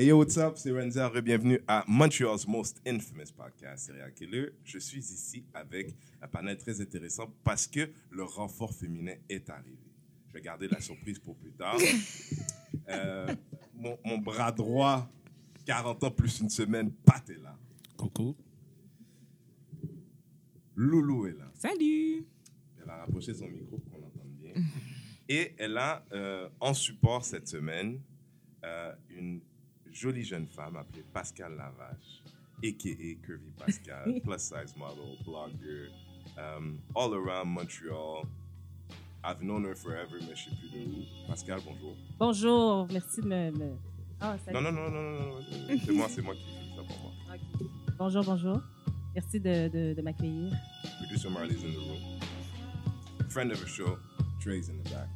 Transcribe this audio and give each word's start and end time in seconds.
Hey 0.00 0.06
yo, 0.06 0.16
what's 0.16 0.38
up? 0.38 0.56
C'est 0.56 0.72
Renzer. 0.72 1.10
Bienvenue 1.20 1.60
à 1.68 1.84
Montreal's 1.86 2.48
most 2.48 2.80
infamous 2.86 3.30
podcast, 3.36 3.84
Serial 3.84 4.10
Killer. 4.14 4.48
Je 4.64 4.78
suis 4.78 5.00
ici 5.00 5.44
avec 5.52 5.94
un 6.22 6.26
panel 6.26 6.56
très 6.56 6.80
intéressant 6.80 7.30
parce 7.44 7.66
que 7.66 7.90
le 8.10 8.22
renfort 8.22 8.72
féminin 8.72 9.12
est 9.28 9.50
arrivé. 9.50 9.76
Je 10.28 10.32
vais 10.32 10.40
garder 10.40 10.68
la 10.68 10.80
surprise 10.80 11.18
pour 11.18 11.36
plus 11.36 11.52
tard. 11.52 11.76
Euh, 12.88 13.36
mon, 13.74 13.98
mon 14.04 14.18
bras 14.18 14.50
droit, 14.50 15.08
40 15.66 16.02
ans 16.02 16.10
plus 16.10 16.40
une 16.40 16.48
semaine, 16.48 16.90
Pat 16.90 17.28
est 17.28 17.40
là. 17.40 17.56
Coucou. 17.96 18.34
Loulou 20.74 21.26
est 21.26 21.38
là. 21.38 21.52
Salut! 21.54 22.26
Elle 22.82 22.88
a 22.88 22.96
rapproché 22.96 23.34
son 23.34 23.46
micro 23.48 23.76
pour 23.76 23.90
qu'on 23.90 24.06
entende 24.06 24.32
bien. 24.40 24.54
Et 25.28 25.54
elle 25.58 25.76
a 25.76 26.04
euh, 26.12 26.48
en 26.58 26.72
support 26.72 27.24
cette 27.24 27.46
semaine 27.46 28.00
euh, 28.64 28.92
une 29.10 29.40
jolie 29.92 30.24
jeune 30.24 30.46
femme 30.46 30.76
appelée 30.76 31.04
Pascal 31.12 31.52
Lavache, 31.56 32.22
a.k.a. 32.62 33.26
Curvy 33.26 33.50
Pascal, 33.58 34.20
plus 34.24 34.38
size 34.38 34.74
model, 34.76 35.16
blogger, 35.24 35.88
um, 36.38 36.78
all 36.94 37.14
around 37.14 37.48
Montreal. 37.48 38.26
I've 39.22 39.42
known 39.42 39.64
her 39.64 39.74
forever, 39.74 40.18
mais 40.20 40.34
je 40.34 40.48
ne 40.50 40.54
sais 40.54 40.60
plus 40.60 40.70
de 40.70 40.78
où. 40.86 41.26
Pascal, 41.28 41.60
bonjour. 41.64 41.94
Bonjour, 42.18 42.86
merci 42.90 43.20
de 43.20 43.26
me. 43.26 43.50
me- 43.50 43.76
Ah, 44.20 44.36
salut. 44.44 44.54
Non, 44.54 44.62
non, 44.62 44.72
non, 44.72 44.90
non, 44.90 45.02
non, 45.02 45.20
non, 45.20 45.38
non. 45.38 45.78
c'est 45.84 45.92
moi, 45.92 46.06
c'est 46.08 46.22
moi 46.22 46.34
qui 46.34 46.42
fais 46.42 46.76
ça 46.76 46.82
pour 46.86 46.98
moi. 47.02 47.12
Bonjour, 47.98 48.24
bonjour. 48.24 48.60
Merci 49.14 49.40
de, 49.40 49.68
de, 49.68 49.94
de 49.94 50.02
m'accueillir. 50.02 50.52
Producer 50.98 51.28
Marley's 51.30 51.62
in 51.64 51.72
the 51.72 51.76
room. 51.76 52.20
Friend 53.28 53.50
of 53.52 53.60
the 53.60 53.66
show, 53.68 53.98
Trey's 54.40 54.68
in 54.70 54.78
the 54.82 54.90
back. 54.90 55.08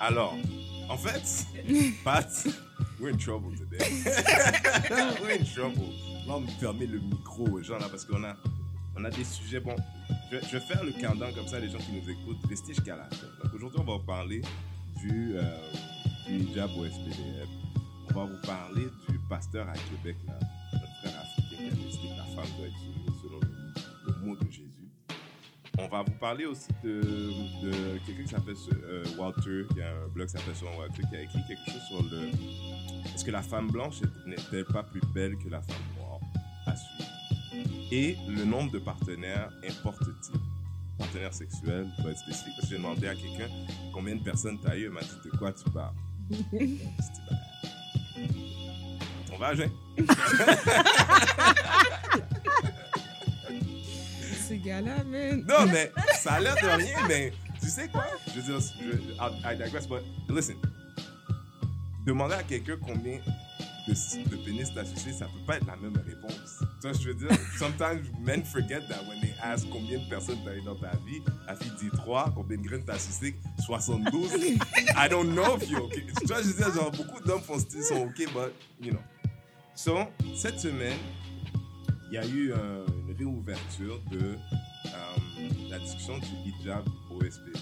Alors, 0.00 0.34
en 0.88 0.96
fait, 0.96 1.46
Pat, 2.04 2.28
we're 3.02 3.10
in 3.10 3.18
trouble 3.18 3.50
today. 3.56 3.84
we're 5.20 5.32
in 5.32 5.44
trouble. 5.44 5.92
Là, 6.26 6.36
on 6.36 6.40
me 6.40 6.86
le 6.86 7.00
micro 7.00 7.48
aux 7.48 7.62
gens 7.62 7.78
là 7.78 7.88
parce 7.90 8.04
qu'on 8.04 8.22
a, 8.22 8.36
on 8.96 9.04
a 9.04 9.10
des 9.10 9.24
sujets. 9.24 9.58
Bon, 9.58 9.74
je, 10.30 10.36
je 10.38 10.52
vais 10.52 10.60
faire 10.60 10.84
le 10.84 10.92
countdown 10.92 11.34
comme 11.34 11.48
ça, 11.48 11.58
les 11.58 11.68
gens 11.68 11.78
qui 11.78 11.92
nous 11.92 12.08
écoutent, 12.08 12.38
restez 12.48 12.74
jusqu'à 12.74 12.94
la 12.96 13.04
fin. 13.10 13.26
Donc 13.42 13.54
aujourd'hui, 13.54 13.80
on 13.80 13.98
va 13.98 14.04
parler 14.06 14.40
du, 15.00 15.32
euh, 15.34 15.42
du 16.28 16.36
hijab 16.44 16.70
au 16.78 16.86
SPDF. 16.86 17.48
On 18.10 18.14
va 18.14 18.24
vous 18.24 18.46
parler 18.46 18.86
du 19.08 19.18
pasteur 19.28 19.68
à 19.68 19.72
Québec, 19.72 20.16
là, 20.28 20.38
notre 20.72 20.94
frère 21.00 21.20
africain 21.20 21.56
qui 21.56 21.66
a 21.66 21.84
décidé 21.84 22.08
que 22.08 22.16
la 22.18 22.24
femme 22.24 22.52
doit 22.56 22.66
être 22.66 23.20
selon 23.20 23.40
le, 23.40 24.12
le 24.12 24.26
mot 24.26 24.36
de 24.36 24.50
Jésus. 24.50 24.81
On 25.78 25.88
va 25.88 26.02
vous 26.02 26.12
parler 26.12 26.44
aussi 26.44 26.68
de, 26.84 27.00
de 27.62 27.98
quelqu'un 28.04 28.22
qui 28.22 28.28
s'appelle 28.28 28.54
euh, 28.84 29.04
Walter, 29.18 29.64
qui 29.72 29.80
a 29.80 29.88
un 29.90 30.06
blog 30.08 30.26
qui 30.26 30.32
s'appelle 30.32 30.54
Walter, 30.78 31.02
qui 31.08 31.16
a 31.16 31.22
écrit 31.22 31.40
quelque 31.48 31.70
chose 31.70 31.80
sur 31.88 32.02
le. 32.10 32.28
Est-ce 33.14 33.24
que 33.24 33.30
la 33.30 33.40
femme 33.42 33.70
blanche 33.70 34.02
n'est-elle 34.26 34.66
pas 34.66 34.82
plus 34.82 35.00
belle 35.14 35.38
que 35.38 35.48
la 35.48 35.62
femme 35.62 35.76
noire? 35.96 36.20
À 36.66 36.76
suivre 36.76 37.08
Et 37.90 38.18
le 38.28 38.44
nombre 38.44 38.70
de 38.70 38.80
partenaires 38.80 39.48
importe-t-il? 39.66 40.38
Partenaires 40.98 41.32
sexuels, 41.32 41.86
doit 41.98 42.10
être 42.10 42.18
spécifique. 42.18 42.52
Parce 42.56 42.68
que 42.68 42.74
j'ai 42.74 42.76
demandé 42.76 43.08
à 43.08 43.14
quelqu'un 43.14 43.48
combien 43.94 44.16
de 44.16 44.22
personnes 44.22 44.58
t'as 44.62 44.76
eu, 44.76 44.84
elle 44.84 44.90
m'a 44.90 45.00
dit 45.00 45.08
de 45.24 45.30
quoi 45.36 45.52
tu 45.52 45.64
parles? 45.70 45.94
On 49.32 49.38
va, 49.38 49.54
Jean 54.56 54.58
Ce 54.58 54.64
gars-là. 54.64 55.04
Non, 55.48 55.70
mais 55.70 55.92
ça 56.14 56.34
a 56.34 56.40
l'air 56.40 56.54
de 56.56 56.82
rien, 56.82 56.98
mais 57.08 57.32
tu 57.60 57.68
sais 57.68 57.88
quoi? 57.88 58.06
Je 58.26 58.40
veux 58.40 58.42
dire, 58.42 58.60
je, 58.60 58.96
I, 59.20 59.54
I 59.54 59.56
digress, 59.56 59.86
but 59.86 60.02
listen. 60.28 60.56
Demander 62.04 62.34
à 62.34 62.42
quelqu'un 62.42 62.76
combien 62.84 63.20
de, 63.86 64.30
de 64.30 64.36
pénis 64.44 64.68
t'as 64.74 64.84
sucé, 64.84 65.12
ça 65.12 65.26
peut 65.26 65.44
pas 65.46 65.56
être 65.56 65.66
la 65.66 65.76
même 65.76 65.96
réponse. 65.96 66.64
Tu 66.80 66.88
vois, 66.88 66.92
je 66.92 67.08
veux 67.08 67.14
dire, 67.14 67.30
sometimes 67.58 68.02
men 68.20 68.44
forget 68.44 68.80
that 68.88 69.02
when 69.08 69.20
they 69.20 69.32
ask 69.42 69.68
combien 69.70 69.98
de 69.98 70.08
personnes 70.08 70.38
t'as 70.44 70.54
eu 70.54 70.62
dans 70.62 70.74
ta 70.76 70.90
vie, 71.06 71.22
la 71.46 71.54
fille 71.54 71.72
dit 71.80 71.90
3, 71.90 72.32
combien 72.34 72.58
de 72.58 72.62
graines 72.62 72.84
t'as 72.84 72.98
sucé, 72.98 73.36
72. 73.64 74.32
I 74.96 75.08
don't 75.08 75.32
know 75.32 75.56
if 75.56 75.70
you're 75.70 75.84
okay. 75.84 76.04
Tu 76.18 76.26
vois, 76.26 76.42
je 76.42 76.48
veux 76.48 76.54
dire, 76.54 76.72
genre, 76.74 76.90
beaucoup 76.90 77.20
d'hommes 77.22 77.42
font 77.42 77.58
sont 77.58 78.02
ok, 78.02 78.16
but, 78.32 78.52
you 78.80 78.90
know. 78.92 79.00
So, 79.74 79.98
cette 80.34 80.60
semaine, 80.60 80.98
il 82.10 82.14
y 82.14 82.18
a 82.18 82.26
eu 82.26 82.52
une 82.52 83.01
réouverture 83.12 84.00
de 84.10 84.18
euh, 84.20 85.48
la 85.70 85.78
discussion 85.78 86.18
du 86.18 86.26
hijab 86.50 86.84
au 87.10 87.20
SPV. 87.22 87.52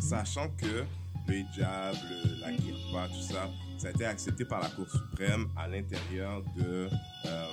Sachant 0.00 0.48
que 0.50 0.84
le 1.28 1.34
hijab, 1.38 1.94
le- 1.94 2.40
la 2.40 2.52
kirpa, 2.52 3.08
tout 3.08 3.22
ça, 3.32 3.50
ça 3.78 3.88
a 3.88 3.90
été 3.90 4.04
accepté 4.06 4.44
par 4.44 4.60
la 4.60 4.68
Cour 4.70 4.86
suprême 4.90 5.48
à 5.56 5.68
l'intérieur 5.68 6.42
de 6.56 6.88
euh, 7.26 7.46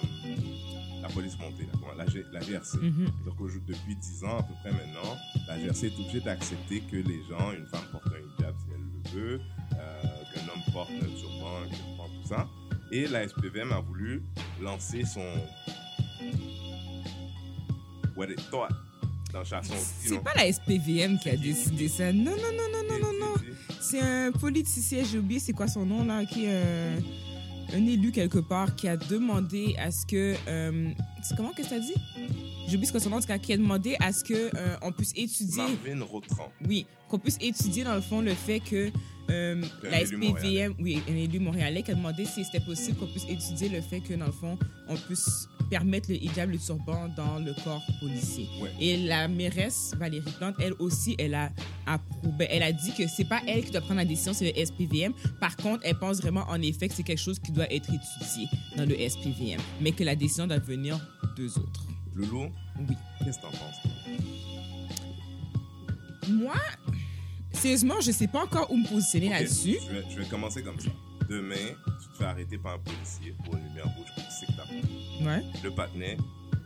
la 1.01 1.07
police 1.09 1.37
montée, 1.39 1.67
la, 1.97 2.05
la, 2.31 2.39
GRC. 2.41 2.77
Mhm. 2.77 3.09
Donc 3.25 3.39
au 3.41 3.47
jour- 3.47 3.61
depuis 3.67 3.95
10 3.95 4.23
ans 4.23 4.39
à 4.39 4.43
peu 4.43 4.53
près 4.61 4.71
maintenant, 4.71 5.17
la 5.47 5.59
GRC 5.59 5.87
est 5.87 5.99
obligée 5.99 6.21
d'accepter 6.21 6.81
que 6.81 6.95
les 6.97 7.21
gens, 7.29 7.51
une 7.51 7.65
femme 7.67 7.85
porte 7.91 8.07
un 8.07 8.41
hijab 8.41 8.55
si 8.59 8.65
elle 8.73 8.81
le 8.81 9.19
veut, 9.19 9.41
euh, 9.73 10.01
qu'un 10.33 10.41
homme 10.51 10.73
porte 10.73 10.89
un 10.91 11.19
turban, 11.19 11.57
un 11.63 11.69
kirpan, 11.69 12.07
tout 12.21 12.27
ça. 12.27 12.47
Et 12.91 13.07
la 13.07 13.27
SPVM 13.27 13.71
a 13.71 13.79
voulu 13.79 14.23
lancer 14.61 15.03
son 15.05 15.25
what 18.15 18.25
it 18.29 18.41
thought 18.49 18.71
dans 19.33 19.39
la 19.39 19.45
chanson. 19.45 19.73
C'est 19.99 20.23
pas 20.23 20.33
la 20.35 20.51
SPVM 20.51 21.19
qui 21.19 21.29
a 21.29 21.37
décidé 21.37 21.87
ça. 21.87 22.11
Non, 22.13 22.31
non, 22.31 22.31
non, 22.31 22.69
non, 22.71 22.83
non, 22.89 23.07
non, 23.13 23.19
non. 23.19 23.33
C'est 23.81 23.99
un 23.99 24.31
politicien, 24.31 25.03
j'ai 25.03 25.19
oublié 25.19 25.39
c'est 25.39 25.53
quoi 25.53 25.67
son 25.67 25.85
nom 25.85 26.05
là, 26.05 26.25
qui 26.25 26.45
est 26.45 26.49
euh, 26.53 26.99
un 27.73 27.85
élu 27.85 28.11
quelque 28.11 28.39
part 28.39 28.75
qui 28.75 28.87
a 28.87 28.97
demandé 28.97 29.75
à 29.77 29.91
ce 29.91 30.05
que. 30.05 30.35
euh, 30.47 30.89
comment 31.35 31.51
que 31.51 31.63
ça 31.63 31.79
dit? 31.79 31.93
J'ai 32.67 32.75
oublié 32.75 32.87
ce 32.87 32.93
que 32.93 32.99
son 32.99 33.09
nom, 33.09 33.17
en 33.17 33.21
tout 33.21 33.27
cas, 33.27 33.37
qui 33.37 33.53
a 33.53 33.57
demandé 33.57 33.95
à 33.99 34.11
ce 34.11 34.23
que 34.23 34.33
euh, 34.55 34.77
on 34.81 34.91
puisse 34.91 35.11
étudier. 35.15 35.57
Marvin 35.63 36.03
Rotran. 36.03 36.51
Oui, 36.67 36.87
qu'on 37.09 37.19
puisse 37.19 37.37
étudier 37.41 37.83
dans 37.83 37.95
le 37.95 38.01
fond 38.01 38.21
le 38.21 38.33
fait 38.33 38.59
que 38.59 38.89
euh, 39.29 39.61
la. 39.83 40.05
SPVM, 40.05 40.73
oui, 40.79 41.01
un 41.09 41.15
élu 41.15 41.39
montréalais 41.39 41.81
qui 41.83 41.91
a 41.91 41.95
demandé 41.95 42.25
si 42.25 42.43
c'était 42.45 42.59
possible 42.59 42.97
qu'on 42.97 43.07
puisse 43.07 43.25
étudier 43.27 43.69
le 43.69 43.81
fait 43.81 43.99
que 44.01 44.13
dans 44.13 44.27
le 44.27 44.31
fond, 44.31 44.57
on 44.87 44.95
puisse 44.95 45.47
permettre 45.69 46.09
le 46.11 46.23
hijab, 46.23 46.51
le 46.51 46.59
turban 46.59 47.09
dans 47.17 47.39
le 47.39 47.53
corps 47.63 47.81
policier. 47.99 48.47
Ouais. 48.61 48.69
Et 48.79 48.97
la 48.97 49.27
mairesse 49.27 49.93
Valérie 49.97 50.31
Plante, 50.37 50.55
elle 50.59 50.73
aussi, 50.79 51.15
elle 51.17 51.33
a 51.33 51.49
approuvé. 51.87 52.47
Elle 52.51 52.61
a 52.63 52.71
dit 52.71 52.93
que 52.93 53.07
c'est 53.07 53.25
pas 53.25 53.41
elle 53.47 53.63
qui 53.65 53.71
doit 53.71 53.81
prendre 53.81 53.95
la 53.97 54.05
décision, 54.05 54.33
c'est 54.33 54.53
le 54.55 54.65
SPVM. 54.65 55.13
Par 55.39 55.55
contre, 55.57 55.81
elle 55.85 55.97
pense 55.97 56.17
vraiment 56.21 56.45
en 56.47 56.61
effet 56.61 56.87
que 56.87 56.93
c'est 56.93 57.03
quelque 57.03 57.21
chose 57.21 57.39
qui 57.39 57.51
doit 57.51 57.71
être 57.73 57.89
étudié 57.89 58.47
dans 58.77 58.85
le 58.87 58.95
SPVM, 59.09 59.59
mais 59.81 59.91
que 59.91 60.03
la 60.03 60.15
décision 60.15 60.45
doit 60.45 60.59
venir 60.59 60.99
d'eux 61.35 61.57
autres. 61.57 61.85
Loulou, 62.13 62.43
Oui. 62.87 62.95
qu'est-ce 63.23 63.37
que 63.39 63.41
t'en 63.43 63.49
penses? 63.49 63.75
Moi, 66.29 66.55
sérieusement, 67.65 67.99
je 67.99 68.11
sais 68.11 68.27
pas 68.27 68.43
encore 68.43 68.71
où 68.71 68.77
me 68.77 68.87
positionner 68.87 69.27
Ok, 69.27 69.33
là-dessus. 69.33 69.77
Je 69.87 69.91
vais, 69.95 70.03
je 70.11 70.19
vais 70.19 70.25
commencer 70.25 70.61
comme 70.61 70.79
ça. 70.79 70.89
Demain, 71.27 71.55
tu 71.99 72.07
te 72.09 72.17
fais 72.17 72.25
arrêter 72.25 72.59
par 72.59 72.73
un 72.75 72.77
policier 72.79 73.33
pour 73.43 73.55
une 73.55 73.63
lumière 73.67 73.85
rouge 73.97 74.05
pour 74.13 74.23
que 74.23 74.55
t'as 74.55 74.63
pas. 74.63 75.27
Ouais. 75.27 75.43
Le 75.63 75.71
patinet, 75.71 76.17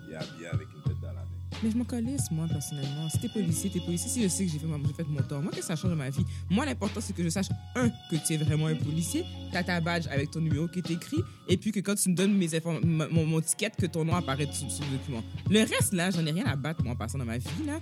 il 0.07 0.13
est 0.13 0.17
habillé 0.17 0.47
avec 0.47 0.67
une 0.75 0.81
tête 0.83 0.99
dans 1.01 1.07
la 1.07 1.21
tête. 1.21 1.59
Mais 1.63 1.71
je 1.71 1.77
m'en 1.77 1.85
calisse, 1.85 2.29
moi, 2.31 2.47
personnellement. 2.49 3.07
Si 3.09 3.19
t'es 3.19 3.29
policier, 3.29 3.69
t'es 3.69 3.79
policier. 3.79 4.09
Si 4.09 4.23
je 4.23 4.27
sais 4.27 4.45
que 4.45 4.51
j'ai 4.51 4.59
fait, 4.59 4.67
ma- 4.67 4.77
j'ai 4.85 4.93
fait 4.93 5.05
mon 5.07 5.21
tort, 5.21 5.41
moi, 5.41 5.51
qu'est-ce 5.53 5.67
que 5.67 5.73
ça 5.73 5.75
change 5.77 5.91
dans 5.91 5.95
ma 5.97 6.09
vie? 6.09 6.25
Moi, 6.49 6.65
l'important, 6.65 6.99
c'est 7.01 7.13
que 7.13 7.23
je 7.23 7.29
sache, 7.29 7.47
un, 7.75 7.89
que 7.89 8.15
tu 8.25 8.33
es 8.33 8.37
vraiment 8.37 8.67
un 8.67 8.75
policier, 8.75 9.23
t'as 9.53 9.63
ta 9.63 9.79
badge 9.79 10.07
avec 10.07 10.31
ton 10.31 10.41
numéro 10.41 10.67
qui 10.67 10.79
est 10.79 10.91
écrit, 10.91 11.17
et 11.47 11.55
puis 11.55 11.71
que 11.71 11.79
quand 11.79 11.95
tu 11.95 12.09
me 12.09 12.15
donnes 12.15 12.33
mes 12.33 12.47
inform- 12.49 12.83
mon, 12.85 13.25
mon 13.25 13.39
ticket, 13.41 13.71
que 13.71 13.85
ton 13.85 14.03
nom 14.05 14.15
apparaît 14.15 14.47
sur, 14.51 14.69
sur 14.69 14.83
le 14.85 14.97
document. 14.97 15.23
Le 15.49 15.59
reste, 15.61 15.93
là, 15.93 16.11
j'en 16.11 16.25
ai 16.25 16.31
rien 16.31 16.45
à 16.45 16.55
battre, 16.57 16.83
moi, 16.83 16.93
en 16.93 16.97
passant 16.97 17.17
dans 17.17 17.25
ma 17.25 17.37
vie, 17.37 17.47
là. 17.65 17.79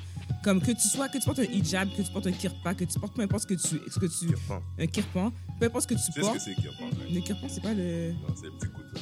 Comme 0.47 0.61
que 0.61 0.71
tu 0.71 0.87
sois, 0.87 1.09
que 1.09 1.17
tu 1.17 1.25
portes 1.25 1.39
un 1.39 1.43
hijab, 1.43 1.89
que 1.93 2.01
tu 2.01 2.09
portes 2.09 2.27
un 2.27 2.31
kirpa, 2.31 2.73
que 2.73 2.85
tu 2.85 2.97
portes 2.97 3.13
peu 3.13 3.21
importe 3.21 3.41
ce 3.43 3.47
que 3.47 3.53
tu, 3.55 3.81
ce 3.91 3.99
que 3.99 4.05
tu, 4.05 4.27
Kirpan. 4.27 4.61
un 4.79 4.87
kirpan, 4.87 5.33
peu 5.59 5.65
importe 5.65 5.83
ce 5.83 5.87
que 5.93 5.93
tu 5.95 5.99
Tu 5.99 6.05
sais 6.05 6.11
ce 6.13 6.15
que 6.15 6.21
portes. 6.21 6.39
c'est 6.39 6.55
Kirpan? 6.55 6.85
Le 7.11 7.19
kirpan, 7.19 7.47
c'est 7.49 7.61
pas 7.61 7.73
le. 7.73 8.13
Non, 8.13 8.33
c'est 8.33 8.45
le 8.45 8.51
petit 8.53 8.67
couteau. 8.67 9.01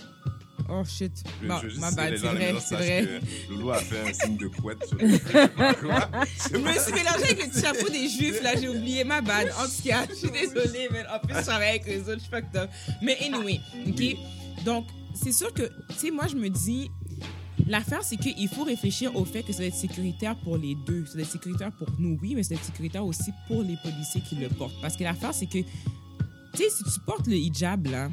Oh 0.67 0.81
shit. 0.83 1.11
Je, 1.43 1.47
Bon, 1.47 1.57
je 1.57 1.63
veux 1.65 1.69
juste 1.69 1.81
ma 1.81 1.91
bad, 1.91 2.17
c'est 2.17 2.27
vrai, 2.27 2.55
c'est 2.59 2.75
vrai. 2.75 3.21
Loulou 3.47 3.69
a 3.69 3.77
fait 3.77 4.09
un 4.09 4.13
signe 4.25 4.37
de 4.37 4.47
couette 4.47 4.87
sur 4.87 4.97
le 4.97 5.07
je 5.07 6.57
me 6.57 6.79
suis 6.79 6.93
mélangée 6.93 7.23
avec 7.25 7.43
le 7.43 7.49
petit 7.51 7.61
chapeau 7.61 7.89
des 7.89 8.09
juifs, 8.09 8.41
là, 8.41 8.55
j'ai 8.59 8.67
oublié 8.67 9.03
ma 9.03 9.21
bad. 9.21 9.47
En 9.59 9.65
tout 9.65 9.87
cas, 9.87 10.07
je 10.09 10.15
suis 10.15 10.31
désolée, 10.31 10.89
mais 10.91 11.05
en 11.13 11.19
plus, 11.19 11.35
je 11.37 11.41
travaille 11.45 11.69
avec 11.69 11.85
les 11.85 11.99
autres, 12.09 12.13
je 12.15 12.19
suis 12.21 12.31
fucked 12.31 12.55
up. 12.59 12.71
Mais 13.03 13.19
anyway, 13.23 13.59
ok? 13.87 14.63
Donc, 14.65 14.87
c'est 15.13 15.31
sûr 15.31 15.53
que, 15.53 15.61
tu 15.89 15.95
sais, 15.95 16.09
moi, 16.09 16.25
je 16.25 16.37
me 16.37 16.49
dis, 16.49 16.89
l'affaire, 17.67 18.03
c'est 18.03 18.17
qu'il 18.17 18.47
faut 18.47 18.63
réfléchir 18.63 19.15
au 19.15 19.25
fait 19.25 19.43
que 19.43 19.51
ça 19.51 19.59
doit 19.59 19.67
être 19.67 19.75
sécuritaire 19.75 20.35
pour 20.37 20.57
les 20.57 20.75
deux. 20.85 21.05
Ça 21.05 21.13
doit 21.13 21.21
être 21.23 21.31
sécuritaire 21.31 21.71
pour 21.71 21.87
nous, 21.99 22.17
oui, 22.21 22.35
mais 22.35 22.43
ça 22.43 22.49
doit 22.49 22.57
être 22.59 22.65
sécuritaire 22.65 23.05
aussi 23.05 23.31
pour 23.47 23.61
les 23.63 23.77
policiers 23.77 24.21
qui 24.21 24.35
le 24.35 24.49
portent. 24.49 24.79
Parce 24.81 24.95
que 24.95 25.03
l'affaire, 25.03 25.33
c'est 25.33 25.47
que, 25.47 25.59
tu 25.59 25.65
sais, 26.57 26.69
si 26.69 26.83
tu 26.83 26.99
portes 27.05 27.27
le 27.27 27.35
hijab, 27.35 27.87
là, 27.87 28.09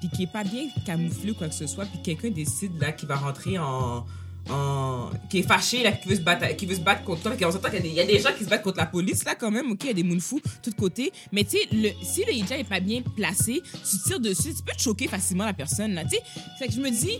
puis 0.00 0.08
qui 0.10 0.24
est 0.24 0.32
pas 0.32 0.44
bien 0.44 0.68
camouflé 0.84 1.30
ou 1.30 1.34
quoi 1.34 1.48
que 1.48 1.54
ce 1.54 1.66
soit, 1.66 1.86
puis 1.86 2.00
quelqu'un 2.02 2.30
décide, 2.30 2.78
là, 2.80 2.92
qu'il 2.92 3.08
va 3.08 3.16
rentrer 3.16 3.58
en 3.58 4.04
en- 4.50 5.08
qui 5.30 5.38
est 5.38 5.42
fâché, 5.42 5.82
là, 5.82 5.92
qui 5.92 6.06
veut 6.06 6.16
se 6.16 6.20
battre, 6.20 6.54
qui 6.56 6.66
veut 6.66 6.74
se 6.74 6.80
battre 6.82 7.02
contre 7.02 7.22
toi. 7.22 7.32
On 7.48 7.50
s'entend 7.50 7.70
qu'il 7.70 7.86
y, 7.86 7.94
y 7.94 8.00
a 8.00 8.04
des 8.04 8.18
gens 8.18 8.28
qui 8.36 8.44
se 8.44 8.50
battent 8.50 8.62
contre 8.62 8.76
la 8.76 8.84
police, 8.84 9.24
là, 9.24 9.34
quand 9.34 9.50
même. 9.50 9.70
OK, 9.70 9.84
il 9.84 9.86
y 9.86 9.90
a 9.90 9.94
des 9.94 10.02
mounfous, 10.02 10.38
de 10.44 10.70
tous 10.70 10.76
côtés. 10.76 11.10
Mais, 11.32 11.44
tu 11.44 11.56
sais, 11.56 11.96
si 12.02 12.24
le 12.26 12.32
hijab 12.34 12.60
est 12.60 12.64
pas 12.68 12.80
bien 12.80 13.00
placé, 13.16 13.62
tu 13.90 13.98
tires 14.06 14.20
dessus, 14.20 14.52
tu 14.54 14.62
peux 14.62 14.74
te 14.76 14.82
choquer 14.82 15.08
facilement 15.08 15.46
la 15.46 15.54
personne, 15.54 15.94
là. 15.94 16.04
Tu 16.04 16.10
sais, 16.10 16.22
fait 16.58 16.66
que 16.66 16.74
je 16.74 16.80
me 16.80 16.90
dis, 16.90 17.16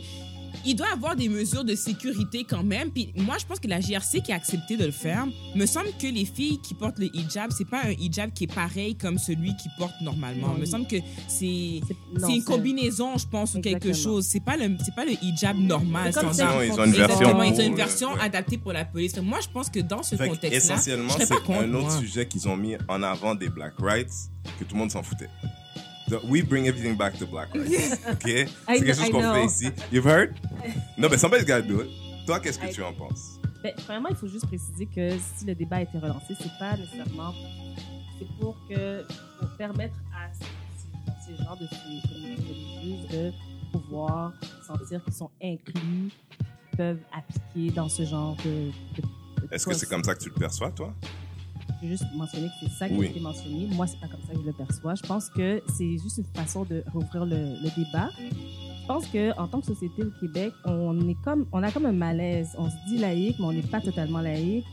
il 0.64 0.76
doit 0.76 0.90
avoir 0.92 1.16
des 1.16 1.28
mesures 1.28 1.64
de 1.64 1.74
sécurité 1.74 2.44
quand 2.44 2.62
même. 2.62 2.90
Puis 2.90 3.12
moi, 3.16 3.36
je 3.38 3.46
pense 3.46 3.60
que 3.60 3.68
la 3.68 3.80
GRC 3.80 4.22
qui 4.22 4.32
a 4.32 4.36
accepté 4.36 4.76
de 4.76 4.84
le 4.84 4.90
faire, 4.90 5.26
me 5.54 5.66
semble 5.66 5.88
que 6.00 6.06
les 6.06 6.24
filles 6.24 6.58
qui 6.62 6.74
portent 6.74 6.98
le 6.98 7.14
hijab, 7.14 7.50
c'est 7.52 7.68
pas 7.68 7.82
un 7.84 7.90
hijab 7.90 8.32
qui 8.32 8.44
est 8.44 8.54
pareil 8.54 8.94
comme 8.96 9.18
celui 9.18 9.56
qui 9.56 9.68
porte 9.78 9.94
normalement. 10.00 10.48
Non, 10.48 10.58
me 10.58 10.64
semble 10.66 10.86
que 10.86 10.96
c'est 11.28 11.80
une 12.28 12.44
combinaison, 12.44 13.16
je 13.18 13.26
pense, 13.26 13.54
ou 13.54 13.60
quelque 13.60 13.92
chose. 13.92 14.26
C'est 14.26 14.44
pas 14.44 14.56
le 14.56 14.76
c'est 14.84 14.94
pas 14.94 15.04
le 15.04 15.12
hijab 15.22 15.56
normal 15.56 16.12
C'est 16.12 16.20
comme 16.20 16.36
Non, 16.36 16.62
ils 16.62 16.72
ont 16.72 16.84
une 16.84 16.92
version 16.92 17.04
Exactement, 17.04 17.42
ils 17.42 17.52
ont 17.52 17.54
pour, 17.54 17.64
une 17.64 17.74
version 17.74 18.12
ouais. 18.14 18.20
adaptée 18.20 18.58
pour 18.58 18.72
la 18.72 18.84
police. 18.84 19.16
Moi, 19.18 19.38
je 19.40 19.48
pense 19.48 19.70
que 19.70 19.80
dans 19.80 20.02
ce 20.02 20.16
contexte-là, 20.16 20.56
essentiellement, 20.56 21.14
c'est 21.18 21.32
un 21.32 21.74
autre 21.74 21.88
moi. 21.88 22.00
sujet 22.00 22.26
qu'ils 22.26 22.48
ont 22.48 22.56
mis 22.56 22.76
en 22.88 23.02
avant 23.02 23.34
des 23.34 23.48
black 23.48 23.74
rights 23.78 24.12
que 24.58 24.64
tout 24.64 24.74
le 24.74 24.80
monde 24.80 24.90
s'en 24.90 25.02
foutait. 25.02 25.28
So, 26.08 26.20
we 26.28 26.42
bring 26.42 26.66
everything 26.66 26.96
back 26.96 27.16
to 27.18 27.26
black. 27.26 27.48
OK? 27.56 27.66
C'est 27.66 28.46
quelque 28.66 28.92
chose 28.94 29.10
qu'on 29.10 29.32
fait 29.34 29.44
ici. 29.46 29.70
You've 29.92 30.06
heard? 30.06 30.34
No, 30.98 31.08
but 31.08 31.18
somebody's 31.18 31.46
got 31.46 31.62
to 31.62 31.66
do 31.68 31.80
it. 31.80 31.88
Toi, 32.26 32.40
qu'est-ce 32.40 32.58
que 32.58 32.66
I- 32.66 32.72
tu 32.72 32.82
en 32.82 32.92
penses? 32.92 33.38
Ben, 33.62 33.72
premièrement, 33.84 34.10
il 34.10 34.16
faut 34.16 34.28
juste 34.28 34.46
préciser 34.46 34.86
que 34.86 35.10
si 35.18 35.46
le 35.46 35.54
débat 35.54 35.76
a 35.76 35.82
été 35.82 35.96
relancé, 35.98 36.34
c'est 36.38 36.52
pas 36.58 36.76
nécessairement. 36.76 37.32
C'est 38.18 38.28
pour 38.38 38.56
que 38.68 39.02
pour 39.40 39.48
permettre 39.56 39.94
à 40.14 40.30
ces, 40.34 40.44
ces 41.26 41.42
gens 41.42 41.56
de 41.56 41.66
ces 41.66 42.08
communautés 42.08 42.42
religieuses 42.78 43.08
de 43.10 43.32
pouvoir 43.72 44.32
sentir 44.66 45.02
qu'ils 45.04 45.14
sont 45.14 45.30
inclus, 45.42 46.10
peuvent 46.76 47.00
appliquer 47.16 47.70
dans 47.74 47.88
ce 47.88 48.04
genre 48.04 48.36
de. 48.44 48.50
de- 48.96 49.02
de 49.48 49.54
Est-ce 49.54 49.66
que 49.66 49.74
c'est 49.74 49.88
comme 49.88 50.04
ça 50.04 50.14
que 50.14 50.20
tu 50.22 50.28
le 50.28 50.34
perçois, 50.34 50.70
toi? 50.70 50.92
Veux 51.84 51.90
juste 51.90 52.04
mentionner 52.14 52.48
que 52.48 52.52
c'est 52.62 52.70
ça 52.78 52.88
qui 52.88 52.94
Oui. 52.94 53.06
a 53.06 53.10
été 53.10 53.20
mentionné. 53.20 53.66
Moi, 53.72 53.86
c'est 53.86 54.00
pas 54.00 54.06
comme 54.08 54.20
ça 54.26 54.32
que 54.32 54.40
je 54.40 54.46
le 54.46 54.52
perçois. 54.52 54.94
Je 54.94 55.02
pense 55.02 55.28
que 55.28 55.62
c'est 55.76 55.98
juste 55.98 56.18
une 56.18 56.24
façon 56.34 56.64
de 56.64 56.82
rouvrir 56.92 57.26
le, 57.26 57.36
le 57.62 57.70
débat. 57.76 58.08
Je 58.18 58.86
pense 58.86 59.06
que 59.06 59.38
en 59.38 59.46
tant 59.48 59.60
que 59.60 59.66
société 59.66 60.02
au 60.02 60.10
Québec, 60.20 60.52
on 60.64 61.08
est 61.08 61.16
comme, 61.22 61.46
on 61.52 61.62
a 61.62 61.70
comme 61.70 61.86
un 61.86 61.92
malaise. 61.92 62.48
On 62.58 62.68
se 62.70 62.76
dit 62.88 62.98
laïque, 62.98 63.36
mais 63.38 63.44
on 63.46 63.52
n'est 63.52 63.62
pas 63.62 63.80
totalement 63.80 64.20
laïque. 64.20 64.64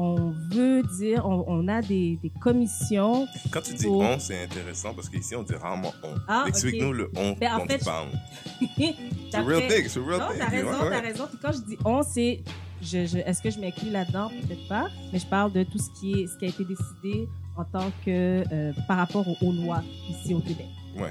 On 0.00 0.32
veut 0.52 0.82
dire, 0.98 1.26
on, 1.26 1.44
on 1.48 1.66
a 1.68 1.82
des, 1.82 2.18
des 2.22 2.30
commissions. 2.40 3.26
Quand 3.50 3.60
tu 3.62 3.74
dis 3.74 3.86
on, 3.88 4.18
c'est 4.20 4.44
intéressant 4.44 4.94
parce 4.94 5.08
qu'ici, 5.08 5.34
on 5.34 5.42
dit 5.42 5.54
rarement 5.54 5.92
on. 6.04 6.14
Ah. 6.28 6.44
Explique-nous 6.46 6.92
le 6.92 7.10
on 7.16 7.32
Ben, 7.32 7.54
en 7.56 7.66
fait, 7.66 7.78
tu 7.78 7.84
parles. 7.84 8.08
C'est 9.30 9.40
real 9.40 9.66
thing, 9.68 9.86
c'est 9.88 10.00
real 10.00 10.20
Non, 10.20 10.28
thing. 10.28 10.38
t'as 10.38 10.46
raison, 10.48 10.68
Ouais, 10.70 10.80
ouais. 10.82 10.90
t'as 10.90 11.00
raison. 11.00 11.24
Puis 11.28 11.38
quand 11.42 11.52
je 11.52 11.58
dis 11.58 11.76
on, 11.84 12.02
c'est, 12.02 12.42
je, 12.82 13.06
je- 13.06 13.18
est-ce 13.18 13.42
que 13.42 13.50
je 13.50 13.58
m'inclus 13.60 13.90
là-dedans? 13.90 14.28
Peut-être 14.28 14.68
pas. 14.68 14.88
Mais 15.12 15.18
je 15.18 15.26
parle 15.26 15.52
de 15.52 15.62
tout 15.64 15.78
ce 15.78 15.90
qui 16.00 16.12
est, 16.20 16.26
ce 16.26 16.36
qui 16.38 16.44
a 16.46 16.48
été 16.48 16.64
décidé 16.64 17.28
en 17.56 17.64
tant 17.64 17.90
que 18.04 18.44
euh, 18.52 18.72
par 18.86 18.98
rapport 18.98 19.26
aux, 19.26 19.36
aux 19.46 19.52
lois 19.52 19.82
ici 20.10 20.34
au 20.34 20.40
Québec. 20.40 20.66
Ouais. 20.96 21.10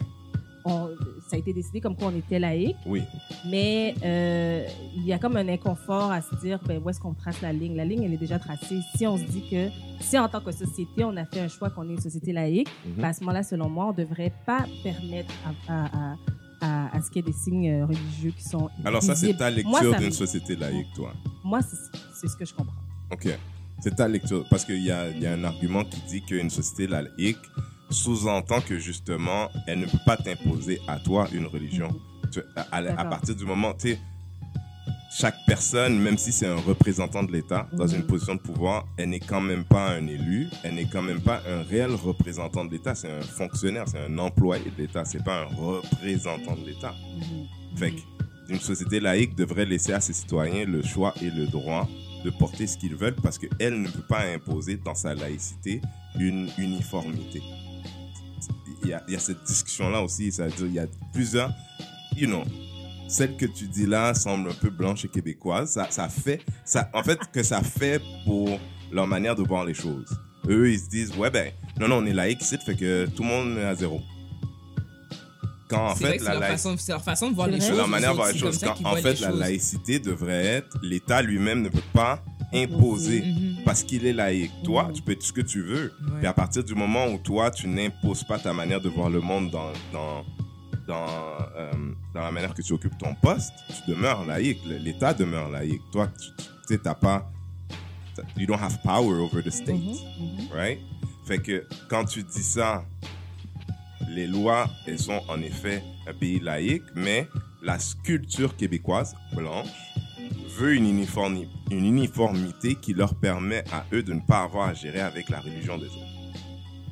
On- 0.66 0.90
ça 1.30 1.36
a 1.36 1.40
été 1.40 1.54
décidé 1.54 1.80
comme 1.81 1.96
quoi 1.96 2.08
on 2.14 2.18
était 2.18 2.40
laïque, 2.40 2.75
Oui. 2.86 3.02
mais 3.46 3.96
euh, 4.04 4.66
il 4.96 5.06
y 5.06 5.12
a 5.14 5.19
comme 5.19 5.36
un 5.38 5.48
inconfort 5.48 6.12
à 6.12 6.22
se 6.22 6.36
dire 6.36 6.60
ben, 6.66 6.81
où 6.84 6.90
est-ce 6.90 7.00
qu'on 7.02 7.14
trace 7.14 7.42
la 7.42 7.52
ligne? 7.54 7.75
La 7.75 7.84
ligne, 7.86 8.04
elle 8.04 8.13
est 8.13 8.18
déjà 8.18 8.38
tracée. 8.40 8.80
Si 8.96 9.06
on 9.08 9.18
se 9.18 9.24
dit 9.24 9.44
que 9.50 9.68
si 10.02 10.18
en 10.18 10.28
tant 10.30 10.40
que 10.42 10.52
société, 10.52 11.04
on 11.06 11.16
a 11.18 11.25
fait 11.25 11.40
un 11.42 11.48
choix 11.50 11.70
qu'on 11.70 11.88
est 11.90 11.94
une 11.94 12.02
société 12.02 12.31
laïque, 12.34 12.70
Mhm. 12.86 12.94
ben, 13.02 13.06
à 13.10 13.13
ce 13.13 13.22
moment-là, 13.22 13.44
selon 13.44 13.70
moi, 13.70 13.86
on 13.88 13.92
ne 13.92 13.98
devrait 13.98 14.31
pas 14.46 14.66
permettre 14.84 15.34
à, 15.70 15.74
à, 15.74 15.86
à, 15.86 16.16
à- 16.62 16.95
à 16.95 17.01
ce 17.01 17.07
qu'il 17.09 17.18
y 17.18 17.19
ait 17.19 17.31
des 17.31 17.38
signes 17.38 17.69
euh, 17.69 17.86
religieux 17.86 18.31
qui 18.36 18.44
sont 18.44 18.69
Alors, 18.86 19.04
ça, 19.04 19.15
c'est 19.15 19.33
ta 19.36 19.50
lecture 19.50 19.95
d'une 19.98 20.12
société 20.12 20.56
laïque, 20.56 20.88
toi. 20.95 21.13
Moi, 21.44 21.59
c'est 22.13 22.27
ce 22.27 22.36
que 22.36 22.45
je 22.45 22.54
comprends. 22.54 22.75
OK. 23.12 23.27
C'est 23.80 23.95
ta 23.95 24.07
lecture. 24.07 24.45
Parce 24.50 24.65
qu'il 24.65 24.81
y 24.83 24.92
a, 24.92 25.09
il 25.09 25.19
y 25.21 25.27
a 25.27 25.33
un 25.33 25.44
argument 25.44 25.83
qui 25.83 26.01
dit 26.09 26.21
qu'une 26.24 26.50
société 26.50 26.88
laïque 26.88 27.38
sous-entend 27.89 28.62
que 28.62 28.77
justement, 28.80 29.50
elle 29.68 29.80
ne 29.80 29.86
peut 29.86 30.00
pas 30.06 30.18
t'imposer 30.18 30.80
à 30.88 31.00
toi 31.00 31.27
une 31.31 31.45
religion. 31.45 31.89
Tu- 32.31 32.42
à, 32.56 32.62
à- 32.62 32.77
à 32.77 32.81
D'accord. 32.83 33.10
partir 33.10 33.36
du 33.36 33.45
moment, 33.45 33.74
tu 33.74 33.95
chaque 35.09 35.38
personne, 35.45 35.98
même 36.00 36.18
si 36.18 36.31
c'est 36.31 36.48
un 36.48 36.57
représentant 36.57 37.24
de 37.24 37.31
l'État, 37.31 37.68
dans 37.74 37.86
Mhm. 37.88 37.95
une 37.95 38.04
position 38.07 38.36
de 38.36 38.39
pouvoir, 38.42 38.86
elle 38.98 39.09
n'est 39.09 39.19
quand 39.21 39.42
même 39.42 39.63
pas 39.63 39.92
un 39.92 40.06
élu, 40.07 40.48
elle 40.63 40.75
n'est 40.75 40.86
quand 40.88 41.01
même 41.01 41.21
pas 41.21 41.42
un 41.48 41.63
réel 41.63 41.92
représentant 41.92 42.65
de 42.65 42.71
l'État, 42.71 42.94
c'est 42.94 43.09
un 43.12 43.21
fonctionnaire, 43.21 43.86
c'est 43.88 44.00
un 44.00 44.18
employé 44.18 44.65
de 44.65 44.81
l'État, 44.83 45.06
c'est 45.06 45.24
pas 45.24 45.44
un 45.44 45.45
représentant 45.45 46.56
de 46.56 46.65
l'État. 46.68 46.94
Fait 47.77 47.92
que 47.92 48.01
une 48.50 48.59
société 48.59 49.00
laïque 49.00 49.36
devrait 49.36 49.65
laisser 49.65 49.94
à 49.94 50.00
ses 50.01 50.13
citoyens 50.13 50.65
le 50.65 50.81
choix 50.81 51.13
et 51.21 51.30
le 51.30 51.48
droit 51.48 51.88
de 52.24 52.30
porter 52.30 52.65
ce 52.68 52.77
qu'ils 52.77 52.95
veulent 52.95 53.15
parce 53.15 53.38
qu'elle 53.38 53.81
ne 53.81 53.89
peut 53.89 54.06
pas 54.07 54.21
imposer 54.25 54.77
dans 54.77 54.95
sa 54.95 55.13
laïcité 55.15 55.81
une 56.19 56.50
uniformité. 56.57 57.42
Il 58.83 58.89
y 58.89 58.94
a, 58.94 59.03
il 59.07 59.13
y 59.13 59.18
a 59.18 59.19
cette 59.19 59.44
discussion-là 59.45 60.01
aussi, 60.01 60.31
ça 60.31 60.45
veut 60.48 60.51
dire 60.51 60.65
il 60.68 60.74
y 60.74 60.80
a 60.80 60.88
plusieurs, 61.13 61.51
you 62.15 62.27
know, 62.27 62.44
celle 63.07 63.36
que 63.38 63.45
tu 63.45 63.68
dis 63.68 63.86
là 63.86 64.13
semble 64.13 64.50
un 64.50 64.54
peu 64.54 64.69
blanche 64.69 65.06
et 65.06 65.07
québécoise. 65.07 65.71
Ça, 65.71 65.88
ça 65.89 66.09
fait, 66.09 66.42
ça, 66.65 66.89
en 66.94 67.04
fait, 67.04 67.19
que 67.31 67.44
ça 67.44 67.62
fait 67.62 68.01
pour 68.25 68.59
leur 68.92 69.07
manière 69.07 69.36
de 69.36 69.44
voir 69.44 69.65
les 69.65 69.74
choses. 69.74 70.18
Eux, 70.50 70.71
ils 70.71 70.80
se 70.80 70.88
disent, 70.89 71.15
ouais, 71.18 71.30
ben, 71.30 71.51
non, 71.80 71.88
non, 71.88 71.98
on 71.98 72.06
est 72.06 72.13
laïque 72.13 72.42
ici, 72.42 72.57
fait 72.65 72.75
que 72.75 73.06
tout 73.07 73.24
le 73.24 73.30
monde 73.30 73.57
est 73.57 73.63
à 73.65 73.75
zéro. 73.75 74.01
Quand 75.69 75.88
en 75.88 75.95
fait, 75.95 76.13
la 76.13 76.18
c'est 76.19 76.24
leur, 76.31 76.39
laïcité. 76.39 76.69
façon- 76.69 76.75
c'est 76.77 76.92
leur 76.94 77.04
façon 77.04 77.30
de 77.30 77.36
voir 77.36 77.48
les 77.48 77.54
vrai. 77.57 77.62
C'est 77.62 77.69
choses. 77.71 77.77
la 77.77 77.88
manière 77.88 78.12
de 78.12 78.15
voir 78.15 78.31
les 78.31 78.38
choses. 78.39 78.59
Quand, 78.63 78.75
en 78.89 78.95
fait, 78.95 79.19
la 79.19 79.30
choses. 79.31 79.39
laïcité 79.39 80.00
devrait 80.00 80.45
être, 80.45 80.77
l'État 80.81 81.21
lui-même 81.21 81.62
ne 81.62 81.68
peut 81.69 81.81
pas 81.92 82.24
imposer 82.53 83.21
Mhm. 83.24 83.57
parce 83.65 83.83
qu'il 83.83 84.06
est 84.06 84.13
laïque. 84.13 84.51
Toi, 84.63 84.83
Mhm. 84.86 84.94
tu 84.94 85.01
peux 85.01 85.12
être 85.12 85.24
ce 85.24 85.33
que 85.33 85.42
tu 85.42 85.62
veux. 85.62 85.92
Ouais. 86.01 86.19
Puis 86.19 86.27
à 86.27 86.31
partir 86.33 86.63
du 86.63 86.74
moment 86.74 87.07
où 87.07 87.18
toi, 87.18 87.51
tu 87.51 87.68
n'imposes 87.68 88.24
pas 88.24 88.39
ta 88.39 88.53
manière 88.53 88.80
de 88.80 88.88
voir 88.88 89.10
le 89.10 89.19
monde 89.19 89.51
dans, 89.51 89.74
dans, 89.92 90.24
dans, 90.88 91.06
euh, 91.56 91.72
dans 92.13 92.22
la 92.22 92.31
manière 92.31 92.54
que 92.54 92.62
tu 92.62 92.74
occupes 92.74 92.98
ton 92.98 93.13
poste, 93.16 93.54
tu 93.68 93.92
demeures 93.92 94.25
laïque. 94.25 94.60
L'État 94.66 95.13
demeure 95.13 95.50
laïque. 95.50 95.81
Toi, 95.92 96.10
tu 96.68 96.80
t'as 96.80 96.95
pas. 96.95 97.30
You 98.36 98.48
don't 98.48 98.60
have 98.60 98.81
power 98.81 99.19
over 99.19 99.44
the 99.44 99.51
state 99.51 99.75
mhm. 99.75 100.48
right? 100.51 100.80
Fait 101.25 101.38
que 101.38 101.68
quand 101.88 102.06
tu 102.06 102.24
dis 102.24 102.42
ça, 102.44 102.84
les 104.10 104.25
lois, 104.25 104.68
elles 104.88 104.98
sont 105.00 105.22
en 105.28 105.39
effet 105.42 105.84
un 106.07 106.13
pays 106.13 106.39
laïque, 106.39 106.84
mais 106.95 107.28
la 107.62 107.78
culture 108.04 108.56
québécoise 108.56 109.16
blanche 109.34 109.68
veut 110.57 110.74
une, 110.74 110.86
uniformi- 110.86 111.48
une 111.69 111.86
uniformité 111.86 112.75
qui 112.75 112.94
leur 112.94 113.13
permet 113.16 113.63
à 113.72 113.86
eux 113.94 114.01
de 114.01 114.13
ne 114.13 114.22
pas 114.22 114.42
avoir 114.42 114.69
à 114.69 114.74
gérer 114.74 115.01
avec 115.01 115.30
la 115.30 115.39
religion 115.39 115.78
des 115.78 115.86
autres. 115.88 115.98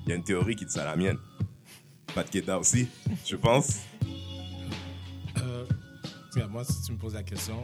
Il 0.06 0.10
y 0.10 0.12
a 0.12 0.16
une 0.16 0.24
théorie 0.24 0.56
qui 0.56 0.66
dit 0.66 0.72
ça, 0.72 0.86
la 0.86 0.96
mienne. 0.96 1.18
Pat 2.16 2.30
Keda 2.30 2.58
aussi, 2.58 2.88
je 3.26 3.36
pense. 3.36 3.80
Euh, 5.38 5.66
moi, 6.50 6.64
si 6.64 6.82
tu 6.84 6.92
me 6.94 6.98
poses 6.98 7.14
la 7.14 7.24
question, 7.24 7.60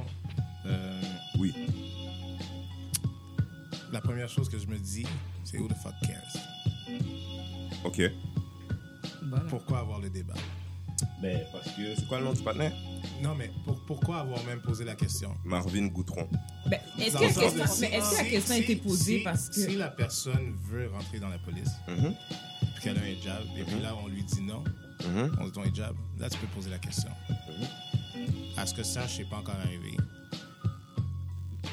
euh, 0.65 1.01
Oui. 1.39 1.53
la 3.91 4.01
première 4.01 4.27
chose 4.29 4.49
que 4.49 4.59
je 4.59 4.67
me 4.67 4.77
dis, 4.77 5.05
c'est 5.45 5.57
who 5.57 5.67
the 5.67 5.75
fuck 5.81 5.93
cares? 6.05 6.35
OK. 7.85 8.01
Voilà. 9.23 9.45
Pourquoi 9.45 9.79
avoir 9.79 9.99
le 9.99 10.09
débat? 10.09 10.33
Ben, 11.21 11.39
parce 11.51 11.67
que 11.75 11.95
c'est 11.95 12.07
quoi 12.07 12.19
le 12.19 12.25
nom 12.25 12.33
du 12.33 12.41
partenaire? 12.41 12.73
Non, 13.21 13.33
mais 13.35 13.49
pour- 13.65 13.79
pourquoi 13.85 14.19
avoir 14.19 14.43
même 14.45 14.61
posé 14.61 14.83
la 14.83 14.95
question? 14.95 15.35
Marvin 15.45 15.87
Goutron. 15.87 16.27
Ben, 16.67 16.79
Est-ce 16.99 17.15
que, 17.17 17.21
la 17.23 17.29
de 17.29 17.33
question- 17.33 17.67
si- 17.67 17.81
mais 17.81 17.87
est-ce 17.91 18.09
que 18.11 18.15
la 18.17 18.23
si- 18.23 18.29
question 18.29 18.55
a 18.55 18.57
été 18.57 18.75
posée 18.75 19.17
si- 19.19 19.23
parce 19.23 19.49
que. 19.49 19.55
Si 19.61 19.75
la 19.77 19.87
personne 19.89 20.53
veut 20.69 20.89
rentrer 20.89 21.19
dans 21.19 21.29
la 21.29 21.39
police, 21.39 21.69
Mhm, 21.87 22.13
puis 22.81 22.89
qu'elle 22.89 22.97
a 22.97 23.01
un 23.05 23.07
hijab, 23.09 23.43
et 23.57 23.63
puis 23.63 23.75
Mhm. 23.75 23.81
là, 23.83 23.95
on 24.03 24.07
lui 24.07 24.23
dit 24.23 24.41
non, 24.41 24.63
mhm. 25.07 25.37
on 25.39 25.45
dit 25.45 25.51
ton 25.51 25.63
hijab, 25.63 25.95
là, 26.19 26.29
tu 26.29 26.37
peux 26.37 26.47
poser 26.47 26.69
la 26.69 26.79
question. 26.79 27.09
À 28.57 28.65
ce 28.65 28.73
que 28.73 28.83
ça, 28.83 29.05
je 29.07 29.17
sais 29.17 29.25
pas 29.25 29.37
encore 29.37 29.55
arrivé. 29.63 29.97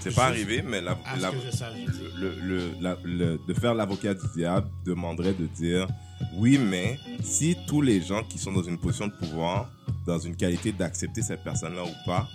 C'est 0.01 0.15
pas 0.15 0.27
arrivé, 0.27 0.63
mais 0.63 0.81
la, 0.81 0.97
la- 1.21 1.31
que 1.31 1.37
je 1.45 1.51
sache. 1.55 1.73
je 1.87 1.91
dis. 1.93 1.99
le, 2.21 2.35
le- 2.41 2.71
la- 2.81 2.97
le- 3.03 3.41
de 3.47 3.55
faire 3.55 3.75
l'avocat 3.75 4.15
du 4.15 4.27
diable 4.35 4.69
demanderait 4.85 5.35
de 5.35 5.47
dire 5.47 5.87
oui, 6.35 6.57
mais 6.59 6.99
si 7.23 7.57
tous 7.67 7.83
les 7.83 8.01
gens 8.01 8.23
qui 8.23 8.39
sont 8.39 8.53
dans 8.53 8.63
une 8.63 8.79
position 8.79 9.09
de 9.09 9.13
pouvoir, 9.13 9.71
dans 10.07 10.19
une 10.19 10.37
qualité 10.37 10.73
d'accepter 10.73 11.23
cette 11.23 11.43
personne-là 11.43 11.85
ou 11.85 11.95
pas, 12.07 12.29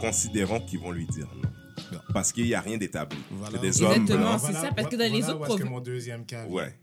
considérons 0.00 0.60
qu'ils 0.60 0.80
vont 0.80 0.92
lui 0.92 1.06
dire 1.06 1.26
non. 1.42 1.50
Non. 1.92 1.98
Parce 2.12 2.32
qu'il 2.32 2.44
n'y 2.46 2.54
a 2.54 2.60
rien 2.60 2.78
d'établi. 2.78 3.18
Voilà. 3.32 3.56
C'est 3.56 3.60
des 3.68 3.82
hommes 3.82 3.92
Exactement, 3.92 4.38
c'est 4.38 4.52
ça, 4.52 4.70
parce 4.74 4.88
que 4.88 4.96
dans 4.96 5.12
les 5.12 5.24
autres 5.28 5.38
provinces- 5.40 5.68
mon 5.68 5.80
deuxième 5.80 6.24
cas 6.24 6.46
vient. 6.46 6.54
Ouais. 6.54 6.78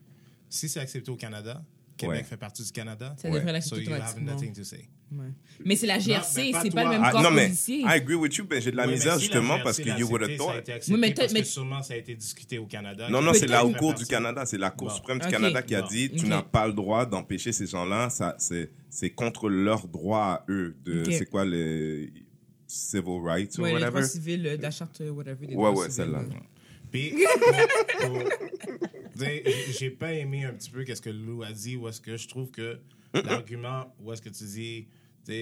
Si 0.49 0.69
c'est 0.69 0.79
accepté 0.79 1.11
au 1.11 1.15
Canada, 1.15 1.63
Québec 1.97 2.17
Ouais. 2.17 2.23
fait 2.23 2.37
partie 2.37 2.63
du 2.63 2.71
Canada, 2.71 3.15
Ça 3.17 3.27
devrait 3.27 3.41
so 3.45 3.51
l'accepter 3.51 3.83
you 3.85 3.91
have 3.93 4.01
automatiquement. 4.01 4.31
nothing 4.33 4.53
to 4.53 4.63
say. 4.63 4.87
Ouais. 5.11 5.25
Mais 5.65 5.75
c'est 5.77 5.87
la 5.87 5.97
GRC, 5.99 6.35
mais 6.47 6.51
pas 6.51 6.61
c'est 6.61 6.69
pas 6.69 6.81
toi. 6.81 6.83
le 6.83 6.89
même 6.89 7.01
Ah, 7.03 7.11
corps 7.11 7.21
non, 7.23 7.31
mais 7.31 7.45
policier. 7.45 7.79
I 7.79 7.85
agree 7.87 8.15
with 8.15 8.35
you, 8.35 8.45
ben 8.45 8.61
j'ai 8.61 8.71
de 8.71 8.75
la 8.75 8.83
Oui, 8.83 8.89
mais 8.89 8.95
misère 8.97 9.15
si 9.15 9.21
justement 9.21 9.57
parce 9.63 9.77
que 9.77 9.97
you 9.97 10.05
would 10.07 10.21
have 10.21 10.29
accepté, 10.31 10.37
ça 10.37 10.43
a 10.43 10.53
thought. 10.53 10.59
été 10.61 10.73
accepté 10.73 10.93
Oui, 10.93 10.99
mais 10.99 11.13
parce 11.13 11.33
mais- 11.33 11.39
que 11.41 11.47
sûrement 11.47 11.81
ça 11.81 11.93
a 11.93 11.97
été 11.97 12.13
discuté 12.15 12.57
au 12.59 12.65
Canada. 12.65 13.09
Non, 13.09 13.21
non, 13.21 13.31
Mais 13.31 13.39
c'est 13.39 13.47
la 13.47 13.65
Haute 13.65 13.77
Cour 13.77 13.91
partie. 13.91 14.03
du 14.03 14.09
Canada, 14.09 14.45
c'est 14.45 14.57
la 14.57 14.69
Cour 14.69 14.89
Bon. 14.89 14.93
suprême 14.95 15.19
du. 15.19 15.27
Canada 15.27 15.61
qui 15.61 15.75
a 15.75 15.81
dit 15.81 16.11
tu 16.11 16.27
n'as 16.27 16.41
pas 16.43 16.67
le 16.67 16.73
droit 16.73 17.05
d'empêcher 17.05 17.51
ces 17.53 17.65
gens-là, 17.67 18.09
ça 18.09 18.35
c'est 18.37 18.69
c'est 18.89 19.09
contre 19.11 19.49
leur 19.49 19.87
droit 19.87 20.19
à 20.25 20.45
eux 20.49 20.75
de 20.83 21.03
c'est 21.09 21.25
quoi 21.25 21.45
les 21.45 22.11
civil 22.67 23.21
rights 23.23 23.57
ou 23.57 23.61
Ouais, 23.61 23.69
les 23.69 23.73
whatever? 23.75 23.91
droits 23.91 24.03
civils, 24.03 24.45
euh, 24.45 24.57
de 24.57 24.61
la 24.61 24.71
charte, 24.71 24.99
euh, 25.01 25.09
whatever. 25.11 25.47
des 25.47 25.55
Ouais, 25.55 25.69
ouais, 25.69 25.89
celle-là. 25.89 26.19
ouais. 26.19 26.35
Puis, 26.91 27.13
j'ai- 29.25 29.89
pas 29.91 30.13
aimé 30.13 30.45
un 30.45 30.53
petit 30.53 30.69
peu 30.69 30.83
qu'est-ce 30.83 31.01
que 31.01 31.09
Lou 31.09 31.43
a 31.43 31.51
dit, 31.51 31.75
où 31.75 31.87
est-ce 31.87 32.01
que 32.01 32.17
je 32.17 32.27
trouve 32.27 32.51
que 32.51 32.79
l'argument, 33.13 33.93
où 34.01 34.11
est-ce 34.13 34.21
que 34.21 34.29
tu 34.29 34.43
dis, 34.43 34.87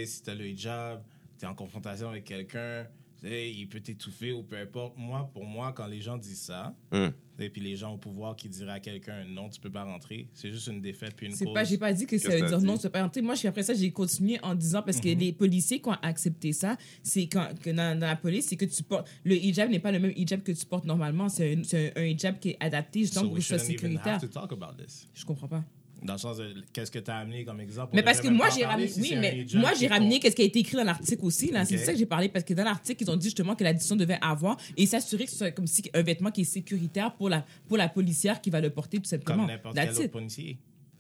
si 0.06 0.24
t'as 0.24 0.34
le 0.36 0.46
hijab, 0.48 1.04
t'es 1.38 1.46
en 1.46 1.54
confrontation 1.56 2.10
avec 2.10 2.24
quelqu'un, 2.24 2.88
il 3.26 3.68
peut 3.68 3.80
t'étouffer 3.80 4.32
ou 4.32 4.44
peu 4.44 4.58
importe. 4.58 4.96
Moi, 4.98 5.30
pour 5.34 5.46
moi, 5.46 5.74
quand 5.76 5.88
les 5.88 6.02
gens 6.02 6.18
disent 6.18 6.42
ça, 6.42 6.76
Hum. 6.92 7.12
et 7.40 7.50
puis 7.50 7.60
les 7.62 7.76
gens 7.76 7.94
au 7.94 7.98
pouvoir 7.98 8.36
qui 8.36 8.48
diraient 8.48 8.74
à 8.74 8.80
quelqu'un 8.80 9.26
non, 9.26 9.50
tu 9.50 9.60
peux 9.60 9.70
pas 9.72 9.84
rentrer, 9.84 10.30
c'est 10.34 10.52
juste 10.52 10.68
une 10.68 10.80
défaite 10.82 11.16
puis 11.16 11.26
une 11.28 11.34
C'est 11.34 11.46
cause. 11.46 11.54
pas, 11.54 11.64
j'ai 11.64 11.78
pas 11.78 11.92
dit 11.92 12.06
que 12.06 12.18
ça 12.18 12.30
veut 12.30 12.48
dire 12.48 12.62
non, 12.62 12.76
dit? 12.76 12.82
c'est 12.82 12.90
pas 12.90 13.02
rentré. 13.02 13.22
Moi, 13.22 13.36
après 13.46 13.64
ça, 13.64 13.74
j'ai 13.74 13.92
continué 13.92 14.40
en 14.44 14.54
disant 14.56 14.82
parce 14.84 14.98
Mhm. 14.98 15.04
que 15.04 15.20
les 15.20 15.34
policiers 15.34 15.82
qui 15.82 15.90
ont 15.90 15.94
accepté 16.02 16.54
ça, 16.54 16.78
c'est 17.04 17.28
quand 17.28 17.50
que 17.60 17.70
dans, 17.72 18.00
dans 18.00 18.06
la 18.08 18.16
police, 18.16 18.46
c'est 18.48 18.56
que 18.58 18.66
tu 18.66 18.84
portes 18.84 19.08
le 19.24 19.36
hijab 19.36 19.70
n'est 19.70 19.80
pas 19.80 19.92
le 19.92 20.00
même 20.00 20.14
hijab 20.16 20.42
que 20.44 20.52
tu 20.52 20.66
portes 20.66 20.86
normalement. 20.86 21.28
C'est 21.30 21.56
un, 21.58 21.64
c'est 21.64 21.98
un, 21.98 22.02
un 22.02 22.06
hijab 22.06 22.40
qui 22.40 22.50
est 22.52 22.58
adapté 22.60 23.02
justement 23.02 23.24
So 23.24 23.28
pour 23.30 23.38
que 23.38 23.42
ce 23.44 23.48
soit 23.58 23.60
sécuritaire. 23.60 24.14
have 24.16 24.22
to 24.22 24.28
talk 24.28 24.52
about 24.54 24.82
this. 24.82 25.08
Je 25.14 25.26
comprends 25.26 25.48
pas. 25.48 25.64
Dans 26.06 26.14
le 26.14 26.20
sens 26.20 26.38
de 26.38 26.54
qu'est-ce 26.72 26.92
que 26.92 27.00
tu 27.00 27.12
as 27.12 27.18
amené 27.18 27.44
comme 27.44 27.60
exemple. 27.60 27.92
Mais 27.94 28.04
parce 28.04 28.22
que 28.22 28.28
moi 28.28 28.50
j'ai 28.50 28.66
ramené, 28.66 28.88
si 28.88 29.02
oui, 29.02 29.16
mais 29.20 29.46
moi 29.56 29.72
qui 29.74 29.80
j'ai 29.80 29.88
ramené 29.88 30.20
qu'est-ce 30.20 30.36
qui 30.36 30.42
a 30.42 30.46
été 30.46 30.60
écrit 30.60 30.78
dans 30.78 30.84
l'article 30.84 31.26
aussi 31.26 31.52
là. 31.52 31.66
C'est 31.66 31.78
ça 31.78 31.92
que 31.94 31.98
j'ai 32.00 32.06
parlé 32.06 32.30
parce 32.30 32.46
que 32.46 32.54
dans 32.54 32.64
l'article 32.64 33.04
ils 33.04 33.12
ont 33.12 33.16
dit 33.16 33.28
justement 33.28 33.56
que 33.56 33.64
la 33.64 33.74
décision 33.74 33.96
devait 33.96 34.20
avoir 34.22 34.58
et 34.78 34.86
s'assurer 34.86 35.26
que 35.26 35.32
ce 35.32 35.38
soit 35.38 35.52
comme 35.52 35.68
si 35.68 35.84
un 35.94 36.02
vêtement 36.02 36.32
qui 36.32 36.42
est 36.42 36.46
sécuritaire 36.46 37.14
pour 37.16 37.30
la 37.30 37.46
pour 37.68 37.78
la 37.78 37.90
policière 37.90 38.42
qui 38.42 38.50
va 38.50 38.62
le 38.62 38.70
porter 38.70 39.00
tout 39.00 39.06
simplement. 39.06 39.44
Comme 39.44 39.48
n'importe 39.52 39.76
quel 39.76 39.90
autre 39.90 40.08
policier. 40.08 40.58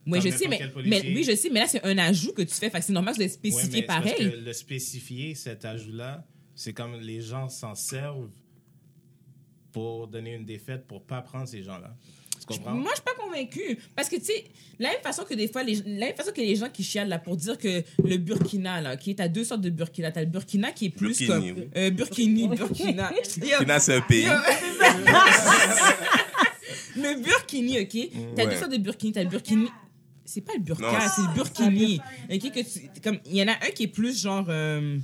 Oui, 0.07 0.19
Comme 0.19 0.31
je 0.31 0.37
sais, 0.37 0.47
mais, 0.47 0.59
mais 0.85 1.01
oui, 1.01 1.23
je 1.23 1.35
sais, 1.35 1.49
mais 1.49 1.61
là, 1.61 1.67
c'est 1.67 1.83
un 1.83 1.97
ajout 1.97 2.31
que 2.33 2.43
tu 2.43 2.53
fais. 2.53 2.69
Fait 2.69 2.79
c'est 2.81 2.93
normal 2.93 3.15
Ouais, 3.17 3.27
mais 3.43 3.51
c'est 3.51 3.81
parce 3.81 4.05
pareil. 4.05 4.31
que 4.31 4.37
le 4.37 4.53
spécifier, 4.53 5.33
cet 5.33 5.65
ajout-là, 5.65 6.23
c'est 6.53 6.73
comme 6.73 6.99
les 6.99 7.21
gens 7.21 7.49
s'en 7.49 7.73
servent 7.73 8.29
pour 9.71 10.07
donner 10.07 10.35
une 10.35 10.45
défaite 10.45 10.85
pour 10.87 11.03
pas 11.03 11.21
prendre 11.21 11.47
ces 11.47 11.63
gens-là. 11.63 11.95
Moi, 12.67 12.91
je 12.91 12.95
suis 12.95 13.03
pas 13.03 13.13
convaincue. 13.23 13.77
Parce 13.95 14.07
que, 14.09 14.15
tu 14.17 14.25
sais, 14.25 14.43
la 14.79 14.89
même 14.89 15.01
façon 15.01 15.23
que 15.23 15.33
des 15.33 15.47
fois, 15.47 15.63
les, 15.63 15.75
la 15.85 16.07
même 16.07 16.15
façon 16.15 16.31
que 16.31 16.41
les 16.41 16.55
gens 16.55 16.69
qui 16.69 16.83
chialent 16.83 17.07
là 17.09 17.17
pour 17.19 17.35
dire 17.37 17.57
que 17.57 17.83
le 18.03 18.17
Burkina, 18.17 18.81
là, 18.81 18.97
qui 18.97 19.09
est 19.11 19.19
à 19.19 19.27
deux 19.27 19.43
sortes 19.43 19.61
de 19.61 19.69
Burkina. 19.69 20.11
T'as 20.11 20.21
le 20.21 20.27
Burkina 20.27 20.71
qui 20.71 20.85
est 20.85 20.89
plus 20.89 21.07
Burkini, 21.25 21.27
comme. 21.27 21.43
oui. 21.57 21.69
Euh, 21.75 21.89
Burkini, 21.91 22.47
Burkina. 22.47 23.11
Yo, 23.41 23.59
Kina, 23.59 23.79
c'est 23.79 23.95
un 23.95 24.01
pays. 24.01 24.25
le 26.95 27.21
Burkini, 27.21 27.79
OK? 27.81 27.97
T'as 28.35 28.43
Ouais. 28.45 28.49
deux 28.53 28.57
sortes 28.59 28.71
de 28.71 28.77
Burkini. 28.77 29.11
T'as 29.13 29.23
le 29.23 29.29
Burkini. 29.29 29.67
C'est 30.23 30.41
pas 30.41 30.53
le 30.57 30.61
Burkina, 30.63 31.07
c'est 31.09 31.21
le 31.21 31.33
Burkini. 31.35 31.99
OK? 32.31 32.51
Que 32.51 32.59
tu, 32.61 32.89
comme, 33.03 33.19
il 33.25 33.35
y 33.37 33.43
en 33.43 33.47
a 33.47 33.51
un 33.53 33.69
qui 33.73 33.83
est 33.83 33.87
plus 33.87 34.19
genre. 34.21 34.45
euh, 34.49 34.97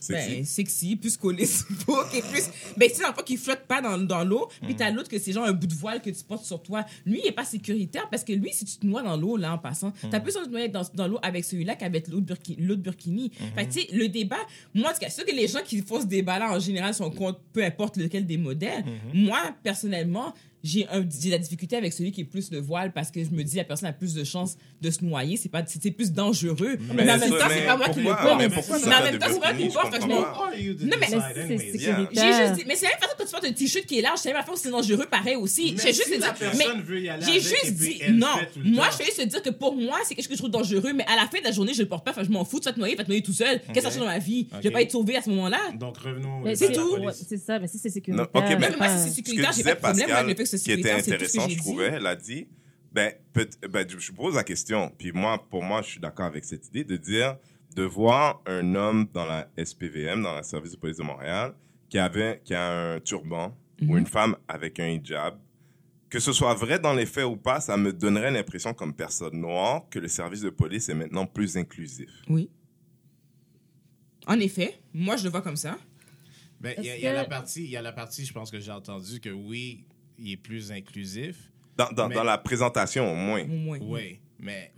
Sexy. 0.00 0.36
Ben, 0.36 0.44
sexy, 0.44 0.96
plus 0.96 1.16
collé 1.16 1.44
sur 1.46 1.66
le 1.70 2.10
qui 2.10 2.18
est 2.18 2.22
plus. 2.30 2.44
Ben, 2.76 2.88
tu 2.88 2.94
sais, 2.94 3.02
dans 3.02 3.08
le 3.08 3.14
fond, 3.14 3.22
qui 3.24 3.36
flotte 3.36 3.62
pas 3.66 3.80
dans, 3.82 3.98
dans 3.98 4.22
l'eau. 4.24 4.48
Puis 4.62 4.76
t'as 4.76 4.90
l'autre 4.90 5.08
que 5.08 5.18
c'est 5.18 5.32
genre 5.32 5.44
un 5.44 5.52
bout 5.52 5.66
de 5.66 5.74
voile 5.74 6.00
que 6.00 6.10
tu 6.10 6.22
portes 6.22 6.44
sur 6.44 6.62
toi. 6.62 6.84
Lui, 7.04 7.20
il 7.24 7.28
est 7.28 7.32
pas 7.32 7.44
sécuritaire 7.44 8.08
parce 8.10 8.22
que 8.24 8.32
lui, 8.32 8.52
si 8.52 8.64
tu 8.64 8.76
te 8.78 8.86
noies 8.86 9.02
dans 9.02 9.16
l'eau, 9.16 9.36
là, 9.36 9.52
en 9.52 9.58
passant, 9.58 9.92
t'as 10.10 10.20
plus 10.20 10.36
envie 10.36 10.44
de 10.46 10.50
te 10.50 10.52
noyer 10.52 10.68
dans, 10.68 10.82
dans 10.94 11.08
l'eau 11.08 11.18
avec 11.22 11.44
celui-là 11.44 11.74
qu'avec 11.74 12.06
l'autre 12.08 12.26
burki- 12.26 12.56
l'autre 12.60 12.82
burkini. 12.82 13.32
Fait 13.56 13.66
que, 13.66 13.72
tu 13.72 13.80
sais, 13.80 13.88
le 13.92 14.08
débat, 14.08 14.36
moi, 14.74 14.90
en 14.90 14.92
tout 14.92 15.00
cas, 15.00 15.08
c'est 15.10 15.16
sûr 15.16 15.24
que 15.26 15.34
les 15.34 15.48
gens 15.48 15.62
qui 15.64 15.82
font 15.82 16.00
ce 16.00 16.06
débat-là, 16.06 16.52
en 16.54 16.60
général, 16.60 16.94
sont 16.94 17.10
contre 17.10 17.40
peu 17.52 17.64
importe 17.64 17.96
lequel 17.96 18.24
des 18.26 18.36
modèles. 18.36 18.84
Moi, 19.12 19.38
personnellement, 19.64 20.32
j'ai 20.64 20.86
un- 20.88 21.04
j'ai 21.20 21.30
la 21.30 21.38
difficulté 21.38 21.76
avec 21.76 21.92
celui 21.92 22.10
qui 22.12 22.22
est 22.22 22.24
plus 22.24 22.50
le 22.50 22.60
voile 22.60 22.92
parce 22.92 23.10
que 23.10 23.22
je 23.22 23.30
me 23.30 23.42
dis 23.44 23.56
la 23.56 23.64
personne 23.64 23.88
a 23.88 23.92
plus 23.92 24.14
de 24.14 24.24
chances 24.24 24.56
de 24.80 24.90
se 24.90 25.04
noyer 25.04 25.36
c'est 25.36 25.48
pas 25.48 25.62
c'est 25.66 25.80
c'est 25.82 25.90
plus 25.90 26.12
dangereux 26.12 26.76
mais, 26.94 27.04
Mais 27.04 27.12
en 27.12 27.18
même 27.18 27.30
ça, 27.30 27.38
temps 27.38 27.44
c'est 27.48 27.66
pas 27.66 27.76
moi 27.76 27.88
qui 27.90 28.00
le 28.00 28.04
porte 28.06 28.38
mais 28.38 28.48
pourquoi 28.48 28.78
mais 28.78 28.94
en 28.94 29.02
même 29.02 29.12
de 29.14 29.18
temps 29.18 29.26
c'est 29.30 29.38
moi 29.38 29.52
qui 29.54 29.64
le 29.64 29.70
porte 29.70 29.92
Non, 30.82 30.96
mais 31.00 31.06
c'est 31.06 31.78
j'ai 32.12 32.32
juste 32.32 32.52
dit, 32.54 32.64
mais 32.66 32.74
c'est 32.76 32.86
la 32.86 32.90
même 32.92 33.00
façon 33.00 33.14
que 33.18 33.24
tu 33.24 33.30
portes 33.30 33.44
un 33.44 33.52
t-shirt 33.52 33.86
qui 33.86 33.98
est 33.98 34.02
large, 34.02 34.18
c'est 34.18 34.28
la 34.30 34.34
même 34.36 34.42
façon 34.44 34.54
que 34.54 34.60
c'est 34.60 34.70
dangereux 34.70 35.06
pareil 35.10 35.36
aussi. 35.36 35.76
J'ai 35.82 35.92
juste 35.92 36.06
dit, 36.10 36.18
mais 36.18 36.26
personne 36.38 36.82
veut 36.82 37.00
y 37.00 37.08
aller 37.08 37.24
j'ai 37.24 37.40
juste 37.40 37.72
dit, 37.74 38.00
non. 38.12 38.26
Moi, 38.64 38.88
je 38.92 38.96
fais 38.96 39.04
juste 39.04 39.18
te 39.22 39.26
dire 39.26 39.42
que 39.42 39.50
pour 39.50 39.74
moi, 39.76 39.98
c'est 40.04 40.14
quelque 40.14 40.24
chose 40.24 40.28
que 40.28 40.34
je 40.34 40.38
trouve 40.38 40.50
dangereux, 40.50 40.92
mais 40.94 41.04
à 41.04 41.16
la 41.16 41.26
fin 41.28 41.38
de 41.38 41.44
la 41.44 41.52
journée, 41.52 41.74
je 41.74 41.82
le 41.82 41.88
porte 41.88 42.04
pas, 42.04 42.10
enfin, 42.12 42.22
je 42.24 42.30
m'en 42.30 42.44
fous, 42.44 42.58
tu 42.60 42.64
vas 42.66 42.72
te 42.72 42.78
noyer, 42.78 42.94
va 42.96 43.04
te 43.04 43.08
noyer 43.08 43.22
tout 43.22 43.32
seul. 43.32 43.60
Qu'est-ce 43.60 43.74
que 43.74 43.80
ça 43.82 43.90
change 43.90 44.00
dans 44.00 44.06
ma 44.06 44.18
vie? 44.18 44.48
Je 44.58 44.60
vais 44.60 44.70
pas 44.70 44.82
être 44.82 44.92
sauvé 44.92 45.16
à 45.16 45.22
ce 45.22 45.30
moment-là. 45.30 45.58
Donc 45.78 45.96
revenons 45.98 46.42
c'est 46.54 46.70
de 46.70 46.74
tout. 46.74 46.96
C'est 47.28 47.38
ça, 47.38 47.58
mais 47.58 47.68
si 47.68 47.78
c'est 47.78 47.90
sécuritaire. 47.90 48.26
ok, 48.32 48.42
mais- 48.48 48.56
Même 48.58 48.70
moi, 48.78 48.86
pas- 48.86 48.96
si 48.98 49.08
c'est 49.08 49.14
sécuritaire, 49.16 49.52
j'ai 49.56 49.62
pas 49.62 49.74
de 49.74 49.80
problème 49.80 50.10
avec 50.10 50.38
le 50.38 50.44
C'est 50.56 50.64
qui 50.64 50.72
était 50.72 51.00
ce 51.00 51.10
intéressant, 51.10 51.48
je 51.48 51.56
trouvais, 51.58 51.86
elle 51.86 52.06
a 52.06 52.16
dit, 52.16 52.48
ben, 52.92 53.12
peut- 53.32 53.48
ben, 53.68 53.86
je 53.88 53.98
je 53.98 54.12
pose 54.12 54.34
la 54.34 54.44
question, 54.44 54.90
puis 54.96 55.12
moi, 55.12 55.46
pour 55.50 55.62
moi, 55.62 55.82
je 55.82 55.88
suis 55.90 56.00
d'accord 56.00 56.26
avec 56.26 56.44
cette 56.44 56.66
idée 56.68 56.84
de 56.84 56.96
dire, 56.96 57.36
de 57.76 57.82
voir 57.82 58.40
un 58.46 58.74
homme 58.74 59.06
dans 59.12 59.26
la 59.26 59.48
SPVM, 59.62 60.22
dans 60.22 60.34
la 60.34 60.42
Service 60.42 60.72
de 60.72 60.76
police 60.78 60.96
de 60.96 61.02
Montréal, 61.02 61.54
qui 61.88 61.98
avait, 61.98 62.40
qui 62.44 62.54
a 62.54 62.94
un 62.94 63.00
turban, 63.00 63.56
ou 63.82 63.92
Mhm. 63.92 63.98
une 63.98 64.06
femme 64.06 64.36
avec 64.48 64.80
un 64.80 64.88
hijab, 64.88 65.38
que 66.10 66.18
ce 66.18 66.32
soit 66.32 66.54
vrai 66.54 66.78
dans 66.78 66.94
les 66.94 67.04
faits 67.06 67.26
ou 67.26 67.36
pas, 67.36 67.60
ça 67.60 67.76
me 67.76 67.92
donnerait 67.92 68.30
l'impression, 68.30 68.72
comme 68.72 68.94
personne 68.94 69.38
noire, 69.38 69.84
que 69.90 69.98
le 69.98 70.08
service 70.08 70.40
de 70.40 70.50
police 70.50 70.88
est 70.88 70.94
maintenant 70.94 71.26
plus 71.26 71.56
inclusif. 71.58 72.10
Oui. 72.30 72.48
En 74.26 74.38
effet, 74.40 74.78
moi, 74.92 75.16
je 75.16 75.24
le 75.24 75.30
vois 75.30 75.42
comme 75.42 75.56
ça. 75.56 75.78
Ben, 76.60 76.74
il 76.78 76.84
y, 76.84 77.06
a 77.06 77.12
la 77.12 77.24
partie, 77.24 77.62
il 77.64 77.70
y 77.70 77.76
a 77.76 77.82
la 77.82 77.92
partie, 77.92 78.24
je 78.24 78.32
pense 78.32 78.50
que 78.50 78.58
j'ai 78.58 78.72
entendu 78.72 79.20
que 79.20 79.28
oui, 79.30 79.84
il 80.18 80.32
est 80.32 80.36
plus 80.36 80.70
inclusif. 80.72 81.50
Dans, 81.76 81.90
dans, 81.92 82.08
Mais- 82.08 82.14
dans 82.14 82.24
la 82.24 82.38
présentation, 82.38 83.10
au 83.12 83.14
moins. 83.14 83.42
Au 83.44 83.46
moins. 83.46 83.78
Oui, 83.80 84.20
mais 84.38 84.72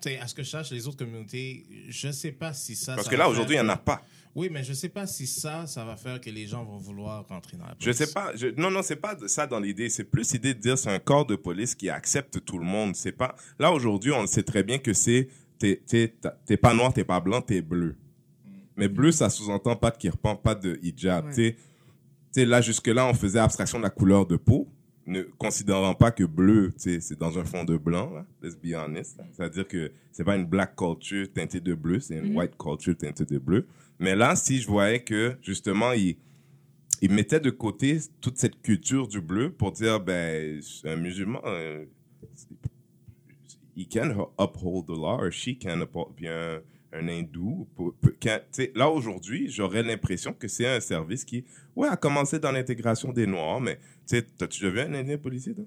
tu 0.00 0.10
sais, 0.10 0.18
à 0.18 0.26
ce 0.26 0.34
que 0.34 0.42
je 0.42 0.50
sache, 0.50 0.70
les 0.70 0.86
autres 0.86 0.98
communautés, 0.98 1.64
je 1.88 2.10
sais 2.10 2.32
pas 2.32 2.52
si 2.52 2.74
ça. 2.76 2.94
Parce 2.94 3.06
ça 3.06 3.10
que 3.12 3.16
là, 3.16 3.28
aujourd'hui, 3.28 3.56
il 3.56 3.62
n'y 3.62 3.66
en 3.66 3.70
a 3.70 3.76
que- 3.76 3.84
pas. 3.84 4.02
Oui, 4.36 4.48
mais 4.50 4.64
je 4.64 4.72
sais 4.72 4.88
pas 4.88 5.06
si 5.06 5.28
ça, 5.28 5.64
ça 5.68 5.84
va 5.84 5.96
faire 5.96 6.20
que 6.20 6.28
les 6.28 6.46
gens 6.48 6.64
vont 6.64 6.76
vouloir 6.76 7.24
rentrer 7.28 7.56
dans 7.56 7.66
la 7.66 7.76
Je 7.78 7.84
police. 7.84 7.96
sais 7.98 8.12
pas. 8.12 8.34
je- 8.34 8.48
non, 8.60 8.68
non, 8.70 8.82
c'est 8.82 8.96
pas 8.96 9.16
ça 9.28 9.46
dans 9.46 9.60
l'idée. 9.60 9.88
C'est 9.88 10.02
plus 10.04 10.32
l'idée 10.32 10.54
de 10.54 10.58
dire 10.60 10.76
c'est 10.76 10.90
un 10.90 10.98
corps 10.98 11.24
de 11.24 11.36
police 11.36 11.74
qui 11.76 11.88
accepte 11.88 12.44
tout 12.44 12.58
le 12.58 12.64
monde. 12.64 12.96
C'est 12.96 13.12
pas. 13.12 13.36
Là 13.60 13.70
aujourd'hui, 13.72 14.10
on 14.10 14.22
le 14.22 14.26
sait 14.26 14.42
très 14.42 14.64
bien 14.64 14.78
que 14.78 14.92
c'est 14.92 15.28
t'es 15.58 15.80
t'es 15.86 16.08
t'as- 16.20 16.36
t'es 16.44 16.56
pas 16.56 16.74
noir, 16.74 16.92
t'es 16.92 17.04
pas 17.04 17.20
blanc, 17.20 17.40
t'es 17.40 17.62
bleu. 17.62 17.96
Mais 18.76 18.88
bleu, 18.88 19.12
ça 19.12 19.30
sous-entend 19.30 19.76
pas 19.76 19.92
de 19.92 19.98
kirpan, 19.98 20.34
pas 20.34 20.56
de 20.56 20.80
hijab. 20.82 21.26
Ouais. 21.26 21.56
Sais, 22.34 22.44
là 22.44 22.60
jusque 22.60 22.88
là, 22.88 23.06
on 23.06 23.14
faisait 23.14 23.38
abstraction 23.38 23.78
de 23.78 23.84
la 23.84 23.90
couleur 23.90 24.26
de 24.26 24.34
peau, 24.34 24.66
ne 25.06 25.22
considérant 25.22 25.94
pas 25.94 26.10
que 26.10 26.24
bleu, 26.24 26.72
tu 26.72 26.94
sais, 26.94 27.00
c'est 27.00 27.16
dans 27.16 27.38
un 27.38 27.44
fond 27.44 27.62
de 27.62 27.76
blanc. 27.76 28.10
Là, 28.12 28.26
let's 28.42 28.56
be 28.56 28.74
honest. 28.74 29.20
C'est-à-dire 29.30 29.68
que 29.68 29.92
c'est 30.10 30.24
pas 30.24 30.34
une 30.34 30.44
black 30.44 30.74
culture 30.74 31.32
teintée 31.32 31.60
de 31.60 31.74
bleu, 31.74 32.00
c'est 32.00 32.18
une 32.18 32.36
white 32.36 32.58
culture 32.58 32.96
teintée 32.96 33.24
de 33.24 33.38
bleu. 33.38 33.68
Mais 34.00 34.16
là, 34.16 34.34
si 34.34 34.60
je 34.60 34.66
voyais 34.66 35.04
que 35.04 35.36
justement, 35.42 35.92
il 35.92 36.16
il 37.00 37.12
mettait 37.12 37.38
de 37.38 37.50
côté 37.50 38.00
toute 38.20 38.36
cette 38.36 38.60
culture 38.62 39.06
du 39.06 39.20
bleu 39.20 39.52
pour 39.52 39.70
dire, 39.70 40.00
ben, 40.00 40.60
un 40.86 40.96
musulman, 40.96 41.40
euh, 41.44 41.84
he 43.76 43.86
can 43.88 44.10
uphold 44.40 44.86
the 44.86 44.98
law, 44.98 45.20
or 45.20 45.30
she 45.30 45.56
can 45.56 45.82
uphold, 45.82 46.16
puis 46.16 46.26
un, 46.94 47.08
hindou, 47.08 47.66
là 48.74 48.88
aujourd'hui, 48.88 49.50
j'aurais 49.50 49.82
l'impression 49.82 50.32
que 50.32 50.48
c'est 50.48 50.66
un 50.66 50.80
service 50.80 51.24
qui, 51.24 51.44
ouais, 51.76 51.88
a 51.88 51.96
commencé 51.96 52.38
dans 52.38 52.52
l'intégration 52.52 53.12
des 53.12 53.26
Noirs, 53.26 53.60
mais, 53.60 53.78
tu 54.06 54.22
t'as-tu 54.22 54.60
déjà 54.60 54.70
vu 54.72 54.80
un 54.80 54.94
Indien 54.94 55.18
policier, 55.18 55.54
toi? 55.54 55.64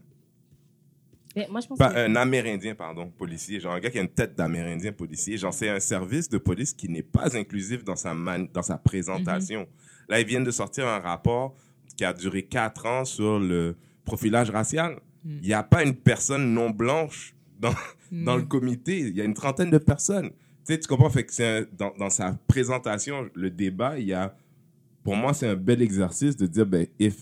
Moi, 1.50 1.62
je 1.62 1.68
pense 1.68 1.78
Pas 1.78 1.92
que- 1.94 1.98
un 2.00 2.16
Amérindien, 2.16 2.74
pardon, 2.74 3.12
policier. 3.16 3.60
Genre 3.60 3.74
un 3.74 3.80
gars 3.80 3.92
qui 3.92 4.00
a 4.00 4.02
une 4.02 4.10
tête 4.10 4.36
d'Amérindien 4.36 4.92
policier. 4.92 5.38
Genre, 5.38 5.54
c'est 5.54 5.70
un 5.70 5.80
service 5.80 6.28
de 6.30 6.40
police 6.40 6.74
qui 6.74 6.90
n'est 6.90 7.04
pas 7.04 7.38
inclusif 7.38 7.84
dans 7.84 7.96
sa, 7.96 8.16
man- 8.16 8.48
dans 8.52 8.64
sa 8.64 8.80
présentation. 8.80 9.68
Là, 10.10 10.20
ils 10.20 10.26
viennent 10.26 10.44
de 10.46 10.50
sortir 10.50 10.88
un 10.88 10.98
rapport 10.98 11.56
qui 11.96 12.04
a 12.06 12.12
duré 12.14 12.42
quatre 12.42 12.88
ans 12.88 13.06
sur 13.06 13.40
le 13.40 13.76
profilage 14.04 14.50
racial. 14.50 15.00
Il 15.26 15.42
n'y 15.42 15.54
a 15.54 15.62
pas 15.62 15.84
une 15.84 15.94
personne 15.96 16.54
non 16.56 16.72
blanche 16.72 17.36
dans, 17.60 17.74
dans 18.12 18.36
le 18.38 18.44
comité. 18.44 18.98
Il 19.00 19.16
y 19.16 19.22
a 19.22 19.24
une 19.24 19.36
trentaine 19.36 19.70
de 19.70 19.78
personnes. 19.78 20.32
Tu 20.68 20.74
sais, 20.74 20.80
tu 20.80 20.88
comprends? 20.88 21.10
Fait 21.10 21.24
que 21.26 21.34
c'est 21.34 21.60
un- 21.60 21.66
dans, 21.78 21.94
dans 21.98 22.10
sa 22.10 22.34
présentation, 22.46 23.30
le 23.34 23.50
débat, 23.50 23.98
il 23.98 24.08
y 24.08 24.14
a, 24.14 24.36
pour 25.02 25.16
moi, 25.16 25.34
c'est 25.34 25.48
un 25.48 25.56
bel 25.56 25.82
exercice 25.82 26.36
de 26.36 26.46
dire, 26.46 26.66
ben, 26.66 26.86
if, 27.00 27.16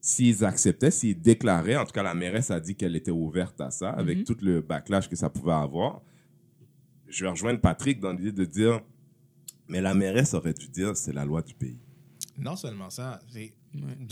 s'ils 0.00 0.44
acceptaient, 0.44 0.92
s'ils 0.92 1.20
déclaraient, 1.20 1.76
en 1.76 1.84
tout 1.84 1.90
cas 1.92 2.04
la 2.04 2.14
mairesse 2.14 2.52
a 2.52 2.60
dit 2.60 2.76
qu'elle 2.76 2.94
était 2.94 3.10
ouverte 3.10 3.60
à 3.60 3.70
ça, 3.72 3.90
avec 3.90 4.22
tout 4.24 4.36
le 4.42 4.60
backlash 4.60 5.08
que 5.08 5.16
ça 5.16 5.28
pouvait 5.28 5.52
avoir, 5.54 6.02
je 7.08 7.24
vais 7.24 7.30
rejoindre 7.30 7.60
Patrick 7.60 7.98
dans 7.98 8.12
l'idée 8.12 8.30
de 8.32 8.44
dire, 8.44 8.80
mais 9.66 9.80
la 9.80 9.94
mairesse 9.94 10.34
aurait 10.34 10.54
dû 10.54 10.68
dire, 10.68 10.96
c'est 10.96 11.12
la 11.12 11.24
loi 11.24 11.42
du 11.42 11.54
pays. 11.54 11.78
Non 12.38 12.54
seulement 12.54 12.90
ça, 12.90 13.18
c'est. 13.28 13.52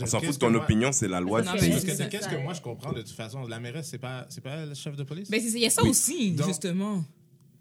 On 0.01 0.05
s'en 0.05 0.19
fout 0.19 0.33
de 0.33 0.39
ton 0.39 0.53
opinion, 0.55 0.91
c'est 0.91 1.07
la 1.07 1.21
loi 1.21 1.41
Non, 1.41 1.51
du 1.51 1.53
mais 1.53 1.59
pays. 1.61 1.69
Parce 1.71 1.85
que 1.85 1.91
C'est 1.91 2.03
de 2.05 2.09
qu'est-ce 2.09 2.27
que 2.27 2.35
moi 2.41 2.53
je 2.53 2.61
comprends 2.61 2.91
de 2.91 3.01
toute 3.01 3.11
façon, 3.11 3.47
la 3.47 3.61
mairesse, 3.61 3.87
c'est 3.87 3.97
pas, 3.97 4.25
c'est 4.29 4.41
pas 4.41 4.51
elle, 4.57 4.69
le 4.69 4.75
chef 4.75 4.95
de 4.97 5.03
police? 5.03 5.29
Ben, 5.31 5.39
c'est 5.39 5.49
ça, 5.49 5.57
il 5.57 5.61
y 5.63 5.65
a 5.65 5.69
ça 5.69 5.83
Oui. 5.83 5.89
aussi, 5.89 6.31
Donc- 6.33 6.47
justement. 6.47 7.03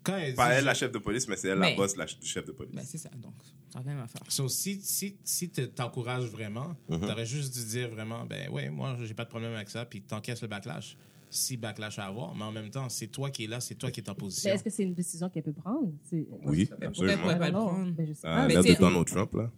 Quand 0.03 0.17
elle 0.17 0.35
Pas 0.35 0.51
dit- 0.51 0.59
elle 0.59 0.65
la 0.65 0.75
chef 0.75 0.91
de 0.93 0.99
police, 0.99 1.29
mais 1.29 1.37
c'est 1.37 1.49
elle 1.49 1.59
la 1.59 1.75
boss 1.75 1.97
la 1.97 2.07
ch- 2.07 2.19
chef 2.23 2.45
de 2.45 2.53
police. 2.53 2.75
Ben, 2.75 2.83
c'est 2.85 2.99
ça, 2.99 3.09
donc. 3.21 3.35
Ça 3.73 3.79
a 3.79 3.83
la 3.83 3.95
même 3.95 4.03
affaire. 4.03 4.21
So, 4.29 4.49
si 4.49 4.81
si, 4.83 5.17
si 5.25 5.49
tu 5.51 5.69
t'encourages 5.71 6.25
vraiment, 6.27 6.75
Mhm. 6.89 7.01
t'aurais 7.01 7.25
juste 7.27 7.55
dû 7.55 7.65
dire 7.65 7.89
vraiment, 7.91 8.27
ben 8.27 8.51
ouais, 8.51 8.69
moi, 8.69 8.97
j'ai 9.05 9.15
pas 9.15 9.25
de 9.25 9.31
problème 9.31 9.53
avec 9.55 9.71
ça, 9.71 9.85
puis 9.85 10.03
t'encaisses 10.03 10.43
le 10.43 10.49
backlash. 10.49 10.97
si 11.35 11.57
backlash 11.57 11.99
à 11.99 12.05
avoir, 12.05 12.35
mais 12.35 12.45
en 12.45 12.53
même 12.53 12.69
temps, 12.69 12.91
c'est 12.91 13.07
toi 13.07 13.31
qui 13.31 13.45
es 13.45 13.47
là, 13.47 13.59
c'est 13.59 13.75
toi 13.77 13.91
qui 13.91 14.01
es 14.01 14.09
en 14.11 14.13
Mais 14.13 14.19
position. 14.19 14.53
est-ce 14.53 14.63
que 14.63 14.69
c'est 14.69 14.83
une 14.83 14.93
décision 14.93 15.31
qu'elle 15.31 15.43
peut 15.45 15.55
prendre? 15.55 15.91
C'est- 16.05 16.27
Oui, 16.45 16.67
pourquoi 16.67 16.89
absolument. 16.89 17.13
elle 17.15 17.21
pourrait 17.23 17.39
pas 17.39 17.47
le 17.47 17.53
prendre? 17.53 17.93
ben, 17.93 18.07
je 18.07 18.13
sais 18.13 18.21
Ah, 18.25 18.47
mais 18.47 18.55
de 18.57 18.79
Donald 18.79 19.07
Trump, 19.07 19.33
là. 19.33 19.51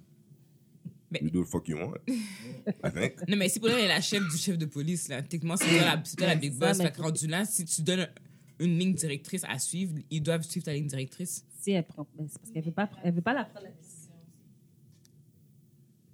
Mais- 1.10 1.18
You 1.22 1.30
do 1.30 1.42
the 1.44 1.48
fuck 1.48 1.66
you 1.68 1.76
want. 1.76 1.94
I 2.84 2.92
think. 2.92 3.28
Non, 3.28 3.36
mais 3.36 3.48
si 3.48 3.58
pour 3.58 3.70
elle 3.70 3.84
est 3.84 3.88
la 3.88 4.00
chef 4.00 4.22
du 4.22 4.36
chef 4.36 4.56
de 4.56 4.66
police, 4.66 5.08
là, 5.08 5.20
techniquement, 5.22 5.56
c'est 5.56 5.64
toi 5.68 5.80
la, 5.80 6.00
c'est 6.04 6.20
la 6.20 6.36
big 6.36 6.52
C'est 6.52 6.58
boss. 6.60 6.76
Fait 6.80 6.92
que 6.92 7.02
rendu 7.02 7.26
là, 7.26 7.44
si 7.44 7.64
tu 7.64 7.82
donnes 7.82 8.08
une 8.60 8.78
ligne 8.78 8.94
directrice 8.94 9.44
à 9.48 9.58
suivre, 9.58 9.94
ils 10.10 10.22
doivent 10.22 10.42
suivre 10.42 10.64
ta 10.66 10.72
ligne 10.72 10.86
directrice. 10.86 11.44
Si 11.60 11.72
elle 11.72 11.84
prend, 11.84 12.06
ben, 12.16 12.26
c'est 12.28 12.38
parce 12.38 12.50
qu'elle 12.52 12.64
veut 12.64 12.72
pas, 12.72 12.88
elle 13.02 13.14
veut 13.14 13.22
pas 13.22 13.32
la 13.34 13.44
prendre 13.44 13.66
la 13.66 13.72
décision. 13.72 14.12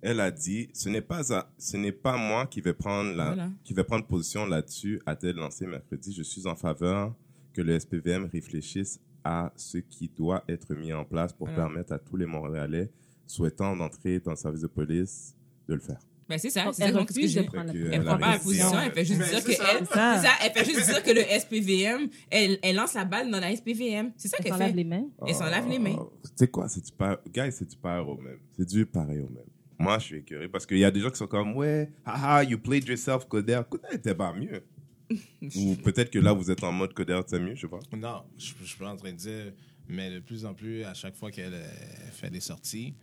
Elle 0.02 0.20
a 0.20 0.30
dit, 0.30 0.70
ce 0.72 0.88
n'est 0.88 1.02
pas, 1.02 1.32
à- 1.34 1.50
ce 1.58 1.76
n'est 1.76 1.92
pas 1.92 2.16
moi 2.16 2.46
qui 2.46 2.60
vais 2.62 2.72
prendre 2.72 3.12
la, 3.14 3.26
Voilà. 3.26 3.50
qui 3.64 3.74
vais 3.74 3.84
prendre 3.84 4.06
position 4.06 4.46
là-dessus, 4.46 5.00
a-t-elle 5.04 5.36
lancé 5.36 5.66
mercredi. 5.66 6.12
Je 6.14 6.22
suis 6.22 6.46
en 6.46 6.56
faveur 6.56 7.14
que 7.52 7.60
le 7.60 7.74
SPVM 7.78 8.24
réfléchisse 8.24 8.98
à 9.24 9.52
ce 9.56 9.76
qui 9.76 10.08
doit 10.08 10.42
être 10.48 10.74
mis 10.74 10.92
en 10.94 11.04
place 11.04 11.34
pour 11.34 11.46
Voilà. 11.48 11.64
permettre 11.64 11.92
à 11.92 11.98
tous 11.98 12.16
les 12.16 12.24
Montréalais 12.24 12.90
souhaitant 13.26 13.76
d'entrer 13.76 14.18
dans 14.20 14.30
le 14.30 14.36
service 14.36 14.62
de 14.62 14.66
police 14.68 15.36
de 15.68 15.74
le 15.74 15.80
faire. 15.80 16.00
Ben, 16.30 16.38
c'est 16.38 16.48
ça. 16.50 16.64
Donc, 16.64 16.74
C'est 16.74 16.84
elle 16.84 16.94
ce 16.94 16.98
que 17.20 17.26
j'ai. 17.26 17.44
que, 17.44 17.50
position. 17.50 17.66
Elle 17.74 17.92
Elle 17.94 18.04
prend 18.04 18.18
pas 18.18 18.32
la 18.32 18.38
position, 18.38 18.80
elle 18.80 18.92
fait 18.92 19.04
juste 19.04 19.18
Mais 19.20 19.28
dire 19.28 19.44
que 19.44 19.50
elle, 19.50 19.86
C'est 19.86 19.94
ça. 19.94 20.30
elle 20.44 20.52
fait 20.52 20.64
juste 20.64 20.86
dire 20.88 21.02
que 21.02 21.10
le 21.10 21.22
SPVM, 21.40 22.08
elle, 22.30 22.58
elle 22.62 22.76
lance 22.76 22.94
la 22.94 23.04
balle 23.04 23.30
dans 23.30 23.40
la 23.40 23.54
SPVM. 23.54 24.12
C'est 24.16 24.28
ça 24.28 24.36
Elle 24.38 24.44
qu'elle 24.44 24.54
fait. 24.54 24.72
les 24.72 24.84
mains? 24.84 25.06
Elle 25.26 25.34
s'en 25.34 25.46
lave 25.46 25.68
les 25.68 25.78
mains. 25.78 25.96
Ah, 25.98 26.04
Tu 26.22 26.30
sais 26.36 26.46
quoi, 26.48 26.68
c'est 26.68 26.84
du 26.84 26.92
pareil, 26.92 27.18
guys, 27.34 27.50
c'est 27.52 27.68
du 27.68 27.76
pareil 27.76 28.06
au 28.06 28.16
même? 28.16 28.38
C'est 28.56 28.66
du 28.68 28.86
pareil 28.86 29.18
au 29.18 29.28
même. 29.28 29.44
Moi, 29.78 29.98
je 29.98 30.04
suis 30.04 30.16
écœuré 30.18 30.48
parce 30.48 30.66
qu'il 30.66 30.78
y 30.78 30.84
a 30.84 30.90
des 30.90 31.00
gens 31.00 31.10
qui 31.10 31.16
sont 31.16 31.26
comme, 31.26 31.56
ouais, 31.56 31.90
haha, 32.04 32.44
you 32.44 32.58
played 32.58 32.86
yourself, 32.86 33.26
Coder. 33.26 33.62
Coder 33.68 33.88
était 33.92 34.14
pas 34.14 34.32
mieux. 34.32 34.62
Ou 35.56 35.74
peut-être 35.82 36.10
que 36.10 36.18
là, 36.20 36.32
vous 36.32 36.50
êtes 36.50 36.62
en 36.62 36.70
mode 36.70 36.92
Coder, 36.94 37.20
c'est 37.26 37.40
mieux, 37.40 37.54
je 37.56 37.62
sais 37.62 37.68
pas. 37.68 37.80
Non, 37.96 38.22
je, 38.38 38.52
je 38.60 38.66
suis 38.66 38.78
pas 38.78 38.88
en 38.90 38.96
train 38.96 39.10
de 39.10 39.16
dire, 39.16 39.52
mais 39.88 40.10
de 40.10 40.20
plus 40.20 40.44
en 40.44 40.54
plus, 40.54 40.84
à 40.84 40.94
chaque 40.94 41.16
fois 41.16 41.30
qu'elle 41.32 41.54
euh, 41.54 41.66
fait 42.12 42.30
des 42.30 42.40
sorties, 42.40 42.94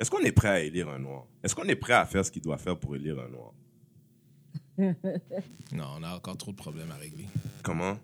Est-ce 0.00 0.10
qu'on 0.10 0.20
est 0.20 0.32
prêt 0.32 0.48
à 0.48 0.60
élire 0.60 0.88
un 0.88 0.98
noir? 0.98 1.26
Est-ce 1.42 1.54
qu'on 1.54 1.64
est 1.68 1.76
prêt 1.76 1.92
à 1.92 2.06
faire 2.06 2.24
ce 2.24 2.30
qu'il 2.30 2.42
doit 2.42 2.56
faire 2.58 2.76
pour 2.78 2.96
élire 2.96 3.18
un 3.20 3.28
noir? 3.28 3.52
non, 5.72 5.84
on 5.98 6.02
a 6.02 6.16
encore 6.16 6.36
trop 6.38 6.50
de 6.52 6.56
problèmes 6.56 6.90
à 6.90 6.96
régler. 6.96 7.26
Comment? 7.62 7.98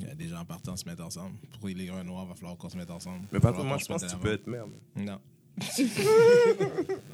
Il 0.00 0.06
y 0.06 0.10
a 0.10 0.14
des 0.14 0.26
gens 0.28 0.44
partant 0.44 0.76
se 0.76 0.84
mettre 0.84 1.04
ensemble. 1.04 1.36
Pour 1.60 1.68
élire 1.70 1.94
un 1.94 2.02
noir, 2.04 2.24
il 2.24 2.28
va 2.30 2.34
falloir 2.34 2.56
qu'on 2.56 2.68
se 2.68 2.76
mette 2.76 2.90
ensemble. 2.90 3.24
Mais 3.32 3.38
pas 3.40 3.52
moi, 3.52 3.62
qu'on 3.62 3.78
je 3.78 3.84
se 3.84 3.88
pense 3.88 4.04
que 4.04 4.10
tu 4.10 4.16
peux 4.18 4.32
être 4.32 4.46
maire. 4.48 4.66
l'avant. 4.66 5.06
Non. 5.06 5.20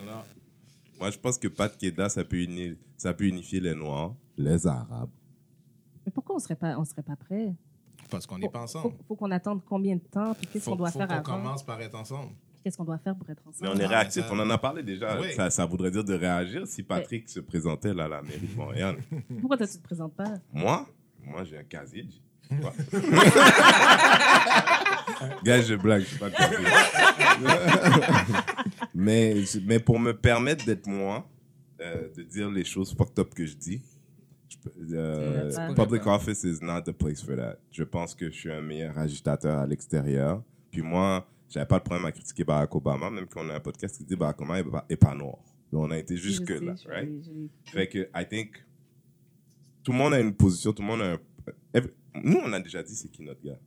non. 0.06 0.22
Moi, 0.98 1.10
je 1.10 1.18
pense 1.18 1.36
que 1.38 1.48
Pat 1.48 1.76
Keda, 1.76 2.08
ça 2.08 2.22
peut, 2.24 2.42
uni- 2.42 2.76
ça 2.96 3.12
peut 3.12 3.24
unifier 3.24 3.58
les 3.60 3.74
noirs, 3.74 4.14
les 4.36 4.66
arabes. 4.68 5.10
Mais 6.06 6.12
pourquoi 6.12 6.36
on 6.36 6.38
serait 6.38 6.54
pas, 6.56 6.78
on 6.78 6.84
serait 6.84 7.02
pas 7.02 7.16
prêt? 7.16 7.52
Parce 8.08 8.24
qu'on 8.26 8.38
n'est 8.38 8.46
Faut, 8.46 8.52
pas 8.52 8.58
faut, 8.60 8.78
ensemble. 8.78 8.94
faut 9.08 9.16
qu'on 9.16 9.30
attende 9.32 9.62
combien 9.64 9.96
de 9.96 10.00
temps? 10.02 10.34
Puis 10.34 10.46
qu'est-ce 10.46 10.64
Faut, 10.64 10.72
qu'on 10.72 10.76
doit 10.76 10.90
faut 10.92 10.98
faire 10.98 11.08
qu'on 11.08 11.14
avant? 11.14 11.22
commence 11.22 11.64
par 11.64 11.80
être 11.80 11.96
ensemble. 11.96 12.32
Qu'est-ce 12.62 12.76
qu'on 12.76 12.84
doit 12.84 12.98
faire 12.98 13.16
pour 13.16 13.28
être 13.28 13.42
Mais 13.60 13.68
ensemble? 13.68 13.72
on 13.74 13.78
est 13.80 13.86
réactif, 13.86 14.24
on 14.30 14.38
en 14.38 14.48
a 14.50 14.58
parlé 14.58 14.82
déjà. 14.82 15.20
Oui. 15.20 15.32
Ça, 15.34 15.50
ça 15.50 15.66
voudrait 15.66 15.90
dire 15.90 16.04
de 16.04 16.14
réagir 16.14 16.66
si 16.66 16.82
Patrick 16.82 17.28
se 17.28 17.40
présentait 17.40 17.92
là, 17.92 18.04
à 18.04 18.08
la 18.08 18.22
mairie 18.22 18.46
de 18.46 18.56
Montréal. 18.56 18.96
Pourquoi 19.40 19.56
toi, 19.56 19.66
tu 19.66 19.78
te 19.78 19.82
présentes 19.82 20.14
pas? 20.14 20.34
Moi, 20.52 20.86
moi 21.24 21.44
j'ai 21.44 21.58
un 21.58 21.64
casier. 21.64 22.06
Gars, 25.44 25.62
je 25.62 25.74
blague, 25.74 26.02
je 26.02 26.06
suis 26.08 26.18
pas 26.18 26.28
mais, 28.94 29.34
mais 29.64 29.78
pour 29.80 29.98
me 29.98 30.12
permettre 30.12 30.64
d'être 30.64 30.86
moi, 30.86 31.28
euh, 31.80 32.08
de 32.16 32.22
dire 32.22 32.50
les 32.50 32.64
choses 32.64 32.94
fucked 32.94 33.18
up 33.18 33.34
que 33.34 33.46
je 33.46 33.54
dis, 33.54 33.82
je 34.48 34.56
peux- 34.58 34.70
euh, 34.92 35.74
public 35.74 36.06
office 36.06 36.44
is 36.44 36.58
not 36.62 36.82
the 36.82 36.92
place 36.92 37.22
for 37.24 37.36
that. 37.36 37.56
Je 37.70 37.84
pense 37.84 38.14
que 38.14 38.26
je 38.30 38.36
suis 38.36 38.52
un 38.52 38.60
meilleur 38.60 38.98
agitateur 38.98 39.58
à 39.58 39.66
l'extérieur. 39.66 40.42
Puis 40.70 40.82
moi, 40.82 41.26
j'avais 41.52 41.66
pas 41.66 41.78
de 41.78 41.84
problème 41.84 42.06
à 42.06 42.12
critiquer 42.12 42.44
Barack 42.44 42.74
Obama, 42.74 43.10
même 43.10 43.26
qu'on 43.26 43.48
a 43.50 43.54
un 43.54 43.60
podcast 43.60 43.96
qui 43.96 44.04
dit 44.04 44.16
Barack 44.16 44.40
Obama 44.40 44.58
est 44.60 44.64
pas, 44.64 44.86
est 44.88 44.96
pas 44.96 45.14
noir. 45.14 45.38
Donc 45.70 45.84
on 45.84 45.90
a 45.90 45.98
été 45.98 46.16
jusque 46.16 46.48
Je 46.52 46.58
sais, 46.58 46.64
là, 46.64 46.74
je- 46.82 46.88
right? 46.88 47.10
Fait 47.66 47.88
que, 47.88 47.98
I 48.14 48.26
think, 48.28 48.64
tout 49.82 49.92
le 49.92 49.98
monde 49.98 50.14
a 50.14 50.20
une 50.20 50.34
position, 50.34 50.72
tout 50.72 50.82
le 50.82 50.88
monde 50.88 51.02
a 51.02 51.12
un. 51.12 51.18
Nous, 52.22 52.38
on 52.44 52.52
a 52.52 52.60
déjà 52.60 52.82
dit 52.82 52.94
c'est 52.94 53.08
qui 53.08 53.22
notre 53.22 53.42
gars? 53.42 53.58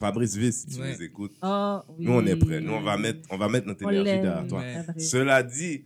Fabrice 0.00 0.36
Viss, 0.36 0.60
si 0.60 0.66
tu 0.68 0.80
Ouais. 0.80 0.92
nous 0.94 1.02
écoutes. 1.02 1.36
Ah, 1.42 1.84
oui. 1.88 2.04
Nous, 2.04 2.12
on 2.12 2.24
est 2.26 2.36
prêts. 2.36 2.60
Nous, 2.60 2.72
on 2.72 2.80
va 2.82 2.96
mettre, 2.96 3.20
on 3.30 3.36
va 3.36 3.48
mettre 3.48 3.66
notre 3.66 3.84
On 3.84 3.90
énergie 3.90 4.20
derrière 4.22 4.46
toi. 4.46 4.60
Ouais. 4.60 4.84
Cela 5.00 5.42
dit, 5.42 5.84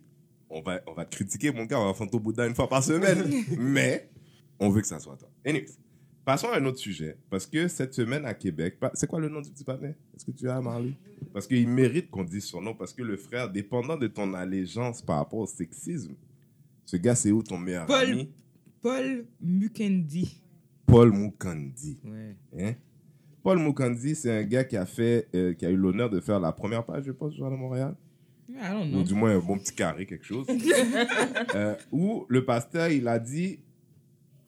on 0.50 0.60
va, 0.60 0.80
on 0.86 0.92
va 0.92 1.04
te 1.06 1.14
critiquer, 1.16 1.50
mon 1.50 1.64
gars, 1.64 1.80
on 1.80 1.86
va 1.86 1.94
faire 1.94 2.08
ton 2.10 2.18
boudin 2.18 2.46
une 2.48 2.54
fois 2.54 2.68
par 2.68 2.82
semaine. 2.84 3.24
mais, 3.58 4.10
on 4.58 4.68
veut 4.68 4.82
que 4.82 4.86
ça 4.86 4.98
soit 4.98 5.16
toi. 5.16 5.30
Anyways, 5.46 5.66
passons 6.24 6.48
à 6.48 6.58
un 6.58 6.64
autre 6.64 6.78
sujet. 6.78 7.16
Parce 7.30 7.46
que 7.46 7.68
cette 7.68 7.94
semaine 7.94 8.24
à 8.24 8.34
Québec, 8.34 8.78
c'est 8.94 9.06
quoi 9.06 9.20
le 9.20 9.28
nom 9.28 9.40
du 9.40 9.50
petit 9.50 9.64
panel 9.64 9.94
Est-ce 10.14 10.24
que 10.24 10.30
tu 10.30 10.48
as, 10.48 10.60
Marley? 10.60 10.92
Parce 11.32 11.46
qu'il 11.46 11.68
mérite 11.68 12.10
qu'on 12.10 12.24
dise 12.24 12.44
son 12.44 12.60
nom. 12.60 12.74
Parce 12.74 12.92
que 12.92 13.02
le 13.02 13.16
frère, 13.16 13.50
dépendant 13.50 13.96
de 13.96 14.06
ton 14.06 14.34
allégeance 14.34 15.02
par 15.02 15.16
rapport 15.18 15.40
au 15.40 15.46
sexisme, 15.46 16.14
ce 16.84 16.96
gars, 16.96 17.14
c'est 17.14 17.30
où 17.30 17.42
ton 17.42 17.58
meilleur 17.58 17.86
Paul. 17.86 18.08
ami? 18.10 18.30
Paul 18.80 19.24
Mukendi. 19.40 20.42
Paul 20.86 21.12
Mukandi. 21.12 21.98
Ouais. 22.04 22.36
Hein? 22.58 22.74
Paul 23.42 23.58
Mukandi, 23.58 24.14
c'est 24.14 24.30
un 24.30 24.42
gars 24.42 24.64
qui 24.64 24.76
a 24.76 24.84
fait, 24.84 25.28
euh, 25.34 25.54
qui 25.54 25.64
a 25.64 25.70
eu 25.70 25.76
l'honneur 25.76 26.10
de 26.10 26.20
faire 26.20 26.38
la 26.38 26.52
première 26.52 26.84
page, 26.84 27.04
je 27.04 27.12
pense, 27.12 27.30
du 27.32 27.38
Journal 27.38 27.56
de 27.56 27.62
Montréal. 27.62 27.96
I 28.50 28.54
don't 28.70 28.94
Ou 28.94 29.02
du 29.02 29.14
moins 29.14 29.34
un 29.34 29.38
bon 29.38 29.58
petit 29.58 29.74
carré, 29.74 30.04
quelque 30.04 30.24
chose. 30.26 30.46
Euh, 31.54 31.74
où 31.90 32.24
le 32.28 32.44
pasteur, 32.44 32.88
il 32.90 33.08
a 33.08 33.18
dit 33.18 33.58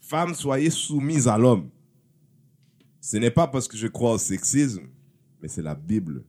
Femmes, 0.07 0.35
soyez 0.35 0.71
soumises 0.71 1.29
à 1.29 1.39
l'homme. 1.39 1.71
Ce 3.01 3.17
n'est 3.17 3.31
pas 3.31 3.47
parce 3.47 3.69
que 3.69 3.77
je 3.77 3.87
crois 3.87 4.13
au 4.13 4.19
sexisme, 4.19 4.83
mais 5.41 5.49
c'est 5.49 5.63
la 5.63 5.75
Bible 5.75 6.25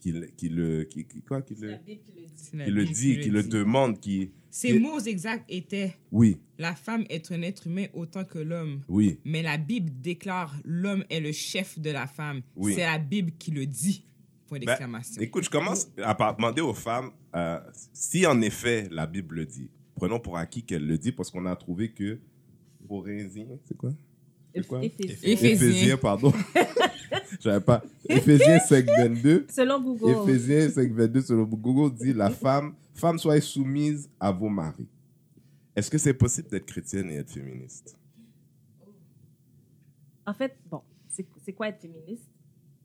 qui, 0.00 0.12
le- 0.12 0.26
qui 0.26 0.48
le, 0.48 0.84
qui, 0.84 1.04
qui- 1.06 1.22
quoi, 1.22 1.40
qui 1.42 1.54
le, 1.54 1.76
C'est 2.36 2.56
la 2.56 2.64
qui 2.64 2.70
le 2.70 2.82
Bible 2.82 2.94
dit, 2.94 3.20
qui 3.20 3.30
le 3.30 3.42
demande, 3.42 4.00
qui. 4.00 4.30
Qui- 4.50 4.78
mots 4.78 5.00
exacts 5.00 5.44
étaient 5.48 5.96
Oui, 6.12 6.38
La 6.58 6.74
femme 6.74 7.04
est 7.08 7.30
un 7.32 7.42
être 7.42 7.66
humain 7.66 7.86
autant 7.94 8.24
que 8.24 8.38
l'homme. 8.38 8.82
oui. 8.88 9.18
Mais 9.24 9.42
la 9.42 9.58
Bible 9.58 9.90
déclare 10.00 10.54
l'homme 10.64 11.04
est 11.10 11.20
le 11.20 11.32
chef 11.32 11.78
de 11.78 11.90
la 11.90 12.06
femme. 12.06 12.42
Oui. 12.56 12.74
C'est 12.74 12.84
la 12.84 12.98
Bible 12.98 13.32
qui 13.38 13.50
le 13.50 13.66
dit. 13.66 14.04
Point 14.46 14.58
Ben, 14.58 14.66
d'exclamation. 14.66 15.22
écoute, 15.22 15.44
je 15.44 15.50
commence 15.50 15.88
à 16.02 16.14
demander 16.36 16.60
aux 16.62 16.74
femmes 16.74 17.10
euh, 17.34 17.58
si 17.92 18.26
en 18.26 18.40
effet 18.42 18.88
la 18.90 19.06
Bible 19.06 19.36
le 19.36 19.46
dit. 19.46 19.70
Prenons 19.96 20.20
pour 20.20 20.36
acquis 20.36 20.62
qu'elle 20.64 20.86
le 20.86 20.98
dit 20.98 21.12
parce 21.12 21.30
qu'on 21.30 21.46
a 21.46 21.56
trouvé 21.56 21.90
que 21.92 22.20
Phorésien, 22.86 23.46
c'est 23.64 23.76
quoi? 23.76 23.90
C'est 24.54 24.66
quoi? 24.66 24.80
Éphésiens. 24.82 25.96
Pardon. 25.96 26.32
J'avais 27.40 27.64
pas. 27.64 27.82
Éphésiens 28.08 28.58
5, 28.58 28.86
22. 28.86 29.46
Selon 29.50 29.80
Google. 29.80 30.30
Éphésiens 30.30 30.70
5, 30.70 30.92
22 30.92 31.22
sur 31.22 31.36
le 31.36 31.44
Google 31.44 31.94
dit 31.96 32.12
la 32.12 32.30
femme, 32.30 32.74
femme 32.94 33.18
soyez 33.18 33.40
soumise 33.40 34.08
à 34.20 34.30
vos 34.30 34.48
maris. 34.48 34.88
Est-ce 35.76 35.90
que 35.90 35.98
c'est 35.98 36.14
possible 36.14 36.48
d'être 36.48 36.66
chrétienne 36.66 37.10
et 37.10 37.16
être 37.16 37.30
féministe? 37.30 37.96
En 40.26 40.32
fait, 40.32 40.56
bon, 40.70 40.82
c'est 41.08 41.52
quoi 41.52 41.68
être 41.68 41.80
féministe? 41.80 42.30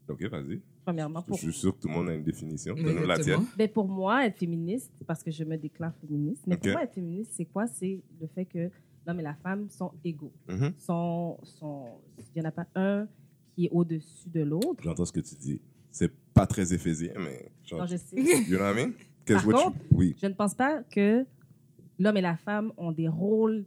Ok, 0.08 0.24
vas-y. 0.24 0.60
Premièrement, 0.84 1.22
Je 1.22 1.28
pour, 1.28 1.38
suis 1.38 1.54
sûr 1.54 1.76
que 1.76 1.82
tout 1.82 1.88
le 1.88 1.94
monde 1.94 2.10
a 2.10 2.16
une 2.16 2.24
définition. 2.24 2.74
Donne-nous 2.74 3.06
la 3.06 3.20
tienne. 3.20 3.46
ben, 3.56 3.70
pour 3.70 3.88
moi, 3.88 4.26
être 4.26 4.40
féministe, 4.40 4.92
parce 5.06 5.22
que 5.22 5.30
je 5.30 5.44
me 5.44 5.56
déclare 5.56 5.94
féministe, 6.02 6.44
mais 6.48 6.58
pour 6.58 6.72
moi, 6.72 6.84
être 6.84 6.96
féministe, 6.96 7.32
c'est 7.36 7.46
quoi? 7.46 7.68
C'est 7.68 8.02
le 8.20 8.28
fait 8.28 8.46
que 8.46 8.72
l'homme 9.10 9.20
et 9.20 9.24
la 9.24 9.34
femme 9.36 9.70
sont 9.70 9.92
égaux. 10.04 10.32
Mhm. 10.48 10.74
Sont, 10.78 11.38
sont, 11.44 11.86
il 12.36 12.40
n'y 12.42 12.46
en 12.46 12.50
a 12.50 12.52
pas 12.52 12.68
un 12.76 13.08
qui 13.56 13.66
est 13.66 13.70
au-dessus 13.72 14.30
de 14.30 14.42
l'autre. 14.42 14.82
J'entends 14.84 15.06
ce 15.06 15.12
que 15.12 15.20
tu 15.20 15.36
dis. 15.36 15.60
C'est 15.92 16.12
pas 16.34 16.46
très 16.46 16.72
éphésien, 16.74 17.14
mais. 17.18 17.52
Non, 17.72 17.86
je 17.88 17.98
sais. 17.98 18.16
You 18.16 18.58
know 18.58 18.60
what 18.60 18.74
I 18.74 18.76
mean? 18.86 18.92
Par 19.26 19.44
you- 19.46 19.74
oui. 19.92 20.16
Je 20.22 20.28
ne 20.28 20.34
pense 20.34 20.54
pas 20.56 20.82
que 20.84 21.26
l'homme 22.00 22.18
et 22.18 22.22
la 22.22 22.36
femme 22.38 22.72
ont 22.78 22.92
des 22.92 23.08
rôles 23.08 23.66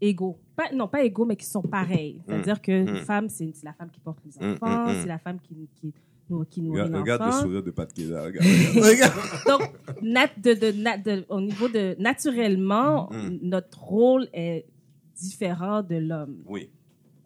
égaux. 0.00 0.38
Pas, 0.56 0.72
non, 0.72 0.88
pas 0.88 1.02
égaux, 1.04 1.24
mais 1.24 1.36
qui 1.36 1.46
sont 1.46 1.62
pareils. 1.62 2.20
C'est-à-dire 2.26 2.60
que 2.62 2.82
Mm. 3.00 3.04
femme, 3.04 3.28
c'est 3.28 3.52
la 3.64 3.72
femme 3.72 3.90
qui 3.90 4.00
porte 4.00 4.18
les 4.24 4.36
enfants, 4.38 4.88
c'est 5.00 5.06
la 5.06 5.18
femme 5.18 5.38
qui, 5.40 5.68
qui, 5.74 5.92
nous- 6.30 6.44
qui 6.44 6.62
nourrit 6.62 6.80
Regarde, 6.82 6.94
regarde 7.02 7.26
le 7.26 7.32
sourire 7.32 7.62
de 7.62 7.70
Pat. 7.70 7.90
Regarde, 7.96 8.34
regarde. 8.76 9.14
Donc, 9.46 9.70
nat- 10.02 10.30
de, 10.36 10.52
de, 10.54 10.72
nat- 10.82 10.98
de- 10.98 11.24
au 11.28 11.40
niveau 11.40 11.68
de 11.68 11.96
naturellement, 12.00 13.08
Mm. 13.12 13.38
notre 13.42 13.82
rôle 13.82 14.28
est 14.32 14.66
différent 15.16 15.82
de 15.82 15.96
l'homme. 15.96 16.38
Oui. 16.46 16.70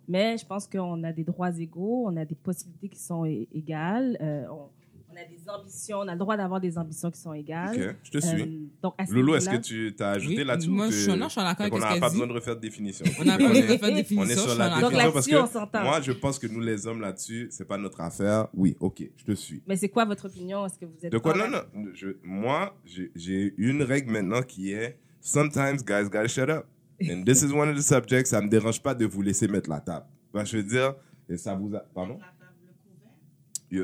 Mais 0.08 0.36
je 0.36 0.44
pense 0.46 0.66
qu'on 0.66 1.02
a 1.04 1.12
des 1.12 1.24
droits 1.24 1.56
égaux, 1.58 2.04
on 2.06 2.16
a 2.16 2.24
des 2.24 2.34
possibilités 2.34 2.88
qui 2.88 2.98
sont 3.00 3.24
égales, 3.24 4.16
euh, 4.20 4.44
on, 4.50 4.68
on 5.12 5.16
a 5.16 5.24
des 5.24 5.48
ambitions, 5.48 5.98
on 5.98 6.08
a 6.08 6.12
le 6.12 6.18
droit 6.18 6.36
d'avoir 6.36 6.60
des 6.60 6.78
ambitions 6.78 7.10
qui 7.10 7.20
sont 7.20 7.32
égales. 7.34 7.76
Ok, 7.90 7.96
je 8.04 8.10
te 8.10 8.18
suis. 8.18 8.42
Euh, 8.42 8.46
donc 8.82 8.94
à 8.98 9.06
ce 9.06 9.12
Loulou, 9.12 9.34
est-ce 9.34 9.50
que 9.50 9.56
tu 9.56 9.94
t'as 9.96 10.10
ajouté 10.12 10.38
Oui, 10.38 10.44
là-dessus? 10.44 10.70
moi, 10.70 10.86
je 10.90 10.96
suis- 10.96 11.16
non, 11.16 11.26
je 11.26 11.32
suis 11.32 11.40
en 11.40 11.44
accord 11.46 11.66
Fait 11.66 11.72
avec 11.72 11.82
ce 11.82 11.94
n'a 11.94 12.00
pas 12.00 12.08
dit. 12.08 12.14
besoin 12.14 12.26
de 12.26 12.32
refaire 12.32 12.56
de 12.56 12.60
définition. 12.60 13.04
On 13.20 13.24
n'a 13.24 13.36
pas 13.38 13.44
on, 13.44 13.48
besoin 13.48 13.66
de 13.66 13.72
est, 13.72 13.78
faire 13.78 13.94
définition. 13.94 14.16
on 14.26 14.28
est 14.28 14.48
sur 14.48 14.58
la 14.58 14.64
accord. 14.74 14.80
Donc 14.80 14.90
définition 14.92 15.12
parce 15.12 15.26
là-dessus, 15.26 15.36
on 15.36 15.46
que 15.46 15.52
s'entend. 15.52 15.82
moi, 15.82 16.00
je 16.00 16.12
pense 16.12 16.38
que 16.38 16.46
nous, 16.46 16.60
les 16.60 16.86
hommes, 16.86 17.00
là-dessus, 17.00 17.48
c'est 17.50 17.64
pas 17.66 17.76
notre 17.78 18.00
affaire. 18.00 18.48
Oui, 18.54 18.76
ok, 18.80 19.02
je 19.16 19.24
te 19.24 19.32
suis. 19.32 19.62
Mais 19.66 19.76
c'est 19.76 19.88
quoi 19.88 20.04
votre 20.04 20.26
opinion? 20.26 20.64
Est-ce 20.66 20.78
que 20.78 20.86
vous 20.86 20.96
êtes 21.04 21.12
De 21.12 21.18
quoi? 21.18 21.34
Non, 21.36 21.48
non. 21.48 21.62
Je, 21.94 22.08
moi, 22.22 22.76
j'ai- 22.84 23.54
une 23.56 23.82
règle 23.82 24.10
maintenant 24.12 24.42
qui 24.42 24.72
est 24.72 24.98
Sometimes 25.20 25.76
guys 25.86 26.04
gotta 26.10 26.26
shut 26.26 26.48
up. 26.50 26.66
And 27.08 27.22
this 27.24 27.42
is 27.42 27.52
one 27.52 27.68
of 27.68 27.76
the 27.76 27.80
subjects. 27.82 28.26
Ça 28.26 28.40
me 28.40 28.48
dérange 28.48 28.82
pas 28.82 28.94
de 28.94 29.06
vous 29.06 29.22
laisser 29.22 29.46
mettre 29.46 29.70
la 29.70 29.80
table. 29.80 30.06
Ben, 30.34 30.44
je 30.44 30.56
veux 30.56 30.62
dire, 30.64 30.94
et 31.28 31.36
ça 31.36 31.54
vous 31.54 31.74
a, 31.76 31.80
pardon? 31.94 32.18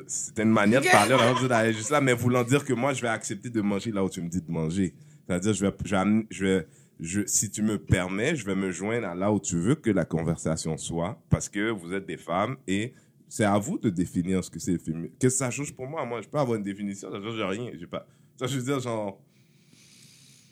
C'était 0.07 0.42
une 0.42 0.51
manière 0.51 0.81
de 0.81 0.87
parler, 0.87 1.16
d'aller 1.48 1.72
juste 1.72 1.90
là, 1.90 2.01
mais 2.01 2.12
voulant 2.12 2.44
dire 2.44 2.64
que 2.64 2.72
moi, 2.72 2.92
je 2.92 3.03
vais 3.03 3.09
accepter 3.09 3.48
de 3.48 3.61
manger 3.61 3.90
là 3.90 4.05
où 4.05 4.11
tu 4.11 4.20
me 4.20 4.29
dis 4.29 4.40
de 4.40 4.51
manger. 4.51 4.94
C'est-à-dire, 5.27 5.53
je 5.55 5.64
vais, 5.64 5.72
je 5.85 5.96
vais, 5.96 6.27
je 6.31 6.44
vais, 6.44 6.66
je, 7.01 7.20
si 7.27 7.51
tu 7.51 7.62
me 7.62 7.79
permets, 7.79 8.37
je 8.37 8.44
vais 8.44 8.55
me 8.55 8.70
joindre 8.70 9.09
à 9.09 9.14
là 9.14 9.33
où 9.33 9.40
tu 9.40 9.57
veux 9.57 9.74
que 9.74 9.90
la 9.90 10.05
conversation 10.05 10.77
soit, 10.77 11.20
parce 11.31 11.48
que 11.48 11.70
vous 11.70 11.92
êtes 11.94 12.07
des 12.07 12.16
femmes 12.16 12.57
et 12.66 12.92
c'est 13.29 13.44
à 13.44 13.59
vous 13.59 13.79
de 13.79 13.90
définir 13.90 14.42
ce 14.42 14.51
que 14.51 14.59
c'est 14.59 14.72
le 14.72 14.79
féminisme. 14.79 15.14
Que 15.18 15.29
ça 15.29 15.51
change 15.51 15.72
pour 15.74 15.87
moi, 15.87 16.05
moi, 16.05 16.20
je 16.22 16.29
peux 16.29 16.38
avoir 16.38 16.57
une 16.57 16.64
définition, 16.64 17.11
ça 17.11 17.20
change 17.20 17.40
rien. 17.40 17.70
J'ai 17.79 17.87
pas, 17.87 18.07
ça, 18.38 18.46
je 18.46 18.59
veux 18.59 18.64
dire, 18.64 18.81
genre, 18.81 19.20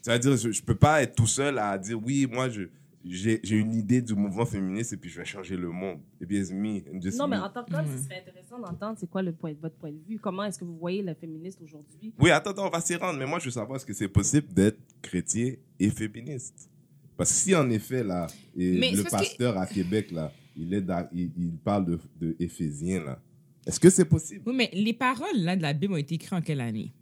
c'est-à-dire, 0.03 0.37
je, 0.37 0.53
je 0.53 0.63
peux 0.63 0.75
pas 0.75 1.03
être 1.03 1.15
tout 1.15 1.27
seul 1.27 1.59
à 1.59 1.77
dire, 1.79 2.01
oui, 2.03 2.27
moi, 2.31 2.49
je, 2.49 2.63
j'ai, 3.09 3.41
j'ai 3.43 3.57
une 3.57 3.75
idée 3.75 4.03
du 4.03 4.15
mouvement 4.15 4.45
féministe 4.47 4.93
et 4.93 4.97
puis 4.97 5.09
je 5.11 5.19
vais 5.19 5.25
changer 5.25 5.57
le 5.57 5.69
monde. 5.71 5.99
Et 6.21 6.27
puis, 6.27 6.39
it's 6.39 6.51
me, 6.51 6.81
just 7.01 7.19
Non, 7.19 7.29
mais 7.29 7.37
en 7.37 7.49
tant 7.49 7.65
que 7.65 7.71
ce 7.73 8.05
serait 8.05 8.21
intéressant 8.21 8.59
d'entendre 8.59 8.97
c'est 8.99 9.09
quoi 9.09 9.23
le 9.23 9.33
point, 9.33 9.53
votre 9.61 9.77
point 9.77 9.93
de 9.93 10.01
vue. 10.09 10.19
Comment 10.19 10.45
est-ce 10.45 10.59
que 10.59 10.65
vous 10.65 10.77
voyez 10.77 11.03
le 11.03 11.15
féministe 11.15 11.61
aujourd'hui? 11.63 12.13
Oui, 12.19 12.31
attends, 12.31 12.51
attends, 12.51 12.67
on 12.67 12.71
va 12.71 12.81
s'y 12.81 12.97
rendre. 12.97 13.19
Mais 13.19 13.27
moi, 13.27 13.39
je 13.39 13.45
veux 13.47 13.51
savoir 13.51 13.77
est-ce 13.77 13.87
que 13.87 13.93
c'est 13.93 14.09
possible 14.09 14.53
d'être 14.53 14.79
chrétien 15.03 15.55
et 15.79 15.91
féministe? 15.91 16.69
Parce 17.17 17.31
que 17.31 17.37
si 17.37 17.55
en 17.55 17.71
effet, 17.71 18.03
là, 18.05 18.27
et 18.57 18.73
le 18.79 19.03
que- 19.05 19.11
pasteur 19.11 19.57
à 19.57 19.67
Québec, 19.67 20.11
là, 20.11 20.33
il, 20.57 20.75
est 20.75 20.81
dans- 20.83 21.09
il, 21.13 21.31
il 21.39 21.53
parle 21.65 21.85
de, 21.87 21.99
de 22.21 22.37
Éphésiens, 22.41 23.05
là. 23.05 23.19
Est-ce 23.67 23.81
que 23.81 23.91
c'est 23.91 24.05
possible? 24.05 24.43
Oui, 24.47 24.55
mais 24.55 24.71
les 24.73 24.93
paroles 24.93 25.39
là, 25.39 25.57
de 25.57 25.63
la 25.63 25.73
Bible 25.73 25.95
ont 25.95 25.97
été 25.97 26.15
écrites 26.17 26.33
en 26.33 26.41
quelle 26.43 26.61
année? 26.61 26.93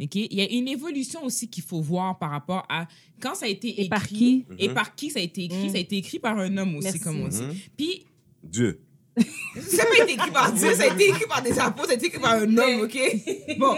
OK? 0.00 0.14
Il 0.14 0.34
y 0.34 0.40
a 0.40 0.50
une 0.50 0.68
évolution 0.68 1.24
aussi 1.24 1.48
qu'il 1.48 1.64
faut 1.64 1.80
voir 1.80 2.18
par 2.18 2.30
rapport 2.30 2.64
à 2.68 2.86
quand 3.20 3.34
ça 3.34 3.46
a 3.46 3.48
été 3.48 3.68
écrit. 3.68 3.84
Et 3.84 3.88
par 3.88 4.06
qui? 4.06 4.46
Et 4.58 4.68
par 4.68 4.94
qui 4.94 5.10
ça 5.10 5.18
a 5.18 5.22
été 5.22 5.44
écrit. 5.44 5.66
Mm. 5.66 5.70
Ça 5.70 5.76
a 5.76 5.80
été 5.80 5.96
écrit 5.96 6.18
par 6.18 6.38
un 6.38 6.56
homme 6.56 6.76
aussi, 6.76 6.84
Merci. 6.84 7.00
comme 7.00 7.20
on 7.20 7.28
dit. 7.28 7.42
Mhm. 7.42 7.54
Puis, 7.76 8.06
Dieu. 8.42 8.80
ça 9.18 9.78
n'a 9.78 9.84
pas 9.84 10.04
été 10.04 10.12
écrit 10.12 10.30
par 10.30 10.52
Dieu, 10.52 10.74
ça 10.74 10.84
a 10.84 10.94
été 10.94 11.08
écrit 11.08 11.26
par 11.28 11.42
des 11.42 11.58
apôtres, 11.58 11.88
ça 11.88 11.92
a 11.92 11.96
été 11.96 12.06
écrit 12.06 12.20
par 12.20 12.34
un 12.34 12.56
homme, 12.56 12.80
OK? 12.82 12.98
Bon, 13.58 13.76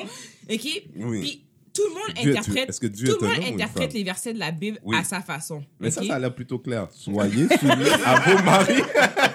OK? 0.51 0.83
Oui. 0.97 1.21
Puis, 1.21 1.45
tout 1.73 1.83
le 1.85 1.95
monde 1.95 2.23
Dieu, 2.23 2.33
interprète, 2.33 2.69
est-ce 2.69 2.81
que 2.81 2.87
Dieu 2.89 3.09
tout 3.09 3.25
est 3.25 3.29
le 3.29 3.35
un 3.35 3.41
monde 3.41 3.55
interprète 3.55 3.93
les 3.95 4.03
versets 4.03 4.35
de 4.35 4.39
la 4.39 4.51
Bible 4.51 4.81
Oui. 4.85 4.97
à 4.97 5.05
sa 5.05 5.21
façon. 5.21 5.65
Mais 5.79 5.91
ça, 5.91 6.03
ça 6.03 6.17
a 6.17 6.19
l'air 6.19 6.35
plutôt 6.35 6.59
clair. 6.59 6.89
Soyez 6.91 7.47
soumis 7.59 7.91
à 8.05 8.21
vos 8.21 8.43
maris. 8.43 8.83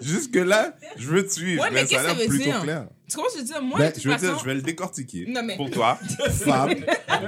Jusque-là, 0.00 0.76
je 0.96 1.08
veux 1.08 1.26
te 1.26 1.32
suivre. 1.32 1.62
Ouais, 1.62 1.70
mais 1.72 1.82
mais 1.82 1.86
ça 1.88 2.00
a 2.00 2.02
l'air 2.04 2.14
veut 2.16 2.26
plutôt 2.26 2.44
dire? 2.44 2.62
clair. 2.62 2.88
Tu 3.08 3.16
je 3.16 3.38
veux 3.38 3.44
dire? 3.44 3.62
Moi, 3.62 3.78
Ben, 3.78 3.88
de 3.88 3.92
toute 3.94 4.02
je 4.02 4.08
veux 4.08 4.14
façon... 4.14 4.26
dire, 4.32 4.38
je 4.40 4.44
vais 4.44 4.54
le 4.54 4.62
décortiquer. 4.62 5.24
Non, 5.28 5.42
mais- 5.42 5.56
Pour 5.56 5.70
toi, 5.70 5.94
femme. 6.30 6.74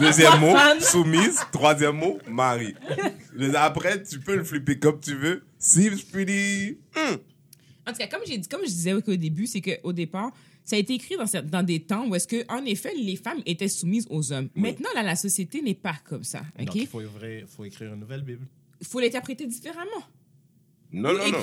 Deuxième 0.00 0.40
mot, 0.40 0.54
soumise. 0.80 1.40
Troisième 1.52 1.96
mot, 1.96 2.18
mari. 2.28 2.74
Mais 3.34 3.54
Après, 3.54 4.02
tu 4.02 4.18
peux 4.20 4.36
le 4.36 4.44
flipper 4.44 4.78
comme 4.78 5.00
tu 5.00 5.14
veux. 5.16 5.44
Seems 5.58 5.96
pretty. 6.12 6.78
Hmm. 6.94 7.16
En 7.86 7.92
tout 7.92 7.98
cas, 7.98 8.06
comme 8.08 8.20
j'ai 8.26 8.36
dit, 8.38 8.48
comme 8.48 8.60
je 8.62 8.66
disais 8.70 8.92
au 8.92 9.00
début, 9.00 9.46
c'est 9.46 9.60
qu'au 9.62 9.92
départ, 9.92 10.30
ça 10.64 10.76
a 10.76 10.78
été 10.78 10.92
écrit 10.94 11.16
dans, 11.16 11.42
dans 11.44 11.62
des 11.62 11.80
temps 11.80 12.06
où 12.06 12.14
est-ce 12.14 12.28
que, 12.28 12.44
en 12.52 12.64
effet, 12.66 12.92
les 12.94 13.16
femmes 13.16 13.40
étaient 13.46 13.68
soumises 13.68 14.06
aux 14.10 14.32
hommes. 14.32 14.50
Oui. 14.56 14.62
Maintenant, 14.62 14.90
là, 14.94 15.02
la 15.02 15.16
société 15.16 15.62
n'est 15.62 15.74
pas 15.74 15.96
comme 16.04 16.24
ça. 16.24 16.42
Donc, 16.58 16.74
il 16.74 16.86
faut, 16.86 17.00
faut 17.56 17.64
écrire 17.64 17.94
une 17.94 18.00
nouvelle 18.00 18.22
Bible. 18.22 18.46
il 18.80 18.86
faut 18.86 19.00
l'interpréter 19.00 19.46
différemment. 19.46 20.04
Non, 20.92 21.12
non, 21.12 21.30
non. 21.30 21.38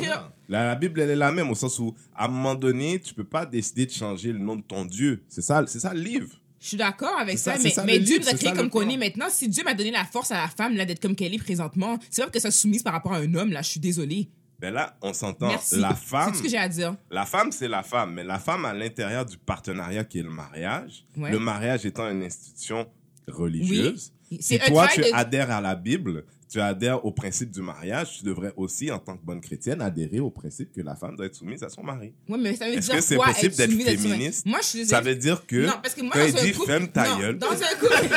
La, 0.49 0.65
la 0.67 0.75
Bible, 0.75 0.99
elle 1.01 1.09
est 1.11 1.15
la 1.15 1.31
même 1.31 1.49
au 1.49 1.55
sens 1.55 1.77
où, 1.79 1.93
à 2.15 2.25
un 2.25 2.27
moment 2.27 2.55
donné, 2.55 2.99
tu 2.99 3.13
peux 3.13 3.23
pas 3.23 3.45
décider 3.45 3.85
de 3.85 3.91
changer 3.91 4.31
le 4.31 4.39
nom 4.39 4.55
de 4.55 4.61
ton 4.63 4.85
Dieu. 4.85 5.23
C'est 5.27 5.41
ça, 5.41 5.63
c'est 5.67 5.79
ça 5.79 5.93
le 5.93 5.99
livre. 6.01 6.29
Je 6.59 6.69
suis 6.69 6.77
d'accord 6.77 7.19
avec 7.19 7.37
C'est 7.37 7.51
ça, 7.51 7.51
ça, 7.53 7.57
mais, 7.63 7.69
c'est 7.69 7.75
ça 7.75 7.83
mais 7.83 7.99
Dieu 7.99 8.17
nous 8.19 8.27
a 8.27 8.31
c'est 8.31 8.37
créé 8.37 8.53
comme 8.53 8.69
qu'on 8.71 8.87
est 8.89 8.97
maintenant. 8.97 9.27
Si 9.29 9.47
Dieu 9.47 9.63
m'a 9.63 9.73
donné 9.75 9.91
la 9.91 10.03
force 10.05 10.31
à 10.31 10.41
la 10.41 10.47
femme 10.47 10.75
là 10.75 10.85
d'être 10.85 10.99
comme 11.01 11.15
qu'elle 11.15 11.33
est 11.33 11.37
présentement, 11.43 11.99
c'est 12.09 12.23
pas 12.23 12.29
que 12.31 12.39
ça 12.39 12.49
soumise 12.49 12.81
par 12.81 12.93
rapport 12.93 13.13
à 13.13 13.17
un 13.17 13.33
homme 13.35 13.51
là. 13.51 13.61
Je 13.61 13.69
suis 13.69 13.79
désolée. 13.79 14.29
Ben 14.59 14.73
là, 14.73 14.95
on 15.01 15.13
s'entend. 15.13 15.49
La 15.49 15.57
C'est 15.59 15.79
femme, 15.95 16.31
tout 16.31 16.37
ce 16.37 16.43
que 16.43 16.49
j'ai 16.49 16.57
à 16.57 16.69
dire. 16.69 16.95
la 17.11 17.25
femme, 17.25 17.51
c'est 17.51 17.67
la 17.67 17.83
femme. 17.83 18.13
Mais 18.13 18.23
la 18.23 18.39
femme, 18.39 18.65
à 18.65 18.73
l'intérieur 18.73 19.25
du 19.25 19.37
partenariat 19.37 20.03
qui 20.05 20.19
est 20.19 20.23
le 20.23 20.29
mariage, 20.31 21.05
Ouais. 21.17 21.29
le 21.31 21.39
mariage 21.39 21.85
étant 21.85 22.09
une 22.09 22.23
institution 22.23 22.87
religieuse, 23.27 24.13
Oui. 24.31 24.37
si 24.41 24.43
C'est 24.57 24.59
toi, 24.71 24.87
tu 24.93 25.01
de- 25.01 25.07
adhères 25.13 25.51
à 25.51 25.61
la 25.61 25.75
Bible, 25.75 26.23
tu 26.51 26.61
adhères 26.61 27.03
au 27.05 27.11
principe 27.11 27.51
du 27.51 27.61
mariage, 27.61 28.17
tu 28.19 28.23
devrais 28.25 28.53
aussi, 28.55 28.91
en 28.91 28.99
tant 28.99 29.17
que 29.17 29.25
bonne 29.25 29.41
chrétienne, 29.41 29.81
adhérer 29.81 30.19
au 30.19 30.29
principe 30.29 30.71
que 30.71 30.81
la 30.81 30.95
femme 30.95 31.15
doit 31.15 31.25
être 31.25 31.35
soumise 31.35 31.63
à 31.63 31.69
son 31.69 31.81
mari. 31.83 32.13
Ouais, 32.29 32.37
mais 32.37 32.55
ça 32.55 32.65
veut 32.67 32.73
Est-ce 32.73 32.87
dire 32.87 32.95
que 32.95 33.01
c'est 33.01 33.15
possible 33.17 33.53
être 33.53 33.57
d'être 33.57 33.99
féministe? 33.99 34.45
Moi, 34.45 34.59
je 34.61 34.65
suis 34.67 34.85
Ça 34.85 35.01
veut 35.01 35.15
dire 35.15 35.45
que 35.45 35.65
Non, 35.65 35.73
parce 35.81 35.95
que 35.95 36.01
moi, 36.03 36.11
quand 36.13 36.19
dans 36.19 36.27
il 36.27 36.37
un 36.37 36.43
dit 36.43 36.51
couple, 36.53 36.67
ferme 36.67 36.87
ta 36.89 37.07
non, 37.09 37.17
gueule, 37.19 37.37
Dans 37.39 37.47
un 37.51 37.75
couple. 37.79 38.09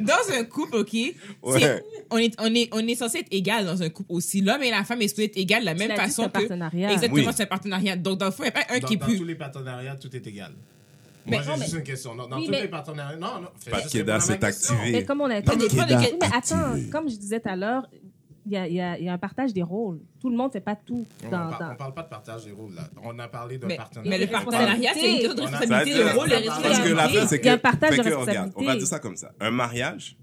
dans 0.00 0.34
un 0.38 0.44
couple, 0.44 0.76
OK? 0.76 0.96
On 1.42 1.56
est, 2.18 2.34
on, 2.40 2.54
est, 2.54 2.68
on 2.72 2.86
est 2.86 2.94
censé 2.94 3.18
être 3.18 3.28
égal 3.30 3.64
dans 3.64 3.82
un 3.82 3.88
couple 3.88 4.12
aussi. 4.12 4.40
L'homme 4.40 4.62
et 4.62 4.70
la 4.70 4.84
femme 4.84 5.00
est 5.02 5.08
supposé 5.08 5.26
être 5.26 5.36
égal 5.36 5.60
de 5.60 5.66
la 5.66 5.74
Tu 5.74 5.78
même 5.86 5.96
façon 5.96 6.22
c'est 6.22 6.26
un 6.26 6.28
partenariat. 6.28 6.92
Exactement, 6.92 7.22
Oui. 7.26 7.32
c'est 7.34 7.42
un 7.44 7.46
partenariat. 7.46 7.96
Donc, 7.96 8.18
dans 8.18 8.26
le 8.26 8.32
fond, 8.32 8.42
il 8.42 8.46
n'y 8.46 8.48
a 8.50 8.52
pas 8.52 8.74
un 8.74 8.78
Dans, 8.80 8.88
qui 8.88 8.94
est 8.94 8.96
dans 8.96 9.06
plus. 9.06 9.18
tous 9.18 9.24
les 9.24 9.34
partenariats, 9.34 9.96
tout 9.96 10.14
est 10.14 10.26
égal. 10.26 10.52
Mais- 11.26 11.36
Moi, 11.36 11.42
j'ai 11.42 11.50
non, 11.50 11.56
juste 11.56 11.72
mais- 11.72 11.78
une 11.78 11.84
question. 11.84 12.14
Dans, 12.16 12.26
dans 12.28 12.36
Oui, 12.38 12.46
tous 12.46 12.50
mais- 12.50 12.62
les 12.62 12.68
partenariats... 12.68 13.16
Non, 13.16 13.40
non. 13.42 13.48
à 13.72 14.20
s'est 14.20 14.44
activé. 14.44 14.92
Mais 14.92 15.04
comme 15.04 15.20
on 15.20 15.24
a 15.30 15.40
mais 15.40 15.42
attends, 16.32 16.74
comme 16.90 17.08
je 17.08 17.16
disais 17.16 17.40
tout 17.40 17.48
à 17.48 17.56
l'heure, 17.56 17.86
il 18.44 18.50
y 18.52 18.56
a, 18.56 18.66
il 18.66 18.74
y 18.74 18.80
a- 18.80 18.98
il 18.98 19.04
y 19.04 19.08
a 19.08 19.12
un 19.12 19.18
partage 19.18 19.52
des 19.52 19.62
rôles. 19.62 20.00
Tout 20.20 20.28
le 20.28 20.36
monde 20.36 20.48
ne 20.48 20.52
fait 20.54 20.60
pas 20.60 20.74
tout. 20.74 21.06
On 21.24 21.30
Dans, 21.30 21.44
ne 21.46 21.50
dans- 21.52 21.76
parle 21.76 21.94
pas 21.94 22.02
de 22.02 22.08
partage 22.08 22.44
des 22.44 22.50
rôles, 22.50 22.74
là. 22.74 22.82
On 23.04 23.16
a 23.20 23.28
parlé 23.28 23.56
d'un 23.58 23.68
partenariat. 23.68 24.10
mais 24.10 24.18
le 24.18 24.30
partenariat, 24.32 24.90
c'est 24.94 25.22
une 25.22 25.30
responsabilités. 25.30 26.02
responsabilité, 26.02 26.02
le 26.02 26.18
rôle, 26.18 26.28
la 26.28 26.40
Parce 26.42 26.58
que 26.58 26.62
responsabilité. 26.62 26.94
l'affaire, 26.94 27.28
c'est 27.28 27.38
que. 27.38 27.44
Il 27.44 27.46
y 27.46 27.50
a 27.50 27.52
un 27.54 27.58
partage 27.58 27.90
de 27.90 28.02
regarde, 28.02 28.08
responsabilité. 28.18 28.54
on 28.56 28.64
va 28.64 28.76
dire 28.76 28.86
ça 28.88 28.98
comme 28.98 29.16
ça. 29.16 29.32
Un 29.38 29.50
mariage, 29.52 30.16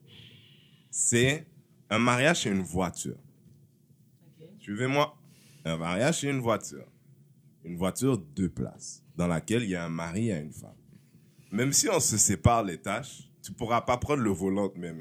c'est. 0.91 1.47
Un 1.89 1.99
mariage, 1.99 2.41
c'est 2.43 2.49
une 2.49 2.61
voiture. 2.61 3.15
Suivez-moi. 4.59 5.15
Un 5.65 5.77
mariage, 5.77 6.19
c'est 6.21 6.27
une 6.27 6.39
voiture. 6.41 6.85
Une 7.63 7.77
voiture 7.77 8.17
deux 8.17 8.49
places, 8.49 9.03
dans 9.15 9.27
laquelle 9.27 9.63
il 9.63 9.69
y 9.69 9.75
a 9.75 9.85
un 9.85 9.89
mari 9.89 10.29
et 10.29 10.37
une 10.39 10.51
femme. 10.51 10.71
Même 11.51 11.73
si 11.73 11.89
on 11.89 11.99
se 11.99 12.17
sépare 12.17 12.63
les 12.63 12.77
tâches, 12.77 13.28
tu 13.41 13.51
pourras 13.53 13.81
pas 13.81 13.97
prendre 13.97 14.21
le 14.21 14.31
volant 14.31 14.71
mains. 14.75 14.93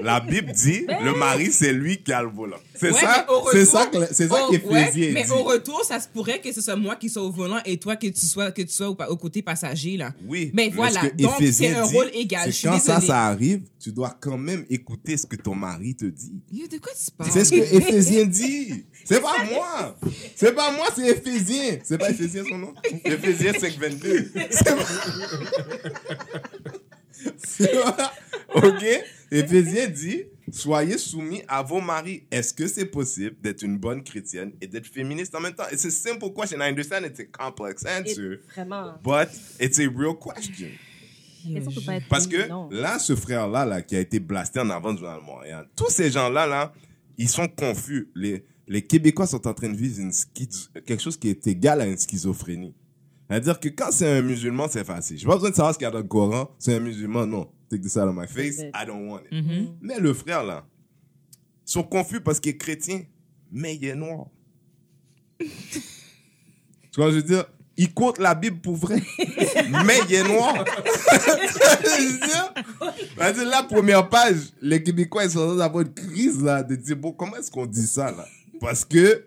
La 0.00 0.20
Bible 0.20 0.52
dit, 0.52 0.86
le 1.04 1.14
mari, 1.14 1.52
c'est 1.52 1.72
lui 1.72 2.02
qui 2.02 2.12
a 2.12 2.22
le 2.22 2.28
volant. 2.28 2.56
C'est 2.74 2.90
Ouais, 2.90 3.00
ça, 3.00 3.26
mais 3.28 3.50
c'est 3.52 3.64
ça, 3.66 3.90
c'est 4.12 4.28
ça 4.28 4.48
ouais, 4.48 4.60
mais 5.12 5.24
dit. 5.24 5.30
au 5.30 5.42
retour, 5.42 5.84
ça 5.84 6.00
se 6.00 6.08
pourrait 6.08 6.40
que 6.40 6.52
ce 6.52 6.60
soit 6.60 6.76
moi 6.76 6.96
qui 6.96 7.08
sois 7.08 7.22
au 7.22 7.30
volant 7.30 7.60
et 7.64 7.76
toi 7.78 7.96
que 7.96 8.06
tu 8.06 8.24
sois, 8.26 8.50
que 8.50 8.62
tu 8.62 8.72
sois 8.72 8.88
au, 8.88 8.96
au 9.10 9.16
côté 9.16 9.42
passager, 9.42 9.96
là. 9.96 10.12
Oui. 10.26 10.50
Mais 10.54 10.70
ce 10.70 10.74
voilà, 10.76 11.00
que 11.08 11.16
donc 11.16 11.40
Éphésiens 11.40 11.74
c'est 11.74 11.76
un 11.80 11.86
dit, 11.86 11.96
rôle 11.96 12.10
égal. 12.14 12.52
Je 12.52 12.66
quand 12.68 12.78
ça, 12.78 13.00
ça 13.00 13.26
arrive, 13.26 13.62
tu 13.78 13.92
dois 13.92 14.16
quand 14.20 14.38
même 14.38 14.64
écouter 14.70 15.16
ce 15.16 15.26
que 15.26 15.36
ton 15.36 15.54
mari 15.54 15.94
te 15.94 16.06
dit. 16.06 16.40
Yo, 16.52 16.66
De 16.66 16.78
quoi 16.78 16.92
tu 16.92 17.10
parles? 17.12 17.30
C'est 17.30 17.44
ce 17.44 17.50
que 17.50 17.56
Éphésiens 17.76 18.24
dit. 18.24 18.84
C'est 19.04 19.20
pas 19.20 19.44
moi. 19.50 19.96
C'est 20.34 20.52
pas 20.54 20.72
moi, 20.72 20.86
c'est 20.96 21.08
Éphésiens. 21.08 21.78
C'est 21.84 21.98
pas 21.98 22.10
Éphésiens 22.10 22.44
son 22.48 22.58
nom? 22.58 22.74
Éphésiens 23.04 23.52
522. 23.52 24.32
C'est 24.50 24.64
pas... 24.64 24.76
OK? 28.54 28.84
Éphésiens 29.30 29.88
dit 29.88 30.22
soyez 30.52 30.98
soumis 30.98 31.42
à 31.48 31.62
vos 31.62 31.80
maris. 31.80 32.24
Est-ce 32.30 32.54
que 32.54 32.66
c'est 32.68 32.86
possible 32.86 33.36
d'être 33.42 33.62
une 33.62 33.78
bonne 33.78 34.02
chrétienne 34.04 34.52
et 34.60 34.66
d'être 34.66 34.86
féministe 34.86 35.34
en 35.34 35.40
même 35.40 35.54
temps? 35.54 35.64
It's 35.72 35.84
a 35.84 35.90
simple 35.90 36.30
question. 36.32 36.58
I 36.60 36.68
understand 36.70 37.04
it's 37.04 37.20
a 37.20 37.24
complex 37.24 37.84
Et 37.84 37.88
answer, 37.88 38.40
Vraiment. 38.54 38.94
but 39.02 39.28
it's 39.60 39.78
a 39.80 39.88
real 39.88 40.14
question. 40.16 40.68
Parce 42.08 42.26
que 42.26 42.48
non. 42.48 42.68
là, 42.70 42.98
ce 42.98 43.14
frère-là, 43.14 43.64
là, 43.64 43.82
qui 43.82 43.94
a 43.96 44.00
été 44.00 44.18
blasté 44.18 44.58
en 44.60 44.70
avant 44.70 44.92
du 44.92 45.00
Journal 45.00 45.20
Montréal, 45.24 45.68
tous 45.76 45.90
ces 45.90 46.10
gens-là, 46.10 46.46
là, 46.46 46.72
ils 47.18 47.28
sont 47.28 47.46
confus. 47.48 48.08
Les, 48.16 48.44
les 48.66 48.82
Québécois 48.82 49.26
sont 49.28 49.46
en 49.46 49.54
train 49.54 49.68
de 49.68 49.76
vivre 49.76 50.00
une 50.00 50.10
schizo- 50.10 50.68
quelque 50.84 51.00
chose 51.02 51.16
qui 51.16 51.28
est 51.28 51.46
égal 51.46 51.80
à 51.80 51.86
une 51.86 51.96
schizophrénie. 51.98 52.74
C'est-à-dire 53.28 53.58
que 53.58 53.68
quand 53.68 53.90
c'est 53.90 54.18
un 54.18 54.22
musulman, 54.22 54.68
c'est 54.68 54.84
facile. 54.84 55.18
J'ai 55.18 55.26
pas 55.26 55.34
besoin 55.34 55.50
de 55.50 55.54
savoir 55.54 55.74
ce 55.74 55.78
qu'il 55.78 55.84
y 55.84 55.88
a 55.88 55.90
dans 55.90 55.98
le 55.98 56.04
Coran. 56.04 56.50
C'est 56.58 56.74
un 56.74 56.80
musulman, 56.80 57.26
non. 57.26 57.48
Take 57.68 57.82
this 57.82 57.96
out 57.96 58.04
of 58.08 58.14
my 58.14 58.28
face. 58.28 58.60
I 58.60 58.86
don't 58.86 59.08
want 59.08 59.22
it. 59.30 59.32
Mhm. 59.32 59.76
Mais 59.80 59.98
le 59.98 60.14
frère, 60.14 60.44
là, 60.44 60.64
ils 61.66 61.72
sont 61.72 61.82
confus 61.82 62.20
parce 62.20 62.38
qu'il 62.38 62.52
est 62.52 62.56
chrétien, 62.56 63.02
mais 63.50 63.74
il 63.74 63.84
est 63.84 63.96
noir. 63.96 64.26
tu 65.40 65.48
vois, 66.96 67.10
je 67.10 67.16
veux 67.16 67.22
dire, 67.22 67.44
il 67.76 67.92
compte 67.92 68.18
la 68.18 68.34
Bible 68.34 68.60
pour 68.60 68.76
vrai, 68.76 69.02
mais 69.84 69.98
il 70.08 70.14
est 70.14 70.24
noir. 70.24 70.64
je 71.12 72.12
veux 73.18 73.32
dire, 73.32 73.50
la 73.50 73.64
première 73.64 74.08
page, 74.08 74.52
les 74.62 74.82
Québécois, 74.82 75.24
ils 75.24 75.30
sont 75.30 75.40
en 75.40 75.46
train 75.48 75.56
d'avoir 75.56 75.82
une 75.84 75.92
crise, 75.92 76.42
là, 76.42 76.62
de 76.62 76.76
dire, 76.76 76.96
bon, 76.96 77.12
comment 77.12 77.36
est-ce 77.36 77.50
qu'on 77.50 77.66
dit 77.66 77.86
ça, 77.86 78.12
là? 78.12 78.26
Parce 78.60 78.84
que, 78.84 79.26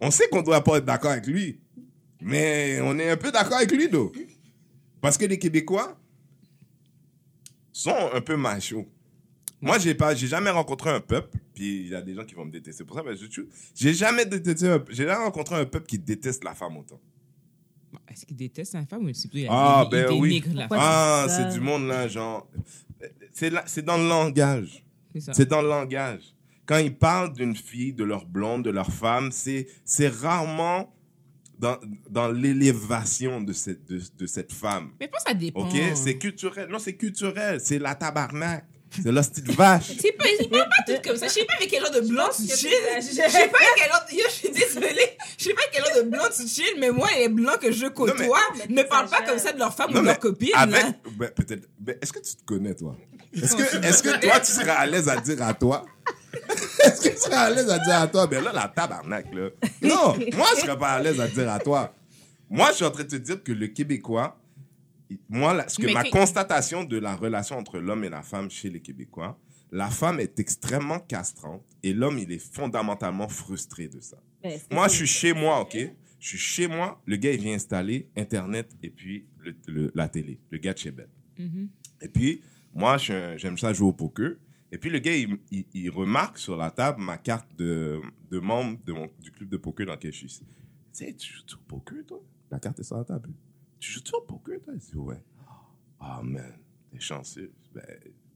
on 0.00 0.10
sait 0.10 0.28
qu'on 0.28 0.42
doit 0.42 0.62
pas 0.62 0.78
être 0.78 0.84
d'accord 0.84 1.10
avec 1.10 1.26
lui, 1.26 1.60
mais 2.24 2.80
on 2.82 2.98
est 2.98 3.10
un 3.10 3.16
peu 3.16 3.30
d'accord 3.30 3.58
avec 3.58 3.70
lui, 3.70 3.88
donc. 3.88 4.16
Parce 5.00 5.18
que 5.18 5.24
les 5.26 5.38
Québécois 5.38 5.98
sont 7.72 8.10
un 8.12 8.20
peu 8.20 8.36
machos. 8.36 8.86
Moi, 9.60 9.78
j'ai 9.78 9.94
pas, 9.94 10.14
j'ai 10.14 10.26
jamais 10.26 10.50
rencontré 10.50 10.90
un 10.90 11.00
peuple, 11.00 11.38
puis 11.54 11.82
il 11.82 11.88
y 11.88 11.94
a 11.94 12.02
des 12.02 12.14
gens 12.14 12.24
qui 12.24 12.34
vont 12.34 12.44
me 12.44 12.50
détester 12.50 12.84
pour 12.84 12.96
ça, 12.96 13.02
mais 13.04 13.16
je 13.16 13.26
suis- 13.26 13.48
j'ai 13.74 13.94
jamais 13.94 14.26
détesté 14.26 14.68
un- 14.68 14.84
j'ai 14.90 15.04
jamais 15.04 15.24
rencontré 15.24 15.54
un 15.56 15.64
peuple 15.64 15.86
qui 15.86 15.98
déteste 15.98 16.44
la 16.44 16.54
femme 16.54 16.76
autant. 16.76 17.00
Est-ce 18.08 18.26
qu'il 18.26 18.36
déteste 18.36 18.74
la 18.74 18.84
femme 18.84 19.04
ou 19.06 19.14
c'est 19.14 19.28
plutôt 19.30 19.48
Ah, 19.50 19.84
il, 19.86 19.90
ben 19.90 20.06
il 20.12 20.20
oui. 20.20 20.44
la 20.52 20.68
femme? 20.68 20.78
Ah, 20.80 21.26
c'est 21.28 21.48
du 21.54 21.60
monde 21.60 21.86
là, 21.86 22.06
genre, 22.08 22.48
c'est 23.32 23.50
là, 23.50 23.62
c'est 23.66 23.84
dans 23.84 23.96
le 23.96 24.06
langage. 24.08 24.84
C'est 25.12 25.20
ça. 25.20 25.32
C'est 25.32 25.48
dans 25.48 25.62
le 25.62 25.68
langage. 25.68 26.34
Quand 26.66 26.78
ils 26.78 26.94
parlent 26.94 27.32
d'une 27.32 27.54
fille, 27.56 27.92
de 27.92 28.04
leur 28.04 28.26
blonde, 28.26 28.64
de 28.64 28.70
leur 28.70 28.90
femme, 28.90 29.30
c'est 29.32 29.66
c'est 29.84 30.08
rarement 30.08 30.94
dans, 31.58 31.78
dans 32.10 32.28
l'élévation 32.30 33.40
de 33.40 33.52
cette, 33.52 33.84
de, 33.86 34.00
de 34.18 34.26
cette 34.26 34.52
femme. 34.52 34.92
Mais 35.00 35.06
je 35.06 35.10
pense 35.10 35.24
que 35.24 35.30
ça 35.30 35.34
dépend. 35.34 35.66
OK? 35.68 35.76
C'est 35.94 36.18
culturel. 36.18 36.68
Non, 36.70 36.78
c'est 36.78 36.94
culturel. 36.94 37.60
C'est 37.62 37.78
la 37.78 37.94
tabarnak. 37.94 38.64
C'est 39.02 39.10
la 39.10 39.22
petite 39.22 39.50
vache. 39.52 39.90
C'est 40.00 40.12
pas, 40.12 40.24
ils 40.40 40.48
parlent 40.48 40.68
pas 40.68 40.92
tout 40.94 41.00
comme 41.08 41.16
ça. 41.16 41.26
Je 41.26 41.32
sais 41.32 41.44
pas 41.44 41.54
avec 41.56 41.68
quel 41.68 41.80
genre 41.82 41.90
de 41.90 42.00
blanc 42.08 42.28
tu 42.34 42.42
chill. 42.46 42.70
Je 42.98 43.02
sais 43.02 43.48
pas 43.48 43.58
avec 43.58 43.74
quel 43.76 43.88
genre 43.90 44.04
de... 44.08 44.14
Yo, 44.14 44.22
je 44.28 44.32
suis 44.32 44.50
désolée. 44.50 45.16
Je 45.36 45.44
sais 45.44 45.52
pas 45.54 45.62
avec 45.62 45.72
quel 45.72 45.84
genre 45.84 46.04
de 46.04 46.10
blanc 46.10 46.22
tu 46.36 46.46
chill, 46.46 46.76
mais 46.78 46.90
moi, 46.92 47.08
les 47.18 47.28
blancs 47.28 47.58
que 47.58 47.72
je 47.72 47.86
côtoie 47.86 48.16
Non, 48.16 48.64
mais 48.68 48.74
ne 48.74 48.82
parlent 48.84 49.08
pas 49.08 49.22
comme 49.22 49.38
ça 49.38 49.52
de 49.52 49.58
leur 49.58 49.74
femme 49.74 49.90
Non, 49.90 49.98
ou 49.98 50.02
de 50.02 50.06
leur 50.06 50.18
copine. 50.20 50.50
Avec, 50.54 50.80
là. 50.80 50.92
ben, 51.18 51.28
peut-être. 51.34 51.68
ben, 51.80 51.96
est-ce 52.00 52.12
que 52.12 52.20
tu 52.20 52.36
te 52.36 52.44
connais, 52.44 52.74
toi? 52.74 52.96
Est-ce 53.32 53.56
que, 53.56 53.84
est-ce 53.84 54.02
que 54.04 54.20
toi, 54.20 54.38
tu 54.38 54.52
serais 54.52 54.70
à 54.70 54.86
l'aise 54.86 55.08
à 55.08 55.16
dire 55.16 55.42
à 55.42 55.54
toi? 55.54 55.84
Est-ce 56.92 57.00
que 57.08 57.14
tu 57.14 57.16
serais 57.20 57.34
à 57.36 57.50
l'aise 57.50 57.68
à 57.70 57.78
dire 57.78 57.94
à 57.96 58.06
toi? 58.08 58.26
Ben 58.26 58.42
là, 58.44 58.52
la 58.52 58.68
tabarnak, 58.68 59.32
là. 59.34 59.48
Non, 59.82 60.16
moi, 60.36 60.46
je 60.56 60.60
serais 60.62 60.78
pas 60.78 60.92
à 60.92 61.02
l'aise 61.02 61.20
à 61.20 61.28
dire 61.28 61.50
à 61.50 61.58
toi. 61.58 61.94
Moi, 62.50 62.68
je 62.70 62.76
suis 62.76 62.84
en 62.84 62.90
train 62.90 63.04
de 63.04 63.08
te 63.08 63.16
dire 63.16 63.42
que 63.42 63.52
le 63.52 63.68
Québécois, 63.68 64.38
moi, 65.28 65.54
là, 65.54 65.68
ce 65.68 65.76
que 65.78 65.86
Mais 65.86 65.92
ma 65.92 66.04
constatation 66.04 66.84
de 66.84 66.98
la 66.98 67.14
relation 67.16 67.56
entre 67.58 67.78
l'homme 67.78 68.04
et 68.04 68.08
la 68.08 68.22
femme 68.22 68.50
chez 68.50 68.70
les 68.70 68.80
Québécois, 68.80 69.38
la 69.72 69.88
femme 69.88 70.20
est 70.20 70.38
extrêmement 70.38 71.00
castrante 71.00 71.62
et 71.82 71.92
l'homme, 71.92 72.18
il 72.18 72.30
est 72.32 72.38
fondamentalement 72.54 73.28
frustré 73.28 73.88
de 73.88 74.00
ça. 74.00 74.16
Que 74.42 74.48
Moi, 74.74 74.88
je 74.88 74.94
suis 74.94 75.06
chez 75.06 75.32
moi, 75.32 75.60
OK? 75.60 75.76
Je 76.20 76.28
suis 76.28 76.38
chez 76.38 76.68
moi. 76.68 77.00
Le 77.06 77.16
gars, 77.16 77.32
il 77.32 77.40
vient 77.40 77.54
installer 77.54 78.08
Internet 78.16 78.70
et 78.82 78.90
puis 78.90 79.26
le- 79.40 79.54
le- 79.66 79.92
la 79.94 80.08
télé. 80.08 80.40
Le 80.50 80.58
gars 80.58 80.72
de 80.72 80.78
chez 80.78 80.90
Bell. 80.90 81.08
Mhm. 81.38 81.68
Et 82.00 82.08
puis, 82.08 82.40
moi, 82.74 82.96
je 82.98 83.34
j'aime 83.36 83.58
ça 83.58 83.72
jouer 83.72 83.88
au 83.88 83.92
poker. 83.92 84.32
Et 84.74 84.78
puis, 84.78 84.90
le 84.90 84.98
gars, 84.98 85.14
il, 85.16 85.38
il- 85.52 85.66
il 85.72 85.88
remarque 85.90 86.36
sur 86.36 86.56
la 86.56 86.68
table 86.72 87.00
ma 87.00 87.16
carte 87.16 87.48
de, 87.56 88.00
de 88.30 88.38
membre 88.40 88.76
de 88.84 88.92
mon- 88.92 89.08
du 89.20 89.30
club 89.30 89.48
de 89.48 89.56
poker 89.56 89.86
dans 89.86 89.92
lequel 89.92 90.12
je 90.12 90.26
suis. 90.26 90.38
Tu 90.40 90.44
sais, 90.92 91.14
tu 91.14 91.32
joues 91.32 91.42
au 91.54 91.58
poker, 91.68 91.98
toi? 92.06 92.20
La 92.50 92.58
carte 92.58 92.80
est 92.80 92.82
sur 92.82 92.96
la 92.96 93.04
table. 93.04 93.30
Tu 93.78 93.92
joues 93.92 94.00
au 94.14 94.20
poker, 94.22 94.60
toi? 94.60 94.74
Il 94.74 94.80
dit, 94.80 94.96
ouais. 94.96 95.22
Ah, 96.00 96.20
man, 96.24 96.54
t'es 96.90 96.98
chanceux. 96.98 97.52
Ben, 97.72 97.84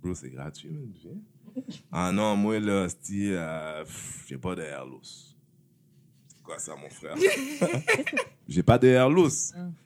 bro, 0.00 0.14
c'est 0.14 0.30
gratuit, 0.30 0.70
man. 0.70 0.88
Viens. 0.94 1.12
Ah 1.90 2.12
non, 2.12 2.36
moi, 2.36 2.60
là, 2.60 2.88
c'ti, 2.88 3.32
euh, 3.32 3.84
j'ai 4.28 4.38
pas 4.38 4.54
de 4.54 4.62
Airlos. 4.62 5.00
C'est 5.02 6.42
quoi 6.44 6.58
ça, 6.60 6.76
mon 6.76 6.88
frère? 6.88 7.16
j'ai 8.48 8.62
pas 8.62 8.78
de 8.78 8.86
Airlos. 8.88 9.28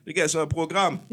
Le 0.05 0.11
gars, 0.13 0.27
c'est 0.27 0.37
un 0.37 0.45
programme. 0.47 0.99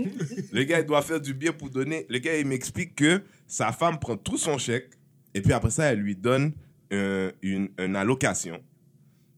Le 0.52 0.64
gars, 0.64 0.80
il 0.80 0.86
doit 0.86 1.00
faire 1.02 1.20
du 1.20 1.32
bien 1.34 1.52
pour 1.52 1.70
donner. 1.70 2.04
Le 2.10 2.18
gars, 2.18 2.36
il 2.36 2.46
m'explique 2.46 2.94
que 2.94 3.22
sa 3.46 3.72
femme 3.72 3.98
prend 3.98 4.16
tout 4.18 4.36
son 4.36 4.58
chèque 4.58 4.90
et 5.34 5.42
puis 5.42 5.52
après 5.52 5.70
ça, 5.70 5.84
elle 5.92 6.00
lui 6.00 6.16
donne 6.16 6.52
euh, 6.92 7.30
une, 7.42 7.68
une 7.78 7.96
allocation. 7.96 8.60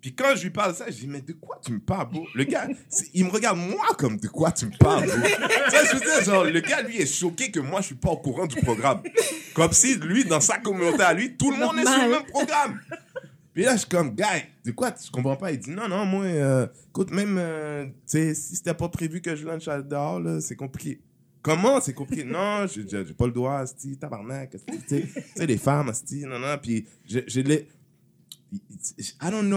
Puis 0.02 0.12
quand 0.16 0.34
je 0.34 0.42
lui 0.42 0.50
parle 0.50 0.72
de 0.72 0.76
ça, 0.76 0.86
je 0.88 0.96
dis, 0.96 1.06
mais 1.06 1.20
de 1.20 1.32
quoi 1.32 1.60
tu 1.64 1.72
me 1.72 1.78
parles, 1.78 2.10
bro? 2.10 2.26
Le 2.34 2.42
gars, 2.42 2.66
il 3.14 3.24
me 3.24 3.30
regarde 3.30 3.58
moi 3.58 3.86
comme 3.96 4.16
de 4.16 4.26
quoi 4.26 4.50
tu 4.50 4.66
me 4.66 4.76
parles, 4.76 5.06
bro? 5.06 5.14
je 5.14 5.94
veux 5.94 6.00
dire, 6.00 6.24
genre, 6.24 6.44
le 6.44 6.60
gars, 6.60 6.82
lui, 6.82 7.00
est 7.00 7.06
choqué 7.06 7.52
que 7.52 7.60
moi, 7.60 7.80
je 7.80 7.86
suis 7.86 7.94
pas 7.94 8.10
au 8.10 8.16
courant 8.16 8.46
du 8.46 8.56
programme. 8.56 9.00
Comme 9.54 9.72
si, 9.72 9.94
lui, 9.94 10.24
dans 10.24 10.40
sa 10.40 10.58
communauté 10.58 11.02
à 11.04 11.14
lui, 11.14 11.36
tout 11.36 11.52
le 11.52 11.58
monde 11.58 11.78
est 11.78 11.86
sur 11.86 12.04
le 12.04 12.10
même 12.10 12.24
programme. 12.24 12.80
Puis 13.54 13.62
là, 13.62 13.74
je 13.74 13.80
suis 13.80 13.88
comme, 13.88 14.12
gars, 14.14 14.40
de 14.64 14.72
quoi 14.72 14.90
tu 14.90 15.08
comprends 15.12 15.36
pas? 15.36 15.52
Il 15.52 15.60
dit, 15.60 15.70
non, 15.70 15.86
non, 15.86 16.04
moi, 16.04 16.24
euh, 16.24 16.66
écoute, 16.88 17.12
même, 17.12 17.36
euh, 17.38 17.84
tu 17.84 17.92
sais, 18.06 18.34
si 18.34 18.56
c'était 18.56 18.74
pas 18.74 18.88
prévu 18.88 19.20
que 19.20 19.36
je 19.36 19.46
lunch 19.46 19.68
à 19.68 19.82
dehors, 19.82 20.18
là, 20.18 20.40
c'est 20.40 20.56
compliqué. 20.56 21.00
Comment? 21.42 21.80
C'est 21.80 21.92
compliqué? 21.94 22.24
non, 22.24 22.66
j'ai 22.68 22.88
j'ai- 22.88 23.04
j'ai 23.04 23.14
pas 23.14 23.26
le 23.26 23.32
droit, 23.32 23.56
asti, 23.58 23.96
tabarnak, 23.98 24.56
tu 24.88 25.02
sais, 25.36 25.46
les 25.46 25.58
femmes, 25.58 25.88
asti, 25.88 26.24
non, 26.24 26.38
non, 26.38 26.56
puis 26.60 26.86
je, 27.04 27.20
je 27.26 27.40
l'ai... 27.40 27.68
I 28.52 29.30
don't 29.30 29.48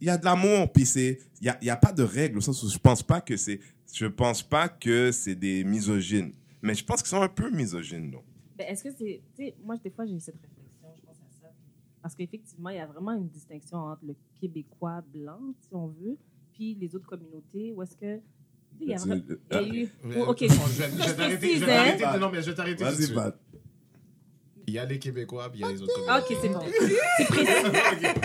Il 0.00 0.06
y 0.06 0.10
a 0.10 0.16
de 0.16 0.24
l'amour, 0.24 0.72
puis 0.72 0.84
il 0.96 1.18
y 1.42 1.48
a, 1.48 1.58
y 1.64 1.68
a 1.70 1.76
pas 1.76 1.92
de 1.92 2.02
règles 2.04 2.38
au 2.38 2.40
sens 2.40 2.62
où 2.62 2.68
je 2.68 2.78
pense 2.78 3.02
pas 3.02 3.20
que 3.20 3.36
c'est, 3.36 3.58
je 3.92 4.06
pense 4.06 4.42
pas 4.42 4.68
que 4.68 5.10
c'est 5.12 5.34
des 5.34 5.64
misogynes, 5.64 6.32
mais 6.62 6.74
je 6.74 6.84
pense 6.84 7.02
qu'ils 7.02 7.08
sont 7.10 7.22
un 7.22 7.28
peu 7.28 7.50
misogynes, 7.50 8.10
non? 8.10 8.22
Ben, 8.56 8.68
Est-ce 8.68 8.84
que 8.84 8.90
c'est. 8.96 9.20
Tu 9.36 9.44
sais, 9.46 9.54
moi, 9.64 9.76
des 9.82 9.90
fois, 9.90 10.06
j'ai 10.06 10.20
cette 10.20 10.36
réflexion, 10.36 10.88
je 10.96 11.02
pense 11.02 11.16
à 11.16 11.42
ça. 11.42 11.48
Parce 12.02 12.14
qu'effectivement, 12.14 12.68
il 12.70 12.76
y 12.76 12.80
a 12.80 12.86
vraiment 12.86 13.12
une 13.12 13.28
distinction 13.28 13.78
entre 13.78 14.04
le 14.04 14.14
Québécois 14.40 15.02
blanc, 15.12 15.40
si 15.60 15.74
on 15.74 15.88
veut, 15.88 16.16
puis 16.52 16.74
les 16.80 16.94
autres 16.94 17.06
communautés, 17.06 17.72
où 17.74 17.82
est-ce 17.82 17.96
que. 17.96 18.20
Sais, 18.80 18.84
Il 18.86 18.90
y 18.90 18.94
a, 18.94 18.98
C'est- 18.98 19.08
vra- 19.08 19.22
il 19.62 19.74
y 19.74 19.80
a 19.80 19.82
eu. 19.84 19.88
Oh, 20.18 20.24
ok. 20.30 20.38
je 20.40 20.46
vais- 20.46 21.66
t'arrêter-. 21.66 22.18
Non, 22.18 22.30
mais 22.32 22.42
je 22.42 22.50
vais 22.50 22.54
t'arrêter. 22.54 22.84
Vas-y. 22.84 23.14
Pat. 23.14 23.38
Il 24.66 24.74
y 24.74 24.78
a 24.78 24.84
les 24.84 24.98
Québécois, 25.00 25.48
puis 25.50 25.60
il 25.60 25.66
y 25.66 25.68
a 25.68 25.72
les 25.72 25.82
autres 25.82 25.92
Ah, 26.08 26.20
ok, 26.30 26.36
c'est 26.40 26.48
bon. 26.52 26.60
C'est 27.16 27.24
précis. 27.26 27.52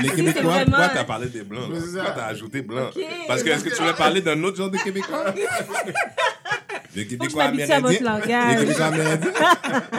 Les 0.03 0.09
Québécois, 0.09 0.41
vraiment- 0.43 0.65
pourquoi 0.65 0.89
t'as 0.89 1.03
parlé 1.03 1.29
des 1.29 1.43
Blancs? 1.43 1.71
là? 1.71 1.79
C'est 1.79 1.87
ça. 1.87 1.95
Pourquoi 2.03 2.11
t'as 2.13 2.25
ajouté 2.27 2.61
Blanc? 2.61 2.89
Parce 3.27 3.41
que 3.43 3.49
est-ce 3.49 3.63
que 3.63 3.69
tu 3.69 3.81
voulais 3.81 3.93
parler 3.93 4.21
d'un 4.21 4.43
autre 4.43 4.57
genre 4.57 4.69
de 4.69 4.77
Québécois? 4.77 5.33
Les 6.95 7.05
Québécois 7.07 7.45
m'habitue 7.51 7.71
à 7.71 7.79
votre 7.81 7.97
amérindiens? 7.99 8.47
Les 8.47 8.55
langage. 8.55 8.59
Québécois 8.61 8.85
amérindiens? 8.85 9.31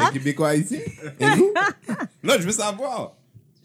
Les 0.07 0.13
Québécois 0.19 0.55
ici? 0.57 0.77
Et? 1.21 1.25
Non, 2.23 2.35
je 2.39 2.47
veux 2.47 2.53
savoir. 2.53 3.17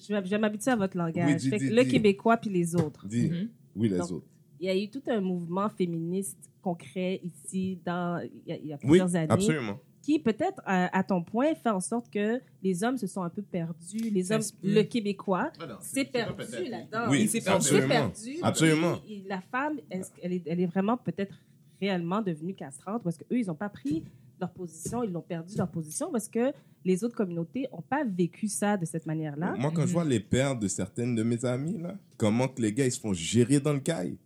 Je 0.10 0.13
vais, 0.13 0.38
m'habituer 0.38 0.71
à 0.71 0.75
votre 0.75 0.97
langage. 0.97 1.27
Oui, 1.30 1.36
dis, 1.36 1.49
Fait 1.49 1.58
que 1.60 1.63
dis, 1.63 1.69
le 1.69 1.84
dis. 1.86 1.91
Québécois 1.91 2.36
puis 2.38 2.49
les 2.49 2.75
autres. 2.75 3.06
Dis. 3.08 3.30
Mhm. 3.30 3.49
Oui, 3.75 3.88
les 3.89 3.97
Donc, 3.99 4.12
autres. 4.12 4.25
Il 4.60 4.65
y 4.67 4.69
a 4.69 4.75
eu 4.75 4.89
tout 4.89 5.01
un 5.08 5.21
mouvement 5.21 5.69
féministe 5.69 6.38
concret 6.62 7.21
ici 7.24 7.80
dans, 7.86 8.21
il, 8.45 8.50
y 8.50 8.52
a, 8.54 8.58
il 8.58 8.67
y 8.67 8.74
a 8.74 8.78
Oui, 8.84 8.89
plusieurs 8.89 9.15
années. 9.15 9.28
absolument. 9.32 9.80
Qui 10.02 10.17
peut-être, 10.17 10.62
à, 10.65 10.97
à 10.97 11.04
ton 11.04 11.24
point, 11.24 11.54
fait 11.54 11.69
en 11.69 11.80
sorte 11.80 12.10
que 12.10 12.41
les 12.63 12.84
hommes 12.84 12.97
se 12.97 13.06
sont 13.06 13.21
un 13.21 13.30
peu 13.30 13.43
perdus. 13.43 14.10
Les 14.10 14.32
hommes, 14.32 14.41
le 14.63 14.82
Québécois 14.82 15.52
Ah 15.60 15.78
s'est 15.80 16.06
perdu 16.06 16.41
là-dedans. 16.69 17.06
Oui, 17.10 17.21
Il 17.24 17.30
s'est 17.30 17.41
perdu. 17.41 17.67
absolument. 17.67 17.88
perdu. 17.88 18.38
Absolument. 18.41 18.95
Et- 19.08 19.17
et 19.19 19.24
la 19.28 19.41
femme, 19.41 19.78
est-ce 19.91 20.12
qu'elle 20.12 20.34
est, 20.34 20.41
elle 20.47 20.60
est 20.60 20.65
vraiment 20.65 20.97
peut-être 20.97 21.36
réellement 21.80 22.21
devenue 22.21 22.56
castrante 22.56 23.04
parce 23.04 23.17
qu'eux, 23.17 23.38
ils 23.38 23.45
n'ont 23.47 23.54
pas 23.56 23.69
pris 23.69 24.04
leur 24.39 24.50
position, 24.50 25.04
ils 25.04 25.12
l'ont 25.12 25.21
perdu 25.21 25.56
leur 25.56 25.67
position 25.69 26.12
parce 26.12 26.28
que 26.28 26.52
les 26.84 27.04
autres 27.04 27.15
communautés 27.15 27.67
n'ont 27.71 27.84
pas 27.88 28.04
vécu 28.04 28.47
ça 28.47 28.76
de 28.78 28.86
cette 28.86 29.06
manière-là? 29.06 29.54
Moi, 29.60 29.71
quand 29.71 29.86
je 29.86 29.93
vois 29.93 30.04
les 30.04 30.19
pères 30.19 30.56
de 30.58 30.67
certaines 30.67 31.13
de 31.13 31.21
mes 31.21 31.45
amies, 31.45 31.78
là, 31.78 31.95
comment 32.17 32.47
que 32.47 32.60
les 32.60 32.74
gars, 32.74 32.88
ils 32.88 32.91
se 32.91 33.00
font 33.00 33.13
gérer 33.13 33.60
dans 33.60 33.74
le 33.74 33.80
caille? 33.80 34.17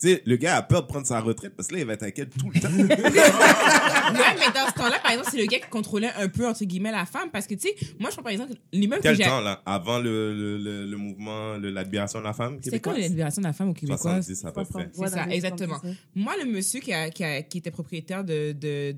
Tu 0.00 0.08
sais, 0.08 0.22
le 0.24 0.36
gars 0.36 0.56
a 0.56 0.62
peur 0.62 0.82
de 0.82 0.86
prendre 0.86 1.06
sa 1.06 1.20
retraite 1.20 1.54
parce 1.54 1.68
que 1.68 1.74
là, 1.74 1.80
il 1.80 1.86
va 1.86 1.92
être 1.92 2.04
inquiet 2.04 2.24
tout 2.26 2.50
le 2.50 2.58
temps. 2.60 2.68
Ouais, 4.10 4.34
mais 4.38 4.52
dans 4.52 4.66
ce 4.66 4.74
temps-là, 4.74 4.98
par 5.00 5.12
exemple, 5.12 5.28
c'est 5.30 5.38
le 5.38 5.46
gars 5.46 5.58
qui 5.60 5.68
contrôlait 5.68 6.10
un 6.18 6.28
peu, 6.28 6.48
entre 6.48 6.64
guillemets, 6.64 6.90
la 6.90 7.06
femme. 7.06 7.30
Parce 7.30 7.46
que, 7.46 7.54
tu 7.54 7.68
sais, 7.68 7.76
moi, 8.00 8.10
je 8.10 8.14
prends 8.16 8.22
par 8.24 8.32
exemple 8.32 8.52
l'immeuble 8.72 9.02
que 9.02 9.08
Quel 9.08 9.16
j'ai. 9.16 9.22
temps, 9.24 9.40
là? 9.40 9.62
Avant 9.66 9.98
le, 10.00 10.34
le, 10.34 10.58
le, 10.58 10.86
le 10.86 10.96
mouvement, 10.96 11.56
le- 11.58 11.70
la 11.70 11.82
libération 11.84 12.18
de 12.18 12.24
la 12.24 12.32
femme 12.32 12.58
C'était 12.62 12.80
quand 12.80 12.90
québécoise? 12.90 12.98
la 13.02 13.08
libération 13.08 13.42
de 13.42 13.46
la 13.46 13.52
femme 13.52 13.68
au 13.68 13.74
Québec? 13.74 13.96
70 13.98 14.44
à 14.46 14.52
peu 14.52 14.64
près. 14.64 14.88
C'est 14.92 15.06
ça, 15.08 15.26
exactement. 15.28 15.78
Moi, 16.14 16.32
le 16.42 16.50
monsieur 16.50 16.80
qui, 16.80 16.92
a, 16.92 17.10
qui, 17.10 17.22
a- 17.22 17.42
qui 17.42 17.58
était 17.58 17.70
propriétaire 17.70 18.24
de, 18.24 18.52
de, 18.52 18.96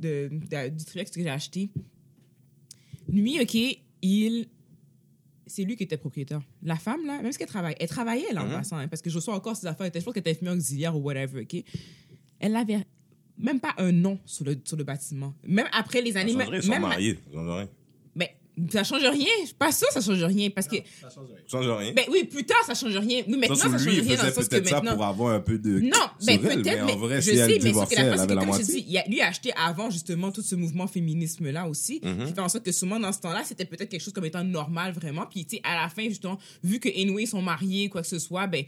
de, 0.00 0.28
de- 0.32 0.68
du 0.70 0.84
triplex 0.84 1.10
que 1.12 1.22
j'ai 1.22 1.30
acheté, 1.30 1.70
lui, 3.08 3.40
OK, 3.40 3.54
il. 4.02 4.46
C'est 5.48 5.64
lui 5.64 5.76
qui 5.76 5.82
était 5.82 5.96
propriétaire. 5.96 6.40
La 6.62 6.76
femme, 6.76 7.04
là, 7.06 7.20
même 7.22 7.32
ce 7.32 7.38
qu'elle 7.38 7.48
travaille, 7.48 7.74
elle 7.80 7.88
travaillait, 7.88 8.26
elle, 8.30 8.38
en 8.38 8.46
Mhm. 8.46 8.52
passant, 8.52 8.76
hein, 8.76 8.86
parce 8.88 9.02
que 9.02 9.10
je 9.10 9.16
reçois 9.16 9.34
encore 9.34 9.56
ses 9.56 9.66
affaires. 9.66 9.90
Je 9.94 10.00
pense 10.00 10.12
qu'elle 10.14 10.20
était 10.20 10.30
infirmière 10.30 10.54
auxiliaire 10.56 10.96
ou 10.96 11.00
whatever, 11.00 11.42
OK? 11.42 11.64
Elle 12.38 12.54
avait 12.56 12.86
même 13.36 13.58
pas 13.60 13.74
un 13.78 13.90
nom 13.92 14.18
sur 14.24 14.44
le, 14.44 14.56
sur 14.64 14.76
le 14.76 14.84
bâtiment. 14.84 15.34
Même 15.46 15.66
après 15.72 16.02
les 16.02 16.16
années. 16.16 16.32
Ça 16.32 16.38
même, 16.38 16.50
même- 16.68 16.82
mariés. 16.82 17.18
Ça 18.70 18.84
change 18.84 19.02
rien. 19.02 19.26
Je 19.42 19.46
suis 19.46 19.54
pas 19.54 19.72
sûre 19.72 19.88
que 19.88 19.94
ça 19.94 20.00
change 20.00 20.22
rien. 20.24 20.50
Parce 20.50 20.66
que. 20.66 20.76
Ça 21.00 21.08
change 21.14 21.28
rien. 21.28 21.36
Ça 21.46 21.58
change 21.58 21.68
rien. 21.78 21.92
Ben 21.94 22.04
oui, 22.10 22.24
plus 22.24 22.44
tard, 22.44 22.62
ça 22.66 22.74
change 22.74 22.96
rien. 22.96 23.22
Oui, 23.26 23.36
maintenant, 23.36 23.54
ça 23.56 23.68
change 23.70 23.84
lui, 23.86 23.96
il 23.96 24.00
rien 24.00 24.16
dans 24.16 24.22
le 24.24 24.28
faisait 24.30 24.32
sens 24.34 24.44
que 24.44 24.50
peut-être 24.50 24.68
ça 24.68 24.76
maintenant. 24.76 24.94
pour 24.96 25.04
avoir 25.04 25.34
un 25.34 25.40
peu 25.40 25.58
de... 25.58 25.80
Non, 25.80 25.90
sur 26.18 26.26
ben 26.26 26.32
elle, 26.32 26.40
peut-être, 26.40 26.64
mais 26.64 26.84
mais, 26.86 26.92
en 26.92 26.96
vrai, 26.96 27.16
je 27.16 27.30
si 27.30 27.36
sais, 27.36 27.42
elle 27.42 27.62
mais 27.62 27.72
sauf 27.72 27.88
que 27.88 27.94
la 27.94 28.00
c'est 28.02 28.08
avait 28.22 28.26
que 28.26 28.32
la 28.34 28.44
comme 28.46 28.58
je 28.58 28.62
dis, 28.66 28.84
il 28.88 28.98
a- 28.98 29.04
lui 29.08 29.20
a 29.20 29.28
acheté 29.28 29.52
avant 29.56 29.90
justement 29.90 30.32
tout 30.32 30.42
ce 30.42 30.54
mouvement 30.54 30.86
féminisme-là 30.86 31.68
aussi, 31.68 32.00
Mhm. 32.02 32.26
qui 32.26 32.32
fait 32.32 32.40
en 32.40 32.48
sorte 32.48 32.64
que 32.64 32.72
souvent 32.72 32.98
dans 33.00 33.12
ce 33.12 33.20
temps-là, 33.20 33.42
c'était 33.44 33.64
peut-être 33.64 33.88
quelque 33.88 34.02
chose 34.02 34.12
comme 34.12 34.24
étant 34.24 34.44
normal 34.44 34.92
vraiment. 34.92 35.26
Puis 35.26 35.44
tu 35.44 35.56
sais, 35.56 35.62
à 35.64 35.80
la 35.82 35.88
fin, 35.88 36.08
justement, 36.08 36.38
vu 36.62 36.78
que 36.80 36.88
ils 36.88 37.26
sont 37.26 37.42
mariés, 37.42 37.88
quoi 37.88 38.02
que 38.02 38.08
ce 38.08 38.18
soit, 38.18 38.46
ben 38.46 38.64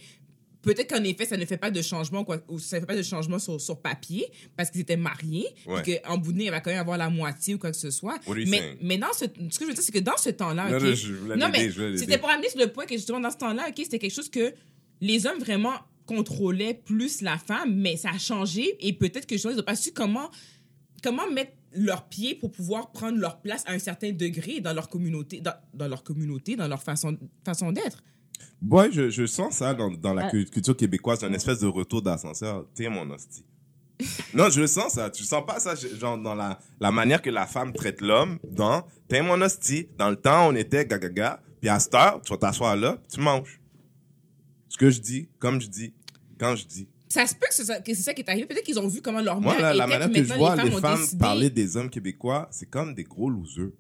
peut-être 0.63 0.91
qu'en 0.95 1.03
effet, 1.05 1.25
ça 1.27 1.37
ne 1.37 1.45
fait 1.45 1.57
pas 1.57 1.71
de 1.71 1.81
changement, 1.83 2.25
quoi, 2.25 2.39
ou 2.49 2.59
ça 2.59 2.77
ne 2.77 2.81
fait 2.81 2.87
pas 2.87 2.97
de 2.97 3.03
changement 3.03 3.39
sur, 3.39 3.61
sur 3.61 3.81
papier, 3.81 4.27
parce 4.57 4.71
qu'ils 4.71 4.83
étaient 4.83 4.97
mariés, 4.97 5.47
Ouais. 5.67 5.83
puis 5.83 5.99
qu'en 6.05 6.19
bout 6.19 6.33
de 6.33 6.39
ligne, 6.39 6.47
il 6.47 6.51
va 6.51 6.61
quand 6.61 6.71
même 6.71 6.81
avoir 6.81 6.99
la 6.99 7.11
moitié 7.11 7.55
ou 7.55 7.59
quoi 7.59 7.71
que 7.71 7.77
ce 7.77 7.91
soit. 7.91 8.19
Mais, 8.47 8.77
mais 8.83 8.99
dans 8.99 9.13
ce, 9.13 9.25
ce 9.25 9.59
que 9.59 9.65
je 9.65 9.69
veux 9.69 9.75
dire, 9.75 9.83
c'est 9.83 9.93
que 9.93 9.99
dans 9.99 10.17
ce 10.17 10.31
temps-là, 10.31 10.71
Non, 10.71 10.77
ok, 10.77 10.83
non, 11.29 11.37
non, 11.37 11.49
mais 11.51 11.71
c'était 11.97 12.19
pour 12.19 12.29
amener 12.31 12.49
sur 12.49 12.61
le 12.61 12.69
point 12.69 12.87
que 12.87 12.95
justement 12.95 13.21
dans 13.21 13.31
ce 13.31 13.39
temps-là, 13.39 13.67
ok, 13.69 13.75
c'était 13.79 13.99
quelque 13.99 14.15
chose 14.15 14.31
que 14.31 14.53
les 15.01 15.27
hommes 15.27 15.39
vraiment 15.39 15.75
contrôlaient 16.07 16.75
plus 16.75 17.21
la 17.23 17.39
femme, 17.39 17.75
mais 17.77 17.97
ça 17.97 18.11
a 18.11 18.19
changé 18.19 18.77
et 18.81 18.93
peut-être 18.93 19.27
que 19.27 19.37
justement, 19.37 19.55
ils 19.55 19.59
n'ont 19.59 19.63
pas 19.63 19.77
su 19.77 19.93
comment 19.93 20.29
comment 21.03 21.31
mettre 21.31 21.53
leurs 21.73 22.09
pieds 22.09 22.35
pour 22.35 22.51
pouvoir 22.51 22.91
prendre 22.91 23.17
leur 23.19 23.41
place 23.41 23.63
à 23.67 23.73
un 23.73 23.79
certain 23.79 24.11
degré 24.13 24.61
dans 24.61 24.73
leur 24.75 24.89
communauté, 24.89 25.41
dans, 25.41 25.55
dans 25.73 25.87
leur 25.89 26.03
communauté, 26.03 26.57
dans 26.57 26.67
leur 26.69 26.83
façon 26.83 27.17
façon 27.45 27.71
d'être. 27.73 28.03
Ouais, 28.69 28.91
je, 28.93 29.11
je 29.11 29.27
sens 29.27 29.55
ça 29.57 29.75
dans, 29.75 29.91
dans 29.91 30.15
la 30.15 30.27
Ah. 30.27 30.31
cu- 30.31 30.45
culture 30.47 30.77
québécoise, 30.77 31.23
une 31.25 31.35
espèce 31.35 31.61
de 31.61 31.67
retour 31.67 32.03
d'ascenseur. 32.03 32.67
T'es 32.75 32.89
mon 32.89 33.09
hostie. 33.11 33.45
Non, 34.35 34.49
je 34.51 34.61
le 34.63 34.67
sens 34.67 34.93
ça. 34.93 35.11
Tu 35.11 35.25
sens 35.25 35.45
pas 35.47 35.61
ça, 35.61 35.75
genre 35.75 36.17
dans 36.19 36.35
la, 36.35 36.59
la 36.81 36.91
manière 36.91 37.21
que 37.21 37.31
la 37.31 37.47
femme 37.47 37.73
traite 37.73 38.01
l'homme 38.01 38.39
dans 38.51 38.85
t'es 39.09 39.23
mon 39.23 39.41
hostie. 39.43 39.89
Dans 39.99 40.09
le 40.11 40.17
temps, 40.17 40.49
on 40.49 40.55
était 40.55 40.87
gaga 40.87 41.41
puis 41.61 41.69
à 41.69 41.79
cette 41.79 41.95
heure, 41.95 42.23
tu 42.23 42.33
vas 42.33 42.39
t'asseoir 42.39 42.77
là, 42.77 42.99
tu 43.13 43.21
manges. 43.21 43.61
Ce 44.69 44.79
que 44.79 44.89
je 44.91 45.01
dis, 45.01 45.29
comme 45.39 45.61
je 45.61 45.67
dis, 45.69 45.93
quand 46.39 46.57
je 46.57 46.65
dis. 46.65 46.89
Ça 47.09 47.27
se 47.27 47.35
peut 47.35 47.47
que 47.49 47.55
c'est 47.55 47.65
ça, 47.65 47.81
que 47.81 47.93
c'est 47.93 48.03
ça 48.03 48.15
qui 48.15 48.23
est 48.23 48.31
arrivé. 48.31 48.47
Peut-être 48.47 48.65
qu'ils 48.65 48.79
ont 48.79 48.87
vu 48.89 49.03
comment 49.03 49.21
leur 49.21 49.41
Moi, 49.41 49.53
mère 49.53 49.63
là, 49.63 49.75
la 49.75 49.85
était, 49.85 49.93
manière 49.95 50.11
puis 50.11 50.21
que 50.23 50.25
je 50.29 50.29
maintenant, 50.31 50.55
vois 50.55 50.65
les 50.65 50.75
ont 50.77 50.79
femmes 50.81 51.01
décidé- 51.01 51.19
parler 51.19 51.51
des 51.51 51.77
hommes 51.77 51.91
québécois, 51.91 52.49
c'est 52.53 52.71
comme 52.71 52.95
des 52.95 53.05
gros 53.05 53.29
losers. 53.29 53.73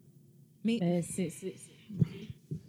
Mais 0.64 0.78
Euh, 0.82 1.00
c'est- 1.14 1.32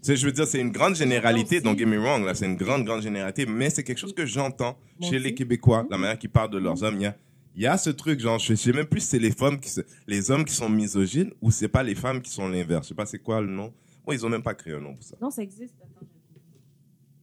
je 0.03 0.25
veux 0.25 0.31
dire, 0.31 0.47
c'est 0.47 0.59
une 0.59 0.71
grande 0.71 0.95
généralité, 0.95 1.61
don't 1.61 1.77
get 1.77 1.85
me 1.85 1.97
wrong, 1.99 2.25
là, 2.25 2.33
c'est 2.33 2.45
une 2.45 2.55
grande, 2.55 2.85
grande 2.85 3.01
généralité, 3.01 3.45
mais 3.45 3.69
c'est 3.69 3.83
quelque 3.83 3.97
chose 3.99 4.13
que 4.13 4.25
j'entends 4.25 4.77
chez 5.01 5.19
les 5.19 5.33
Québécois, 5.33 5.85
la 5.89 5.97
manière 5.97 6.17
qu'ils 6.17 6.29
parlent 6.29 6.49
de 6.51 6.57
leurs 6.57 6.81
hommes. 6.83 6.95
Il 6.95 7.01
y 7.03 7.05
a, 7.05 7.15
il 7.55 7.61
y 7.63 7.67
a 7.67 7.77
ce 7.77 7.89
truc, 7.89 8.19
genre, 8.19 8.39
je 8.39 8.53
sais 8.55 8.71
même 8.73 8.85
plus 8.85 9.01
si 9.01 9.07
c'est 9.07 9.19
les 9.19 9.31
femmes 9.31 9.59
qui 9.59 9.69
se- 9.69 9.81
les 10.07 10.31
hommes 10.31 10.45
qui 10.45 10.53
sont 10.53 10.69
misogynes 10.69 11.31
ou 11.41 11.51
c'est 11.51 11.67
pas 11.67 11.83
les 11.83 11.95
femmes 11.95 12.21
qui 12.21 12.31
sont 12.31 12.47
l'inverse. 12.47 12.85
Je 12.85 12.89
sais 12.89 12.95
pas 12.95 13.05
c'est 13.05 13.19
quoi 13.19 13.41
le 13.41 13.47
nom. 13.47 13.73
Moi, 14.05 14.15
ils 14.15 14.25
ont 14.25 14.29
même 14.29 14.41
pas 14.41 14.55
créé 14.55 14.73
un 14.73 14.79
nom 14.79 14.95
pour 14.95 15.03
ça. 15.03 15.15
Non, 15.21 15.29
ça 15.29 15.43
existe. 15.43 15.75
Attends, 15.83 16.07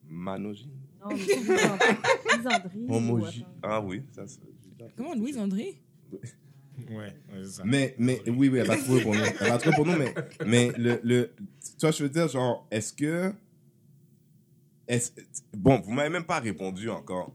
Manogyne? 0.09 0.71
Non, 1.03 1.09
mais 1.11 1.19
c'est 1.27 1.39
misandrie. 2.39 2.85
ou 2.87 2.95
Homogyne. 2.97 3.45
Ah 3.63 3.81
oui, 3.81 4.03
ça, 4.13 4.27
c'est- 4.27 4.41
comment 4.97 5.15
Louise 5.15 5.39
André? 5.39 5.81
Ouais, 6.91 6.97
ouais, 6.97 7.13
c'est 7.43 7.51
ça. 7.51 7.63
Mais, 7.65 7.95
mais, 7.99 8.21
oui, 8.27 8.49
oui, 8.49 8.59
elle 8.59 8.67
va 8.67 8.77
trouver 8.77 9.03
pour 9.03 9.15
nous. 9.15 9.21
Elle 9.41 9.49
va 9.49 9.59
trouver 9.59 9.77
pour 9.77 9.87
nous, 9.87 9.97
mais, 9.97 10.15
mais 10.47 10.73
le, 10.79 11.01
le, 11.03 11.31
tu 11.37 11.81
vois, 11.81 11.91
je 11.91 12.03
veux 12.03 12.09
dire, 12.09 12.29
genre, 12.29 12.67
est-ce 12.71 12.93
que, 12.93 13.33
est 14.87 15.13
bon, 15.57 15.81
vous 15.81 15.93
m'avez 15.93 16.09
même 16.11 16.25
pas 16.25 16.39
répondu 16.41 16.89
encore. 16.91 17.33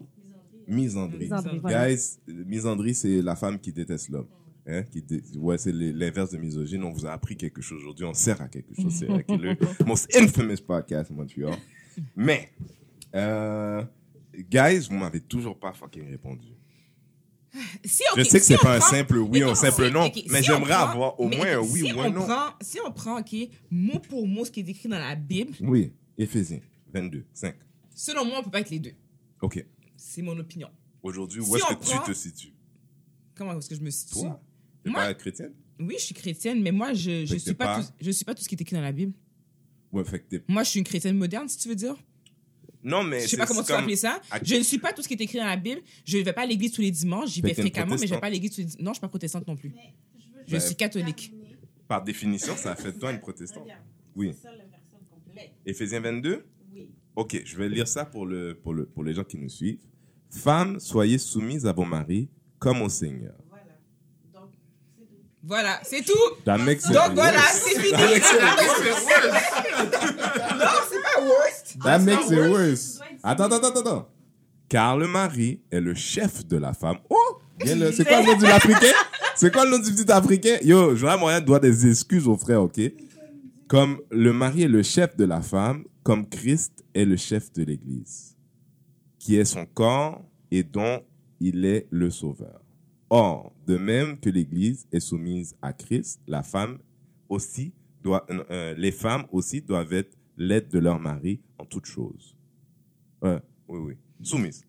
Misandrie. 0.67 1.19
Misandrie. 1.29 1.59
Guys, 1.65 2.17
misandrie, 2.27 2.95
c'est 2.95 3.21
la 3.21 3.35
femme 3.35 3.59
qui 3.59 3.71
déteste 3.71 4.09
l'homme. 4.09 4.27
Hein, 4.65 4.83
qui 4.83 5.01
dé- 5.01 5.21
ouais, 5.35 5.57
c'est 5.57 5.73
l'inverse 5.73 6.31
de 6.31 6.37
misogyne. 6.37 6.83
On 6.85 6.91
vous 6.91 7.05
a 7.05 7.11
appris 7.11 7.35
quelque 7.35 7.61
chose 7.61 7.81
aujourd'hui. 7.81 8.05
On 8.05 8.13
sert 8.13 8.41
à 8.41 8.47
quelque 8.47 8.73
chose. 8.73 8.93
C'est 8.93 9.07
le 9.07 9.57
most 9.85 10.15
infamous 10.15 10.61
podcast 10.65 11.11
in 11.11 11.15
Montreal. 11.15 11.57
Mais, 12.15 12.49
euh, 13.13 13.83
guys, 14.49 14.87
vous 14.89 14.95
m'avez 14.95 15.19
toujours 15.19 15.59
pas 15.59 15.73
fucking 15.73 16.09
répondu. 16.09 16.52
Si, 17.85 18.03
Je 18.17 18.23
sais 18.23 18.39
que 18.39 18.45
si 18.45 18.53
c'est 18.53 18.59
on 18.59 18.63
pas 18.63 18.77
un 18.77 18.81
simple 18.81 19.17
oui 19.17 19.43
ou 19.43 19.49
un 19.49 19.55
simple 19.55 19.85
si- 19.87 19.91
non, 19.91 20.09
mais 20.29 20.39
si 20.41 20.43
j'aimerais 20.47 20.73
avoir 20.73 21.19
au 21.19 21.27
moins 21.29 21.45
un 21.53 21.59
oui 21.59 21.81
si 21.81 21.93
ou 21.93 21.97
on 21.99 22.03
un 22.03 22.09
non. 22.09 22.25
Prend, 22.25 22.49
si 22.61 22.79
on 22.85 22.91
prend, 22.91 23.19
ok, 23.19 23.35
mot 23.69 23.99
pour 23.99 24.27
mot 24.27 24.43
ce 24.43 24.51
qui 24.51 24.61
est 24.61 24.69
écrit 24.69 24.89
dans 24.89 24.97
la 24.99 25.15
Bible, 25.15 25.53
Oui, 25.61 25.93
Éphésiens 26.17 26.61
22, 26.93 27.25
5. 27.33 27.55
selon 27.93 28.25
moi, 28.25 28.37
on 28.39 28.43
peut 28.43 28.49
pas 28.51 28.61
être 28.61 28.71
les 28.71 28.79
deux. 28.79 28.93
OK. 29.41 29.63
C'est 29.95 30.21
mon 30.23 30.37
opinion. 30.39 30.69
Aujourd'hui, 31.03 31.43
Si 31.43 31.49
où 31.51 31.55
est-ce 31.57 31.65
que 31.65 31.73
prend- 31.75 31.99
tu 32.03 32.11
te 32.11 32.17
situes? 32.17 32.53
Comment 33.35 33.57
est-ce 33.57 33.69
que 33.69 33.75
je 33.75 33.81
me 33.81 33.89
situe? 33.91 34.13
Toi? 34.21 34.41
T'es 34.83 34.89
Moi- 34.89 35.01
pas 35.01 35.13
chrétienne? 35.13 35.53
Oui, 35.79 35.95
je 35.97 36.03
suis 36.05 36.15
chrétienne, 36.15 36.61
mais 36.61 36.71
moi, 36.71 36.93
je, 36.93 37.25
je 37.25 37.31
Fait 37.31 37.35
que 37.35 37.41
suis 37.41 37.53
pas, 37.53 37.81
Tout, 37.81 37.87
je 37.99 38.11
suis 38.11 38.25
pas 38.25 38.33
tout 38.35 38.41
ce 38.43 38.49
qui 38.49 38.55
est 38.55 38.61
écrit 38.61 38.75
dans 38.75 38.81
la 38.81 38.91
Bible. 38.91 39.13
Ouais, 39.91 40.03
fait 40.03 40.19
que. 40.19 40.37
Moi, 40.47 40.63
je 40.63 40.69
suis 40.69 40.79
une 40.79 40.85
chrétienne 40.85 41.17
moderne, 41.17 41.47
si 41.49 41.57
tu 41.57 41.67
veux 41.69 41.75
dire? 41.75 41.95
Non, 42.83 43.03
mais 43.03 43.19
Je 43.21 43.23
sais 43.23 43.29
c'est 43.31 43.37
pas 43.37 43.45
comment 43.45 43.61
tu 43.61 43.67
comme- 43.67 43.75
vas 43.77 43.81
appeler 43.83 43.95
ça. 43.95 44.19
Je 44.43 44.55
ne 44.55 44.61
suis 44.63 44.77
pas 44.77 44.91
tout 44.93 45.01
ce 45.01 45.07
qui 45.07 45.13
est 45.13 45.21
écrit 45.21 45.37
dans 45.37 45.45
la 45.45 45.55
Bible. 45.55 45.81
Je 46.05 46.17
ne 46.17 46.23
vais 46.23 46.33
pas 46.33 46.41
à 46.41 46.45
l'église 46.45 46.71
tous 46.73 46.81
les 46.81 46.91
dimanches. 46.91 47.29
J'y 47.29 47.41
vais 47.41 47.53
fréquemment, 47.53 47.95
mais 47.95 48.07
je 48.07 48.13
vais 48.13 48.19
protestante. 48.19 48.21
pas 48.21 48.27
à 48.27 48.29
l'église 48.29 48.51
tous 48.51 48.57
les 48.61 48.65
dimanches. 48.65 48.81
Non, 48.83 48.91
je 48.91 48.95
suis 48.95 49.01
pas 49.01 49.07
protestante 49.07 49.47
non 49.47 49.55
plus. 49.55 49.73
Je 50.47 50.51
Ben, 50.51 50.59
suis 50.59 50.75
catholique. 50.75 51.33
Par 51.87 52.03
définition, 52.03 52.55
ça 52.57 52.75
fait 52.75 52.91
de 52.91 52.99
toi 52.99 53.11
une 53.11 53.19
protestante. 53.19 53.67
Oui. 54.15 54.33
Éphésiens 55.65 55.99
22 56.01 56.45
Oui. 56.73 56.89
OK, 57.15 57.41
je 57.45 57.55
vais 57.57 57.69
lire 57.69 57.87
ça 57.87 58.05
pour, 58.05 58.25
le, 58.25 58.53
pour, 58.55 58.73
le, 58.73 58.85
pour 58.85 59.03
les 59.03 59.13
gens 59.13 59.23
qui 59.23 59.37
nous 59.37 59.49
suivent. 59.49 59.79
Femmes, 60.29 60.79
soyez 60.79 61.17
soumises 61.17 61.65
à 61.65 61.71
vos 61.73 61.85
maris 61.85 62.27
comme 62.59 62.81
au 62.81 62.89
Seigneur. 62.89 63.35
Voilà, 65.45 65.81
c'est 65.83 66.01
tout. 66.05 66.13
Donc 66.45 67.13
voilà, 67.15 67.37
worse. 67.37 67.63
c'est 67.65 67.79
fini. 67.81 67.91
Non, 70.59 70.73
c'est 70.89 71.01
pas 71.01 71.21
worst. 71.21 71.62
That 71.81 71.99
makes 71.99 72.29
it 72.29 72.39
worse. 72.51 72.99
Attends, 73.23 73.45
attends, 73.45 73.67
attends, 73.67 73.79
attends. 73.81 74.07
Car 74.69 74.97
le 74.97 75.07
mari 75.07 75.61
est 75.71 75.81
le 75.81 75.93
chef 75.93 76.45
de 76.47 76.57
la 76.57 76.73
femme. 76.73 76.97
Oh! 77.09 77.39
C'est 77.59 78.07
quoi 78.07 78.21
le 78.21 78.25
nom 78.25 78.37
du 78.37 78.45
Africain? 78.45 78.87
C'est 79.35 79.53
quoi 79.53 79.65
le 79.65 79.71
nom 79.71 79.79
du 79.79 79.91
petit 79.91 80.11
Africain? 80.11 80.57
Yo, 80.63 80.95
Joël 80.95 81.19
Moyen 81.19 81.41
doit 81.41 81.59
des 81.59 81.87
excuses 81.87 82.27
aux 82.27 82.37
frères, 82.37 82.63
ok? 82.63 82.79
Comme 83.67 83.99
le 84.11 84.33
mari 84.33 84.63
est 84.63 84.67
le 84.67 84.83
chef 84.83 85.15
de 85.15 85.25
la 85.25 85.41
femme, 85.41 85.85
comme 86.03 86.27
Christ 86.27 86.83
est 86.93 87.05
le 87.05 87.15
chef 87.15 87.51
de 87.53 87.63
l'église, 87.63 88.35
qui 89.19 89.35
est 89.37 89.45
son 89.45 89.65
corps 89.65 90.23
et 90.51 90.63
dont 90.63 91.01
il 91.39 91.65
est 91.65 91.87
le 91.89 92.09
sauveur. 92.09 92.61
Or, 93.09 93.53
de 93.67 93.77
même 93.77 94.19
que 94.19 94.29
l'église 94.29 94.87
est 94.91 94.99
soumise 94.99 95.55
à 95.61 95.71
Christ, 95.73 96.19
la 96.27 96.43
femme 96.43 96.79
aussi 97.29 97.73
doit, 98.03 98.25
euh, 98.29 98.73
les 98.77 98.91
femmes 98.91 99.25
aussi 99.31 99.61
doivent 99.61 99.93
être 99.93 100.17
l'aide 100.37 100.69
de 100.69 100.79
leur 100.79 100.99
mari 100.99 101.39
en 101.57 101.65
toutes 101.65 101.85
choses. 101.85 102.35
Ouais, 103.21 103.39
oui, 103.67 103.79
oui. 103.79 103.93
Soumise. 104.21 104.63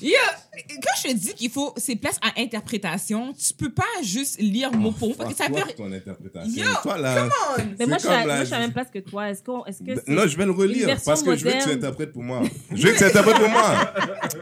Yo, 0.00 0.16
quand 0.52 0.96
je 1.02 1.08
te 1.08 1.14
dis 1.14 1.34
qu'il 1.34 1.50
faut, 1.50 1.74
c'est 1.76 1.96
place 1.96 2.18
à 2.22 2.40
interprétation, 2.40 3.34
tu 3.34 3.52
peux 3.52 3.70
pas 3.70 3.82
juste 4.02 4.40
lire 4.40 4.72
mot 4.72 4.92
pour 4.92 5.08
mot 5.10 5.14
parce 5.14 5.30
que 5.34 5.36
ça 5.36 5.48
peut. 5.50 5.60
ton 5.76 5.92
interprétation. 5.92 6.62
Yo, 6.64 6.68
Toi, 6.82 6.98
là, 6.98 7.28
Mais 7.78 7.86
moi, 7.86 7.98
je 7.98 8.06
moi, 8.06 8.16
à 8.16 8.24
la 8.26 8.58
même 8.60 8.72
place 8.72 8.90
que 8.90 8.98
toi. 9.00 9.28
Est-ce 9.30 9.42
qu'on, 9.42 9.64
est-ce 9.66 9.82
que 9.82 9.94
c'est- 9.96 10.08
Non, 10.08 10.26
je 10.26 10.36
vais 10.36 10.46
le 10.46 10.52
relire 10.52 10.98
parce 11.04 11.22
que 11.22 11.36
je 11.36 11.44
veux 11.44 11.52
que 11.52 11.64
tu 11.64 11.70
interprètes 11.70 12.12
pour 12.12 12.22
moi. 12.22 12.42
Je 12.72 12.86
veux 12.86 12.92
que 12.92 12.98
tu 12.98 13.04
interprètes 13.04 13.36
pour 13.38 13.48
moi. 13.50 13.92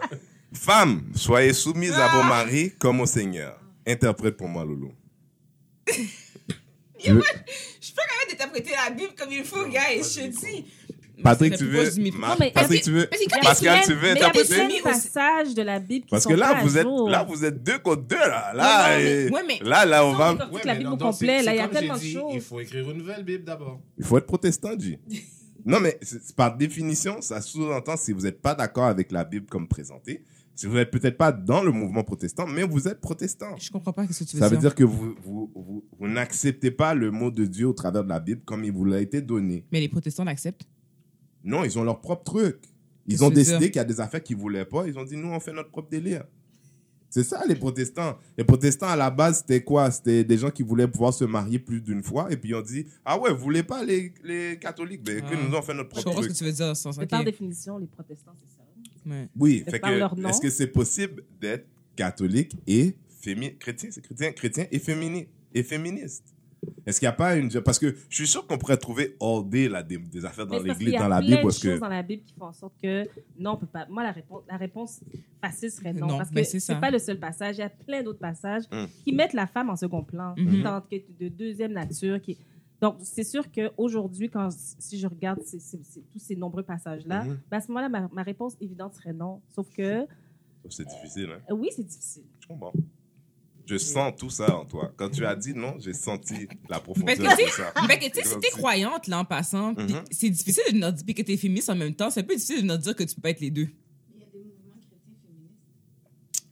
Femmes, 0.53 1.03
soyez 1.15 1.53
soumises 1.53 1.93
à 1.95 2.09
vos 2.17 2.23
maris 2.23 2.73
comme 2.79 3.01
au 3.01 3.07
Seigneur. 3.07 3.61
Interprète 3.87 4.37
pour 4.37 4.49
moi, 4.49 4.65
Loulou. 4.65 4.93
Je- 6.99 7.13
Je 7.97 8.03
peux 8.03 8.09
quand 8.09 8.19
même 8.29 8.39
d'interpréter 8.39 8.71
la 8.85 8.91
Bible 8.91 9.13
comme 9.17 9.33
il 9.33 9.45
faut, 9.45 9.65
guys. 9.67 10.03
Je 10.03 10.27
te 10.29 10.47
dis. 10.47 10.65
Patrick, 11.23 11.57
tu 11.57 11.65
veux. 11.65 11.83
Ma- 12.19 12.29
Non, 12.29 12.35
mais- 12.39 12.51
Patrick, 12.51 12.83
tu 12.83 12.91
veux, 12.91 13.07
Parce 13.07 13.23
que 13.23 13.31
quand 13.31 13.41
Pascal, 13.41 13.81
tu 13.87 13.93
a 13.93 13.95
veux 13.95 14.01
plein- 14.01 14.13
mais 14.13 14.15
il 14.17 14.21
y 14.21 14.23
a 14.23 14.29
interpréter? 14.29 14.83
passages 14.83 15.55
de 15.55 15.63
la 15.63 15.79
Bible 15.79 16.05
qui 16.05 16.11
Parce 16.11 16.25
sont 16.25 16.29
que 16.29 16.35
là, 16.35 16.53
pas 16.55 16.63
vous 16.63 16.77
êtes, 16.77 16.87
là, 17.09 17.23
vous 17.27 17.45
êtes 17.47 17.63
deux 17.63 17.79
contre 17.79 18.03
deux, 18.03 18.17
là. 18.17 18.53
Là, 18.55 18.89
Ouais, 18.91 18.97
mais- 18.99 19.25
et- 19.25 19.31
ouais, 19.31 19.43
mais- 19.49 19.59
là, 19.67 19.87
là, 19.87 20.05
on 20.05 20.13
va, 20.13 20.33
Non, 20.35 20.39
mais- 20.39 20.45
Toute 20.59 20.65
la 20.67 20.73
mais 20.75 20.79
Bible 20.81 20.91
non, 20.91 20.97
au 20.97 20.99
complet, 20.99 21.39
c'est- 21.39 21.45
là, 21.47 21.53
il 21.55 21.57
y 21.57 21.61
a 21.61 21.69
tellement 21.69 21.95
de 21.97 22.01
choses. 22.01 22.33
Il 22.35 22.41
faut 22.43 22.61
écrire 22.61 22.91
une 22.91 22.99
nouvelle 22.99 23.25
Bible 23.25 23.45
d'abord. 23.45 23.81
il 23.99 24.05
faut 24.05 24.19
être 24.19 24.27
protestant, 24.27 24.79
G. 24.79 24.99
Non, 25.65 25.81
mais 25.81 25.99
c'est- 26.03 26.21
c'est 26.23 26.37
par 26.37 26.55
définition, 26.55 27.23
ça 27.23 27.41
sous-entend 27.41 27.97
si 27.97 28.13
vous 28.13 28.21
n'êtes 28.21 28.41
pas 28.43 28.55
d'accord 28.55 28.85
avec 28.85 29.11
la 29.11 29.25
Bible 29.25 29.47
comme 29.49 29.67
présentée, 29.67 30.23
vous 30.65 30.75
n'êtes 30.75 30.91
peut-être 30.91 31.19
pas 31.19 31.33
dans 31.33 31.63
le 31.63 31.71
mouvement 31.73 32.03
protestant, 32.05 32.47
mais 32.47 32.63
vous 32.63 32.89
êtes 32.89 33.01
protestant. 33.01 33.57
Je 33.59 33.71
comprends 33.71 33.93
pas 33.93 34.07
ce 34.07 34.25
que 34.25 34.31
tu 34.31 34.37
veux 34.37 34.41
Ça 34.41 34.49
veut 34.49 34.57
dire? 34.57 34.61
dire 34.71 34.75
que 34.75 34.85
vous, 34.85 35.15
vous, 35.23 35.51
vous, 35.55 35.85
vous 35.99 36.09
n'acceptez 36.09 36.71
pas 36.71 36.95
le 36.95 37.11
mot 37.11 37.31
de 37.31 37.45
Dieu 37.45 37.67
au 37.69 37.73
travers 37.75 38.03
de 38.05 38.09
la 38.09 38.21
Bible 38.21 38.41
comme 38.45 38.65
il 38.65 38.73
vous 38.73 38.85
l'a 38.85 39.01
été 39.01 39.21
donné. 39.21 39.67
Mais 39.73 39.81
les 39.81 39.89
protestants 39.89 40.25
l'acceptent. 40.25 40.67
Non, 41.45 41.65
ils 41.65 41.79
ont 41.79 41.85
leur 41.85 42.01
propre 42.01 42.25
truc. 42.25 42.57
Ils 43.07 43.23
ont 43.23 43.31
décidé 43.31 43.59
dire? 43.59 43.67
qu'il 43.69 43.77
y 43.77 43.81
a 43.81 43.85
des 43.85 44.01
affaires 44.01 44.23
qu'ils 44.23 44.37
voulaient 44.37 44.65
pas. 44.65 44.87
Ils 44.89 44.99
ont 44.99 45.05
dit, 45.05 45.17
nous, 45.17 45.29
on 45.29 45.39
fait 45.41 45.53
notre 45.53 45.71
propre 45.71 45.91
délire. 45.91 46.25
C'est 47.09 47.23
ça, 47.23 47.43
les 47.49 47.55
protestants. 47.55 48.19
Les 48.37 48.43
protestants, 48.45 48.89
à 48.89 48.97
la 48.97 49.11
base, 49.11 49.39
c'était 49.39 49.63
quoi? 49.63 49.91
C'était 49.93 50.25
des 50.25 50.37
gens 50.39 50.51
qui 50.51 50.63
voulaient 50.65 50.89
pouvoir 50.89 51.15
se 51.15 51.25
marier 51.25 51.59
plus 51.61 51.81
d'une 51.81 52.03
fois. 52.03 52.31
Et 52.33 52.37
puis, 52.37 52.51
ils 52.51 52.55
ont 52.57 52.63
dit, 52.63 52.85
ah 53.05 53.19
ouais, 53.19 53.33
vous 53.33 53.39
voulez 53.39 53.63
pas 53.63 53.85
les, 53.85 54.13
les 54.25 54.59
catholiques? 54.59 55.05
Ben, 55.05 55.21
que 55.23 55.35
Ah. 55.35 55.49
nous, 55.49 55.55
on 55.57 55.63
fait 55.63 55.73
notre 55.73 55.89
Je 55.91 56.01
propre 56.01 56.05
comprends 56.07 56.23
ce 56.23 56.27
truc. 56.27 56.33
que 56.33 56.39
tu 56.39 56.45
veux 56.45 56.53
dire 56.53 56.67
dans 56.67 56.75
ce 56.75 56.83
sens. 56.83 56.99
Mais 56.99 57.05
ok. 57.05 57.11
par 57.11 57.25
définition, 57.25 57.79
les 57.79 57.87
protestants, 57.87 58.33
c'est 58.41 58.56
ça. 58.56 58.56
Ouais. 59.07 59.29
Oui, 59.39 59.65
fait 59.69 59.79
que, 59.81 60.29
est-ce 60.29 60.41
que 60.41 60.51
c'est 60.51 60.67
possible 60.67 61.23
d'être 61.41 61.67
catholique 61.95 62.57
et 62.67 62.95
féministe 63.21 63.59
Chrétien, 63.59 63.89
c'est 63.93 64.03
chrétien, 64.03 64.33
chrétien 64.33 64.67
et, 64.71 64.79
fémini 64.79 65.27
et 65.55 65.63
féministe 65.63 66.25
Est-ce 66.85 66.99
qu'il 66.99 67.07
n'y 67.07 67.11
a 67.11 67.13
pas 67.13 67.37
une. 67.37 67.49
Parce 67.63 67.79
que 67.79 67.95
je 68.09 68.17
suis 68.17 68.27
sûr 68.27 68.47
qu'on 68.47 68.59
pourrait 68.59 68.77
trouver 68.77 69.17
all 69.21 69.49
day 69.49 69.69
là, 69.69 69.83
des, 69.83 69.97
des 69.99 70.25
affaires 70.25 70.47
dans 70.47 70.55
Mais 70.55 70.61
c'est 70.61 70.67
parce 70.67 70.79
l'église, 70.81 70.95
qu'il 70.95 70.95
y 70.95 70.97
a 70.97 71.03
dans 71.03 71.09
la 71.09 71.19
plein 71.19 71.27
Bible. 71.29 71.37
de 71.39 71.43
Parce 71.43 71.59
que... 71.59 71.71
choses 71.71 71.81
dans 71.81 71.89
la 71.89 72.03
Bible 72.03 72.23
qui 72.25 72.35
font 72.35 72.45
en 72.47 72.53
sorte 72.53 72.75
que 72.83 73.05
non, 73.39 73.53
on 73.53 73.57
peut 73.57 73.67
pas. 73.67 73.87
Moi, 73.89 74.03
la 74.03 74.13
réponse, 74.13 74.43
la 74.49 74.57
réponse 74.57 75.01
facile 75.41 75.71
serait 75.71 75.93
non, 75.93 76.07
Non, 76.09 76.19
parce 76.19 76.31
que 76.31 76.43
c'est 76.43 76.61
ça. 76.61 76.75
c'est 76.75 76.81
pas 76.81 76.91
le 76.91 76.99
seul 76.99 77.19
passage. 77.19 77.57
Il 77.57 77.61
y 77.61 77.65
a 77.65 77.69
plein 77.71 78.03
d'autres 78.03 78.19
passages 78.19 78.65
Mm. 78.73 78.85
qui 79.05 79.13
mettent 79.13 79.33
la 79.35 79.47
femme 79.47 79.71
en 79.71 79.77
second 79.77 80.03
plan, 80.03 80.35
qui 80.35 80.63
tentent 80.63 80.89
que 80.91 80.97
de 81.21 81.29
deuxième 81.29 81.73
nature. 81.73 82.21
Qui... 82.21 82.37
Donc, 82.81 82.97
c'est 83.03 83.25
sûr 83.25 83.45
qu'aujourd'hui, 83.51 84.29
quand 84.29 84.49
si 84.79 84.99
je 84.99 85.07
regarde 85.07 85.41
ces- 85.45 85.59
ces- 85.61 85.83
ces- 85.83 86.03
tous 86.13 86.19
ces 86.19 86.37
nombreux 86.37 86.63
passages-là, 86.63 87.25
Mhm. 87.25 87.39
ben, 87.51 87.57
à 87.57 87.61
ce 87.61 87.69
moment-là, 87.69 87.89
ma, 87.89 88.09
ma 88.13 88.23
réponse 88.23 88.55
évidente 88.61 88.95
serait 88.95 89.15
non. 89.15 89.41
Sauf 89.55 89.69
que 89.71 90.07
C'est 90.69 90.87
difficile, 90.87 91.31
hein 91.33 91.41
euh, 91.51 91.55
oui, 91.55 91.69
c'est 91.75 91.87
difficile. 91.87 92.25
Je 92.41 92.47
comprends. 92.49 92.73
Je 93.67 93.77
sens 93.79 94.13
tout 94.17 94.31
ça 94.31 94.57
en 94.57 94.65
toi. 94.65 94.93
Quand 94.97 95.09
tu 95.11 95.25
as 95.27 95.35
dit 95.35 95.55
non, 95.55 95.75
j'ai 95.79 95.93
senti 95.93 96.47
la 96.69 96.79
profondeur 96.79 97.17
Parce 97.17 97.37
que, 97.37 97.45
de 97.47 97.51
ça. 97.51 97.73
mais 97.89 97.99
que, 97.99 98.05
tu 98.07 98.21
sais, 98.23 98.29
si 98.29 98.39
t'es 98.41 98.51
croyante, 98.51 99.07
là, 99.09 99.19
en 99.21 99.25
passant, 99.25 99.73
Mhm. 99.73 100.05
c'est 100.11 100.31
difficile 100.31 100.63
de 100.73 100.79
nous 100.79 100.91
dire 100.93 101.05
puis 101.05 101.15
que 101.15 101.23
t'es 101.23 101.37
féministe 101.37 101.71
en 101.71 101.75
même 101.77 101.95
temps. 101.95 102.11
C'est 102.11 102.21
un 102.21 102.25
peu 102.25 102.35
difficile 102.35 102.63
de 102.63 102.67
nous 102.73 102.77
dire 102.77 102.95
que 102.95 103.03
tu 103.05 103.15
peux 103.17 103.23
pas 103.23 103.31
être 103.31 103.41
les 103.41 103.51
deux. 103.51 103.69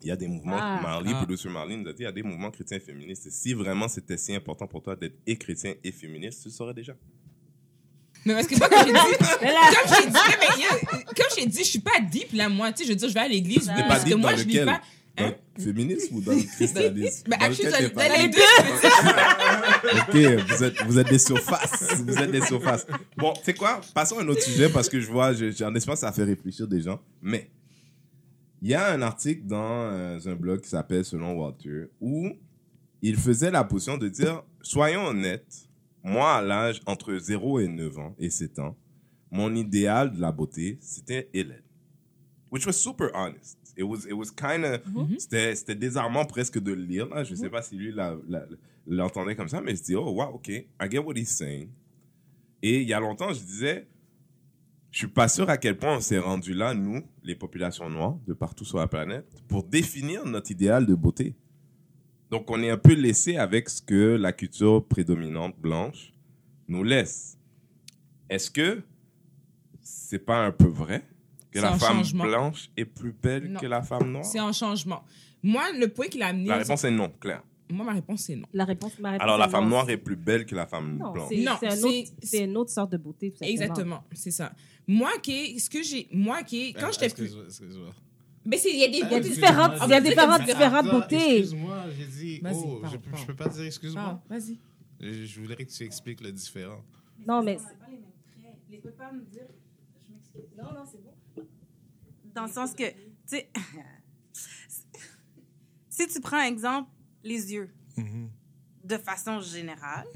Il 0.05 0.09
y 0.09 0.11
a 0.11 0.17
des 0.17 0.29
mouvements, 0.29 0.59
Ah. 0.61 0.79
Marley, 0.83 1.11
Ah. 1.15 1.17
producer 1.17 1.49
Marley 1.49 1.77
nous 1.79 1.89
a 1.89 1.93
dit, 1.93 2.03
il 2.03 2.05
y 2.05 2.07
a 2.07 2.13
des 2.13 2.23
mouvements 2.23 2.51
chrétiens 2.51 2.77
et 2.77 2.81
féministes. 2.81 3.27
Et 3.27 3.31
si 3.31 3.55
vraiment 3.55 3.89
c'était 3.89 4.19
si 4.19 4.35
important 4.35 4.67
pour 4.67 4.83
toi 4.83 4.95
d'être 4.95 5.17
et 5.27 5.37
chrétien 5.37 5.75
et 5.83 5.93
féministe, 5.93 6.43
tu 6.43 6.49
le 6.49 6.55
saurais 6.55 6.75
déjà. 6.75 6.95
Mais 8.27 8.35
parce 8.35 8.47
que 8.47 8.57
moi, 8.59 8.69
comme 8.69 8.79
j'ai 8.87 8.93
dit, 8.93 8.93
comme 9.19 9.97
j'ai 9.99 10.07
dit, 10.11 10.19
mais, 10.41 11.05
comme 11.05 11.27
j'ai 11.39 11.47
dit, 11.47 11.59
je 11.59 11.65
suis 11.65 11.79
pas 11.79 12.01
deep, 12.11 12.33
là, 12.35 12.49
moi. 12.49 12.71
Tu 12.73 12.79
sais, 12.79 12.85
je 12.85 12.89
veux 12.91 12.97
dire, 12.97 13.09
je 13.09 13.15
vais 13.15 13.21
à 13.21 13.29
l'église, 13.29 13.67
Pas 13.67 13.83
parce 13.89 14.05
que 14.05 14.11
deep 14.11 14.19
moi, 14.19 14.33
dans 14.33 14.39
je 14.39 14.45
lequel? 14.45 14.67
pas 14.67 14.81
Dans 15.17 15.27
le 15.59 15.63
féminisme 15.63 16.17
ou 16.17 16.21
dans 16.21 16.33
le 16.33 16.43
christianisme? 16.43 17.25
Ben, 17.29 17.39
Dans 17.39 17.47
actually, 17.47 17.71
dans- 17.71 18.23
les 18.23 18.29
deux. 18.29 18.41
Ok, 20.39 20.47
vous 20.49 20.65
êtes, 20.65 20.83
vous 20.85 20.99
êtes 20.99 21.09
des 21.09 21.19
surfaces. 21.19 21.95
Vous 22.01 22.17
êtes 22.19 22.31
des 22.31 22.41
surfaces. 22.45 22.87
Bon, 23.17 23.33
tu 23.35 23.41
sais 23.45 23.55
quoi? 23.55 23.81
Passons 23.95 24.19
à 24.19 24.23
un 24.23 24.29
autre 24.29 24.43
sujet 24.43 24.69
parce 24.69 24.89
que 24.89 25.01
je 25.01 25.11
vois, 25.11 25.33
je- 25.33 25.51
j'ai 25.51 25.65
un 25.65 25.75
espace, 25.75 26.01
ça 26.01 26.13
fait 26.13 26.25
réfléchir 26.25 26.67
des 26.67 26.81
gens. 26.81 27.01
Mais, 27.23 27.49
il 28.65 28.71
y 28.71 28.75
a 28.75 28.91
un 28.93 29.03
article 29.03 29.45
dans 29.45 29.93
euh, 29.93 30.19
un 30.25 30.35
blog 30.35 30.63
qui 30.63 30.71
s'appelle 30.71 31.05
Selon 31.05 31.35
Walter 31.35 31.91
où 32.01 32.33
il 33.03 33.17
faisait 33.17 33.51
la 33.51 33.63
position 33.63 33.99
de 33.99 34.09
dire 34.09 34.43
soyons 34.63 35.05
honnêtes, 35.05 35.69
moi 36.03 36.37
à 36.37 36.43
l'âge 36.43 36.81
entre 36.87 37.15
0 37.15 37.61
et 37.61 37.69
9 37.69 37.99
ans 37.99 38.15
et 38.19 38.31
7 38.31 38.61
ans, 38.61 38.75
mon 39.31 39.55
idéal 39.55 40.13
de 40.13 40.19
la 40.19 40.33
beauté, 40.33 40.79
c'était 40.81 41.29
Hélène. 41.35 41.61
Which 42.51 42.65
was 42.67 42.73
super 42.73 43.11
honest. 43.15 43.59
It 43.77 43.83
was, 43.83 44.07
it 44.07 44.15
was 44.15 44.31
kind 44.31 44.65
of, 44.65 44.81
c'était, 45.19 45.55
c'était 45.55 45.75
désarmant 45.75 46.25
presque 46.25 46.59
de 46.59 46.73
le 46.73 46.83
lire. 46.83 47.07
Là. 47.09 47.23
Je 47.23 47.35
sais 47.35 47.51
pas 47.51 47.61
si 47.61 47.77
lui 47.77 47.95
l'entendait 48.87 49.37
comme 49.37 49.49
ça, 49.49 49.61
mais 49.61 49.77
je 49.77 49.83
dis, 49.83 49.95
oh, 49.95 50.11
wow, 50.11 50.37
ok, 50.37 50.49
I 50.49 50.67
get 50.91 51.01
what 51.01 51.17
he's 51.17 51.29
saying. 51.29 51.69
Et 52.63 52.81
il 52.81 52.89
y 52.89 52.95
a 52.95 53.01
longtemps, 53.01 53.31
je 53.31 53.41
disais, 53.41 53.87
je 54.95 54.99
suis 54.99 55.09
pas 55.09 55.27
sûr 55.27 55.51
à 55.51 55.57
quel 55.59 55.77
point 55.77 55.97
on 55.97 56.01
s'est 56.01 56.21
rendu 56.21 56.55
là, 56.55 56.73
nous, 56.73 57.03
les 57.25 57.35
populations 57.35 57.91
noires, 57.91 58.17
de 58.29 58.33
partout 58.33 58.65
sur 58.65 58.79
la 58.79 58.87
planète, 58.87 59.27
pour 59.49 59.65
définir 59.65 60.25
notre 60.25 60.53
idéal 60.53 60.87
de 60.87 60.95
beauté. 60.95 61.35
Donc, 62.31 62.49
on 62.49 62.63
est 62.63 62.71
un 62.71 62.77
peu 62.77 62.93
laissé 62.95 63.37
avec 63.37 63.69
ce 63.69 63.83
que 63.83 64.15
la 64.15 64.33
culture 64.33 64.87
prédominante 64.87 65.59
blanche 65.59 66.13
nous 66.69 66.85
laisse. 66.85 67.37
Est-ce 68.31 68.53
que 68.53 68.85
c'est 69.83 70.21
pas 70.21 70.47
un 70.47 70.53
peu 70.53 70.69
vrai 70.69 71.05
que 71.51 71.59
la 71.59 71.73
femme 71.77 71.97
changement. 71.97 72.25
blanche 72.27 72.71
est 72.77 72.85
plus 72.85 73.13
belle 73.13 73.51
Non. 73.51 73.59
que 73.59 73.67
la 73.67 73.83
femme 73.83 74.13
noire? 74.13 74.25
C'est 74.25 74.39
un 74.39 74.53
changement. 74.53 75.03
Moi, 75.43 75.65
le 75.77 75.89
point 75.89 76.07
qu'il 76.07 76.23
a 76.23 76.29
amené. 76.29 76.47
La 76.47 76.59
réponse 76.59 76.85
est 76.85 76.93
non, 76.93 77.09
clair. 77.09 77.43
Moi, 77.75 77.87
ma 77.87 77.93
réponse, 77.93 78.23
c'est 78.23 78.37
non. 78.37 78.47
La 78.53 78.65
réponse, 78.65 78.99
ma 78.99 79.13
réponse 79.13 79.25
Alors, 79.25 79.39
la 79.39 79.49
femme 79.49 79.65
non. 79.65 79.71
noire 79.71 79.91
est 79.91 79.97
plus 79.97 80.17
belle 80.17 80.47
que 80.47 80.55
la 80.55 80.67
femme 80.67 80.99
Non, 80.99 81.13
blanche. 81.13 81.29
c'est 81.29 81.43
Non, 81.43 81.53
c'est 81.61 81.69
un 81.69 81.83
autre- 81.83 82.11
c'est 82.23 82.45
une 82.45 82.57
autre 82.57 82.71
sorte 82.71 82.93
de 82.93 82.97
beauté. 82.97 83.35
Exactement, 83.41 84.05
c'est 84.13 84.31
ça. 84.31 84.53
Moi, 84.87 85.11
qui, 85.23 85.59
ce 85.59 85.71
que 85.71 85.83
j'ai, 85.83 86.09
moi, 86.13 86.43
qui, 86.43 86.73
quand 86.75 86.89
Euh, 86.89 86.93
j'étais 86.93 87.09
plus, 87.15 87.35
mais 88.47 88.61
il 88.65 88.79
y 88.79 88.85
a 88.85 88.89
des 88.89 89.03
beautés 89.03 89.31
différentes- 89.31 89.73
il 89.85 89.91
y 89.91 89.95
a 89.95 90.01
différentes- 90.01 90.45
différentes 90.45 90.91
beautés. 90.91 91.39
Excuse-moi, 91.39 91.85
j'ai 91.99 92.07
dit. 92.07 92.41
Vas-y, 92.41 92.55
Oh, 92.65 92.79
parle, 92.83 92.93
je, 92.93 92.99
parle. 92.99 93.23
je 93.23 93.27
peux 93.27 93.35
pas 93.35 93.49
dire 93.49 93.65
excuse-moi. 93.65 94.03
Ah, 94.07 94.23
vas-y. 94.29 94.59
Je, 95.01 95.25
je 95.25 95.41
voudrais 95.41 95.65
que 95.65 95.71
tu 95.73 95.83
expliques 95.83 96.21
le 96.21 96.31
différent. 96.33 96.83
Non, 97.27 97.43
mais 97.43 97.57
Je 98.71 98.77
peux 98.79 98.91
pas 98.91 99.11
me 99.13 99.23
dire. 99.25 99.47
Je 100.07 100.13
m'excuse. 100.13 100.57
Non, 100.59 100.65
non, 100.65 100.85
c'est 100.91 101.03
bon. 101.03 101.45
Dans 102.35 102.45
le 102.45 102.51
sens 102.53 102.75
que, 102.75 102.91
tu 102.91 102.97
sais, 103.25 103.49
si 105.89 106.07
tu 106.09 106.21
prends 106.21 106.43
exemple 106.43 106.91
les 107.25 107.53
yeux, 107.53 107.75
de 108.85 108.97
façon 108.99 109.41
générale, 109.41 110.07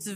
tu, 0.00 0.10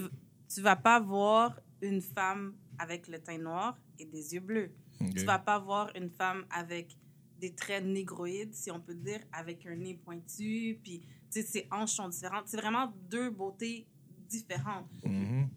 tu 0.52 0.60
vas 0.60 0.76
pas 0.76 1.00
voir 1.00 1.58
une 1.80 2.02
femme 2.02 2.54
avec 2.78 3.08
le 3.08 3.18
teint 3.20 3.38
noir 3.38 3.78
et 3.98 4.04
des 4.04 4.34
yeux 4.34 4.40
bleus. 4.40 4.72
Tu 5.16 5.24
vas 5.24 5.38
pas 5.38 5.58
voir 5.58 5.90
une 5.94 6.10
femme 6.10 6.44
avec 6.50 6.96
des 7.40 7.54
traits 7.54 7.84
négroïdes, 7.84 8.52
si 8.52 8.70
on 8.70 8.80
peut 8.80 8.94
dire, 8.96 9.20
avec 9.32 9.64
un 9.66 9.76
nez 9.76 9.94
pointu, 9.94 10.78
puis 10.82 11.00
tu 11.00 11.06
sais, 11.30 11.42
ses 11.42 11.68
hanches 11.70 11.92
sont 11.92 12.08
différentes. 12.08 12.48
C'est 12.48 12.56
vraiment 12.56 12.92
deux 13.08 13.30
beautés 13.30 13.86
différentes. 14.28 14.90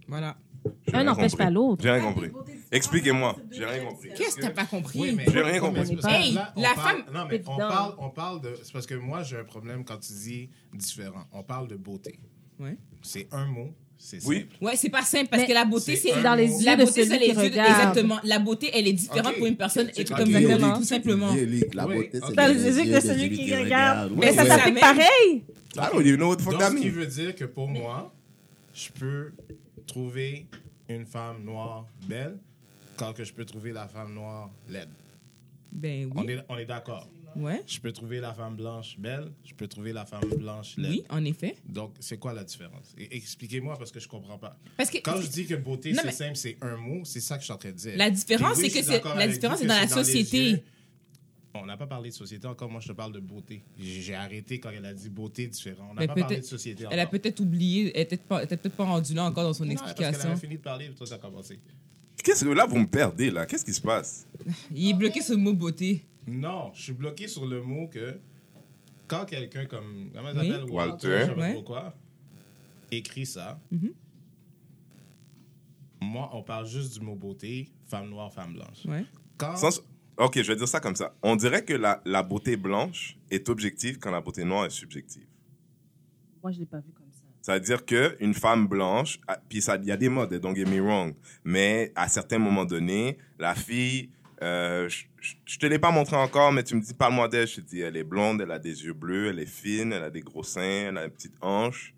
Voilà. 0.08 0.38
J'ai 0.66 0.94
un 0.94 0.98
rien 1.00 1.04
n'empêche 1.06 1.32
compris. 1.32 1.46
pas 1.46 1.50
l'autre. 1.52 1.82
J'ai 1.84 1.92
rien 1.92 2.04
compris. 2.04 2.30
Expliquez-moi. 2.72 3.36
J'ai 3.52 3.66
rien 3.66 3.86
compris. 3.86 4.10
Qu'est-ce 4.16 4.36
que 4.38 4.42
t'as 4.42 4.50
pas 4.52 4.66
compris? 4.66 5.00
Oui, 5.00 5.14
mais 5.16 5.26
J'ai 5.32 5.42
rien 5.42 5.60
compris. 5.60 5.98
Hey, 6.08 6.34
là, 6.34 6.54
la 6.56 6.74
parle- 6.74 6.88
femme- 7.04 7.04
Non, 7.14 7.26
mais 7.30 7.42
on 7.48 7.58
parle, 7.58 7.96
on 7.98 8.10
parle 8.10 8.42
de. 8.42 8.54
C'est 8.64 8.72
parce 8.72 8.86
que 8.86 8.96
moi, 8.96 9.24
j'ai 9.24 9.38
un 9.38 9.44
problème 9.44 9.84
quand 9.84 9.98
tu 9.98 10.14
dis 10.14 10.50
différent. 10.74 11.26
On 11.32 11.44
parle 11.44 11.68
de 11.68 11.76
beauté. 11.76 12.20
Ouais. 12.60 12.78
C'est 13.02 13.28
un 13.32 13.46
mot. 13.46 13.70
C'est 13.98 14.24
Oui. 14.26 14.40
simple. 14.50 14.56
Ouais, 14.66 14.76
c'est 14.76 14.90
pas 14.90 15.04
simple 15.04 15.28
parce 15.30 15.44
Mais 15.44 15.48
que 15.48 15.54
la 15.54 15.66
beauté, 15.66 15.96
c'est 15.96 16.22
dans 16.24 16.34
les 16.34 16.48
yeux 16.48 16.66
la 16.66 16.76
de 16.76 16.86
beauté, 16.86 17.06
celui 17.06 17.20
qui 17.20 17.32
regarde. 17.34 17.70
Exactement. 17.70 18.20
La 18.24 18.40
beauté, 18.40 18.72
elle 18.74 18.88
est 18.88 18.94
différente 18.94 19.36
pour 19.36 19.46
une 19.46 19.58
personne 19.58 19.92
et 19.96 20.04
comme 20.06 20.36
Exactement. 20.36 20.78
tout 20.78 20.84
simplement. 20.84 21.36
La 21.74 21.86
beauté, 21.86 22.20
c'est 22.28 22.36
Dans 22.36 22.48
les 22.48 22.64
yeux 22.80 22.94
de 22.96 23.00
celui 23.00 23.30
qui 23.32 23.56
regarde. 23.56 24.12
Mais 24.18 24.34
ça 24.34 24.46
s'applique 24.46 24.80
pareil. 24.80 25.44
I 25.76 25.80
don't 25.94 26.02
even 26.06 26.16
know 26.18 26.30
what 26.30 26.38
the 26.38 26.42
fuck 26.42 26.52
Donc, 26.54 26.62
that 26.62 26.70
ce 26.72 26.76
qui 26.78 26.86
means. 26.88 26.96
veut 26.96 27.06
dire 27.06 27.36
que 27.36 27.46
pour 27.46 27.68
moi, 27.68 28.12
je 28.74 28.90
peux 29.00 29.32
trouver 29.86 30.48
une 30.90 31.06
femme 31.06 31.44
noire 31.44 31.86
belle 32.08 32.38
quand 32.98 33.14
que 33.14 33.24
je 33.24 33.34
peux 33.34 33.46
trouver 33.46 33.72
la 33.72 33.88
femme 33.88 34.14
noire 34.14 34.50
laide. 34.68 34.90
Ben 35.72 36.10
On 36.16 36.26
oui. 36.26 36.34
est, 36.34 36.46
on 36.50 36.58
est 36.58 36.66
d'accord. 36.66 37.08
Ouais. 37.34 37.62
Je 37.66 37.80
peux 37.80 37.94
trouver 37.94 38.20
la 38.20 38.34
femme 38.34 38.58
blanche 38.58 38.98
belle, 39.00 39.32
je 39.46 39.54
peux 39.54 39.66
trouver 39.68 39.94
la 39.94 40.06
femme 40.06 40.28
blanche 40.38 40.76
laide. 40.76 40.92
Oui, 40.92 41.04
en 41.10 41.24
effet. 41.24 41.56
Donc, 41.66 41.94
c'est 42.02 42.18
quoi 42.18 42.34
la 42.34 42.44
différence? 42.44 42.94
Expliquez-moi 42.98 43.78
parce 43.78 43.90
que 43.90 44.02
je 44.02 44.08
comprends 44.10 44.38
pas. 44.38 44.58
Parce 44.76 44.90
que 44.90 44.98
Quand 44.98 45.16
je 45.22 45.28
dis 45.28 45.46
que 45.46 45.56
beauté, 45.56 45.94
c'est 45.94 46.04
mais- 46.04 46.12
simple, 46.12 46.36
c'est 46.36 46.58
un 46.62 46.76
mot, 46.76 47.06
c'est 47.06 47.22
ça 47.22 47.36
que 47.36 47.42
je 47.42 47.46
suis 47.46 47.54
en 47.54 47.58
train 47.58 47.70
de 47.72 47.76
dire. 47.78 47.94
La 47.96 48.10
différence, 48.12 48.58
oui, 48.58 48.70
c'est 48.70 48.82
que 49.02 49.08
la 49.18 49.28
différence, 49.30 49.60
c'est 49.60 49.66
dans 49.66 49.76
la 49.80 49.88
société. 49.88 50.62
On 51.54 51.66
n'a 51.66 51.76
pas 51.76 51.88
parlé 51.88 52.10
de 52.10 52.16
société 52.16 52.48
encore, 52.48 52.70
moi 52.70 52.80
je 52.80 52.88
te 52.88 52.94
parle 52.94 53.12
de 53.12 53.20
beauté. 53.20 53.62
J'ai 53.78 54.16
arrêté 54.16 54.60
quand 54.60 54.70
elle 54.70 54.86
a 54.86 54.94
dit 54.94 55.10
beauté 55.10 55.48
différent. 55.48 55.90
On 55.92 55.94
n'a 55.96 56.08
pas 56.08 56.16
parlé 56.16 56.38
de 56.38 56.42
société 56.46 56.86
Elle 56.90 56.98
a 57.00 57.02
encore. 57.04 57.12
peut-être 57.12 57.40
oublié, 57.42 57.92
elle 57.94 58.04
était 58.04 58.16
peut-être 58.18 58.70
pas, 58.70 58.84
elle 58.84 58.86
rendue 58.88 59.14
là 59.14 59.26
encore 59.26 59.44
dans 59.44 59.54
son 59.54 59.66
Non, 59.66 59.76
parce 59.76 59.94
qu'elle 59.94 60.08
explication. 60.08 60.32
avait 60.32 60.40
fini 60.40 60.56
de 60.58 60.62
parler, 60.62 60.90
toi 60.96 61.06
t'as 61.10 61.18
commencé. 61.18 61.60
Qu'est-ce 62.24 62.46
que 62.46 62.50
là, 62.52 62.66
vous 62.68 62.78
me 62.78 62.86
perdez, 62.88 63.32
là? 63.32 63.46
Qu'est-ce 63.46 63.66
qui 63.66 63.74
se 63.74 63.82
passe? 63.82 64.28
Il 64.74 64.90
est 64.92 64.94
bloqué 64.94 65.22
sur 65.22 65.36
le 65.36 65.42
mot 65.42 65.54
beauté. 65.54 66.06
Non, 66.28 66.72
je 66.74 66.84
suis 66.84 66.94
bloqué 66.94 67.28
sur 67.28 67.46
le 67.46 67.62
mot 67.64 67.88
que 67.88 68.18
quand 69.08 69.26
quelqu'un 69.26 69.66
comme 69.66 70.10
comment 70.14 70.30
Oui. 70.40 70.54
Walter. 70.70 71.08
je 71.22 71.26
sais 71.26 71.34
pas 71.36 71.42
Ouais. 71.42 71.54
trop 71.54 71.64
quoi, 71.64 71.96
écrit 72.92 73.26
ça. 73.26 73.60
Mhm. 73.72 73.92
Moi, 76.02 76.30
on 76.34 76.42
parle 76.44 76.66
juste 76.66 76.94
du 76.98 77.06
mot 77.06 77.16
beauté, 77.16 77.70
femme 77.86 78.10
noire, 78.10 78.32
femme 78.34 78.54
blanche. 78.54 78.86
Ouais. 78.86 79.06
Quand 79.38 79.56
Sans- 79.56 79.82
Ok, 80.18 80.42
je 80.42 80.48
vais 80.48 80.56
dire 80.56 80.68
ça 80.68 80.80
comme 80.80 80.96
ça. 80.96 81.16
On 81.22 81.36
dirait 81.36 81.64
que 81.64 81.74
la, 81.74 82.02
la 82.06 82.24
beauté 82.24 82.58
blanche 82.58 83.18
est 83.30 83.50
objective 83.50 83.98
quand 83.98 84.12
la 84.12 84.22
beauté 84.22 84.44
noire 84.44 84.66
est 84.66 84.70
subjective. 84.70 85.26
Moi, 86.42 86.52
je 86.52 86.60
l'ai 86.60 86.66
pas 86.66 86.80
vu 86.80 86.92
comme 86.94 87.12
ça. 87.12 87.22
Ça 87.42 87.54
veut 87.56 87.60
dire 87.60 87.86
qu'une 87.86 88.34
femme 88.34 88.68
blanche, 88.68 89.20
ah, 89.28 89.40
puis 89.50 89.60
il 89.60 89.86
y 89.86 89.92
a 89.92 89.98
des 89.98 90.10
modes, 90.10 90.34
don't 90.36 90.56
get 90.56 90.66
me 90.66 90.80
wrong, 90.80 91.16
mais 91.44 91.92
à 91.96 92.08
certains 92.08 92.38
moments 92.38 92.66
donnés, 92.66 93.18
la 93.40 93.56
fille, 93.56 94.10
euh, 94.44 94.88
je 95.46 95.58
te 95.58 95.66
l'ai 95.66 95.80
pas 95.80 95.92
montré 95.92 96.16
encore, 96.16 96.52
mais 96.52 96.64
tu 96.64 96.76
me 96.76 96.82
dis, 96.82 96.94
parle-moi 96.94 97.28
d'elle, 97.28 97.48
je 97.48 97.56
te 97.56 97.62
dis, 97.62 97.82
elle 97.82 97.98
est 97.98 98.04
blonde, 98.04 98.42
elle 98.42 98.52
a 98.52 98.60
des 98.60 98.84
yeux 98.84 98.94
bleus, 98.94 99.30
elle 99.30 99.40
est 99.40 99.46
fine, 99.46 99.92
elle 99.94 100.04
a 100.04 100.10
des 100.10 100.22
gros 100.22 100.44
seins, 100.44 100.90
elle 100.90 100.98
a 100.98 101.06
une 101.06 101.12
petite 101.12 101.36
hanche. 101.42 101.96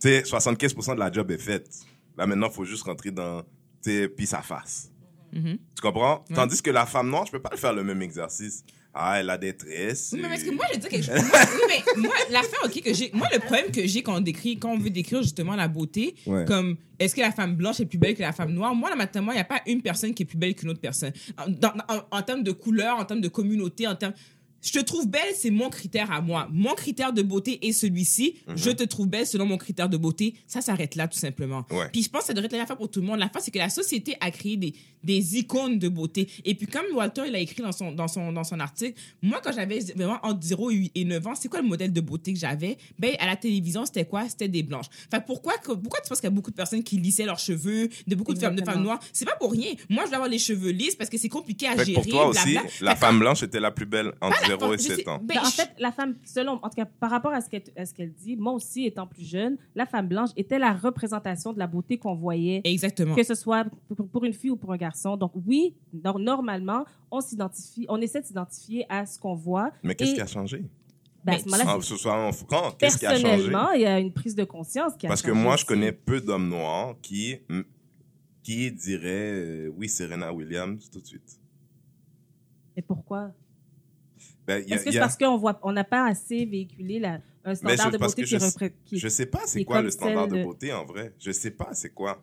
Tu 0.00 0.08
sais, 0.08 0.22
75% 0.22 0.94
de 0.94 1.00
la 1.00 1.10
job 1.10 1.30
est 1.30 1.38
faite. 1.38 1.68
Là, 2.16 2.26
maintenant, 2.26 2.48
il 2.48 2.54
faut 2.54 2.64
juste 2.64 2.84
rentrer 2.84 3.10
dans, 3.10 3.42
tu 3.42 3.90
sais, 3.90 4.08
puis 4.08 4.26
sa 4.26 4.42
face. 4.42 4.92
Mhm. 5.32 5.58
Tu 5.76 5.82
comprends? 5.82 6.24
Ouais. 6.28 6.36
Tandis 6.36 6.60
que 6.62 6.70
la 6.70 6.86
femme 6.86 7.08
noire, 7.10 7.24
je 7.26 7.32
peux 7.32 7.40
pas 7.42 7.56
faire 7.56 7.72
le 7.72 7.84
même 7.84 8.02
exercice. 8.02 8.64
Ah, 8.94 9.20
elle 9.20 9.30
a 9.30 9.38
des 9.38 9.54
tresses. 9.56 10.10
Oui, 10.12 10.20
mais 10.22 10.28
parce 10.28 10.42
que 10.42 10.50
moi, 10.50 10.64
je 10.72 10.78
dire 10.78 10.88
quelque 10.88 11.04
chose. 11.06 11.14
Moi, 11.14 11.38
oui, 11.68 11.74
mais 11.96 12.02
moi, 12.02 12.14
l'affaire, 12.30 12.58
OK, 12.64 12.82
que 12.82 12.92
j'ai. 12.94 13.10
Moi, 13.14 13.28
le 13.32 13.38
problème 13.38 13.70
que 13.70 13.86
j'ai 13.86 14.02
quand 14.02 14.16
on 14.16 14.20
décrit, 14.20 14.58
quand 14.58 14.70
on 14.72 14.78
veut 14.78 14.90
décrire 14.90 15.22
justement 15.22 15.54
la 15.54 15.68
beauté, 15.68 16.14
Ouais. 16.26 16.44
comme 16.46 16.76
est-ce 16.98 17.14
que 17.14 17.20
la 17.20 17.30
femme 17.30 17.54
blanche 17.54 17.78
est 17.80 17.86
plus 17.86 17.98
belle 17.98 18.14
que 18.16 18.22
la 18.22 18.32
femme 18.32 18.50
noire, 18.52 18.74
moi, 18.74 18.90
là, 18.90 18.96
maintenant, 18.96 19.30
il 19.30 19.34
n'y 19.34 19.40
a 19.40 19.44
pas 19.44 19.60
une 19.66 19.82
personne 19.82 20.14
qui 20.14 20.24
est 20.24 20.26
plus 20.26 20.38
belle 20.38 20.54
qu'une 20.54 20.70
autre 20.70 20.80
personne. 20.80 21.12
En, 21.36 21.48
dans- 21.48 21.74
en- 21.88 22.00
en 22.18 22.22
termes 22.22 22.42
de 22.42 22.50
couleur, 22.52 22.98
en 22.98 23.04
termes 23.04 23.20
de 23.20 23.28
communauté, 23.28 23.86
en 23.86 23.94
termes. 23.94 24.14
Je 24.62 24.72
te 24.72 24.80
trouve 24.80 25.06
belle, 25.08 25.34
c'est 25.36 25.50
mon 25.50 25.70
critère 25.70 26.10
à 26.10 26.20
moi. 26.20 26.48
Mon 26.50 26.74
critère 26.74 27.12
de 27.12 27.22
beauté 27.22 27.66
est 27.66 27.72
celui-ci. 27.72 28.34
Mhm. 28.48 28.56
Je 28.58 28.70
te 28.70 28.82
trouve 28.84 29.06
belle 29.08 29.26
selon 29.26 29.46
mon 29.46 29.56
critère 29.56 29.88
de 29.88 29.96
beauté. 29.96 30.34
Ça 30.46 30.60
s'arrête 30.60 30.96
là, 30.96 31.06
tout 31.06 31.18
simplement. 31.18 31.64
Ouais. 31.70 31.88
Puis 31.92 32.02
je 32.02 32.08
pense 32.10 32.22
que 32.22 32.26
ça 32.28 32.32
devrait 32.34 32.46
être 32.46 32.52
la 32.52 32.58
même 32.58 32.64
affaire 32.64 32.76
pour 32.76 32.90
tout 32.90 33.00
le 33.00 33.06
monde. 33.06 33.18
La 33.20 33.28
fin, 33.28 33.40
c'est 33.40 33.50
que 33.50 33.58
la 33.58 33.68
société 33.68 34.16
a 34.20 34.30
créé 34.30 34.56
des, 34.56 34.74
des 35.04 35.38
icônes 35.38 35.78
de 35.78 35.88
beauté. 35.88 36.28
Et 36.44 36.54
puis, 36.54 36.66
comme 36.66 36.84
Walter, 36.94 37.22
il 37.28 37.34
a 37.34 37.38
écrit 37.38 37.62
dans 37.62 37.72
son, 37.72 37.92
dans 37.92 38.08
son, 38.08 38.32
dans 38.32 38.44
son 38.44 38.58
article, 38.58 38.98
moi, 39.22 39.40
quand 39.42 39.52
j'avais 39.52 39.78
vraiment 39.94 40.18
entre 40.22 40.40
0 40.44 40.70
et 40.94 41.04
9 41.04 41.26
ans, 41.28 41.34
c'est 41.34 41.48
quoi 41.48 41.60
le 41.60 41.68
modèle 41.68 41.92
de 41.92 42.00
beauté 42.00 42.32
que 42.32 42.38
j'avais? 42.38 42.76
Ben, 42.98 43.14
à 43.20 43.26
la 43.26 43.36
télévision, 43.36 43.86
c'était 43.86 44.06
quoi? 44.06 44.28
C'était 44.28 44.48
des 44.48 44.62
blanches. 44.64 44.86
Que 45.10 45.18
pourquoi, 45.24 45.54
pourquoi 45.64 46.00
tu 46.00 46.08
penses 46.08 46.20
qu'il 46.20 46.26
y 46.28 46.32
a 46.32 46.34
beaucoup 46.34 46.50
de 46.50 46.56
personnes 46.56 46.82
qui 46.82 46.96
lissaient 46.98 47.24
leurs 47.26 47.38
cheveux, 47.38 47.88
de 48.06 48.14
beaucoup 48.14 48.34
de 48.34 48.38
femmes, 48.40 48.56
de 48.56 48.64
femmes 48.64 48.82
noires? 48.82 48.98
C'est 49.12 49.24
pas 49.24 49.36
pour 49.36 49.52
rien. 49.52 49.72
Moi, 49.88 50.02
je 50.04 50.08
veux 50.10 50.14
avoir 50.16 50.28
les 50.28 50.38
cheveux 50.38 50.70
lisses 50.70 50.96
parce 50.96 51.08
que 51.10 51.16
c'est 51.18 51.28
compliqué 51.28 51.68
à 51.68 51.76
Fait 51.76 51.84
gérer. 51.84 51.94
pour 51.94 52.06
toi 52.06 52.26
aussi, 52.28 52.56
la 52.80 52.96
femme 52.96 53.20
blanche 53.20 53.42
était 53.42 53.60
la 53.60 53.70
plus 53.70 53.86
belle 53.86 54.12
entre 54.20 54.47
0 54.48 54.56
et 54.56 54.68
femme- 54.68 54.72
je 54.78 54.82
7 54.82 54.96
sais- 54.96 55.08
ans. 55.08 55.18
ben, 55.22 55.38
en 55.38 55.44
fait, 55.44 55.70
la 55.78 55.92
femme, 55.92 56.16
selon, 56.24 56.52
en 56.62 56.68
tout 56.68 56.76
cas, 56.76 56.84
par 56.84 57.10
rapport 57.10 57.32
à 57.32 57.40
ce 57.40 57.48
qu'elle 57.94 58.12
dit, 58.12 58.36
moi 58.36 58.52
aussi, 58.52 58.86
étant 58.86 59.06
plus 59.06 59.24
jeune, 59.24 59.56
la 59.74 59.86
femme 59.86 60.08
blanche 60.08 60.30
était 60.36 60.58
la 60.58 60.72
représentation 60.72 61.52
de 61.52 61.58
la 61.58 61.66
beauté 61.66 61.98
qu'on 61.98 62.14
voyait, 62.14 62.60
Exactement. 62.64 63.14
que 63.14 63.22
ce 63.22 63.34
soit 63.34 63.64
pour, 63.94 64.08
pour 64.08 64.24
une 64.24 64.32
fille 64.32 64.50
ou 64.50 64.56
pour 64.56 64.72
un 64.72 64.76
garçon. 64.76 65.16
Donc, 65.16 65.32
oui, 65.46 65.74
nor- 65.92 66.18
normalement, 66.18 66.84
on 67.10 67.20
s'identifie, 67.20 67.86
on 67.88 68.00
essaie 68.00 68.20
de 68.20 68.26
s'identifier 68.26 68.84
à 68.88 69.06
ce 69.06 69.18
qu'on 69.18 69.34
voit. 69.34 69.70
Mais 69.82 69.94
qu'est-ce 69.94 70.12
Et- 70.12 70.14
qui 70.16 70.20
a 70.20 70.26
changé? 70.26 70.64
Ben, 71.24 71.34
à 71.34 71.38
ce 71.40 71.44
moment-là, 71.46 71.64
Ah, 71.66 72.72
qu'est-ce 72.78 72.96
qui 72.98 73.06
a 73.06 73.10
changé? 73.10 73.22
personnellement, 73.24 73.72
il 73.72 73.80
y 73.82 73.86
a 73.86 73.98
une 73.98 74.12
prise 74.12 74.34
de 74.34 74.44
conscience 74.44 74.94
qui 74.96 75.06
a 75.06 75.08
Parce 75.08 75.20
que 75.20 75.32
moi, 75.32 75.56
je 75.56 75.64
connais 75.64 75.92
peu 75.92 76.20
d'hommes 76.20 76.48
noirs 76.48 76.94
qui, 77.02 77.36
qui 78.42 78.70
diraient 78.72 79.32
euh, 79.66 79.72
oui, 79.76 79.88
Serena 79.88 80.32
Williams 80.32 80.88
tout 80.90 81.00
de 81.00 81.06
suite. 81.06 81.38
Et 82.76 82.82
pourquoi? 82.82 83.32
Ben, 84.48 84.64
il 84.66 84.72
Est-ce 84.72 84.82
que 84.84 84.88
il 84.88 84.92
c'est 84.94 84.98
a- 84.98 85.02
parce 85.02 85.16
qu'on 85.16 85.36
voit, 85.36 85.58
on 85.62 85.70
n'a 85.72 85.84
pas 85.84 86.06
assez 86.08 86.44
véhiculé 86.46 86.98
la, 86.98 87.14
un 87.14 87.20
Mais 87.44 87.54
standard 87.54 87.86
je- 87.86 87.92
de 87.92 87.98
beauté 87.98 88.22
qui, 88.22 88.28
je, 88.28 88.36
repré- 88.38 88.72
qui 88.84 88.98
je 88.98 89.08
sais 89.08 89.26
pas 89.26 89.40
c'est 89.46 89.60
est 89.60 89.64
quoi 89.64 89.82
le 89.82 89.90
standard 89.90 90.26
de 90.26 90.36
de- 90.38 90.42
beauté 90.42 90.72
en 90.72 90.84
vrai. 90.84 91.12
Je 91.20 91.30
sais 91.30 91.50
pas 91.52 91.68
c'est 91.72 91.90
quoi. 91.90 92.20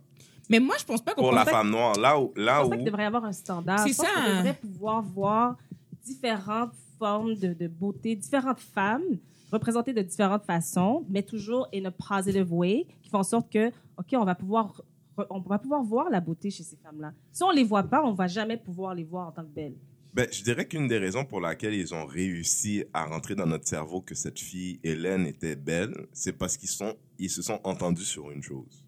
Mais 0.49 0.59
moi, 0.59 0.76
je 0.80 0.84
pense 0.86 1.01
pas 1.01 1.13
qu'on 1.13 1.21
Pour 1.21 1.32
la 1.32 1.45
pas- 1.45 1.51
femme 1.51 1.69
noire, 1.71 1.97
là 1.99 2.19
où, 2.19 2.32
Je 2.36 2.41
là 2.41 2.57
pense 2.57 2.67
où 2.67 2.69
pas 2.71 2.76
qu'il 2.78 2.86
devrait 2.86 3.03
y 3.03 3.05
avoir 3.05 3.26
un 3.26 3.32
standard. 3.32 3.80
C'est 3.80 3.89
Je 3.89 3.93
ça, 3.93 4.03
qu'on 4.13 4.21
hein. 4.21 4.38
devrait 4.38 4.53
pouvoir 4.55 5.01
voir 5.01 5.55
différentes 6.03 6.73
formes 6.99 7.36
de, 7.36 7.53
de 7.53 7.67
beauté, 7.67 8.15
différentes 8.15 8.59
femmes 8.59 9.03
représentées 9.51 9.93
de 9.93 10.01
différentes 10.01 10.43
façons, 10.45 11.05
mais 11.09 11.23
toujours 11.23 11.67
in 11.73 11.86
a 11.86 11.91
positive 11.91 12.51
way, 12.53 12.86
qui 13.01 13.09
font 13.09 13.19
en 13.19 13.23
sorte 13.23 13.51
que, 13.51 13.67
OK, 13.97 14.07
on 14.13 14.26
va 14.26 14.36
pouvoir, 14.36 14.82
on 15.30 15.39
va 15.39 15.59
pouvoir 15.59 15.82
voir 15.84 16.09
la 16.09 16.19
beauté 16.19 16.49
chez 16.49 16.63
ces 16.63 16.76
femmes-là. 16.78 17.13
Si 17.32 17.43
on 17.43 17.51
les 17.51 17.63
voit 17.63 17.84
pas, 17.84 18.03
on 18.03 18.13
va 18.13 18.28
jamais 18.28 18.57
pouvoir 18.57 18.93
les 18.95 19.03
voir 19.03 19.28
en 19.30 19.32
tant 19.32 19.43
que 19.43 19.49
belles. 19.53 19.76
Ben, 20.16 20.30
je 20.32 20.43
dirais 20.43 20.66
qu'une 20.66 20.88
des 20.88 20.97
raisons 20.97 21.26
pour 21.26 21.41
laquelle 21.41 21.74
ils 21.74 21.93
ont 21.93 22.05
réussi 22.05 22.86
à 22.93 23.03
rentrer 23.03 23.36
dans 23.36 23.45
notre 23.45 23.68
cerveau 23.68 23.99
que 23.99 24.16
cette 24.16 24.39
fille, 24.39 24.80
Hélène, 24.82 25.28
était 25.28 25.57
belle, 25.57 26.07
c'est 26.13 26.32
parce 26.32 26.55
qu'ils 26.55 26.70
sont, 26.70 26.95
ils 27.20 27.30
se 27.30 27.41
sont 27.41 27.59
entendus 27.66 28.05
sur 28.05 28.32
une 28.32 28.41
chose. 28.41 28.86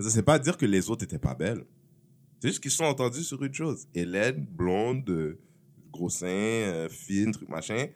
Ça, 0.00 0.10
c'est 0.10 0.24
pas 0.24 0.40
dire 0.40 0.56
que 0.56 0.66
les 0.66 0.90
autres 0.90 1.04
étaient 1.04 1.20
pas 1.20 1.36
belles. 1.36 1.64
C'est 2.40 2.48
juste 2.48 2.60
qu'ils 2.60 2.72
se 2.72 2.78
sont 2.78 2.84
entendus 2.84 3.22
sur 3.22 3.44
une 3.44 3.54
chose. 3.54 3.86
Hélène, 3.94 4.44
blonde, 4.44 5.08
euh, 5.08 5.38
gros 5.92 6.10
seins, 6.10 6.26
euh, 6.26 6.88
fine, 6.88 7.30
truc 7.30 7.48
machin, 7.48 7.86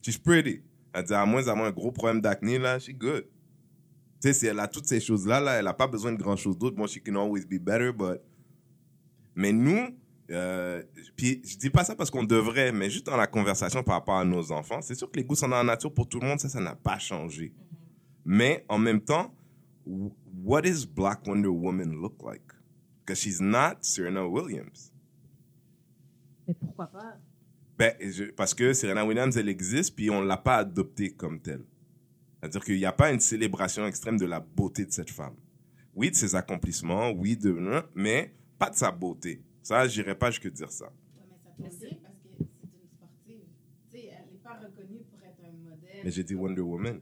she's 0.00 0.16
pretty. 0.16 0.60
Elle 0.92 1.02
dit, 1.02 1.14
à 1.14 1.26
moins 1.26 1.42
d'avoir 1.42 1.66
un 1.66 1.72
gros 1.72 1.90
problème 1.90 2.20
d'acné, 2.20 2.56
là, 2.56 2.78
she's 2.78 2.94
good. 2.94 3.24
Tu 4.20 4.28
sais, 4.28 4.32
si 4.32 4.46
elle 4.46 4.60
a 4.60 4.68
toutes 4.68 4.86
ces 4.86 5.00
choses-là, 5.00 5.40
là, 5.40 5.58
elle 5.58 5.66
a 5.66 5.74
pas 5.74 5.88
besoin 5.88 6.12
de 6.12 6.22
grand 6.22 6.36
chose 6.36 6.56
d'autre. 6.56 6.76
Bon, 6.76 6.86
she 6.86 7.02
can 7.02 7.16
always 7.16 7.44
be 7.44 7.58
better, 7.58 7.90
but... 7.92 8.20
Mais 9.34 9.50
nous, 9.52 9.88
euh, 10.30 10.82
puis 11.16 11.42
je 11.44 11.56
dis 11.56 11.70
pas 11.70 11.84
ça 11.84 11.94
parce 11.94 12.10
qu'on 12.10 12.24
devrait, 12.24 12.72
mais 12.72 12.88
juste 12.90 13.06
dans 13.06 13.16
la 13.16 13.26
conversation 13.26 13.82
par 13.82 13.94
rapport 13.96 14.16
à 14.18 14.24
nos 14.24 14.52
enfants, 14.52 14.80
c'est 14.80 14.94
sûr 14.94 15.10
que 15.10 15.16
les 15.18 15.24
goûts 15.24 15.34
sont 15.34 15.48
dans 15.48 15.56
la 15.56 15.64
nature 15.64 15.92
pour 15.92 16.08
tout 16.08 16.20
le 16.20 16.26
monde, 16.26 16.40
ça, 16.40 16.48
ça 16.48 16.60
n'a 16.60 16.74
pas 16.74 16.98
changé. 16.98 17.52
Mais 18.24 18.64
en 18.68 18.78
même 18.78 19.00
temps, 19.00 19.34
what 20.44 20.62
does 20.62 20.86
Black 20.86 21.26
Wonder 21.26 21.48
Woman 21.48 21.92
look 21.92 22.14
like? 22.24 22.42
Because 23.04 23.18
she's 23.18 23.40
not 23.40 23.78
Serena 23.80 24.26
Williams. 24.26 24.92
Mais 26.46 26.54
pourquoi 26.54 26.86
pas? 26.86 27.16
Ben, 27.78 27.94
je- 28.00 28.30
parce 28.30 28.54
que 28.54 28.72
Serena 28.72 29.04
Williams, 29.04 29.36
elle 29.36 29.48
existe, 29.48 29.96
puis 29.96 30.08
on 30.10 30.20
l'a 30.22 30.36
pas 30.36 30.56
adoptée 30.58 31.10
comme 31.10 31.40
telle. 31.40 31.64
C'est-à-dire 32.40 32.64
qu'il 32.64 32.76
n'y 32.76 32.84
a 32.84 32.92
pas 32.92 33.12
une 33.12 33.20
célébration 33.20 33.86
extrême 33.86 34.18
de 34.18 34.26
la 34.26 34.40
beauté 34.40 34.84
de 34.84 34.92
cette 34.92 35.10
femme. 35.10 35.34
Oui, 35.94 36.10
de 36.10 36.16
ses 36.16 36.34
accomplissements, 36.34 37.10
oui, 37.10 37.36
de, 37.36 37.82
mais 37.94 38.34
pas 38.58 38.70
de 38.70 38.76
sa 38.76 38.90
beauté. 38.90 39.42
Ça, 39.62 39.86
j'irais 39.86 40.16
pas 40.16 40.30
jusque 40.30 40.50
dire 40.50 40.70
ça. 40.70 40.86
Ouais, 40.86 40.92
mais 41.58 41.70
ça 41.70 41.86
parce 42.02 42.16
que 42.18 42.28
c'est 42.38 42.78
une 42.82 42.88
sportive. 42.88 43.44
Tu 43.90 43.98
sais, 43.98 44.06
elle 44.06 44.32
n'est 44.32 44.38
pas 44.42 44.54
reconnue 44.58 45.02
pour 45.10 45.20
être 45.22 45.44
un 45.44 45.52
modèle. 45.70 46.00
Mais 46.04 46.10
j'ai 46.10 46.24
dit 46.24 46.34
Wonder 46.34 46.62
Woman. 46.62 47.00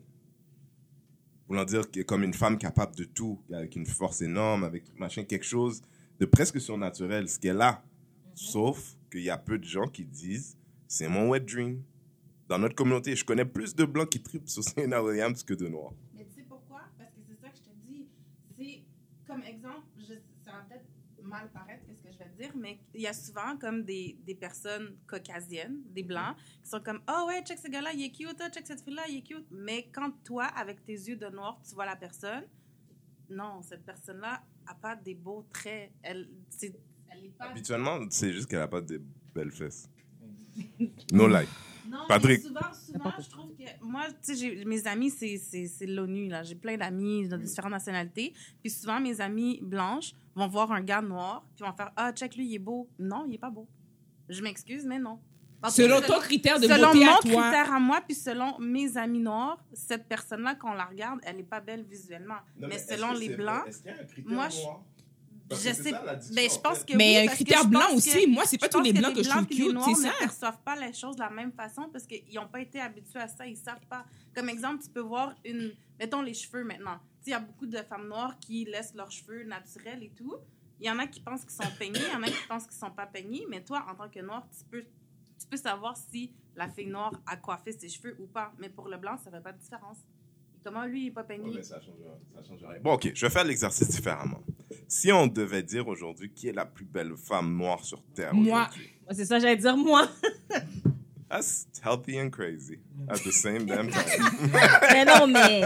Voulant 1.48 1.64
dire 1.64 1.90
que 1.90 2.00
comme 2.02 2.22
une 2.22 2.34
femme 2.34 2.58
capable 2.58 2.94
de 2.94 3.04
tout, 3.04 3.42
avec 3.50 3.74
une 3.74 3.86
force 3.86 4.20
énorme, 4.20 4.64
avec 4.64 4.96
machin, 4.98 5.24
quelque 5.24 5.46
chose 5.46 5.82
de 6.18 6.26
presque 6.26 6.60
surnaturel, 6.60 7.28
ce 7.28 7.38
qu'elle 7.38 7.60
a. 7.60 7.82
Sauf 8.34 8.96
qu'il 9.10 9.22
y 9.22 9.30
a 9.30 9.38
peu 9.38 9.58
de 9.58 9.64
gens 9.64 9.88
qui 9.88 10.04
disent 10.04 10.56
c'est 10.86 11.08
mon 11.08 11.28
wet 11.30 11.40
dream. 11.40 11.82
Dans 12.48 12.58
notre 12.58 12.74
communauté, 12.74 13.16
je 13.16 13.24
connais 13.24 13.44
plus 13.44 13.74
de 13.74 13.84
blancs 13.84 14.10
qui 14.10 14.20
tripent 14.20 14.48
sur 14.48 14.62
Serena 14.62 15.02
Williams 15.02 15.42
que 15.42 15.54
de 15.54 15.68
noirs. 15.68 15.94
Mais 16.14 16.24
tu 16.24 16.34
sais 16.34 16.46
pourquoi? 16.48 16.82
Parce 16.98 17.10
que 17.10 17.20
c'est 17.26 17.40
ça 17.40 17.48
que 17.48 17.56
je 17.56 17.62
te 17.62 17.74
dis. 17.86 18.08
C'est 18.56 18.82
comme 19.26 19.42
exemple, 19.44 19.86
je, 19.98 20.14
ça 20.44 20.52
va 20.52 20.66
peut-être 20.68 20.86
mal 21.22 21.48
paraître 21.52 21.84
dire, 22.40 22.52
mais 22.56 22.78
il 22.94 23.02
y 23.02 23.06
a 23.06 23.12
souvent 23.12 23.56
comme 23.58 23.84
des, 23.84 24.16
des 24.24 24.34
personnes 24.34 24.96
caucasiennes, 25.06 25.78
des 25.90 26.02
blancs, 26.02 26.36
qui 26.62 26.68
sont 26.68 26.80
comme 26.80 27.00
Oh 27.08 27.26
ouais, 27.28 27.42
check 27.42 27.58
ce 27.58 27.68
gars-là, 27.68 27.92
il 27.92 28.04
est 28.04 28.10
cute, 28.10 28.36
oh, 28.40 28.50
check 28.52 28.66
cette 28.66 28.82
fille-là, 28.82 29.02
il 29.08 29.18
est 29.18 29.22
cute. 29.22 29.46
Mais 29.50 29.88
quand 29.92 30.10
toi, 30.24 30.44
avec 30.44 30.84
tes 30.84 30.92
yeux 30.92 31.16
de 31.16 31.26
noir, 31.28 31.60
tu 31.66 31.74
vois 31.74 31.86
la 31.86 31.96
personne, 31.96 32.44
non, 33.28 33.62
cette 33.62 33.84
personne-là 33.84 34.42
a 34.66 34.74
pas 34.74 34.96
des 34.96 35.14
beaux 35.14 35.46
traits. 35.52 35.92
Elle, 36.02 36.28
n'est 36.62 37.28
pas. 37.38 37.46
Habituellement, 37.46 37.98
c'est 38.10 38.32
juste 38.32 38.48
qu'elle 38.48 38.60
a 38.60 38.68
pas 38.68 38.80
de 38.80 39.00
belles 39.34 39.52
fesses. 39.52 39.88
No 41.12 41.28
lie. 41.28 41.46
Non, 41.88 41.98
Patrick. 42.08 42.40
mais 42.42 42.48
souvent, 42.48 42.72
souvent, 42.72 43.12
je 43.18 43.30
trouve 43.30 43.50
que 43.56 43.84
moi, 43.84 44.02
tu 44.08 44.14
sais, 44.22 44.36
j'ai- 44.36 44.64
mes 44.64 44.86
amis, 44.86 45.10
c'est- 45.10 45.38
c'est 45.38 45.66
c'est 45.66 45.86
l'ONU, 45.86 46.28
là. 46.28 46.42
J'ai 46.42 46.54
plein 46.54 46.76
d'amis 46.76 47.28
de 47.28 47.36
différentes 47.36 47.72
nationalités. 47.72 48.32
Puis 48.62 48.70
souvent, 48.70 49.00
mes 49.00 49.20
amis 49.20 49.60
blanches 49.62 50.12
vont 50.34 50.48
voir 50.48 50.70
un 50.72 50.80
gars 50.80 51.02
noir, 51.02 51.44
puis 51.56 51.64
vont 51.64 51.72
faire 51.74 51.90
Ah, 51.96 52.12
check, 52.12 52.36
lui, 52.36 52.46
il 52.48 52.54
est 52.54 52.58
beau. 52.58 52.88
Non, 52.98 53.24
il 53.26 53.34
est 53.34 53.38
pas 53.38 53.50
beau. 53.50 53.66
Je 54.28 54.42
m'excuse, 54.42 54.84
mais 54.86 54.98
non. 54.98 55.18
Parce 55.60 55.76
que 55.76 55.82
Selon 55.82 56.00
ton 56.00 56.18
critère 56.20 56.58
de 56.58 56.66
selon 56.66 56.86
beauté 56.92 57.04
mon 57.04 57.10
à 57.12 57.18
toi. 57.18 57.20
critère 57.50 57.72
à 57.74 57.78
moi, 57.78 58.00
puis 58.00 58.14
selon 58.14 58.58
mes 58.58 58.96
amis 58.96 59.18
noirs, 59.18 59.62
cette 59.74 60.06
personne-là, 60.08 60.54
quand 60.54 60.70
on 60.70 60.74
la 60.74 60.86
regarde, 60.86 61.20
elle 61.22 61.36
n'est 61.36 61.42
pas 61.42 61.60
belle 61.60 61.84
visuellement. 61.84 62.36
mais, 62.56 62.78
selon 62.78 63.12
les 63.12 63.28
blancs, 63.36 63.64
moi, 64.24 64.48
je- 64.48 64.56
je 65.50 65.72
sais. 65.72 65.92
Mais 66.32 66.48
je 66.48 66.60
pense 66.60 66.84
que 66.84 66.96
Mais 66.96 67.20
oui, 67.22 67.28
un 67.28 67.32
critère 67.34 67.62
je 67.62 67.68
blanc 67.68 67.94
aussi. 67.94 68.24
que- 68.24 68.28
Moi, 68.30 68.44
c'est 68.46 68.58
pas 68.58 68.66
je 68.66 68.70
tous 68.72 68.80
les 68.80 68.92
que 68.92 68.98
blancs 68.98 69.14
que 69.14 69.22
je 69.22 69.28
trouve 69.28 69.46
puis 69.46 69.56
les 69.58 69.64
cute, 69.68 69.78
c'est 69.84 69.94
ça. 70.02 70.08
ne 70.08 70.18
perçoivent 70.18 70.62
pas 70.64 70.76
les 70.76 70.92
choses 70.92 71.16
de 71.16 71.20
la 71.20 71.30
même 71.30 71.52
façon 71.52 71.88
parce 71.92 72.06
qu'ils 72.06 72.34
n'ont 72.34 72.48
pas 72.48 72.60
été 72.60 72.80
habitués 72.80 73.20
à 73.20 73.28
ça. 73.28 73.46
Ils 73.46 73.56
savent 73.56 73.84
pas. 73.88 74.04
Comme 74.34 74.48
exemple, 74.48 74.82
tu 74.84 74.90
peux 74.90 75.00
voir 75.00 75.34
une. 75.44 75.72
Mettons 75.98 76.22
les 76.22 76.34
cheveux 76.34 76.64
maintenant. 76.64 76.98
Tu 77.22 77.30
il 77.30 77.32
y 77.32 77.34
a 77.34 77.40
beaucoup 77.40 77.66
de 77.66 77.76
femmes 77.78 78.08
noires 78.08 78.38
qui 78.38 78.64
laissent 78.64 78.94
leurs 78.94 79.10
cheveux 79.10 79.44
naturels 79.44 80.02
et 80.02 80.10
tout. 80.16 80.34
Il 80.80 80.86
y 80.86 80.90
en 80.90 80.98
a 80.98 81.06
qui 81.06 81.20
pensent 81.20 81.42
qu'ils 81.44 81.50
sont 81.62 81.70
peignés, 81.78 82.00
il 82.00 82.12
y 82.12 82.16
en 82.16 82.22
a 82.22 82.26
qui 82.26 82.46
pensent 82.48 82.66
qu'ils 82.66 82.78
sont 82.78 82.90
pas 82.90 83.06
peignés. 83.06 83.44
Mais 83.50 83.62
toi, 83.62 83.84
en 83.90 83.94
tant 83.94 84.08
que 84.08 84.20
noir, 84.20 84.46
tu 84.56 84.64
peux, 84.64 84.82
tu 84.82 85.46
peux 85.50 85.58
savoir 85.58 85.94
si 86.10 86.32
la 86.56 86.68
fille 86.68 86.86
noire 86.86 87.12
a 87.26 87.36
coiffé 87.36 87.72
ses 87.72 87.88
cheveux 87.90 88.16
ou 88.18 88.26
pas. 88.26 88.52
Mais 88.58 88.70
pour 88.70 88.88
le 88.88 88.96
blanc, 88.96 89.18
ça 89.22 89.30
fait 89.30 89.42
pas 89.42 89.52
de 89.52 89.58
différence. 89.58 89.98
Comment 90.64 90.84
lui, 90.84 91.04
il 91.04 91.06
est 91.08 91.10
pas 91.10 91.24
peigné? 91.24 91.62
ça 91.62 91.80
change, 91.80 91.96
ça 92.34 92.42
change 92.42 92.64
rien. 92.64 92.80
Bon, 92.80 92.94
ok, 92.94 93.12
je 93.14 93.26
vais 93.26 93.30
faire 93.30 93.44
l'exercice 93.44 93.88
différemment. 93.90 94.40
Si 94.88 95.10
on 95.12 95.26
devait 95.26 95.62
dire 95.62 95.88
aujourd'hui 95.88 96.30
qui 96.30 96.48
est 96.48 96.52
la 96.52 96.64
plus 96.64 96.84
belle 96.84 97.14
femme 97.16 97.56
noire 97.56 97.84
sur 97.84 98.02
Terre 98.14 98.34
Moi. 98.34 98.68
C'est 99.12 99.24
ça, 99.24 99.38
j'allais 99.38 99.56
dire 99.56 99.76
moi. 99.76 100.08
That's 101.28 101.68
healthy 101.82 102.20
and 102.20 102.30
crazy 102.30 102.80
at 103.08 103.18
the 103.18 103.30
same 103.30 103.64
damn 103.64 103.88
time. 103.88 104.50
mais 104.92 105.04
non, 105.04 105.28
mais. 105.28 105.62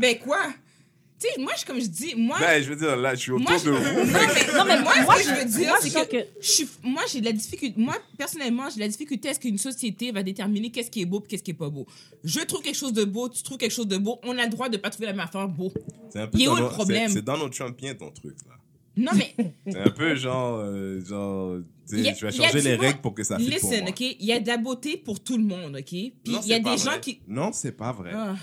Ben 0.00 0.18
quoi? 0.18 0.54
Tu 1.22 1.28
sais, 1.28 1.40
moi, 1.40 1.52
je- 1.58 1.64
comme 1.64 1.78
je 1.80 1.86
dis, 1.86 2.14
moi. 2.16 2.36
ben, 2.40 2.60
je 2.62 2.68
veux 2.68 2.76
dire, 2.76 2.96
là, 2.96 3.14
je 3.14 3.20
suis 3.20 3.30
autour 3.32 3.48
Moi, 3.48 3.58
de 3.58 3.70
vous. 3.70 3.76
Non, 3.76 4.04
mais, 4.04 4.52
non, 4.58 4.64
mais 4.66 4.80
moi, 4.82 4.92
Moi, 5.04 5.16
ce 5.18 5.22
que 5.22 5.34
je 5.34 5.40
veux 5.40 5.44
dire, 5.58 5.68
moi, 5.68 5.78
c'est 5.80 5.90
que, 5.90 6.10
que- 6.10 6.26
je 6.40 6.48
suis, 6.48 6.68
moi, 6.82 7.02
j'ai 7.12 7.20
de 7.20 7.26
la 7.26 7.32
difficulté. 7.32 7.80
Moi, 7.80 7.94
personnellement, 8.18 8.68
j'ai 8.70 8.76
de 8.76 8.80
la 8.80 8.88
difficulté 8.88 9.28
à 9.28 9.34
ce 9.34 9.38
qu'une 9.38 9.58
société 9.58 10.10
va 10.10 10.22
déterminer 10.22 10.70
qu'est-ce 10.70 10.90
qui 10.90 11.02
est 11.02 11.06
beau 11.06 11.22
et 11.24 11.28
qu'est-ce 11.28 11.42
qui 11.42 11.52
est 11.52 11.54
pas 11.54 11.68
beau. 11.70 11.86
Je 12.24 12.40
trouve 12.40 12.62
quelque 12.62 12.76
chose 12.76 12.92
de 12.92 13.04
beau, 13.04 13.28
tu 13.28 13.42
trouves 13.42 13.58
quelque 13.58 13.72
chose 13.72 13.86
de 13.86 13.98
beau, 13.98 14.18
on 14.24 14.36
a 14.38 14.44
le 14.44 14.50
droit 14.50 14.68
de 14.68 14.76
pas 14.78 14.90
trouver 14.90 15.06
la 15.06 15.12
même 15.12 15.20
affaire 15.20 15.46
beau. 15.48 15.72
C'est 16.10 16.20
un 16.20 16.26
peu 16.26 16.38
Donald- 16.38 16.62
le 16.64 16.68
problème? 16.70 17.10
C'est 17.10 17.22
Donald 17.22 17.52
Trumpien, 17.52 17.94
ton 17.94 18.10
truc, 18.10 18.34
là. 18.48 18.54
Non, 18.94 19.12
mais. 19.14 19.34
C'est 19.70 19.78
un 19.78 19.90
peu 19.90 20.14
genre, 20.16 20.58
euh, 20.60 21.02
genre, 21.04 21.56
tu 21.88 22.06
a- 22.06 22.10
a 22.10 22.30
changer 22.30 22.60
les 22.60 22.74
règles 22.76 23.00
pour 23.00 23.14
que 23.14 23.22
ça 23.24 23.36
pour 23.36 23.46
Listen, 23.46 23.80
moi. 23.82 23.90
OK? 23.90 24.00
Il 24.00 24.26
y 24.26 24.32
a 24.32 24.40
de 24.40 24.46
la 24.48 24.58
beauté 24.58 24.98
pour 24.98 25.20
tout 25.22 25.38
le 25.38 25.44
monde, 25.44 25.76
OK? 25.76 25.86
Puis 25.86 26.12
Non, 26.26 26.40
il 26.42 26.48
y 26.48 26.52
a 26.52 26.56
c'est 26.56 26.62
pas 26.62 26.72
des 26.76 26.78
gens 26.82 26.90
vrai. 26.90 27.00
qui. 27.00 27.20
Non, 27.26 27.52
c'est 27.52 27.72
pas 27.72 27.92
vrai. 27.92 28.10
Ah. 28.14 28.34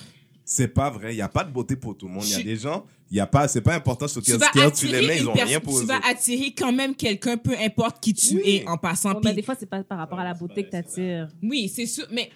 C'est 0.51 0.69
pas 0.69 0.89
vrai. 0.89 1.13
Il 1.13 1.15
n'y 1.17 1.21
a 1.21 1.29
pas 1.29 1.43
de 1.43 1.51
beauté 1.51 1.75
pour 1.75 1.95
tout 1.95 2.07
le 2.07 2.13
monde. 2.13 2.23
Il 2.25 2.31
y 2.31 2.35
a 2.35 2.41
des 2.41 2.55
gens, 2.55 2.83
il 3.11 3.17
y 3.17 3.19
a 3.19 3.27
pas, 3.27 3.47
c'est 3.47 3.61
pas 3.61 3.75
important 3.75 4.07
sur 4.07 4.19
Tu 4.23 4.31
quel 4.31 4.39
vas 4.39 4.47
scale 4.47 4.71
tu 4.71 4.87
les 4.87 4.93
attirer 4.95 5.07
mets, 5.07 5.17
ils 5.17 5.21
une 5.21 5.27
ont 5.27 5.33
personne. 5.33 5.47
rien 5.49 5.59
pour 5.59 5.77
Tu 5.77 5.83
eux 5.83 5.85
vas 5.87 5.97
autres. 5.97 6.09
attirer 6.09 6.53
quand 6.57 6.71
même 6.73 6.95
quelqu'un, 6.95 7.37
peu 7.37 7.53
importe 7.63 7.99
qui 7.99 8.15
tu 8.15 8.37
Oui. 8.37 8.63
es 8.63 8.67
en 8.67 8.75
passant. 8.77 9.11
Bon, 9.13 9.19
ben, 9.19 9.35
des 9.35 9.43
fois, 9.43 9.53
c'est 9.59 9.67
pas 9.69 9.83
par 9.83 9.99
rapport 9.99 10.17
à 10.17 10.23
la 10.23 10.33
beauté 10.33 10.63
que 10.65 10.71
t'attires. 10.71 11.27
Oui, 11.43 11.71
c'est 11.71 11.85
sûr, 11.85 12.07
mais 12.11 12.31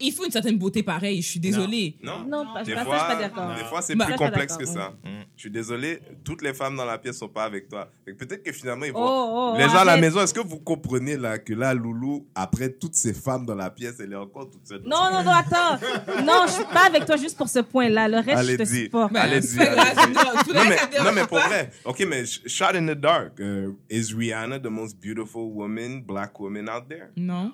il 0.00 0.12
faut 0.12 0.24
une 0.24 0.30
certaine 0.30 0.58
beauté 0.58 0.82
pareille, 0.82 1.22
je 1.22 1.28
suis 1.30 1.40
désolée. 1.40 1.96
Non. 2.02 2.24
Non, 2.26 2.46
pas- 2.52 2.62
Des 2.64 2.72
fois, 2.72 2.82
je 2.84 2.88
suis 2.88 2.98
pas 3.08 3.16
d'accord. 3.16 3.54
des 3.56 3.64
fois, 3.64 3.82
c'est 3.82 3.94
Bah, 3.94 4.06
plus 4.06 4.14
complexe 4.16 4.56
que 4.56 4.64
ça. 4.66 4.92
Je 5.36 5.40
suis 5.44 5.50
désolé, 5.50 6.00
toutes 6.24 6.42
les 6.42 6.52
femmes 6.52 6.76
dans 6.76 6.84
la 6.84 6.98
pièce 6.98 7.16
sont 7.18 7.28
pas 7.28 7.44
avec 7.44 7.68
toi. 7.68 7.90
Peut-être 8.04 8.42
que 8.42 8.52
finalement, 8.52 8.84
ils 8.84 8.92
vont... 8.92 9.00
Oh, 9.02 9.52
oh, 9.54 9.58
les 9.58 9.64
gens 9.64 9.78
à 9.78 9.84
la 9.84 9.96
maison, 9.96 10.20
est-ce 10.20 10.34
que 10.34 10.40
vous 10.40 10.58
comprenez 10.58 11.16
là 11.16 11.38
que 11.38 11.54
là, 11.54 11.72
Loulou, 11.72 12.26
après 12.34 12.68
toutes 12.70 12.94
ces 12.94 13.14
femmes 13.14 13.46
dans 13.46 13.54
la 13.54 13.70
pièce, 13.70 13.96
elle 14.00 14.12
est 14.12 14.16
encore 14.16 14.50
toute 14.50 14.66
seule? 14.66 14.82
Non, 14.84 15.10
non, 15.12 15.22
non, 15.24 15.32
attends. 15.32 15.78
Non, 16.24 16.42
je 16.46 16.52
suis 16.52 16.64
pas 16.64 16.86
avec 16.86 17.04
toi 17.06 17.16
juste 17.16 17.36
pour 17.38 17.48
ce 17.48 17.60
point-là. 17.60 18.08
Le 18.08 18.16
reste, 18.18 18.50
je 18.50 18.56
te 18.56 18.62
Allez-y. 18.62 18.84
supporte. 18.84 19.12
Ben, 19.12 19.20
Allez-y, 19.20 19.60
allez-y. 19.60 20.12
non, 20.12 21.04
Non 21.04 21.12
mais, 21.14 21.20
non, 21.22 21.26
pour 21.26 21.38
vrai. 21.38 21.70
OK, 21.84 22.04
mais 22.08 22.24
sh- 22.24 22.42
Shot 22.46 22.74
in 22.76 22.86
the 22.86 22.98
Dark. 22.98 23.38
uh, 23.40 23.72
is 23.88 24.12
Rihanna 24.14 24.58
the 24.60 24.66
most 24.70 24.96
beautiful 25.00 25.50
woman, 25.54 26.02
black 26.02 26.38
woman 26.40 26.68
out 26.68 26.88
there? 26.88 27.08
Non. 27.16 27.52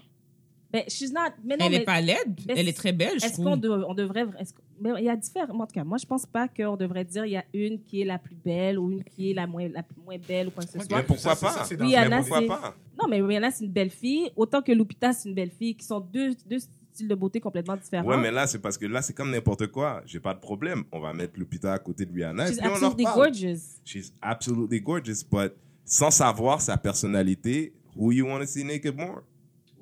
Mais 0.76 0.84
she's 0.88 1.10
not. 1.12 1.30
Mais 1.42 1.56
non, 1.56 1.64
elle 1.66 1.70
mais 1.72 1.76
est 1.78 1.84
pas 1.84 2.00
laide, 2.02 2.38
elle 2.48 2.68
est 2.68 2.76
très 2.76 2.92
belle, 2.92 3.18
je 3.18 3.24
Est-ce 3.24 3.36
qu'on 3.36 3.52
trouve. 3.56 3.60
de- 3.60 3.84
on 3.88 3.94
devrait. 3.94 4.26
est-ce 4.38 4.52
que- 4.52 4.60
mais 4.80 4.90
il 4.98 5.04
y 5.04 5.08
a 5.08 5.16
différents. 5.16 5.58
En 5.58 5.66
tout 5.66 5.72
cas, 5.72 5.84
moi, 5.84 5.96
je 5.96 6.04
pense 6.06 6.26
pas 6.26 6.48
qu'on 6.48 6.76
devrait 6.76 7.04
dire 7.04 7.24
il 7.24 7.32
y 7.32 7.36
a 7.36 7.44
une 7.54 7.80
qui 7.82 8.02
est 8.02 8.04
la 8.04 8.18
plus 8.18 8.34
belle 8.34 8.78
ou 8.78 8.90
une 8.90 9.02
qui 9.04 9.30
est 9.30 9.34
la 9.34 9.46
moins, 9.46 9.68
la 9.68 9.82
moins 10.04 10.18
belle 10.18 10.48
ou 10.48 10.50
quoi 10.50 10.64
que 10.64 10.70
ce 10.70 10.78
soit. 10.78 10.96
Mais 10.98 11.02
pourquoi 11.02 11.34
pas? 11.36 11.66
Oui, 11.80 11.94
Anna, 11.96 12.18
pourquoi 12.18 12.40
c'est- 12.40 12.46
pas? 12.46 12.74
Non, 13.00 13.08
mais 13.08 13.20
Rihanna, 13.22 13.50
c'est 13.50 13.64
une 13.64 13.72
belle 13.72 13.90
fille, 13.90 14.30
autant 14.36 14.60
que 14.60 14.72
Lupita, 14.72 15.12
c'est 15.14 15.28
une 15.30 15.34
belle 15.34 15.50
fille, 15.50 15.74
qui 15.74 15.84
sont 15.84 16.00
deux, 16.00 16.34
deux 16.46 16.58
styles 16.58 17.08
de 17.08 17.14
beauté 17.14 17.40
complètement 17.40 17.76
différents. 17.76 18.06
Ouais, 18.06 18.16
mais 18.18 18.30
là, 18.30 18.46
c'est 18.46 18.58
parce 18.58 18.76
que 18.76 18.86
là, 18.86 19.00
c'est 19.02 19.12
comme 19.14 19.30
n'importe 19.30 19.66
quoi. 19.68 20.02
J'ai 20.06 20.20
pas 20.20 20.34
de 20.34 20.40
problème. 20.40 20.84
On 20.92 21.00
va 21.00 21.12
mettre 21.14 21.38
Lupita 21.38 21.72
à 21.72 21.78
côté 21.78 22.04
de 22.04 22.12
Rihanna 22.12 22.46
She's 22.48 22.58
et 22.58 22.60
puis 22.60 22.68
on 22.68 22.72
en 22.72 22.74
absolutely 22.76 23.04
reparle. 23.06 23.32
gorgeous. 23.32 23.60
She's 23.84 24.12
absolutely 24.20 24.80
gorgeous, 24.80 25.22
but 25.30 25.52
sans 25.86 26.10
savoir 26.10 26.60
sa 26.60 26.76
personnalité, 26.76 27.72
who 27.96 28.12
you 28.12 28.26
want 28.26 28.40
to 28.40 28.46
see 28.46 28.64
naked 28.64 28.94
more? 28.96 29.22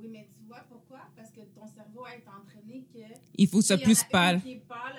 Oui, 0.00 0.08
mais 0.12 0.28
tu 0.36 0.44
vois 0.48 0.64
pourquoi? 0.68 0.98
Parce 1.16 1.30
que 1.30 1.40
ton 1.54 1.66
cerveau 1.66 2.04
a 2.04 2.14
Il 3.36 3.48
faut 3.48 3.58
que 3.58 3.64
ça 3.64 3.74
a 3.74 3.78
plus 3.78 4.02
pâle. 4.04 4.40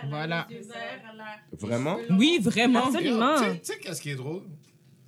a 0.01 0.05
Voilà. 0.07 0.41
a 0.41 1.55
Vraiment? 1.57 1.97
Oui, 2.11 2.39
vraiment. 2.41 2.87
Absolument. 2.87 3.37
Tu 3.41 3.59
sais- 3.63 3.79
qu'est-ce 3.79 4.01
qui 4.01 4.09
est 4.11 4.15
drôle? 4.15 4.43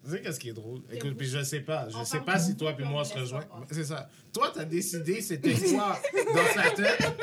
Tu 0.06 0.12
sais 0.12 0.22
qu'est-ce 0.22 0.40
qui 0.40 0.50
est 0.50 0.54
drôle? 0.54 0.82
Écoute, 0.92 1.18
puis 1.18 1.28
je 1.28 1.44
sais 1.44 1.60
pas. 1.60 1.90
Je 1.90 2.04
sais 2.06 2.22
pas 2.22 2.40
si 2.40 2.56
toi 2.56 2.74
puis 2.74 2.86
moi 2.86 3.02
on 3.02 3.04
se 3.04 3.14
rejoint. 3.18 3.44
C'est 3.72 3.84
ça. 3.84 4.10
Toi, 4.32 4.52
t'as 4.54 4.64
décidé 4.66 5.20
c'était 5.22 5.54
quoi 5.54 6.00
dans 6.34 6.62
sa 6.62 6.70
tête? 6.72 7.14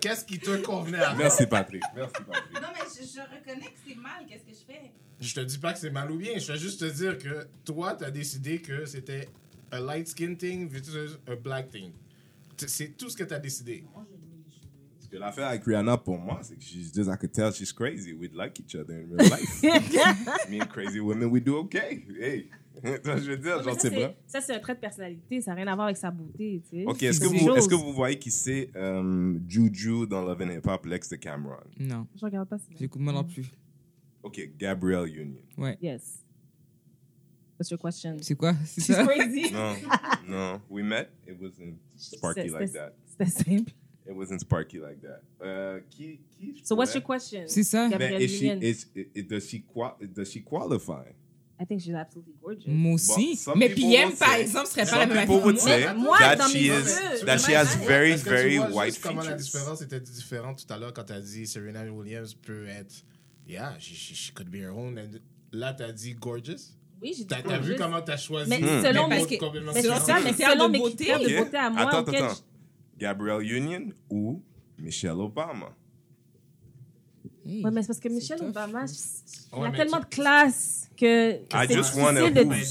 Qu'est-ce 0.00 0.24
qui 0.24 0.38
te 0.38 0.56
convenait 0.58 0.98
à 0.98 1.06
toi? 1.10 1.14
Merci, 1.18 1.46
Patrick. 1.46 1.82
Merci, 1.94 2.12
Patrick. 2.26 2.54
Non, 2.54 2.68
mais 2.74 2.80
je, 2.88 3.06
je 3.06 3.20
reconnais 3.20 3.66
que 3.66 3.78
c'est 3.86 3.94
mal. 3.96 4.26
Qu'est-ce 4.28 4.44
que 4.44 4.50
je 4.52 4.64
fais? 4.74 4.90
Je 5.20 5.34
te 5.34 5.40
dis 5.40 5.58
pas 5.58 5.72
que 5.72 5.78
c'est 5.78 5.90
mal 5.90 6.10
ou 6.10 6.16
bien. 6.16 6.38
Je 6.38 6.52
vais 6.52 6.58
juste 6.58 6.80
te 6.80 6.84
dire 6.86 7.16
que 7.18 7.46
toi, 7.64 7.94
t'as 7.94 8.10
décidé 8.10 8.60
que 8.60 8.84
c'était 8.86 9.28
un 9.72 9.80
light 9.80 10.08
skin 10.08 10.34
thing 10.34 10.68
versus 10.68 11.18
un 11.28 11.36
black 11.36 11.70
thing. 11.70 11.92
C'est 12.66 12.96
tout 12.96 13.08
ce 13.08 13.16
que 13.16 13.24
t'as 13.24 13.38
décidé. 13.38 13.84
Que 15.10 15.16
l'affaire 15.16 15.48
avec 15.48 15.64
Rihanna, 15.64 15.96
pour 15.98 16.18
moi, 16.18 16.38
c'est 16.42 16.54
que 16.56 16.62
she's 16.62 16.92
just, 16.94 17.10
I 17.10 17.16
could 17.18 17.32
tell 17.32 17.52
she's 17.52 17.72
crazy. 17.72 18.12
We'd 18.12 18.32
like 18.32 18.60
each 18.60 18.76
other 18.76 18.94
in 18.94 19.08
real 19.10 19.28
life. 19.28 19.60
Me 20.48 20.60
and 20.60 20.68
crazy 20.68 21.00
women, 21.00 21.30
we 21.30 21.40
do 21.40 21.56
okay. 21.58 22.04
Hey. 22.20 22.48
Je 22.82 23.30
veux 23.30 23.36
dire, 23.36 23.58
Mais 23.58 23.64
genre, 23.64 23.74
ça, 23.74 23.80
c'est 23.80 23.90
vrai. 23.90 24.16
Ça, 24.26 24.40
c'est 24.40 24.54
un 24.54 24.60
trait 24.60 24.76
de 24.76 24.80
personnalité. 24.80 25.40
Ça 25.40 25.50
n'a 25.50 25.56
rien 25.56 25.66
à 25.66 25.74
voir 25.74 25.86
avec 25.86 25.96
sa 25.96 26.12
beauté. 26.12 26.62
Tu 26.70 26.78
sais. 26.78 26.84
Ok, 26.86 27.02
est-ce 27.02 27.20
que, 27.20 27.26
vous, 27.26 27.36
que 27.68 27.92
voyez 27.92 28.18
qui 28.18 28.30
c'est 28.30 28.70
euh, 28.76 29.36
Juju 29.48 30.06
dans 30.06 30.22
Love 30.22 30.42
and 30.42 30.50
Hip 30.50 30.66
Hop, 30.68 30.86
l'ex 30.86 31.08
de 31.08 31.16
Cameron? 31.16 31.56
Non, 31.78 32.06
Je 32.14 32.24
regarde 32.24 32.48
pas 32.48 32.58
ça. 32.58 32.66
j'écoute 32.78 33.00
moi 33.00 33.12
non 33.12 33.24
plus. 33.24 33.50
Ok, 34.22 34.40
Gabrielle 34.58 35.08
Union. 35.08 35.74
Yes. 35.82 36.22
What's 37.58 37.70
your 37.70 37.80
question? 37.80 38.16
C'est 38.22 38.36
quoi? 38.36 38.54
C'est 38.64 38.94
crazy. 39.04 39.52
No, 39.52 39.74
no. 40.28 40.60
We 40.70 40.82
met. 40.84 41.10
It 41.26 41.38
wasn't 41.40 41.78
sparky 41.96 42.48
like 42.48 42.72
that. 42.72 42.94
C'était 43.04 43.30
simple. 43.30 43.72
It 44.10 44.16
wasn't 44.16 44.40
sparky 44.40 44.78
like 44.80 45.00
that. 45.02 45.20
Euh, 45.40 45.80
qui, 45.88 46.18
So 46.64 46.74
what's 46.74 46.92
your 46.94 47.04
question? 47.04 47.44
C'est 47.46 47.62
ça. 47.62 47.88
Gabrielle 47.88 48.20
is 48.22 48.28
she, 48.28 48.42
Union. 48.46 48.60
is, 48.60 48.86
is, 49.14 49.22
does, 49.24 49.48
she 49.48 49.60
qua- 49.62 49.96
does 50.00 50.30
she 50.32 50.42
qualify? 50.42 51.04
I 51.60 51.64
think 51.66 51.80
she's 51.82 51.94
absolutely 51.94 52.32
gorgeous. 52.42 52.66
Moi 52.66 52.94
aussi. 52.94 53.34
Bon, 53.34 53.36
some 53.36 53.58
Mais 53.58 53.68
PM, 53.68 54.12
par 54.16 54.34
exemple, 54.34 54.66
serait 54.66 54.86
pas 54.86 54.98
la 54.98 55.06
même 55.06 55.26
people 55.28 55.44
would 55.44 55.58
say 55.58 55.92
Moi, 55.94 56.18
that 56.18 56.36
dans 56.36 56.48
she 56.48 56.66
is 56.68 57.22
that 57.26 57.38
she 57.38 57.52
has 57.54 57.76
very 57.86 58.14
very 58.16 58.56
vois 58.56 58.70
white 58.70 58.98
comment 59.00 59.22
la 59.22 59.36
features. 59.36 59.44
différence 59.44 59.82
était 59.82 60.00
différente 60.00 60.66
tout 60.66 60.72
à 60.74 60.78
l'heure 60.78 60.92
quand 60.94 61.04
t'as 61.04 61.20
dit 61.20 61.46
Serena 61.46 61.84
Williams 61.84 62.34
peut 62.34 62.66
être. 62.66 63.04
Yeah, 63.46 63.76
she, 63.78 63.94
she, 63.94 64.14
she 64.14 64.32
could 64.32 64.48
be 64.50 64.56
her 64.62 64.70
own. 64.70 64.98
And 64.98 65.20
là, 65.52 65.72
t'as 65.74 65.92
dit 65.92 66.14
gorgeous? 66.14 66.72
Oui, 67.02 67.12
j'ai 67.16 67.24
dit 67.24 67.26
T'as 67.28 67.42
t'as 67.42 67.58
vu 67.58 67.76
comment 67.76 68.00
t'as 68.02 68.16
choisi 68.16 68.48
Mais 68.50 68.58
Hmm. 68.60 68.82
selon 68.84 69.08
mes- 69.08 69.24
critères 69.24 69.52
de 69.52 71.36
beauté. 71.38 71.56
à 71.56 71.70
moi, 71.70 71.82
Attends, 71.82 72.10
attends. 72.10 72.34
Gabrielle 73.00 73.42
Union 73.42 73.88
ou 74.10 74.42
Michelle 74.78 75.12
Obama? 75.12 75.74
Hey, 77.46 77.64
Ouais, 77.64 77.70
mais 77.70 77.80
c'est 77.82 77.88
parce 77.88 78.00
que 78.00 78.08
Michelle 78.08 78.38
tough. 78.38 78.48
Obama, 78.50 78.84
elle 79.56 79.64
a 79.64 79.70
tellement 79.72 79.98
tu- 80.00 80.04
de 80.04 80.08
classe 80.10 80.90
que 80.96 81.32
I 81.32 81.66
c'est 81.66 81.74
just 81.74 81.94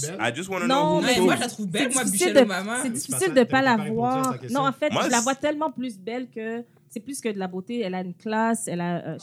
de... 0.01 0.21
I 0.21 0.32
want 0.49 0.59
to 0.61 0.67
Non, 0.67 0.75
know 0.75 0.95
who 0.97 1.01
mais 1.01 1.19
moi, 1.19 1.36
je 1.36 1.39
la 1.41 1.47
trouve 1.47 1.67
belle, 1.67 1.91
moi, 1.93 2.03
Michelle 2.05 2.34
de- 2.36 2.39
Obama. 2.41 2.80
C'est 2.84 2.89
difficile 2.91 3.30
de 3.30 3.34
t'as 3.34 3.45
pas 3.45 3.61
la 3.63 3.77
voir. 3.77 4.36
Non, 4.51 4.67
en 4.67 4.71
fait, 4.71 4.91
Moi, 4.91 5.03
je 5.05 5.09
la 5.09 5.21
vois 5.21 5.36
tellement 5.36 5.71
plus 5.71 5.97
belle 5.99 6.30
que 6.30 6.63
c'est 6.89 6.99
plus 6.99 7.19
que 7.19 7.30
de 7.30 7.39
la 7.39 7.47
beauté. 7.47 7.80
Elle 7.82 7.95
a 7.95 8.01
une 8.01 8.13
classe, 8.13 8.67
elle 8.67 8.82
a, 8.82 9.07
euh, 9.07 9.17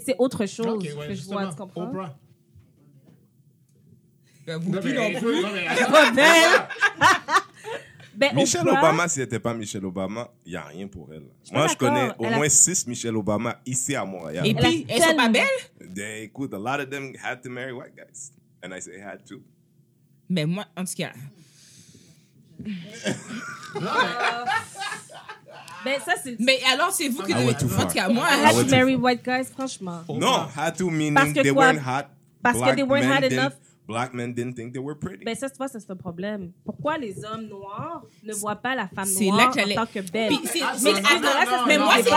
c'est 0.00 0.16
autre 0.18 0.46
chose 0.46 0.82
ouais, 0.82 1.08
que 1.08 1.14
je 1.14 1.24
vois, 1.24 1.48
tu 1.48 1.56
comprends? 1.56 1.82
Oprah. 1.88 2.16
Ben, 4.46 4.58
vous 4.58 4.72
Non, 4.72 4.80
plus 4.80 4.92
mais, 4.92 5.12
non 5.12 5.20
plus. 5.20 5.42
non, 5.42 5.48
mais- 5.52 5.84
Pas 5.90 6.10
belle. 6.12 6.68
Ben, 8.28 8.34
Michelle 8.36 8.60
Oprah, 8.62 8.78
Obama, 8.78 9.08
si 9.08 9.18
elle 9.20 9.24
n'était 9.26 9.38
pas 9.40 9.52
Michelle 9.54 9.84
Obama, 9.84 10.28
il 10.46 10.50
n'y 10.52 10.56
a 10.56 10.62
rien 10.64 10.86
pour 10.86 11.08
elle. 11.12 11.24
suis 11.42 11.54
Moi, 11.56 11.66
je 11.66 11.74
connais 11.76 12.10
au 12.18 12.24
Elle 12.24 12.34
a- 12.34 12.36
moins 12.36 12.48
six 12.48 12.86
Michelle 12.86 13.16
Obama 13.16 13.60
ici 13.66 13.94
à 13.96 14.04
Montréal. 14.04 14.46
Et 14.46 14.56
a 14.56 14.60
puis, 14.60 14.86
elles 14.88 15.02
sont 15.02 15.16
pas 15.16 15.28
belles? 15.28 15.92
They, 15.94 16.24
écoute, 16.24 16.54
a 16.54 16.58
lot 16.58 16.80
of 16.82 16.88
them 16.90 17.12
had 17.22 17.40
to 17.42 17.50
marry 17.50 17.72
white 17.72 17.96
guys. 17.96 18.30
And 18.64 18.72
I 18.74 18.80
say 18.80 19.00
had 19.00 19.24
to. 19.26 19.42
Mais 20.28 20.46
moi, 20.46 20.64
en 20.76 20.84
tout 20.84 20.94
cas, 20.96 21.10
Ben, 25.84 25.98
ça, 26.04 26.12
c'est... 26.22 26.38
mais 26.38 26.60
alors, 26.72 26.92
c'est 26.92 27.08
vous 27.08 27.22
qui 27.24 27.32
I 27.32 27.34
devez. 27.34 27.50
En 27.76 27.86
tout 27.86 27.94
cas, 27.94 28.08
moi, 28.08 28.24
I 28.30 28.44
had 28.44 28.54
to 28.64 28.70
marry 28.70 28.94
white 28.94 29.24
guys, 29.24 29.46
franchement. 29.52 30.02
No, 30.08 30.46
had 30.56 30.76
to 30.78 30.88
meaning 30.90 31.34
they 31.34 31.50
weren't 31.50 31.80
hot. 31.80 32.06
Parce 32.40 32.56
que 32.56 32.62
black 32.62 32.76
they 32.76 32.84
weren't 32.84 33.08
men 33.08 33.12
hot 33.16 33.20
didn't- 33.22 33.32
enough. 33.40 33.54
Black 33.86 34.14
men 34.14 34.32
didn't 34.32 34.54
think 34.54 34.72
they 34.72 34.80
were 34.80 34.96
pretty. 34.96 35.24
Ben, 35.24 35.34
ça, 35.34 35.50
tu 35.50 35.56
vois, 35.56 35.66
c'est 35.68 35.90
un 35.90 35.96
problème. 35.96 36.52
Pourquoi 36.64 36.98
les 36.98 37.24
hommes 37.24 37.46
noirs 37.48 38.04
ne 38.22 38.32
voient 38.32 38.54
pas 38.56 38.74
la 38.76 38.86
femme 38.88 39.08
noire 39.20 39.48
en 39.48 39.52
tant 39.74 39.86
que 39.86 40.00
belle? 40.10 40.32
Ah, 40.62 40.74
mais 41.66 41.78
moi, 41.78 41.94
c'est 42.02 42.10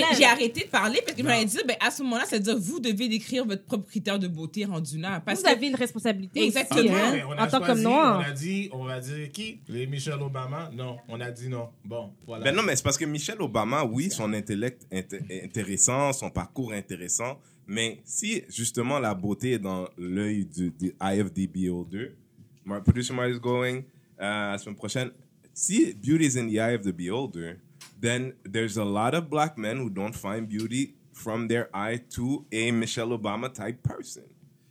là- 0.00 0.06
J'ai- 0.16 0.24
arrêté 0.24 0.64
de 0.64 0.70
parler 0.70 1.00
parce 1.04 1.16
que 1.16 1.22
je 1.22 1.26
m'avais 1.26 1.44
dit, 1.44 1.58
ben, 1.66 1.76
à 1.80 1.90
ce 1.90 2.02
moment-là, 2.02 2.24
ça 2.26 2.36
veut 2.36 2.42
dire 2.42 2.58
vous 2.58 2.80
devez 2.80 3.08
décrire 3.08 3.44
votre 3.46 3.64
propre 3.64 3.86
critère 3.86 4.18
de 4.18 4.28
beauté 4.28 4.64
rendu 4.64 4.98
là. 4.98 5.20
Parce 5.24 5.40
Vous 5.40 5.46
que 5.46 5.50
avez 5.52 5.68
une 5.68 5.76
responsabilité 5.76 6.44
Exactement. 6.44 6.80
aussi, 6.80 6.90
hein, 6.92 7.10
mais 7.12 7.24
on 7.24 7.32
a 7.32 7.44
en 7.44 7.48
tant 7.48 7.60
que 7.60 7.72
noir. 7.78 8.22
On 8.26 8.30
a 8.30 8.32
dit, 8.32 8.68
on 8.72 8.84
va 8.84 9.00
dire 9.00 9.30
qui? 9.32 9.60
Les 9.68 9.86
Michelle 9.86 10.20
Obama? 10.20 10.70
Non, 10.74 10.96
on 11.08 11.20
a 11.20 11.30
dit 11.30 11.48
non. 11.48 11.68
Bon, 11.84 12.10
voilà. 12.26 12.44
Ben 12.44 12.54
non, 12.54 12.62
mais 12.62 12.76
c'est 12.76 12.82
parce 12.82 12.98
que 12.98 13.04
Michelle 13.04 13.40
Obama, 13.40 13.84
oui, 13.84 14.10
son 14.10 14.32
intellect 14.32 14.86
est 14.90 15.14
intéressant, 15.44 16.12
son 16.12 16.30
parcours 16.30 16.74
est 16.74 16.78
intéressant, 16.78 17.38
mais 17.68 18.00
si 18.04 18.42
justement 18.48 18.98
la 18.98 19.14
beauté 19.14 19.52
est 19.52 19.58
dans 19.58 19.88
l'œil 19.98 20.46
du, 20.46 20.70
du 20.70 20.94
eye 21.00 21.20
of 21.20 21.34
the 21.34 21.46
beholder, 21.46 22.16
my 22.64 22.80
producer 22.80 23.12
Mark 23.12 23.30
is 23.30 23.38
going 23.38 23.84
euh, 24.20 24.52
la 24.52 24.58
semaine 24.58 24.74
prochaine. 24.74 25.10
Si 25.52 25.92
beauty 25.92 26.24
is 26.24 26.38
in 26.38 26.46
the 26.48 26.58
eye 26.58 26.74
of 26.74 26.82
the 26.82 26.92
beholder, 26.92 27.58
then 28.00 28.32
there's 28.50 28.78
a 28.78 28.84
lot 28.84 29.14
of 29.14 29.28
black 29.28 29.58
men 29.58 29.76
who 29.76 29.90
don't 29.90 30.14
find 30.14 30.48
beauty 30.48 30.94
from 31.12 31.46
their 31.48 31.68
eye 31.74 32.00
to 32.10 32.46
a 32.50 32.70
Michelle 32.70 33.10
Obama 33.10 33.52
type 33.52 33.82
person. 33.82 34.22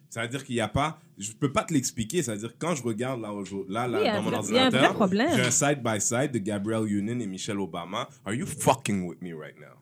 Ça 0.10 0.24
veut 0.24 0.30
dire 0.30 0.44
qu'il 0.44 0.56
n'y 0.56 0.62
a 0.62 0.68
pas, 0.68 1.00
je 1.20 1.34
peux 1.34 1.52
pas 1.52 1.64
te 1.64 1.74
l'expliquer. 1.74 2.24
Ça 2.24 2.34
veut 2.34 2.40
dire 2.40 2.54
quand 2.58 2.74
je 2.74 2.82
regarde 2.82 3.22
là, 3.22 3.30
là, 3.68 3.88
là 3.88 4.00
Oui, 4.00 4.06
dans 4.12 4.22
mon 4.24 4.34
ordinateur, 4.34 5.10
j'ai 5.36 5.42
un 5.42 5.52
side 5.52 5.84
by 5.84 6.02
side 6.02 6.32
de 6.32 6.40
Gabrielle 6.40 6.88
Union 6.92 7.20
et 7.20 7.28
Michelle 7.28 7.60
Obama. 7.60 8.08
Are 8.26 8.34
you 8.34 8.48
fucking 8.48 9.06
with 9.06 9.22
me 9.22 9.34
right 9.34 9.60
now? 9.60 9.76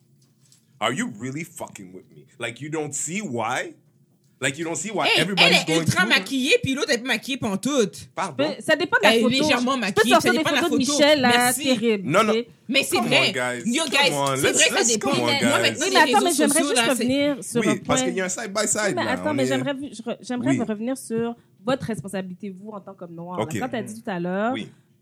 Are 0.79 0.91
you 0.93 1.11
really 1.19 1.43
fucking 1.43 1.93
with 1.93 2.05
me? 2.15 2.25
Like 2.39 2.59
you 2.61 2.69
don't 2.69 2.93
see 2.93 3.21
why? 3.21 3.73
Like 4.41 4.57
you 4.59 4.65
don't 4.65 4.75
see 4.75 4.91
why 4.91 5.05
Hey, 5.05 5.11
elle 5.15 5.21
everybody's 5.21 5.61
est 5.61 5.65
going 5.65 5.79
ultra 5.79 6.05
maquillée, 6.05 6.57
puis 6.61 6.73
l'autre 6.73 6.91
est 6.91 6.97
pas 6.97 7.07
maquillée 7.07 7.37
pantoute. 7.37 8.09
Pardon? 8.13 8.35
Ben, 8.49 8.55
Ça 8.59 8.75
dépend 8.75 8.97
de 8.97 9.03
la 9.03 9.11
Elle 9.13 9.19
est 9.19 9.21
photo. 9.21 9.31
légèrement 9.43 9.71
Je 9.71 9.75
peux 9.77 9.79
maquillée, 9.79 10.15
ça 10.19 10.29
des 10.31 10.37
dépend 10.37 10.49
de 10.49 10.55
la 10.55 10.61
photos 10.63 10.79
de 10.79 10.85
photo. 10.85 10.97
Michelle, 10.99 11.21
là, 11.21 11.29
Merci. 11.29 11.63
terribles. 11.63 12.09
Non, 12.09 12.23
non. 12.23 12.33
Mais 12.67 12.83
c'est 12.83 12.97
vrai. 12.99 13.31
guys. 13.31 13.63
Yo, 13.65 13.83
guys, 13.85 13.97
c'est 14.11 14.51
vrai 14.51 14.51
que 14.69 14.75
ça 14.77 14.83
dépend. 14.83 15.09
come 15.11 15.19
on, 15.19 15.23
Moi, 15.23 15.31
guys. 15.39 15.45
maintenant, 15.45 15.55
Oui, 15.85 15.91
mais 15.93 15.99
attends, 16.13 16.25
mais 16.25 16.33
j'aimerais 16.33 16.63
juste 16.63 16.75
là, 16.75 16.87
revenir 16.89 17.43
sur 17.43 17.61
Oui, 17.61 17.67
un 17.69 17.77
parce 17.77 18.01
point. 18.01 18.09
qu'il 18.09 18.17
y 18.17 18.21
a 18.21 18.25
un 18.25 18.29
side 18.29 18.53
by 18.53 18.67
side. 18.67 18.79
Oui, 18.87 18.93
mais 18.95 19.03
là. 19.05 19.11
attends, 19.11 19.33
mais 19.33 19.43
est- 19.43 19.47
j'aimerais 20.21 20.51
Oui. 20.51 20.59
revenir 20.67 20.97
sur 20.97 21.35
votre 21.65 21.85
responsabilité, 21.85 22.49
vous, 22.49 22.71
en 22.71 22.81
tant 22.81 22.93
qu'homme 22.93 23.15
noir. 23.15 23.39
Ok. 23.39 23.53
Là, 23.53 23.59
Quand 23.61 23.69
tu 23.69 23.75
as 23.77 23.83
dit 23.83 24.01
tout 24.03 24.09
à 24.09 24.19
l'heure 24.19 24.53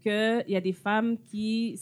qu'il 0.04 0.46
y 0.48 0.56
a 0.56 0.62
des 0.62 0.74
femmes 0.74 1.18
qui, 1.32 1.80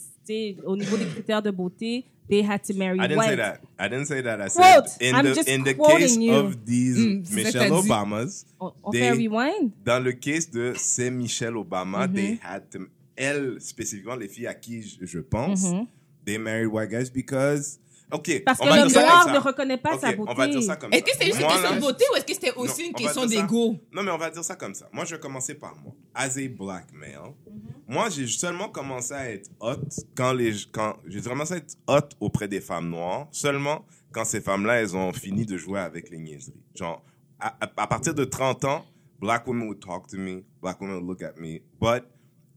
au 0.64 0.74
niveau 0.76 0.96
des 0.96 1.04
critères 1.06 1.42
de 1.42 1.50
beauté, 1.50 2.06
they 2.32 2.42
had 2.42 2.64
to 2.64 2.74
marry 2.74 2.98
I 2.98 3.06
didn't 3.06 3.18
white. 3.18 3.28
say 3.28 3.36
that. 3.36 3.60
I 3.78 3.88
didn't 3.88 4.06
say 4.06 4.20
that. 4.22 4.40
I 4.40 4.48
Quote. 4.48 4.88
said 4.88 5.02
in 5.08 5.14
I'm 5.14 5.24
the 5.26 5.44
in 5.54 5.62
the 5.64 5.74
case 5.74 6.16
you. 6.16 6.32
of 6.34 6.64
these 6.64 6.96
Mm, 6.98 7.34
Michelle. 7.34 7.70
Obamas, 7.82 8.44
On, 8.58 8.72
on 8.82 8.92
They- 8.92 9.10
rewind? 9.12 9.72
dans 9.84 10.02
le 10.02 10.12
case 10.12 10.50
de 10.50 10.72
ces 10.76 11.10
Michelle 11.10 11.56
Obama, 11.56 12.06
Mm-hmm. 12.06 12.14
they 12.14 12.38
had 12.42 12.70
to, 12.70 12.78
elles 13.16 13.60
spécifiquement 13.60 14.16
les 14.16 14.28
filles 14.28 14.46
à 14.48 14.54
qui 14.54 14.82
je, 14.82 15.04
je 15.04 15.18
pense, 15.20 15.64
Mhm. 15.72 15.86
they 16.24 16.38
married 16.38 16.68
white 16.72 16.90
guys 16.90 17.10
because 17.10 17.78
ok. 18.12 18.42
Parce 18.44 18.58
que 18.58 18.64
l'homme 18.66 18.92
noir 18.92 19.32
ne 19.32 19.38
reconnaît 19.38 19.78
pas 19.78 19.98
sa 19.98 20.12
beauté. 20.12 20.30
On 20.30 20.34
va 20.34 20.46
dire 20.48 20.62
ça 20.62 20.76
comme 20.76 20.92
Est-ce 20.92 21.00
ça. 21.00 21.04
que 21.06 21.12
c'était 21.12 21.26
juste 21.26 21.40
une 21.40 21.46
question 21.48 21.70
là- 21.70 21.74
de 21.76 21.80
beauté 21.80 22.04
ou 22.12 22.16
est-ce 22.16 22.24
que 22.24 22.34
c'était 22.34 22.52
aussi 22.54 22.82
Non, 22.82 22.88
une 22.88 22.94
question 22.94 23.26
d'ego? 23.26 23.76
Non, 23.92 24.02
mais 24.02 24.10
on 24.10 24.18
va 24.18 24.30
dire 24.30 24.44
ça 24.44 24.54
comme 24.56 24.74
ça. 24.74 24.88
Moi, 24.92 25.04
je 25.04 25.14
vais 25.14 25.20
commencer 25.20 25.54
par 25.54 25.74
moi. 25.76 25.92
As 26.14 26.36
a 26.38 26.48
black 26.48 26.92
male, 26.92 27.10
Mm-hmm. 27.12 27.94
moi, 27.94 28.08
j'ai 28.10 28.26
seulement 28.26 28.68
commencé 28.68 29.12
à 29.14 29.30
être 29.30 29.50
hot 29.60 29.76
quand 30.14 30.32
les, 30.32 30.52
quand, 30.70 30.96
j'ai 31.06 31.20
commencé 31.20 31.54
à 31.54 31.56
être 31.58 31.76
hot 31.88 32.08
auprès 32.20 32.48
des 32.48 32.60
femmes 32.60 32.88
noires 32.90 33.26
seulement 33.32 33.84
quand 34.12 34.24
ces 34.24 34.40
femmes-là, 34.40 34.80
elles 34.82 34.94
ont 34.96 35.12
fini 35.12 35.44
de 35.46 35.56
jouer 35.56 35.80
avec 35.80 36.10
les 36.10 36.18
niaiseries. 36.18 36.52
Genre, 36.74 37.02
à, 37.40 37.48
à- 37.60 37.82
à 37.82 37.86
partir 37.86 38.14
de 38.14 38.24
30 38.24 38.64
ans, 38.66 38.84
black 39.20 39.46
women 39.46 39.68
would 39.68 39.80
talk 39.80 40.06
to 40.08 40.16
me, 40.18 40.42
black 40.60 40.80
women 40.80 40.96
would 40.96 41.06
look 41.06 41.22
at 41.22 41.38
me, 41.40 41.60
but 41.80 42.04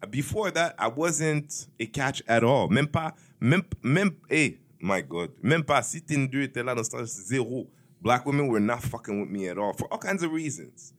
before 0.10 0.52
that, 0.52 0.76
I 0.80 0.90
wasn't 0.96 1.68
a 1.80 1.86
catch 1.86 2.22
at 2.28 2.44
all. 2.44 2.68
Même 2.70 2.88
pas, 2.88 3.16
même, 3.40 3.64
même, 3.84 4.12
hey, 4.30 4.60
my 4.80 5.02
God, 5.02 5.32
même 5.42 5.64
pas, 5.64 5.82
si 5.84 6.02
Tinder 6.02 6.44
était 6.44 6.64
là 6.64 6.76
dans 6.76 6.84
ce 6.84 6.90
temps, 6.90 7.06
zéro. 7.06 7.70
Black 8.02 8.26
women 8.26 8.48
were 8.50 8.60
not 8.60 8.82
fucking 8.82 9.22
with 9.22 9.30
me 9.30 9.48
at 9.48 9.58
all 9.58 9.74
for 9.74 9.88
all 9.92 9.98
kinds 9.98 10.24
of 10.24 10.32
reasons. 10.32 10.94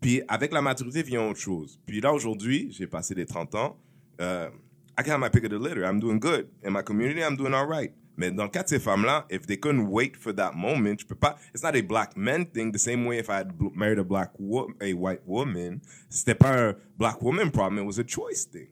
Puis 0.00 0.22
avec 0.28 0.52
la 0.52 0.62
maturité 0.62 1.02
vient 1.02 1.28
autre 1.28 1.40
chose. 1.40 1.78
Puis 1.86 2.00
là, 2.00 2.12
aujourd'hui, 2.12 2.68
j'ai 2.70 2.86
passé 2.86 3.14
les 3.14 3.26
30 3.26 3.54
ans. 3.54 3.76
Euh, 4.20 4.48
I 4.96 5.02
got 5.02 5.18
my 5.18 5.28
pick 5.28 5.44
of 5.44 5.50
the 5.50 5.58
litter. 5.58 5.84
I'm 5.84 6.00
doing 6.00 6.18
good. 6.18 6.48
In 6.64 6.72
my 6.72 6.82
community, 6.82 7.22
I'm 7.22 7.36
doing 7.36 7.54
all 7.54 7.66
right. 7.66 7.92
Mais 8.16 8.32
dans 8.32 8.44
le 8.44 8.50
cas 8.50 8.64
de 8.64 8.68
ces 8.68 8.80
femmes-là, 8.80 9.26
if 9.30 9.46
they 9.46 9.56
couldn't 9.56 9.88
wait 9.88 10.16
for 10.16 10.32
that 10.34 10.52
moment, 10.54 10.98
je 10.98 11.06
peux 11.06 11.14
pas. 11.14 11.36
It's 11.54 11.62
not 11.62 11.76
a 11.76 11.82
black 11.82 12.16
man 12.16 12.46
thing. 12.46 12.72
The 12.72 12.78
same 12.78 13.06
way 13.06 13.18
if 13.18 13.30
I 13.30 13.36
had 13.36 13.52
married 13.76 14.00
a 14.00 14.04
black 14.04 14.32
wo 14.38 14.72
a 14.80 14.92
white 14.92 15.22
woman, 15.24 15.80
c'était 16.08 16.34
pas 16.34 16.70
un 16.70 16.74
black 16.96 17.22
woman 17.22 17.50
problem. 17.52 17.78
It 17.78 17.86
was 17.86 18.00
a 18.00 18.04
choice 18.04 18.44
thing. 18.44 18.68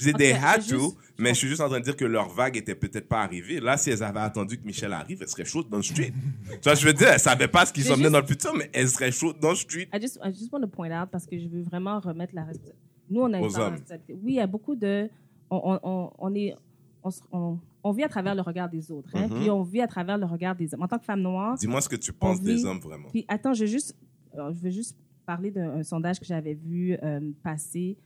Je 0.00 0.04
dis, 0.10 0.12
they 0.14 0.32
had 0.32 0.60
to, 0.66 0.78
juste- 0.78 0.96
mais 1.18 1.30
je 1.30 1.34
suis 1.34 1.48
juste 1.48 1.60
en 1.60 1.68
train 1.68 1.78
de 1.80 1.84
dire 1.84 1.96
que 1.96 2.04
leur 2.04 2.28
vague 2.28 2.56
était 2.56 2.74
peut-être 2.74 3.08
pas 3.08 3.22
arrivée. 3.22 3.60
Là, 3.60 3.76
si 3.76 3.90
elles 3.90 4.02
avaient 4.02 4.20
attendu 4.20 4.58
que 4.58 4.64
Michel 4.66 4.92
arrive, 4.92 5.18
elles 5.22 5.28
seraient 5.28 5.44
chaudes 5.44 5.68
dans 5.68 5.76
le 5.76 5.82
street. 5.82 6.12
tu 6.50 6.58
vois, 6.64 6.74
je 6.74 6.86
veux 6.86 6.92
dire, 6.92 7.08
elles 7.08 7.20
savaient 7.20 7.48
pas 7.48 7.66
ce 7.66 7.72
qui 7.72 7.80
Mais 7.80 7.86
s'en 7.86 7.92
venait 7.94 8.04
juste- 8.04 8.12
dans 8.12 8.20
le 8.20 8.26
futur, 8.26 8.54
mais 8.54 8.70
elles 8.72 8.88
seraient 8.88 9.12
chaudes 9.12 9.38
dans 9.38 9.50
le 9.50 9.56
street. 9.56 9.88
I 9.94 10.00
just, 10.00 10.18
I 10.24 10.32
just 10.32 10.52
want 10.52 10.60
to 10.62 10.66
point 10.68 10.90
out 11.02 11.08
parce 11.10 11.26
que 11.26 11.38
je 11.38 11.46
veux 11.48 11.62
vraiment 11.62 12.00
remettre 12.00 12.34
la 12.34 12.44
responsabilité. 12.44 12.78
Nous, 13.10 13.20
on 13.20 13.32
a 13.32 13.38
une 13.38 13.44
responsabilité. 13.44 14.14
Oui, 14.14 14.32
il 14.32 14.34
y 14.34 14.40
a 14.40 14.46
beaucoup 14.46 14.74
de. 14.76 15.08
On, 15.50 15.78
on, 15.82 16.10
on, 16.18 16.34
est. 16.34 16.54
On, 17.02 17.10
on, 17.32 17.58
on 17.82 17.92
vit 17.92 18.04
à 18.04 18.08
travers 18.08 18.34
le 18.34 18.42
regard 18.42 18.68
des 18.70 18.90
autres. 18.92 19.08
Hein, 19.14 19.26
Mhm. 19.28 19.40
Puis 19.40 19.50
on 19.50 19.62
vit 19.62 19.80
à 19.80 19.86
travers 19.88 20.16
le 20.16 20.26
regard 20.26 20.54
des 20.54 20.72
hommes. 20.74 20.82
En 20.82 20.88
tant 20.88 20.98
que 20.98 21.04
femme 21.04 21.20
noire. 21.22 21.56
Dis-moi 21.58 21.80
ce 21.80 21.88
que 21.88 21.96
tu 21.96 22.12
penses 22.12 22.40
des 22.40 22.64
hommes 22.64 22.78
vraiment. 22.80 23.08
Puis 23.08 23.24
attends, 23.26 23.52
je 23.54 23.62
veux 23.64 23.70
juste, 23.70 23.96
alors, 24.32 24.52
je 24.52 24.60
veux 24.60 24.70
juste 24.70 24.96
parler 25.32 25.50
d'un 25.56 25.70
un 25.80 25.84
sondage 25.92 26.18
que 26.18 26.26
j'avais 26.32 26.54
vu 26.54 26.96
euh, 27.02 27.20
passer 27.48 27.96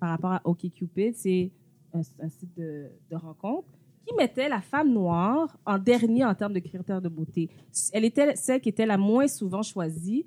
par 0.00 0.08
rapport 0.10 0.32
à 0.32 0.40
OkCupid. 0.44 1.14
C'est 1.14 1.50
un, 1.94 2.00
un 2.00 2.28
site 2.28 2.54
de, 2.56 2.86
de 3.10 3.16
rencontre 3.16 3.68
qui 4.04 4.12
mettait 4.16 4.48
la 4.48 4.60
femme 4.60 4.90
noire 4.92 5.48
en 5.64 5.78
dernier 5.78 6.24
en 6.24 6.34
termes 6.34 6.54
de 6.54 6.58
critères 6.58 7.00
de 7.00 7.08
beauté. 7.08 7.48
Elle 7.92 8.04
était 8.04 8.34
celle 8.34 8.60
qui 8.60 8.68
était 8.70 8.84
la 8.94 8.98
moins 8.98 9.28
souvent 9.28 9.62
choisie, 9.62 10.24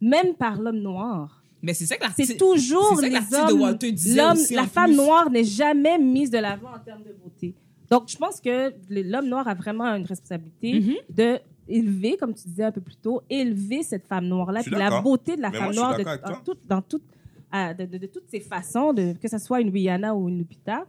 même 0.00 0.34
par 0.34 0.60
l'homme 0.60 0.80
noir. 0.80 1.44
Mais 1.64 1.74
c'est 1.74 1.86
ça 1.86 1.96
que 1.96 2.04
C'est 2.24 2.36
toujours 2.36 2.98
c'est 2.98 3.02
ça 3.02 3.08
que 3.08 3.12
les 3.12 3.20
de 3.20 4.20
hommes. 4.20 4.32
Aussi, 4.32 4.54
la 4.54 4.66
femme 4.66 4.90
plus. 4.90 4.96
noire 4.96 5.30
n'est 5.30 5.44
jamais 5.44 5.96
mise 5.96 6.30
de 6.30 6.38
l'avant 6.38 6.72
en 6.74 6.80
termes 6.80 7.04
de 7.04 7.12
beauté. 7.22 7.54
Donc, 7.88 8.08
je 8.08 8.16
pense 8.16 8.40
que 8.40 8.72
l'homme 8.90 9.28
noir 9.28 9.46
a 9.46 9.54
vraiment 9.54 9.84
une 9.94 10.04
responsabilité 10.04 10.80
Mhm. 10.80 10.94
de 11.20 11.38
élever, 11.68 12.16
comme 12.16 12.34
tu 12.34 12.48
disais 12.48 12.64
un 12.64 12.72
peu 12.72 12.80
plus 12.80 12.96
tôt, 12.96 13.22
élever 13.30 13.82
cette 13.82 14.06
femme 14.06 14.26
noire-là, 14.26 14.62
puis 14.62 14.70
la 14.72 15.00
beauté 15.00 15.36
de 15.36 15.42
la 15.42 15.50
Mais 15.50 15.58
femme 15.58 15.66
moi, 15.66 15.74
noire 15.74 15.98
de- 15.98 16.02
dans, 16.04 16.18
toi. 16.18 16.42
tout- 16.44 16.58
dans 16.68 16.82
toute- 16.82 17.04
à- 17.50 17.74
de, 17.74 17.84
de- 17.86 17.98
de 17.98 18.06
toutes 18.06 18.28
ses 18.30 18.40
façons, 18.40 18.92
de, 18.92 19.12
que 19.14 19.28
ce 19.28 19.38
soit 19.38 19.60
une 19.60 19.70
Rihanna 19.70 20.14
ou 20.14 20.28
une 20.28 20.38
Lupita. 20.38 20.84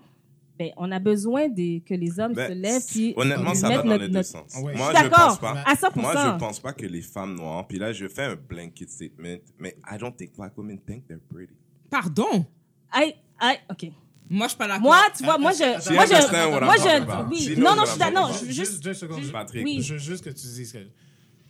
Ben, 0.59 0.69
on 0.78 0.91
a 0.91 0.99
besoin 0.99 1.49
des, 1.49 1.82
que 1.84 1.95
les 1.95 2.19
hommes 2.19 2.34
Ben, 2.34 2.47
se 2.49 2.53
lèvent 2.53 2.86
puis 2.88 3.13
Honnêtement, 3.17 3.55
ça 3.55 3.69
mettent 3.69 3.78
va 3.78 3.84
dans 3.84 3.89
notre- 3.89 4.01
les 4.03 4.07
deux 4.09 4.13
notre- 4.19 4.30
sens. 4.30 4.55
Ouais. 4.61 4.76
Moi, 4.76 4.93
Je 4.95 5.07
pense 5.09 5.39
pas. 5.39 5.63
à 5.65 5.76
100%. 5.76 5.99
Moi, 6.01 6.13
je 6.15 6.38
pense 6.39 6.59
pas 6.59 6.74
que 6.74 6.86
les 6.86 7.01
femmes 7.01 7.36
noires, 7.36 7.65
puis 7.67 7.80
là, 7.80 7.91
je 7.91 8.07
fais 8.07 8.26
un 8.26 8.36
blanket 8.36 8.88
statement, 8.89 9.38
mais 9.57 9.76
I 9.91 9.97
don't 9.97 10.15
think 10.15 10.36
black 10.38 10.55
women 10.57 10.78
think 10.80 11.07
they're 11.07 11.19
pretty. 11.28 11.53
Pardon? 11.89 12.45
Aïe, 12.91 13.15
aïe, 13.39 13.57
OK. 13.71 13.91
Moi, 14.30 14.47
je 14.47 14.49
suis 14.49 14.57
pas 14.57 14.67
d'accord. 14.67 14.82
Moi, 14.82 14.97
tu 15.15 15.24
vois, 15.24 15.38
moi, 15.38 15.51
je... 15.51 15.57
She 15.57 15.91
Moi, 15.91 16.05
je... 16.05 16.63
Moi, 16.63 16.76
je... 16.78 17.30
Oui. 17.30 17.55
Non, 17.57 17.76
non, 17.76 17.86
je 17.86 17.89
suis 17.91 17.99
d'accord. 17.99 18.13
Non, 18.13 18.34
talking 18.34 18.39
je 18.39 18.45
veux 18.45 18.51
Juste 18.51 18.71
juste... 18.71 18.84
deux 18.84 18.93
secondes. 18.93 19.32
Patrick. 19.32 19.63
Oui. 19.65 19.82
Je 19.82 19.93
veux 19.93 19.99
juste 19.99 20.24
que 20.24 20.30
tu 20.30 20.47
dises 20.47 20.71
que 20.71 20.80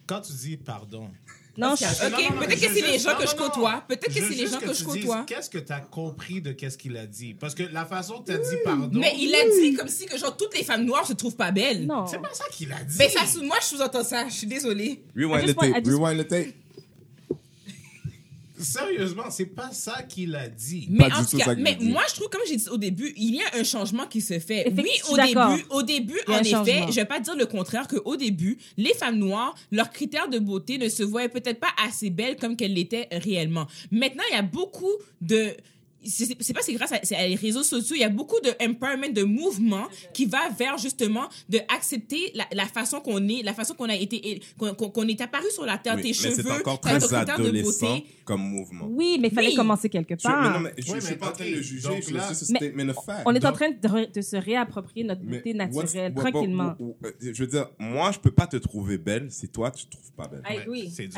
quand 0.05 0.21
tu 0.21 0.34
dis 0.34 0.57
pardon. 0.57 1.09
Non, 1.55 1.76
je... 1.76 1.86
Ok, 1.86 2.39
peut-être 2.39 2.59
que 2.59 2.74
c'est 2.74 2.82
les 2.82 2.97
gens 2.97 3.15
que 3.15 3.28
je 3.28 3.36
côtoie. 3.36 3.84
Peut-être 3.88 4.07
que 4.07 4.13
c'est 4.13 4.30
les 4.30 4.47
gens 4.47 4.59
que 4.59 4.74
je 4.74 4.84
côtoie. 4.84 5.24
Qu'est-ce 5.28 5.51
que 5.51 5.59
tu 5.59 5.71
as 5.71 5.82
compris 5.82 6.41
de 6.41 6.51
qu'est-ce 6.51 6.80
qu'il 6.80 6.97
a 6.97 7.05
dit? 7.05 7.36
Parce 7.36 7.53
que 7.53 7.63
la 7.63 7.86
façon 7.86 8.21
que 8.21 8.26
tu 8.26 8.32
as 8.32 8.38
dit 8.39 8.57
pardon. 8.65 8.99
Mais 8.99 9.13
il 9.17 9.34
a 9.36 9.43
dit 9.61 9.76
comme 9.76 9.88
si 9.88 10.07
que 10.07 10.17
genre 10.17 10.36
toutes 10.36 10.57
les 10.57 10.63
femmes 10.63 10.84
noires 10.84 11.05
se 11.05 11.13
trouvent 11.13 11.36
pas 11.36 11.51
belles. 11.51 11.86
Non. 11.86 12.07
C'est 12.07 12.19
pas 12.19 12.34
ça 12.34 12.45
qu'il 12.51 12.71
a 12.74 12.84
dit. 12.84 12.95
Mais 12.97 13.07
ça, 13.07 13.21
moi, 13.43 13.57
je 13.61 13.67
sous-entends 13.67 14.03
ça. 14.03 14.28
Je 14.28 14.34
suis 14.34 14.47
désolée. 14.47 15.05
Rewind 15.15 15.53
the 15.53 15.55
tape. 15.55 15.86
Rewind 15.86 16.24
the 16.24 16.28
tape. 16.28 16.55
Sérieusement, 18.64 19.30
c'est 19.30 19.45
pas 19.45 19.72
ça 19.72 20.03
qu'il 20.03 20.36
a 20.36 20.47
dit. 20.47 20.88
Mais 20.89 21.09
Pas 21.09 21.16
en 21.18 21.20
du 21.20 21.26
tout 21.26 21.32
tout 21.32 21.38
cas, 21.38 21.45
ça 21.45 21.55
que 21.55 21.61
mais 21.61 21.78
moi, 21.82 22.03
je 22.09 22.16
trouve, 22.16 22.30
comme 22.30 22.41
j'ai 22.47 22.55
dit 22.55 22.70
au 22.70 22.78
début, 22.78 23.14
il 23.18 23.36
y 23.36 23.41
a 23.41 23.55
un 23.59 23.64
changement 23.64 24.05
qui 24.07 24.22
se 24.22 24.39
fait. 24.39 24.68
Effectivement, 24.68 24.84
Oui, 24.84 24.89
je 24.97 25.03
suis 25.03 25.14
au 25.14 25.18
d'accord. 25.18 25.55
début, 25.55 25.66
au 25.70 25.84
début, 25.84 26.20
Il 26.28 26.32
y 26.32 26.34
a 26.34 26.36
en 26.36 26.39
un 26.39 26.41
effet, 26.43 26.51
changement. 26.74 26.88
je 26.91 26.95
vais 26.95 27.05
pas 27.05 27.20
dire 27.20 27.36
le 27.36 27.45
contraire, 27.45 27.88
qu'au 27.88 28.16
début, 28.16 28.57
les 28.78 28.93
femmes 28.93 29.18
noires, 29.18 29.55
leurs 29.72 29.89
critères 29.91 30.30
de 30.30 30.39
beauté 30.39 30.78
ne 30.78 30.89
se 30.89 31.03
voyaient 31.03 31.30
peut-être 31.30 31.59
pas 31.59 31.74
assez 31.86 32.09
belles 32.09 32.38
comme 32.38 32.55
qu'elles 32.55 32.74
l'étaient 32.74 33.07
réellement. 33.11 33.68
Maintenant, 33.91 34.24
il 34.32 34.36
y 34.36 34.39
a 34.39 34.41
beaucoup 34.43 34.91
de 35.22 35.55
c'est 36.06 36.54
pas 36.54 36.62
c'est 36.62 36.74
grâce 36.74 36.91
à, 36.91 36.99
à 37.18 37.28
les 37.28 37.36
réseaux 37.36 37.64
sociaux 37.64 37.95
il 37.95 38.01
y 38.01 38.04
a 38.04 38.10
beaucoup 38.10 38.39
de 38.41 38.49
empowerment 38.64 39.12
de 39.14 39.24
mouvement 39.24 39.88
qui 40.14 40.26
va 40.26 40.49
vers 40.58 40.78
justement 40.78 41.28
de 41.49 41.60
accepter 41.74 42.32
la, 42.36 42.45
la 42.54 42.66
façon 42.66 42.99
qu'on 42.99 43.28
est 43.28 43.43
la 43.43 43.54
façon 43.54 43.74
qu'on 43.74 43.89
a 43.89 43.95
été 43.95 44.41
qu'on 44.58 44.74
qu'on 44.74 45.08
est 45.08 45.20
apparu 45.22 45.45
sur 45.51 45.66
la 45.66 45.78
terre 45.78 45.95
Oui, 45.95 46.01
tes 46.01 46.08
mais 46.10 46.14
cheveux 46.14 46.43
c'est 46.43 46.51
encore 46.51 46.80
très 46.80 47.14
adolescent 47.14 48.01
comme 48.26 48.41
mouvement. 48.41 48.88
Oui, 48.89 49.18
mais 49.20 49.28
il 49.28 49.34
fallait 49.34 49.47
Oui. 49.49 49.56
commencer 49.56 49.89
quelque 49.89 50.16
Je, 50.18 50.26
mais 50.28 50.34
part. 50.34 50.54
non, 50.54 50.60
mais 50.62 50.74
je, 50.78 50.91
Oui, 50.93 50.99
je 51.01 51.06
suis 51.06 51.12
mais 51.14 51.18
pas 51.20 51.28
en 51.30 51.32
train 51.34 51.49
de 51.51 51.62
juger, 51.62 51.88
donc 51.89 52.04
je 52.08 52.14
là- 52.14 52.28
Mais 52.30 52.36
statement 52.60 52.89
of 52.89 53.06
fact. 53.06 53.24
On 53.26 53.36
est 53.36 53.45
en 53.45 53.49
Donc- 53.49 53.56
train 53.60 53.70
de, 53.72 54.12
de 54.14 54.22
se 54.22 54.38
réapproprier 54.38 55.04
notre 55.06 55.22
Mais 55.26 55.38
beauté 55.39 55.54
naturelle, 55.54 56.14
what- 56.16 56.24
what- 56.24 56.32
tranquillement. 56.32 56.76
what- 56.80 56.95
what- 57.01 57.10
euh, 57.22 57.32
je 57.34 57.43
veux 57.43 57.49
dire, 57.49 57.68
moi, 57.80 58.12
je 58.14 58.20
peux 58.20 58.32
pas 58.32 58.47
te 58.47 58.56
trouver 58.56 58.97
belle 58.97 59.28
si 59.30 59.49
toi, 59.49 59.72
tu 59.72 59.86
te 59.88 59.91
trouves 59.91 60.12
pas 60.14 60.28
belle. 60.30 60.41
I 60.49 60.58
agree. 60.60 60.89
c'est 60.95 61.10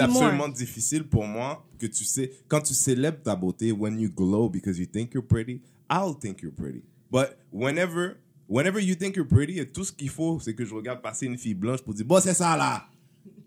absolument 0.00 0.48
difficile 0.48 1.04
pour 1.04 1.24
moi 1.24 1.64
que 1.78 1.86
tu 1.86 2.04
sais, 2.04 2.30
quand 2.48 2.60
tu 2.60 2.74
célèbres 2.74 3.22
ta 3.22 3.34
beauté, 3.34 3.72
when 3.72 3.89
you 3.98 4.08
glow 4.08 4.48
because 4.48 4.78
you 4.78 4.86
think 4.86 5.14
you're 5.14 5.22
pretty, 5.22 5.62
I'll 5.88 6.12
think 6.12 6.42
you're 6.42 6.52
pretty. 6.52 6.82
But 7.10 7.38
whenever, 7.50 8.18
whenever 8.46 8.78
you 8.78 8.94
think 8.94 9.16
you're 9.16 9.24
pretty, 9.24 9.58
et 9.58 9.66
tout 9.66 9.84
ce 9.84 9.92
qu'il 9.92 10.10
faut, 10.10 10.38
c'est 10.40 10.54
que 10.54 10.64
je 10.64 10.74
regarde 10.74 11.02
passer 11.02 11.26
une 11.26 11.38
fille 11.38 11.54
blanche 11.54 11.82
pour 11.82 11.94
dire, 11.94 12.06
bon, 12.06 12.20
c'est 12.20 12.34
ça 12.34 12.56
là. 12.56 12.86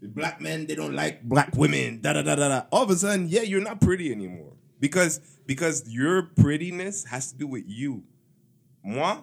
The 0.02 0.08
black 0.08 0.42
men, 0.42 0.66
they 0.66 0.76
don't 0.76 0.94
like 0.94 1.24
black 1.24 1.56
women. 1.56 2.02
Da 2.02 2.12
da 2.14 2.22
da 2.22 2.36
da 2.36 2.50
da. 2.50 2.66
All 2.72 2.84
of 2.84 2.90
a 2.90 2.96
sudden, 2.96 3.28
yeah, 3.30 3.44
you're 3.44 3.64
not 3.64 3.80
pretty 3.80 4.12
anymore 4.12 4.52
because 4.80 5.22
because 5.48 5.86
your 5.88 6.24
prettiness 6.36 7.06
has 7.06 7.32
to 7.32 7.38
do 7.38 7.48
with 7.48 7.64
you. 7.68 8.04
Moi, 8.84 9.22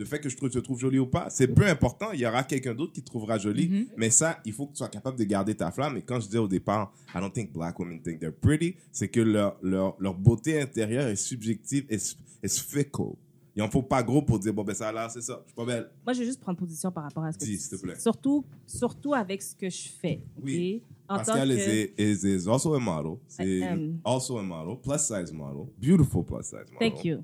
le 0.00 0.06
fait 0.06 0.18
que 0.18 0.30
je 0.30 0.36
trouve, 0.36 0.48
te 0.48 0.58
trouve 0.58 0.78
jolie 0.80 0.98
ou 0.98 1.06
pas, 1.06 1.28
c'est 1.28 1.46
peu 1.46 1.66
important. 1.66 2.10
Il 2.12 2.20
y 2.20 2.26
aura 2.26 2.42
quelqu'un 2.42 2.74
d'autre 2.74 2.94
qui 2.94 3.02
te 3.02 3.06
trouvera 3.06 3.36
jolie. 3.36 3.86
Mais 3.98 4.08
ça, 4.08 4.40
il 4.46 4.52
faut 4.54 4.66
que 4.66 4.72
tu 4.72 4.78
sois 4.78 4.88
capable 4.88 5.18
de 5.18 5.24
garder 5.24 5.54
ta 5.54 5.70
flamme. 5.70 5.98
Et 5.98 6.02
quand 6.02 6.18
je 6.20 6.28
dis 6.28 6.38
au 6.38 6.48
départ, 6.48 6.90
I 7.14 7.18
don't 7.20 7.30
think 7.30 7.52
black 7.52 7.78
women 7.78 8.00
think 8.00 8.18
they're 8.18 8.32
pretty, 8.32 8.76
c'est 8.90 9.08
que 9.08 9.20
leur, 9.20 9.58
leur, 9.62 9.96
leur 10.00 10.14
beauté 10.14 10.58
intérieure 10.58 11.06
est 11.06 11.16
subjective, 11.16 11.84
est, 11.90 12.16
est 12.42 12.58
fickle. 12.58 13.12
Il 13.54 13.62
en 13.62 13.68
faut 13.68 13.82
pas 13.82 14.02
gros 14.02 14.22
pour 14.22 14.38
dire, 14.38 14.54
bon, 14.54 14.64
ben 14.64 14.74
ça 14.74 14.90
là, 14.90 15.10
c'est 15.10 15.20
ça. 15.20 15.42
Je 15.42 15.48
suis 15.50 15.54
pas 15.56 15.66
belle. 15.66 15.90
Moi, 16.06 16.14
je 16.14 16.20
vais 16.20 16.24
juste 16.24 16.40
prendre 16.40 16.56
position 16.58 16.90
par 16.90 17.02
rapport 17.04 17.24
à 17.24 17.32
ce 17.32 17.36
que 17.38 17.44
Dis, 17.44 17.58
tu 17.58 17.76
te 17.76 17.82
plaît. 17.82 17.98
Surtout, 17.98 18.42
surtout 18.64 19.12
avec 19.12 19.42
ce 19.42 19.54
que 19.54 19.68
je 19.68 19.88
fais. 20.00 20.22
Oui. 20.42 20.82
En 21.08 21.18
tant 21.18 21.24
Pascal 21.24 21.48
que... 21.50 21.54
is, 21.54 21.92
a- 21.98 22.02
is, 22.02 22.24
is 22.44 22.48
also 22.48 22.72
a 22.72 22.78
model. 22.78 23.16
C'est 23.28 23.60
also 24.02 24.38
a 24.38 24.42
model, 24.42 24.76
plus 24.80 24.98
size 24.98 25.30
model, 25.32 25.66
beautiful 25.76 26.24
plus 26.24 26.42
size 26.44 26.70
model. 26.72 26.78
Thank 26.78 27.04
you. 27.04 27.18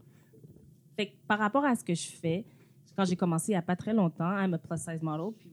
Fait 0.96 1.06
que 1.06 1.12
par 1.28 1.38
rapport 1.38 1.64
à 1.64 1.76
ce 1.76 1.84
que 1.84 1.94
je 1.94 2.08
fais, 2.08 2.44
quand 2.96 3.04
j'ai 3.04 3.16
commencé 3.16 3.52
il 3.52 3.54
n'y 3.54 3.58
a 3.58 3.62
pas 3.62 3.76
très 3.76 3.92
longtemps, 3.92 4.30
I'm 4.38 4.54
a 4.54 4.58
plus 4.58 4.78
size 4.78 5.02
model, 5.02 5.32
puis 5.38 5.52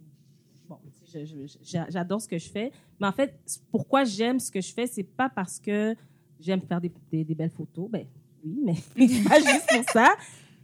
bon, 0.67 0.77
j'adore 1.89 2.21
ce 2.21 2.27
que 2.27 2.37
je 2.37 2.49
fais. 2.49 2.71
Mais 2.99 3.07
en 3.07 3.11
fait, 3.11 3.37
pourquoi 3.69 4.05
j'aime 4.05 4.39
ce 4.39 4.49
que 4.49 4.61
je 4.61 4.73
fais, 4.73 4.87
c'est 4.87 5.03
pas 5.03 5.29
parce 5.29 5.59
que 5.59 5.95
j'aime 6.39 6.61
faire 6.61 6.81
des, 6.81 6.91
belles 7.35 7.49
photos, 7.49 7.89
ben 7.89 8.05
oui, 8.43 8.61
mais 8.63 8.75
pas 9.27 9.39
juste 9.39 9.67
pour 9.69 9.83
ça, 9.91 10.15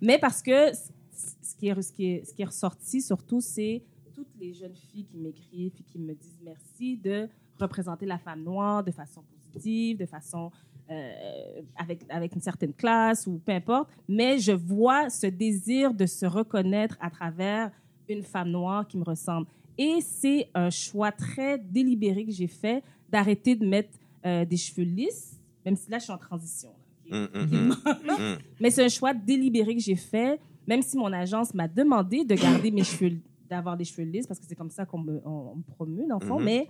mais 0.01 0.17
parce 0.17 0.41
que 0.41 0.73
ce 0.73 1.55
qui 1.57 1.67
est 1.67 2.45
ressorti 2.45 3.01
surtout, 3.01 3.41
c'est 3.41 3.84
toutes 4.15 4.36
les 4.39 4.53
jeunes 4.53 4.75
filles 4.75 5.05
qui 5.05 5.17
m'écrivent 5.17 5.73
et 5.80 5.84
qui 5.84 5.99
me 5.99 6.13
disent 6.13 6.39
merci 6.43 6.97
de 6.97 7.30
représenter 7.59 8.05
la 8.05 8.17
femme 8.17 8.43
noire 8.43 8.84
de 8.84 8.91
façon 8.91 9.21
positive, 9.23 9.97
de 9.97 10.05
façon 10.05 10.51
euh, 10.90 11.62
avec, 11.76 12.00
avec 12.10 12.34
une 12.34 12.42
certaine 12.42 12.74
classe 12.74 13.28
ou 13.28 13.40
peu 13.46 13.52
importe, 13.52 13.90
mais 14.08 14.40
je 14.40 14.52
vois 14.52 15.10
ce 15.10 15.28
désir 15.28 15.94
de 15.94 16.06
se 16.06 16.26
reconnaître 16.26 16.98
à 17.00 17.10
travers 17.10 17.72
une 18.08 18.24
femme 18.24 18.50
noire 18.50 18.88
qui 18.88 18.98
me 18.98 19.04
ressemble. 19.04 19.48
Et 19.78 20.02
c'est 20.02 20.50
un 20.54 20.70
choix 20.70 21.12
très 21.12 21.58
délibéré 21.58 22.26
que 22.26 22.32
j'ai 22.32 22.48
fait 22.48 22.84
d'arrêter 23.10 23.56
de 23.56 23.66
mettre 23.66 23.90
euh, 24.26 24.46
des 24.46 24.58
cheveux 24.58 24.84
lisses, 24.84 25.40
même 25.66 25.76
si 25.76 25.90
là, 25.90 26.00
je 26.00 26.06
suis 26.06 26.14
en 26.14 26.18
transition. 26.18 26.70
là? 27.10 27.18
Mm, 27.18 27.40
mm, 27.40 27.70
mm. 27.70 28.38
Mais 28.60 28.72
c'est 28.72 28.84
un 28.84 28.90
choix 28.90 29.14
délibéré 29.14 29.76
que 29.76 29.82
j'ai 29.82 29.96
fait, 29.96 30.40
même 30.68 30.82
si 30.82 30.98
mon 30.98 31.12
agence 31.14 31.54
m'a 31.54 31.68
demandé 31.68 32.26
de 32.26 32.36
garder 32.36 32.72
mes 32.72 32.84
cheveux, 32.84 33.18
d'avoir 33.50 33.78
des 33.78 33.86
cheveux 33.86 34.04
lisses, 34.04 34.28
parce 34.28 34.40
que 34.40 34.46
c'est 34.48 34.56
comme 34.56 34.70
ça 34.70 34.86
qu'on 34.86 35.00
me, 35.00 35.22
on, 35.24 35.52
on 35.54 35.56
me 35.56 35.64
promeut, 35.76 36.06
dans 36.08 36.20
le 36.20 36.26
fond. 36.26 36.40
Mhm. 36.40 36.46
Mais 36.46 36.68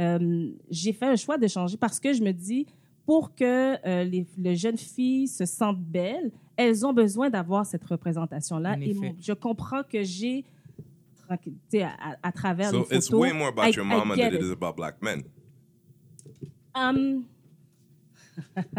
euh, 0.00 0.50
j'ai 0.70 0.92
fait 0.92 1.06
un 1.06 1.16
choix 1.16 1.38
de 1.38 1.46
changer 1.46 1.76
parce 1.76 2.00
que 2.00 2.12
je 2.12 2.22
me 2.22 2.32
dis, 2.32 2.66
pour 3.06 3.34
que 3.34 3.76
euh, 3.86 4.04
les, 4.04 4.26
les 4.38 4.56
jeunes 4.56 4.78
filles 4.78 5.28
se 5.28 5.44
sentent 5.44 5.80
belles, 5.82 6.30
elles 6.56 6.86
ont 6.86 6.92
besoin 6.92 7.30
d'avoir 7.30 7.66
cette 7.66 7.84
représentation-là. 7.84 8.72
En 8.76 8.80
Et 8.80 8.94
mon- 8.94 9.16
je 9.20 9.32
comprends 9.32 9.82
que 9.82 10.02
j'ai, 10.02 10.44
à, 11.28 11.36
à- 12.22 12.32
travers 12.32 12.70
So 12.70 12.78
les 12.78 12.82
photos... 12.84 12.98
it's 12.98 13.10
way 13.10 13.32
more 13.32 13.48
about 13.48 13.62
I- 13.68 13.72
your 13.74 13.86
I 13.86 13.88
mama 13.88 14.14
get 14.16 14.30
than 14.30 14.36
it 14.36 14.42
it. 14.42 14.46
is 14.46 14.50
about 14.52 14.76
black 14.76 15.02
men. 15.02 15.22
Um, 16.74 17.24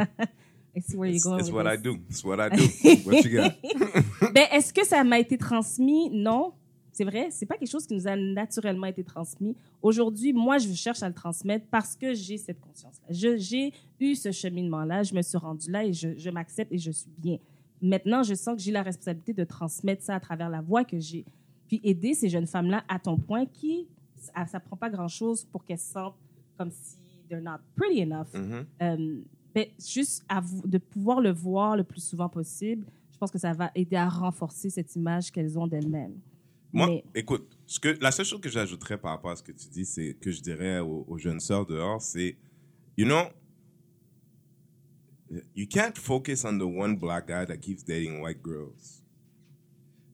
I 0.76 0.80
see 0.80 0.98
where 0.98 1.08
you're 1.10 1.16
It's, 1.18 1.24
going 1.26 1.40
it's 1.40 1.50
with 1.50 1.56
what 1.56 1.68
I 1.68 1.76
this. 1.78 1.84
do. 1.84 2.00
It's 2.10 2.24
what 2.24 2.40
I 2.40 2.50
do. 2.50 2.64
What 3.06 3.24
you 3.26 3.38
got? 3.40 3.54
Ben, 4.34 4.48
est-ce 4.52 4.74
que 4.74 4.84
ça 4.86 5.04
m'a 5.04 5.20
été 5.20 5.38
transmis? 5.38 6.10
Non. 6.12 6.54
C'est 6.94 7.04
vrai, 7.06 7.30
c'est 7.32 7.46
pas 7.48 7.58
quelque 7.58 7.70
chose 7.72 7.88
qui 7.88 7.96
nous 7.96 8.08
a 8.08 8.16
naturellement 8.16 8.86
été 8.86 9.04
transmis. 9.04 9.56
Aujourd'hui, 9.82 10.32
moi, 10.32 10.60
je 10.60 10.72
cherche 10.74 11.02
à 11.02 11.08
le 11.10 11.14
transmettre 11.16 11.66
parce 11.72 11.96
que 11.96 12.14
j'ai 12.14 12.38
cette 12.38 12.62
conscience-là. 12.62 13.08
J'ai 13.10 13.74
eu 14.00 14.16
ce 14.16 14.32
cheminement-là, 14.32 15.02
je 15.04 15.16
me 15.16 15.22
suis 15.24 15.38
rendue 15.38 15.72
là 15.72 15.84
et 15.84 15.92
je, 15.92 16.16
je 16.18 16.30
m'accepte 16.30 16.72
et 16.72 16.78
je 16.78 16.92
suis 16.92 17.10
bien. 17.18 17.38
Maintenant, 17.82 18.22
je 18.24 18.36
sens 18.36 18.56
que 18.56 18.62
j'ai 18.62 18.72
la 18.72 18.84
responsabilité 18.84 19.34
de 19.34 19.44
transmettre 19.44 20.04
ça 20.04 20.16
à 20.16 20.20
travers 20.20 20.50
la 20.50 20.62
voix 20.62 20.84
que 20.86 21.00
j'ai. 21.00 21.26
Puis 21.68 21.82
aider 21.84 22.14
ces 22.14 22.30
jeunes 22.30 22.46
femmes-là 22.48 22.84
à 22.88 23.00
ton 23.00 23.18
point 23.18 23.46
qui, 23.48 23.88
ça, 24.16 24.46
ça 24.46 24.60
prend 24.60 24.78
pas 24.78 24.90
grand-chose 24.92 25.46
pour 25.46 25.66
qu'elles 25.66 25.80
se 25.80 25.92
sentent 25.94 26.16
comme 26.58 26.70
si 26.70 26.96
they're 27.28 27.42
not 27.42 27.58
pretty 27.76 28.02
enough. 28.04 28.28
Euh, 28.82 29.20
ben, 29.56 29.66
juste 29.80 30.24
à 30.30 30.40
vous- 30.40 30.68
de 30.68 30.78
pouvoir 30.78 31.20
le 31.22 31.32
voir 31.32 31.76
le 31.76 31.84
plus 31.84 32.02
souvent 32.04 32.30
possible. 32.30 32.86
Je 33.12 33.18
pense 33.18 33.32
que 33.32 33.40
ça 33.40 33.52
va 33.54 33.72
aider 33.74 33.96
à 33.96 34.08
renforcer 34.10 34.70
cette 34.70 34.96
image 34.96 35.32
qu'elles 35.32 35.58
ont 35.58 35.66
d'elles-mêmes. 35.68 36.14
Moi, 36.74 36.88
Mais- 36.88 37.04
écoute, 37.14 37.48
ce 37.68 37.80
que, 37.80 37.90
la 38.02 38.12
seule 38.12 38.26
chose 38.26 38.42
que 38.42 38.50
j'ajouterais 38.50 38.98
par 38.98 39.12
rapport 39.12 39.32
à 39.32 39.36
ce 39.36 39.44
que 39.44 39.52
tu 39.52 39.68
dis, 39.70 39.86
c'est 39.86 40.16
que 40.16 40.32
je 40.32 40.42
dirais 40.42 40.80
aux, 40.80 41.06
aux 41.08 41.18
jeunes 41.20 41.40
sœurs 41.40 41.68
dehors, 41.68 42.02
c'est, 42.02 42.36
you 42.98 43.06
know, 43.06 43.24
you 45.56 45.68
can't 45.68 45.98
focus 45.98 46.44
on 46.44 46.58
the 46.58 46.64
one 46.64 46.98
black 46.98 47.28
guy 47.28 47.46
that 47.46 47.58
keeps 47.58 47.84
dating 47.84 48.22
white 48.22 48.42
girls. 48.44 49.04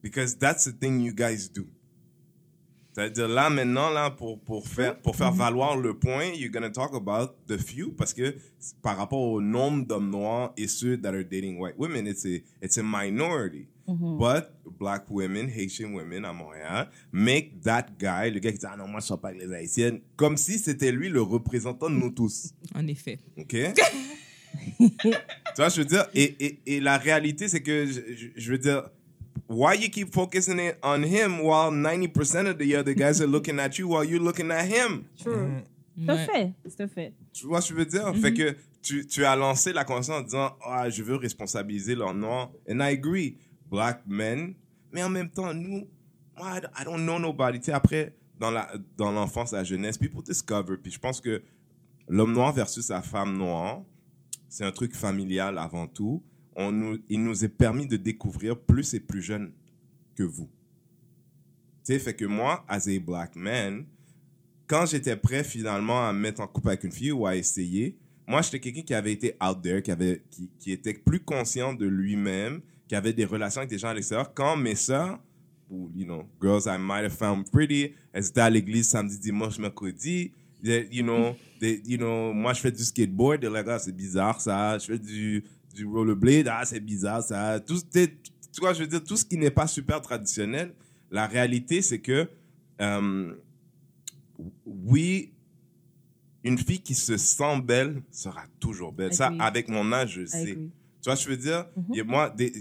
Because 0.02 0.36
that's 0.36 0.64
the 0.64 0.72
thing 0.72 1.00
you 1.00 1.12
guys 1.12 1.48
do. 1.48 1.66
C'est-à-dire 2.92 3.28
là, 3.28 3.48
maintenant, 3.50 3.90
là, 3.90 4.10
pour, 4.10 4.40
pour, 4.40 4.66
faire, 4.66 4.98
pour 5.00 5.14
faire 5.14 5.30
valoir 5.32 5.76
le 5.76 5.94
point, 5.94 6.24
you're 6.34 6.50
going 6.50 6.62
to 6.62 6.70
talk 6.70 6.92
about 6.94 7.34
the 7.46 7.56
few 7.56 7.92
parce 7.92 8.12
que 8.12 8.34
par 8.82 8.96
rapport 8.96 9.20
au 9.20 9.40
nombre 9.40 9.86
d'hommes 9.86 10.10
noirs 10.10 10.52
et 10.56 10.66
ceux 10.66 10.96
that 11.00 11.10
are 11.14 11.22
dating 11.24 11.58
white 11.58 11.76
women, 11.78 12.06
it's 12.08 12.24
a, 12.26 12.40
it's 12.62 12.78
a 12.78 12.82
minority. 12.82 13.68
But 13.86 14.52
black 14.78 15.10
women, 15.10 15.48
Haitian 15.48 15.94
women 15.94 16.24
à 16.24 16.32
Montréal, 16.32 16.88
make 17.10 17.60
that 17.62 17.86
guy, 17.98 18.30
le 18.30 18.38
gars 18.38 18.52
qui 18.52 18.58
dit, 18.58 18.66
ah 18.68 18.76
non, 18.76 18.86
moi 18.86 19.00
je 19.00 19.06
sors 19.06 19.20
pas 19.20 19.28
avec 19.30 19.42
les 19.42 19.52
Haïtiennes, 19.52 20.00
comme 20.14 20.36
si 20.36 20.58
c'était 20.60 20.92
lui 20.92 21.08
le 21.08 21.20
représentant 21.22 21.90
de 21.90 21.96
nous 21.96 22.10
tous. 22.10 22.52
En 22.74 22.86
effet. 22.86 23.18
OK? 23.36 23.56
tu 24.78 24.88
vois, 25.56 25.68
je 25.68 25.76
veux 25.80 25.84
dire, 25.84 26.06
et, 26.14 26.36
et, 26.44 26.60
et 26.66 26.80
la 26.80 26.98
réalité, 26.98 27.48
c'est 27.48 27.62
que, 27.62 27.86
je, 27.86 28.00
je- 28.14 28.26
je 28.36 28.52
veux 28.52 28.58
dire, 28.58 28.88
why 29.50 29.74
you 29.74 29.90
keep 29.90 30.12
focusing 30.14 30.58
it 30.60 30.76
on 30.82 31.02
him 31.02 31.40
while 31.42 31.70
90% 31.72 32.46
of 32.48 32.58
the 32.58 32.76
other 32.76 32.94
guys 32.94 33.20
are 33.20 33.26
looking 33.26 33.58
at 33.58 33.78
you 33.78 33.88
while 33.88 34.04
you're 34.04 34.22
looking 34.22 34.50
at 34.50 34.64
him? 34.66 35.04
True. 35.20 35.50
C'est 35.98 36.08
un 36.10 36.14
Ouais. 36.16 36.26
fait. 36.26 36.52
C'est 36.68 36.80
un 36.82 36.88
fait. 36.88 37.12
Tu 37.32 37.46
vois 37.46 37.60
ce 37.60 37.68
que 37.68 37.74
je 37.74 37.78
veux 37.80 37.86
dire? 37.86 38.14
Fait 38.16 38.32
que 38.32 38.56
tu, 38.80 39.06
tu 39.06 39.24
as 39.24 39.34
lancé 39.36 39.72
la 39.72 39.84
conversation 39.84 40.20
en 40.20 40.22
disant, 40.22 40.56
ah, 40.64 40.88
je 40.88 41.02
veux 41.02 41.16
responsabiliser 41.16 41.94
leur 41.94 42.14
noir. 42.14 42.50
And 42.70 42.78
I 42.80 42.92
agree. 42.94 43.36
Black 43.70 44.02
men. 44.06 44.54
Mais 44.92 45.02
en 45.02 45.10
même 45.10 45.28
temps, 45.30 45.52
nous, 45.52 45.86
I 46.38 46.60
don't- 46.60 46.70
I 46.80 46.84
don't 46.84 47.02
know 47.02 47.18
nobody. 47.18 47.58
Tu 47.58 47.66
sais, 47.66 47.72
après, 47.72 48.14
dans 48.38 48.50
la, 48.50 48.70
dans 48.96 49.10
l'enfance, 49.12 49.52
la 49.52 49.64
jeunesse, 49.64 49.98
people 49.98 50.22
discover. 50.22 50.76
Puis 50.78 50.92
je 50.92 50.98
pense 50.98 51.20
que 51.20 51.42
l'homme 52.08 52.32
noir 52.32 52.52
versus 52.54 52.88
la 52.88 53.02
femme 53.02 53.36
noire, 53.36 53.82
c'est 54.48 54.64
un 54.64 54.72
truc 54.72 54.94
familial 54.94 55.58
avant 55.58 55.86
tout. 55.86 56.22
On 56.62 56.72
nous, 56.72 56.98
il 57.08 57.24
nous 57.24 57.42
est 57.42 57.48
permis 57.48 57.86
de 57.86 57.96
découvrir 57.96 58.58
plus 58.58 58.92
et 58.92 59.00
plus 59.00 59.22
jeunes 59.22 59.50
que 60.14 60.22
vous. 60.22 60.50
Tu 61.84 61.94
sais, 61.94 61.98
fait 61.98 62.14
que 62.14 62.26
moi, 62.26 62.64
as 62.68 62.86
a 62.86 62.98
black 62.98 63.34
man, 63.34 63.86
quand 64.66 64.84
j'étais 64.84 65.16
prêt 65.16 65.42
finalement 65.42 66.06
à 66.06 66.12
me 66.12 66.18
mettre 66.18 66.42
en 66.42 66.46
couple 66.46 66.68
avec 66.68 66.84
une 66.84 66.92
fille 66.92 67.12
ou 67.12 67.26
à 67.26 67.34
essayer, 67.34 67.96
moi, 68.28 68.42
j'étais 68.42 68.60
quelqu'un 68.60 68.82
qui 68.82 68.94
avait 68.94 69.12
été 69.12 69.34
out 69.42 69.62
there, 69.62 69.82
qui, 69.82 69.90
avait, 69.90 70.22
qui, 70.58 70.70
était 70.70 70.92
plus 70.92 71.20
conscient 71.20 71.72
de 71.72 71.86
lui-même, 71.86 72.60
qui 72.86 72.94
avait 72.94 73.14
des 73.14 73.24
relations 73.24 73.60
avec 73.60 73.70
des 73.70 73.78
gens 73.78 73.88
à 73.88 73.94
l'extérieur. 73.94 74.32
Quand 74.34 74.54
mes 74.54 74.74
sœurs, 74.74 75.18
ou, 75.70 75.90
you 75.96 76.04
know, 76.04 76.24
girls 76.42 76.66
I 76.66 76.76
might 76.78 77.04
have 77.04 77.16
found 77.16 77.50
pretty, 77.50 77.94
elles 78.12 78.26
étaient 78.26 78.42
à 78.42 78.50
l'église 78.50 78.88
samedi, 78.88 79.18
dimanche, 79.18 79.58
mercredi, 79.58 80.30
you 80.62 81.02
know, 81.02 81.34
you 81.60 81.96
know, 81.96 82.34
moi, 82.34 82.52
je 82.52 82.60
fais 82.60 82.70
du 82.70 82.84
skateboard, 82.84 83.40
they're 83.40 83.50
like, 83.50 83.66
ah, 83.66 83.78
c'est 83.78 83.96
bizarre 83.96 84.40
ça, 84.40 84.78
je 84.78 84.86
fais 84.86 84.98
du, 84.98 85.42
du 85.74 85.86
rollerblade, 85.86 86.48
ah, 86.48 86.64
c'est 86.64 86.80
bizarre 86.80 87.22
ça. 87.22 87.60
Tout, 87.60 87.78
tu 87.92 88.60
vois, 88.60 88.72
je 88.72 88.80
veux 88.80 88.86
dire, 88.86 89.02
tout 89.02 89.16
ce 89.16 89.24
qui 89.24 89.36
n'est 89.38 89.50
pas 89.50 89.66
super 89.66 90.00
traditionnel, 90.00 90.74
la 91.10 91.26
réalité, 91.26 91.82
c'est 91.82 92.00
que, 92.00 92.28
euh, 92.80 93.34
oui, 94.66 95.32
une 96.42 96.58
fille 96.58 96.80
qui 96.80 96.94
se 96.94 97.16
sent 97.16 97.60
belle 97.62 98.02
sera 98.10 98.44
toujours 98.58 98.92
belle. 98.92 99.12
Ça, 99.12 99.32
avec 99.38 99.68
mon 99.68 99.92
âge, 99.92 100.20
je 100.20 100.26
sais. 100.26 100.58
Tu 101.02 101.06
vois 101.06 101.14
je 101.14 101.28
veux 101.28 101.36
dire? 101.36 101.66
A 101.98 102.04
moi, 102.04 102.30
des, 102.30 102.52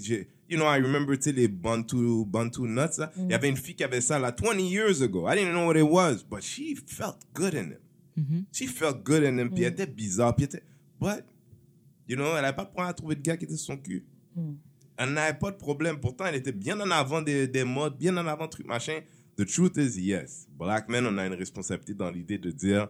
you 0.49 0.57
know, 0.57 0.65
I 0.65 0.81
remember, 0.81 1.17
tu 1.17 1.23
sais, 1.23 1.31
les 1.31 1.47
Bantu, 1.47 2.25
Bantu 2.25 2.61
nuts. 2.61 3.01
Il 3.17 3.31
y 3.31 3.33
avait 3.33 3.49
une 3.49 3.57
fille 3.57 3.75
qui 3.75 3.83
avait 3.83 4.01
ça, 4.01 4.17
là, 4.19 4.35
20 4.37 4.59
years 4.59 5.01
ago. 5.01 5.27
I 5.27 5.35
didn't 5.35 5.51
know 5.51 5.65
what 5.67 5.77
it 5.77 5.83
was, 5.83 6.23
but 6.29 6.41
she 6.41 6.75
felt 6.87 7.17
good 7.33 7.53
in 7.53 7.71
him. 7.71 8.45
She 8.51 8.67
felt 8.67 9.03
good 9.03 9.23
in 9.23 9.37
him, 9.39 9.49
puis 9.49 9.63
elle 9.63 9.71
était 9.73 9.87
bizarre, 9.87 10.35
puis 10.35 10.45
elle 10.45 10.57
était, 10.57 10.65
but, 10.99 11.23
you 12.09 12.17
know, 12.17 12.35
elle 12.35 12.41
n'avait 12.41 12.55
pas 12.55 12.65
de 12.65 12.71
problème 12.71 12.89
à 12.89 12.93
trouver 12.93 13.15
de 13.15 13.21
gars 13.21 13.37
qui 13.37 13.45
était 13.45 13.55
sur 13.55 13.67
son 13.67 13.77
cul. 13.77 14.05
Elle 14.97 15.13
n'avait 15.13 15.37
pas 15.37 15.51
de 15.51 15.57
problème. 15.57 15.99
Pourtant, 15.99 16.25
elle 16.25 16.35
était 16.35 16.51
bien 16.51 16.77
en 16.81 16.91
avant 16.91 17.21
des, 17.21 17.47
des 17.47 17.63
modes, 17.63 17.97
bien 17.97 18.17
en 18.17 18.27
avant 18.27 18.49
truc 18.49 18.67
machin. 18.67 18.99
The 19.37 19.45
truth 19.45 19.77
is, 19.77 19.97
yes. 19.97 20.47
Black 20.57 20.89
men, 20.89 21.05
on 21.05 21.17
a 21.17 21.25
une 21.25 21.33
responsabilité 21.33 21.93
dans 21.93 22.09
l'idée 22.11 22.37
de 22.37 22.51
dire, 22.51 22.89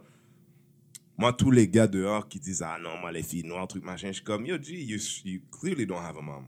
moi, 1.16 1.32
tous 1.32 1.52
les 1.52 1.68
gars 1.68 1.86
dehors 1.86 2.26
qui 2.26 2.40
disent, 2.40 2.62
ah 2.62 2.78
non, 2.82 2.98
moi, 2.98 3.12
les 3.12 3.22
filles 3.22 3.44
noires, 3.44 3.68
truc 3.68 3.84
machin, 3.84 4.08
je 4.08 4.14
suis 4.14 4.24
comme, 4.24 4.46
yo, 4.46 4.56
G, 4.60 4.82
you, 4.82 4.98
you 5.24 5.40
clearly 5.52 5.86
don't 5.86 6.02
have 6.02 6.16
a 6.16 6.22
mom. 6.22 6.46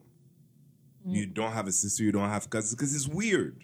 You 1.04 1.26
don't 1.26 1.52
have 1.52 1.66
a 1.66 1.72
sister, 1.72 2.04
you 2.04 2.12
don't 2.12 2.30
have 2.30 2.48
cousins, 2.48 2.74
because 2.74 2.94
it's 2.94 3.08
weird. 3.08 3.54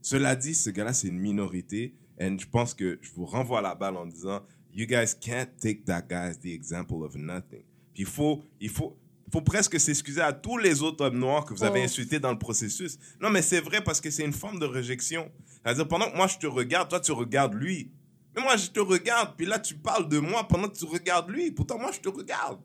Cela 0.00 0.36
dit, 0.36 0.54
ce 0.54 0.70
gars-là, 0.70 0.92
c'est 0.92 1.08
une 1.08 1.18
minorité. 1.18 1.94
Et 2.18 2.38
je 2.38 2.46
pense 2.46 2.74
que 2.74 2.98
je 3.00 3.10
vous 3.12 3.24
renvoie 3.24 3.60
la 3.60 3.74
balle 3.74 3.96
en 3.96 4.06
disant, 4.06 4.40
you 4.72 4.86
guys 4.86 5.14
can't 5.18 5.48
take 5.58 5.84
that 5.84 6.02
guy 6.08 6.28
as 6.28 6.38
the 6.38 6.52
example 6.52 7.02
of 7.02 7.16
nothing. 7.16 7.64
Puis 7.94 8.02
il 8.04 8.06
faut, 8.06 8.42
il 8.60 8.68
faut, 8.70 8.96
faut 9.32 9.40
presque 9.42 9.78
s'excuser 9.80 10.20
à 10.20 10.32
tous 10.32 10.58
les 10.58 10.82
autres 10.82 11.04
hommes 11.04 11.18
noirs 11.18 11.44
que 11.44 11.54
vous 11.54 11.64
avez 11.64 11.80
Oh. 11.80 11.84
insultés 11.84 12.18
dans 12.18 12.32
le 12.32 12.38
processus. 12.38 12.98
Non, 13.20 13.30
mais 13.30 13.42
c'est 13.42 13.60
vrai 13.60 13.82
parce 13.82 14.00
que 14.00 14.10
c'est 14.10 14.24
une 14.24 14.32
forme 14.32 14.58
de 14.58 14.66
réjection. 14.66 15.30
C'est-à-dire, 15.62 15.86
pendant 15.88 16.10
que 16.10 16.16
moi 16.16 16.26
je 16.26 16.38
te 16.38 16.46
regarde, 16.46 16.88
toi 16.88 17.00
tu 17.00 17.12
regardes 17.12 17.54
lui. 17.54 17.90
Mais 18.34 18.42
moi 18.42 18.56
je 18.56 18.68
te 18.70 18.80
regarde, 18.80 19.34
puis 19.36 19.46
là 19.46 19.58
tu 19.58 19.74
parles 19.74 20.08
de 20.08 20.18
moi 20.18 20.46
pendant 20.48 20.68
que 20.68 20.76
tu 20.78 20.84
regardes 20.86 21.30
lui. 21.30 21.50
Pourtant, 21.50 21.78
moi 21.78 21.92
je 21.92 22.00
te 22.00 22.08
regarde. 22.08 22.60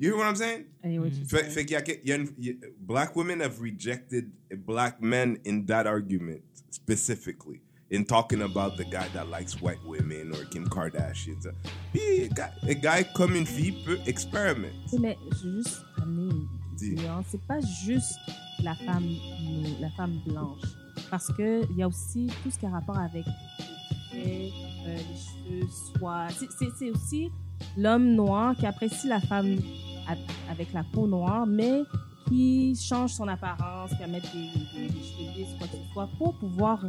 You 0.00 0.10
hear 0.10 0.16
what 0.16 0.28
I'm 0.30 0.36
saying? 0.36 0.66
What 0.84 1.10
Fait, 1.26 1.38
saying. 1.40 1.50
fait 1.50 1.64
qu'il 1.66 1.72
y 1.72 1.76
a, 1.76 1.84
il 2.04 2.08
y 2.08 2.12
a 2.12 2.16
une- 2.16 2.28
il 2.38 2.46
y 2.46 2.50
a- 2.50 2.66
black 2.78 3.16
women 3.16 3.40
have 3.42 3.58
rejected 3.60 4.30
black 4.64 5.00
men 5.00 5.38
in 5.46 5.62
that 5.64 5.86
argument 5.86 6.40
specifically 6.70 7.60
in 7.90 8.04
talking 8.04 8.42
about 8.42 8.76
the 8.76 8.84
guy 8.84 9.06
that 9.14 9.28
likes 9.30 9.60
white 9.62 9.80
women 9.86 10.32
or 10.32 10.44
Kim 10.50 10.68
Kardashian. 10.68 11.36
Puis, 11.92 12.28
un 12.68 12.74
gars- 12.74 13.04
comme 13.14 13.34
une 13.34 13.46
fille 13.46 13.72
peut 13.84 13.98
experiment. 14.06 14.68
Oui, 14.92 14.98
mais 15.00 15.16
je 15.32 15.48
veux 15.48 15.56
juste 15.62 15.82
amener 16.02 16.34
une 16.82 16.94
nuance. 16.96 17.24
C'est 17.30 17.46
pas 17.46 17.60
juste 17.60 18.18
la 18.62 18.74
femme, 18.74 19.08
la 19.80 19.88
femme 19.90 20.20
blanche. 20.26 20.60
Parce 21.10 21.28
que 21.32 21.62
il 21.70 21.76
y 21.78 21.82
a 21.82 21.88
aussi 21.88 22.26
tout 22.42 22.50
ce 22.50 22.58
qui 22.58 22.66
a 22.66 22.70
rapport 22.70 22.98
avec 22.98 23.24
les 24.12 24.50
traits, 24.50 24.52
euh, 24.86 24.96
les 24.96 25.60
cheveux, 25.60 25.68
soit. 25.98 26.26
c'est- 26.78 26.90
aussi 26.90 27.30
l'homme 27.76 28.14
noir 28.14 28.54
qui 28.56 28.66
apprécie 28.66 29.08
la 29.08 29.20
femme 29.20 29.56
avec 30.50 30.72
la 30.72 30.84
peau 30.84 31.06
noire, 31.06 31.46
mais 31.46 31.82
qui 32.28 32.76
change 32.76 33.12
son 33.12 33.26
apparence, 33.28 33.90
qui 33.90 33.98
va 33.98 34.06
mettre 34.06 34.30
des, 34.32 34.38
des, 34.38 34.88
des 34.88 35.02
cheveux 35.02 35.30
lisses, 35.36 35.56
quoi 35.58 35.66
que 35.66 35.76
ce 35.76 35.92
soit, 35.92 36.08
pour 36.18 36.34
pouvoir 36.38 36.80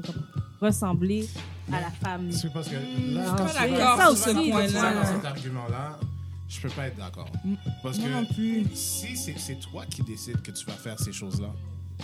ressembler 0.61 1.27
à 1.71 1.79
la 1.81 1.89
femme. 1.91 2.31
C'est 2.31 2.51
parce 2.51 2.67
que 2.67 2.75
là, 2.75 2.81
je 2.81 2.87
suis 2.89 3.35
pas 3.37 3.47
souvent- 3.47 3.77
d'accord 3.77 3.99
souvent, 3.99 4.15
sur 4.15 4.17
ce 4.17 4.29
quand 4.31 4.41
tu 4.41 4.49
vas 4.51 4.79
point-là. 4.81 4.93
dans 5.03 5.05
cet 5.15 5.25
argument-là, 5.25 5.99
je 6.49 6.61
peux 6.61 6.69
pas 6.69 6.87
être 6.87 6.97
d'accord. 6.97 7.29
Parce 7.83 7.97
Moi 7.99 8.07
que 8.09 8.13
non 8.13 8.25
plus. 8.25 8.65
si 8.73 9.15
c'est 9.15 9.59
toi 9.59 9.85
qui 9.85 10.01
décides 10.03 10.41
que 10.41 10.51
tu 10.51 10.65
vas 10.65 10.73
faire 10.73 10.99
ces 10.99 11.13
choses-là, 11.13 11.49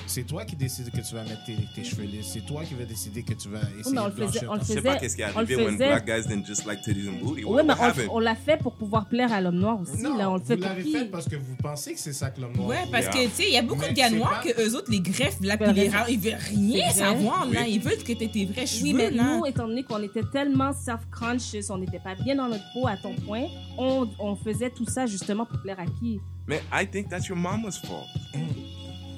c'est 0.07 0.23
toi 0.23 0.45
qui 0.45 0.55
décides 0.55 0.91
que 0.91 1.01
tu 1.07 1.15
vas 1.15 1.23
mettre 1.23 1.43
tes, 1.45 1.55
tes 1.73 1.83
cheveux 1.83 2.03
lisses, 2.03 2.27
c'est 2.33 2.45
toi 2.45 2.63
qui 2.63 2.73
vas 2.73 2.85
décider 2.85 3.23
que 3.23 3.33
tu 3.33 3.49
vas 3.49 3.59
essayer 3.79 3.93
mais 3.95 3.99
on 4.01 4.09
de 4.09 4.09
le 4.09 4.27
faisait- 4.27 4.39
blanchir 4.39 4.49
on 4.49 4.53
le 4.53 4.59
ton- 4.59 4.65
Je 4.65 4.67
sais 4.67 4.75
faisait- 4.75 4.89
pas 4.89 4.95
qu'est-ce 4.97 5.15
qui 5.15 5.21
est 5.21 5.25
on 5.25 5.29
le 5.29 5.35
arrivé 5.37 5.55
when 5.55 5.73
faisait- 5.75 5.87
black 5.87 6.05
guys 6.05 6.27
didn't 6.27 6.45
just 6.45 6.65
like 6.65 6.81
titties 6.81 7.07
and 7.09 7.25
booty. 7.25 7.43
Oui, 7.45 7.61
mais 7.65 7.73
on, 8.09 8.15
on 8.15 8.19
l'a 8.19 8.35
fait 8.35 8.57
pour 8.57 8.73
pouvoir 8.75 9.07
plaire 9.07 9.31
à 9.33 9.41
l'homme 9.41 9.59
noir 9.59 9.79
aussi. 9.81 10.01
Non, 10.01 10.17
là, 10.17 10.29
on 10.29 10.35
le 10.35 10.43
fait 10.43 10.55
vous 10.55 10.61
l'avez 10.63 10.83
fait 10.83 11.05
parce 11.05 11.27
que 11.29 11.35
vous 11.35 11.55
pensez 11.61 11.93
que 11.93 11.99
c'est 11.99 12.13
ça 12.13 12.29
que 12.29 12.41
l'homme 12.41 12.55
noir 12.55 12.67
Ouais, 12.69 12.83
parce 12.91 13.07
que, 13.07 13.23
tu 13.25 13.31
sais, 13.31 13.43
il 13.47 13.53
y 13.53 13.57
a 13.57 13.61
beaucoup 13.61 13.81
Mais 13.81 13.89
de 13.91 13.95
gars 13.95 14.09
noirs 14.09 14.41
pas- 14.41 14.51
que 14.51 14.61
eux 14.61 14.75
autres, 14.75 14.91
les 14.91 14.99
greffes, 14.99 15.37
là, 15.41 15.57
puis 15.57 15.71
les 15.73 15.87
veulent 15.87 15.97
ra- 15.99 16.09
ils 16.09 16.19
veulent 16.19 16.33
rien 16.33 16.89
savoir, 16.91 17.45
là. 17.49 17.67
Ils 17.67 17.79
veulent 17.79 18.03
que 18.03 18.13
t'aies 18.13 18.27
tes 18.27 18.45
vrais 18.45 18.65
cheveux, 18.65 18.83
Oui, 18.83 18.93
mais 18.93 19.11
là. 19.11 19.37
nous, 19.37 19.45
étant 19.45 19.67
donné 19.67 19.83
qu'on 19.83 20.01
était 20.03 20.23
tellement 20.31 20.71
self-conscious, 20.73 21.69
on 21.69 21.77
n'était 21.77 21.99
pas 21.99 22.15
bien 22.15 22.35
dans 22.35 22.47
notre 22.47 22.65
peau 22.73 22.87
à 22.87 22.97
ton 22.97 23.13
point, 23.15 23.45
on, 23.77 24.07
on 24.19 24.35
faisait 24.35 24.69
tout 24.69 24.85
ça 24.85 25.05
justement 25.05 25.45
pour 25.45 25.61
plaire 25.61 25.79
à 25.79 25.85
qui? 25.85 26.19
Man, 26.47 26.59
I 26.71 26.85
think 26.85 27.09
that's 27.09 27.27
your 27.27 27.37
mama's 27.37 27.77
fault. 27.79 28.05
Arrête 28.33 28.45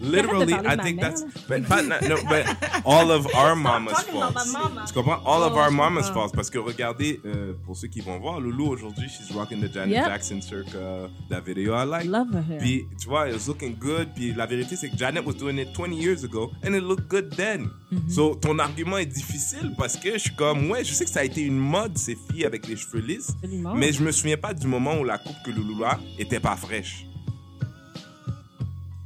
Literally, 0.02 0.54
I 0.54 0.78
think 0.78 1.00
that's 1.02 1.24
but, 1.48 1.68
pas- 1.68 1.82
no, 1.82 2.16
but 2.30 2.46
all 2.86 3.12
of 3.12 3.28
our 3.36 3.56
mama's 3.56 3.94
talking 3.94 4.16
about 4.18 4.34
fault. 4.34 4.48
my 4.54 4.60
mama. 4.60 4.84
Tu 4.88 4.94
comprends? 4.94 5.22
All 5.26 5.44
of 5.44 5.54
Oh, 5.54 5.60
our 5.60 5.70
je 5.72 5.76
mama's 5.76 6.06
comprends. 6.06 6.22
fault. 6.30 6.36
Parce 6.36 6.50
que 6.50 6.60
regardez, 6.60 7.20
euh, 7.26 7.54
pour 7.66 7.76
ceux 7.76 7.88
qui 7.88 8.02
vont 8.02 8.20
voir, 8.20 8.40
Loulou 8.40 8.68
aujourd'hui, 8.68 9.08
she's 9.10 9.32
rocking 9.36 9.60
the 9.62 9.72
Janet 9.74 9.96
Yep. 9.96 10.06
Jackson 10.08 10.42
circa, 10.42 11.10
la 11.30 11.40
vidéo 11.42 11.74
I 11.76 11.86
like. 11.86 12.06
Love 12.06 12.28
her 12.34 12.44
hair. 12.54 12.60
Puis, 12.60 12.86
tu 13.00 13.08
vois, 13.08 13.30
it 13.30 13.34
was 13.36 13.48
looking 13.48 13.76
good. 13.78 14.10
Puis, 14.16 14.34
la 14.34 14.46
vérité, 14.46 14.76
c'est 14.76 14.90
que 14.90 14.98
Janet 14.98 15.26
was 15.26 15.34
doing 15.34 15.58
it 15.58 15.74
20 15.74 15.94
years 15.94 16.24
ago 16.24 16.52
and 16.64 16.74
it 16.74 16.84
looked 16.84 17.08
good 17.08 17.36
then. 17.36 17.70
So, 18.10 18.36
ton 18.36 18.60
argument 18.60 18.98
est 18.98 19.06
difficile 19.06 19.74
parce 19.78 19.96
que 19.96 20.14
je 20.14 20.18
suis 20.18 20.36
comme, 20.36 20.70
ouais, 20.70 20.84
je 20.84 20.94
sais 20.94 21.06
que 21.06 21.12
ça 21.12 21.22
a 21.22 21.24
été 21.24 21.42
une 21.42 21.58
mode, 21.58 21.98
ces 21.98 22.16
filles 22.30 22.46
avec 22.46 22.68
les 22.68 22.76
cheveux 22.76 23.00
lisses. 23.00 23.34
Mais 23.76 23.92
je 23.94 24.04
me 24.04 24.12
souviens 24.12 24.38
pas 24.38 24.54
du 24.54 24.68
moment 24.68 24.98
où 25.00 25.04
la 25.06 25.18
coupe 25.18 25.38
que 25.46 25.52
Loulou 25.52 25.84
a 25.86 25.98
était 26.20 26.40
pas 26.42 26.56
fraîche. 26.56 27.06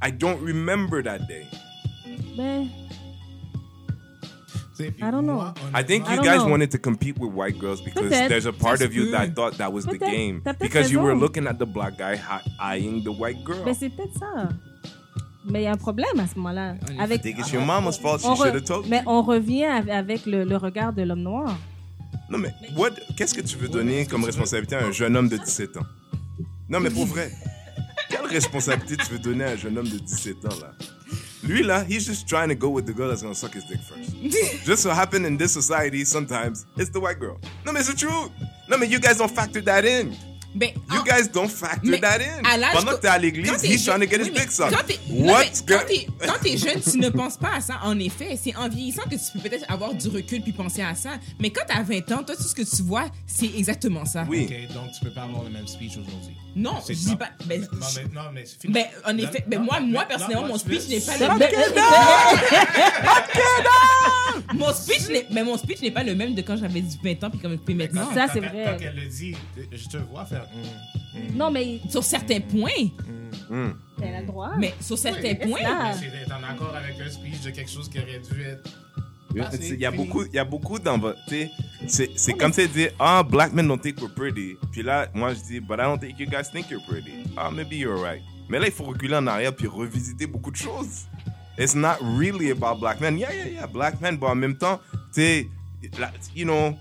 I 0.02 0.10
don't 0.10 0.40
remember 0.44 1.02
that 1.02 1.28
day. 1.28 1.46
Ben, 2.36 2.68
puis 4.76 4.88
I 5.00 5.10
don't 5.10 5.26
know. 5.26 5.52
I 5.74 5.82
think 5.84 6.08
you 6.08 6.16
guys 6.22 6.42
know. 6.42 6.48
wanted 6.50 6.70
to 6.72 6.78
compete 6.78 7.18
with 7.18 7.32
white 7.32 7.58
girls 7.58 7.80
because 7.80 8.08
Peut-être. 8.08 8.28
there's 8.28 8.46
a 8.46 8.52
part 8.52 8.80
of 8.82 8.92
you 8.94 9.10
that 9.12 9.34
thought 9.34 9.56
that 9.58 9.72
was 9.72 9.84
the 9.86 9.98
game. 9.98 10.42
Because 10.58 10.90
you 10.90 11.00
were 11.00 11.14
looking 11.14 11.46
at 11.46 11.58
the 11.58 11.66
black 11.66 11.96
guy 11.98 12.18
eyeing 12.58 13.04
the 13.04 13.12
white 13.12 13.44
girl. 13.44 13.62
ben 13.64 13.74
c'est 13.74 13.90
peut-être 13.90 14.18
ça. 14.18 14.48
Mais 15.44 15.62
il 15.62 15.64
y 15.64 15.66
a 15.66 15.72
un 15.72 15.76
problème 15.76 16.18
à 16.20 16.26
ce 16.26 16.36
moment-là. 16.36 16.76
Avec, 16.98 17.18
I 17.20 17.22
think 17.22 17.38
it's 17.38 17.52
your 17.52 17.64
mama's 17.64 17.98
fault. 17.98 18.20
She 18.20 18.36
should 18.36 18.54
have 18.54 18.64
told 18.64 18.88
mais 18.88 19.02
on 19.06 19.22
revient 19.22 19.64
av- 19.66 19.90
avec 19.90 20.24
le, 20.26 20.44
le 20.44 20.56
regard 20.56 20.92
de 20.92 21.02
l'homme 21.02 21.22
noir. 21.22 21.56
Non, 22.30 22.38
mais 22.38 22.52
what, 22.76 22.90
qu'est-ce 23.16 23.34
que 23.34 23.40
tu 23.42 23.56
veux 23.58 23.68
donner 23.68 24.06
comme 24.06 24.24
responsabilité 24.24 24.76
à 24.76 24.84
un 24.86 24.90
jeune 24.92 25.16
homme 25.16 25.28
de 25.28 25.36
17 25.36 25.76
ans? 25.76 25.86
Non, 26.68 26.80
mais 26.80 26.90
pour 26.90 27.06
vrai, 27.06 27.30
quelle 28.12 28.26
responsabilité 28.26 28.96
tu 28.96 29.12
veux 29.12 29.18
donner 29.18 29.44
à 29.44 29.50
un 29.50 29.56
jeune 29.56 29.78
homme 29.78 29.88
de 29.88 29.98
17 29.98 30.44
ans, 30.44 30.60
là? 30.60 30.72
Lui, 31.42 31.62
là, 31.62 31.84
he's 31.88 32.04
just 32.06 32.28
trying 32.28 32.48
to 32.48 32.54
go 32.54 32.68
with 32.68 32.86
the 32.86 32.94
girl 32.94 33.08
that's 33.08 33.22
gonna 33.22 33.34
suck 33.34 33.54
his 33.54 33.64
dick 33.64 33.80
first. 33.80 34.14
just 34.64 34.82
so 34.82 34.90
happen 34.90 35.24
in 35.24 35.36
this 35.36 35.52
society, 35.52 36.04
sometimes, 36.04 36.66
it's 36.76 36.90
the 36.90 37.00
white 37.00 37.18
girl. 37.18 37.38
No, 37.64 37.72
mais 37.72 37.88
it's 37.88 37.92
the 37.92 37.96
truth. 37.96 38.30
No, 38.68 38.76
mais 38.76 38.88
you 38.90 39.00
guys 39.00 39.18
don't 39.18 39.30
factor 39.30 39.60
that 39.62 39.84
in. 39.84 40.14
Ben, 40.54 40.68
You 40.90 41.00
en- 41.00 41.04
guys 41.04 41.28
don't 41.32 41.48
factor 41.48 41.90
mais 41.90 41.98
that 42.00 42.18
in. 42.20 42.42
Pendant 42.74 42.92
que 42.92 43.00
t'es 43.00 43.08
à 43.08 43.18
l'église, 43.18 43.62
he's 43.64 43.84
trying 43.84 44.00
to 44.00 44.06
get 44.06 44.18
jeune- 44.18 44.26
his 44.26 44.28
oui, 44.28 44.32
mais 44.34 44.40
dick 44.40 44.50
sucked. 44.50 44.70
Quand 46.26 46.38
t'es 46.42 46.50
mais 46.50 46.56
jeune, 46.58 46.80
tu 46.82 46.98
ne 46.98 47.08
penses 47.08 47.36
pas 47.38 47.54
à 47.56 47.60
ça. 47.60 47.80
En 47.84 47.98
effet, 47.98 48.38
c'est 48.42 48.54
en 48.56 48.68
vieillissant 48.68 49.02
que 49.04 49.14
tu 49.14 49.38
peux 49.38 49.48
peut-être 49.48 49.64
avoir 49.70 49.94
du 49.94 50.08
recul 50.08 50.42
puis 50.42 50.52
penser 50.52 50.82
à 50.82 50.94
ça. 50.94 51.12
Mais 51.40 51.50
quand 51.50 51.62
t'as 51.66 51.82
20 51.82 52.10
ans, 52.12 52.22
toi, 52.22 52.36
tout 52.36 52.42
ce 52.42 52.54
que 52.54 52.62
tu 52.62 52.82
vois, 52.82 53.06
c'est 53.26 53.50
exactement 53.56 54.04
ça. 54.04 54.26
Oui. 54.28 54.46
Donc 54.74 54.92
tu 54.92 55.00
peux 55.04 55.10
pas 55.10 55.22
avoir 55.22 55.44
le 55.44 55.50
même 55.50 55.66
speech 55.66 55.92
aujourd'hui. 55.92 56.36
Non, 56.54 56.74
je 56.86 56.92
dis 56.92 57.16
pas. 57.16 57.30
Ben, 57.46 57.62
Non, 57.62 57.68
mais, 57.96 58.04
non, 58.14 58.22
mais 58.34 58.44
c'est 58.44 58.60
fini. 58.60 58.74
ben, 58.74 58.84
en 59.06 59.16
effet, 59.16 59.42
ben, 59.46 59.60
non, 59.60 59.64
moi, 59.64 59.80
non, 59.80 59.86
moi 59.88 60.04
personnellement, 60.04 60.42
non, 60.42 60.48
mon 60.48 60.58
speech 60.58 60.86
n'est 60.88 61.00
pas 61.00 61.16
le 61.16 61.38
mais- 61.38 61.50
Mon 64.54 64.72
speech 64.72 65.08
n'est, 65.08 65.26
mais 65.30 65.44
mon 65.44 65.56
speech 65.56 65.80
n'est 65.82 65.90
pas 65.90 66.02
le 66.02 66.14
même 66.14 66.34
de 66.34 66.42
quand 66.42 66.56
j'avais 66.56 66.82
20 67.02 67.24
ans 67.24 67.30
puis 67.30 67.38
comme 67.38 67.56
puis 67.58 67.74
maintenant. 67.74 68.12
Ça, 68.12 68.26
c'est 68.32 68.40
vrai. 68.40 68.76
Quand 68.78 68.84
elle 68.84 68.96
le 68.96 69.06
dit, 69.06 69.34
je 69.72 69.88
te 69.88 69.96
vois 69.96 70.24
faire. 70.26 70.41
Non, 71.34 71.50
mais 71.50 71.80
Sur 71.90 72.02
certains 72.04 72.40
points, 72.40 72.88
elle 74.02 74.14
a 74.14 74.20
le 74.20 74.26
droit. 74.26 74.52
mais 74.58 74.74
sur 74.80 74.98
certains 74.98 75.34
Oui, 75.42 75.50
points, 75.50 75.62
là. 75.62 75.92
Mais 75.92 75.98
c'est 76.00 76.10
d'être 76.10 76.32
en 76.32 76.42
accord 76.42 76.74
avec 76.74 76.98
un 77.00 77.10
speech 77.10 77.40
de 77.42 77.50
quelque 77.50 77.70
chose 77.70 77.88
qui 77.88 77.98
aurait 77.98 78.18
dû 78.20 78.42
être. 78.42 78.70
Il 79.34 79.80
y 79.80 79.86
a 79.86 79.90
beaucoup, 79.90 80.24
il 80.26 80.34
y 80.34 80.38
a 80.38 80.44
beaucoup 80.44 80.78
dans 80.78 80.98
votre, 80.98 81.18
c'est, 81.86 82.10
c'est 82.16 82.34
comme 82.34 82.52
c'est 82.52 82.68
dire, 82.68 82.90
ah, 82.98 83.22
black 83.22 83.52
men 83.54 83.66
don't 83.66 83.78
think 83.80 83.98
we're 84.00 84.12
pretty. 84.12 84.56
Puis 84.70 84.82
là, 84.82 85.08
moi, 85.14 85.32
je 85.32 85.40
dis, 85.40 85.60
but 85.60 85.76
I 85.78 85.84
don't 85.84 85.98
think 85.98 86.18
you 86.20 86.26
guys 86.26 86.50
think 86.52 86.68
you're 86.70 86.84
pretty. 86.86 87.24
Ah, 87.36 87.50
maybe 87.50 87.76
you're 87.76 87.98
right. 87.98 88.20
Mais 88.50 88.58
là, 88.58 88.66
il 88.66 88.72
faut 88.72 88.84
reculer 88.84 89.16
en 89.16 89.26
arrière 89.26 89.54
puis 89.56 89.66
revisiter 89.66 90.26
beaucoup 90.26 90.50
de 90.50 90.56
choses. 90.56 91.06
It's 91.58 91.74
not 91.74 91.96
really 92.18 92.50
about 92.50 92.78
black 92.78 93.00
men. 93.00 93.16
Yeah, 93.18 93.32
yeah, 93.32 93.48
yeah, 93.48 93.66
black 93.66 94.00
men, 94.02 94.16
but 94.18 94.26
en 94.28 94.34
même 94.34 94.56
temps, 94.56 94.80
tu 95.14 95.22
sais, 95.22 95.48
you 96.34 96.44
know, 96.44 96.74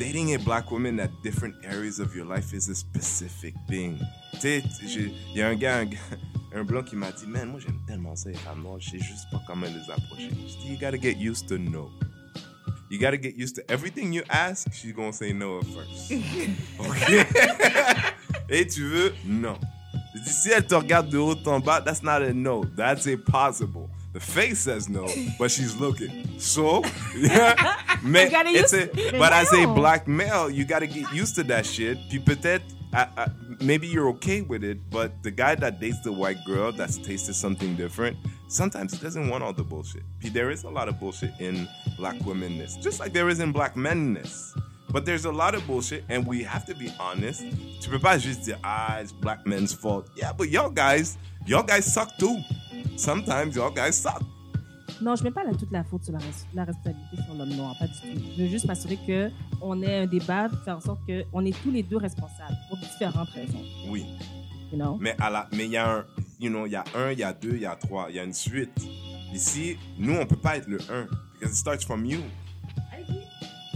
dating 0.00 0.34
a 0.34 0.38
black 0.38 0.70
woman 0.70 0.98
at 0.98 1.10
different 1.22 1.54
areas 1.62 2.00
of 2.00 2.16
your 2.16 2.24
life 2.24 2.54
is 2.54 2.70
a 2.70 2.74
specific 2.74 3.54
thing. 3.68 3.98
Tu 4.40 4.62
sais, 4.62 4.62
il 4.88 5.36
y 5.36 5.42
a 5.42 5.48
un 5.48 5.54
gars, 5.56 5.76
un, 5.80 5.84
gars- 5.84 6.18
un 6.54 6.64
blanc 6.64 6.82
qui 6.82 6.96
m'a 6.96 7.12
dit, 7.12 7.26
man, 7.26 7.48
moi 7.50 7.60
j'aime 7.60 7.78
tellement 7.86 8.16
ça 8.16 8.30
les 8.30 8.36
femmes 8.36 8.62
noires, 8.62 8.80
je 8.80 8.92
sais 8.92 8.98
juste 8.98 9.26
pas 9.30 9.42
comment 9.46 9.66
les 9.66 9.90
approcher. 9.92 10.30
Je 10.30 10.56
dis, 10.62 10.72
you 10.72 10.78
gotta 10.80 10.96
get 10.98 11.16
used 11.18 11.46
to 11.48 11.58
no. 11.58 11.90
You 12.90 12.98
gotta 12.98 13.18
get 13.18 13.34
used 13.36 13.56
to 13.56 13.62
everything 13.70 14.14
you 14.14 14.22
ask, 14.30 14.72
she's 14.72 14.92
gonna 14.94 15.12
say 15.12 15.34
no 15.34 15.58
at 15.58 15.66
first. 15.66 16.12
OK? 16.78 17.26
Et 18.48 18.66
tu 18.66 18.84
veux, 18.84 19.12
non. 19.26 19.58
Je 20.14 20.20
dis, 20.22 20.30
si 20.30 20.48
elle 20.50 20.66
te 20.66 20.74
regarde 20.74 21.10
de 21.10 21.18
haut 21.18 21.36
en 21.46 21.60
bas, 21.60 21.82
that's 21.82 22.02
not 22.02 22.22
a 22.22 22.32
no. 22.32 22.64
That's 22.74 23.06
impossible. 23.06 23.90
The 24.12 24.20
face 24.20 24.58
says 24.58 24.88
no, 24.88 25.06
but 25.38 25.50
she's 25.50 25.76
looking. 25.76 26.38
So, 26.38 26.82
yeah. 27.16 27.76
Mais, 28.02 28.24
You 28.24 28.30
gotta 28.30 28.50
it's 28.50 28.72
a, 28.72 28.86
but 29.12 29.32
as 29.32 29.52
a 29.52 29.66
black 29.66 30.08
male, 30.08 30.50
you 30.50 30.64
gotta 30.64 30.86
get 30.86 31.12
used 31.12 31.36
to 31.36 31.44
that 31.44 31.64
shit. 31.64 31.96
Puis 32.08 32.18
peut-être, 32.18 32.64
maybe 33.60 33.86
you're 33.86 34.08
okay 34.08 34.40
with 34.42 34.64
it, 34.64 34.78
but 34.90 35.22
the 35.22 35.30
guy 35.30 35.54
that 35.54 35.78
dates 35.80 36.00
the 36.00 36.12
white 36.12 36.38
girl 36.44 36.72
that's 36.72 36.98
tasted 36.98 37.34
something 37.34 37.76
different, 37.76 38.16
sometimes 38.48 38.92
he 38.92 38.98
doesn't 38.98 39.28
want 39.28 39.44
all 39.44 39.52
the 39.52 39.62
bullshit. 39.62 40.02
There 40.32 40.50
is 40.50 40.64
a 40.64 40.70
lot 40.70 40.88
of 40.88 40.98
bullshit 40.98 41.32
in 41.38 41.68
black 41.96 42.16
womenness, 42.20 42.80
just 42.82 42.98
like 42.98 43.12
there 43.12 43.28
is 43.28 43.38
in 43.38 43.52
black 43.52 43.74
menness. 43.76 44.60
But 44.92 45.04
there's 45.04 45.24
a 45.24 45.30
lot 45.32 45.54
of 45.54 45.64
bullshit, 45.66 46.04
and 46.08 46.26
we 46.26 46.42
have 46.44 46.64
to 46.66 46.74
be 46.74 46.90
honest. 46.98 47.42
Tu 47.80 47.88
peux 47.90 47.98
pas 48.00 48.18
juste 48.18 48.42
dire, 48.42 48.58
ah, 48.64 48.98
it's 49.00 49.12
black 49.12 49.46
men's 49.46 49.72
fault. 49.72 50.06
Yeah, 50.16 50.32
but 50.32 50.48
y'all 50.50 50.70
guys, 50.70 51.16
y'all 51.46 51.62
guys 51.62 51.84
suck 51.92 52.08
too. 52.18 52.36
Sometimes 52.96 53.54
y'all 53.54 53.70
guys 53.70 53.92
suck. 53.96 54.20
Non, 55.00 55.16
je 55.16 55.22
mets 55.24 55.30
pas 55.30 55.44
la- 55.44 55.54
toute 55.54 55.70
la 55.72 55.82
faute 55.84 56.04
sur 56.04 56.12
la, 56.12 56.18
la 56.54 56.64
responsabilité 56.64 57.16
sur 57.24 57.34
l'homme 57.34 57.54
noir, 57.56 57.74
pas 57.78 57.86
du 57.86 57.92
tout. 57.94 58.20
Je 58.36 58.42
veux 58.42 58.48
juste 58.48 58.66
m'assurer 58.66 58.98
que 59.06 59.30
on 59.62 59.80
ait 59.82 60.00
un 60.00 60.06
débat, 60.06 60.48
faire 60.64 60.76
en 60.76 60.80
sorte 60.80 61.00
qu'on 61.06 61.44
est 61.46 61.58
tous 61.62 61.70
les 61.70 61.82
deux 61.82 61.96
responsables 61.96 62.56
pour 62.68 62.76
différentes 62.78 63.30
raisons. 63.30 63.62
Oui. 63.88 64.04
You 64.72 64.76
know? 64.78 64.98
Mais 65.00 65.16
à 65.18 65.30
la, 65.30 65.48
mais 65.52 65.64
il 65.66 65.70
y 65.70 65.76
a 65.78 65.90
un, 65.98 66.04
you 66.38 66.50
know, 66.50 66.66
il 66.66 66.72
y 66.72 66.76
a 66.76 66.84
un, 66.94 67.12
il 67.12 67.18
y 67.18 67.22
a 67.22 67.32
deux, 67.32 67.54
il 67.54 67.62
y 67.62 67.66
a 67.66 67.74
trois, 67.76 68.06
il 68.10 68.16
y 68.16 68.18
a 68.18 68.24
une 68.24 68.34
suite. 68.34 68.70
Ici, 69.32 69.78
nous, 69.98 70.16
on 70.16 70.26
peut 70.26 70.36
pas 70.36 70.56
être 70.58 70.66
le 70.68 70.78
un. 70.90 71.06
Because 71.38 71.52
it 71.54 71.56
starts 71.56 71.84
from 71.84 72.04
you. 72.04 72.20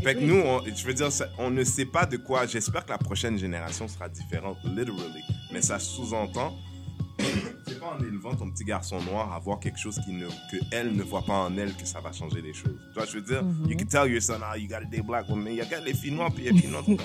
Fait 0.05 0.15
que 0.15 0.21
nous, 0.21 0.37
on- 0.41 0.63
je 0.65 0.87
veux 0.87 0.95
dire, 0.95 1.11
ça- 1.11 1.29
on 1.39 1.51
ne 1.51 1.65
sait 1.65 1.87
pas 1.87 2.05
de 2.07 2.17
quoi. 2.19 2.47
J'espère 2.47 2.85
que 2.85 2.91
la 2.91 2.99
prochaine 2.99 3.39
génération 3.39 3.89
sera 3.89 4.09
différente, 4.09 4.59
literally. 4.65 5.23
Mais 5.53 5.63
ça 5.63 5.79
sous-entend, 5.79 6.55
c'est 7.67 7.81
pas 7.81 7.97
en 7.99 8.05
élevant 8.05 8.35
ton 8.35 8.51
petit 8.51 8.65
garçon 8.65 9.01
noir 9.03 9.33
à 9.33 9.39
voir 9.39 9.59
quelque 9.61 9.79
chose 9.79 9.99
qui 10.05 10.13
ne, 10.13 10.27
que 10.27 10.57
elle 10.71 10.95
ne 10.95 11.03
voit 11.03 11.23
pas 11.25 11.39
en 11.45 11.57
elle 11.57 11.75
que 11.75 11.87
ça 11.87 12.01
va 12.01 12.13
changer 12.13 12.43
les 12.43 12.53
choses. 12.53 12.79
Tu 12.93 12.95
vois, 12.99 13.07
je 13.07 13.13
veux 13.13 13.23
dire, 13.23 13.43
you 13.69 13.77
can 13.79 13.87
tell 13.87 14.13
your 14.13 14.21
son, 14.23 14.35
ah, 14.43 14.57
you 14.59 14.69
gotta 14.69 14.85
date 14.85 15.07
black 15.07 15.29
women. 15.29 15.53
Il 15.55 15.57
y 15.57 15.61
a 15.63 15.81
les 15.81 15.95
filles 15.95 16.11
noires, 16.13 16.31
puis 16.33 16.45
les 16.45 16.55
filles 16.61 16.71
noires. 16.71 16.85
tu 16.87 16.97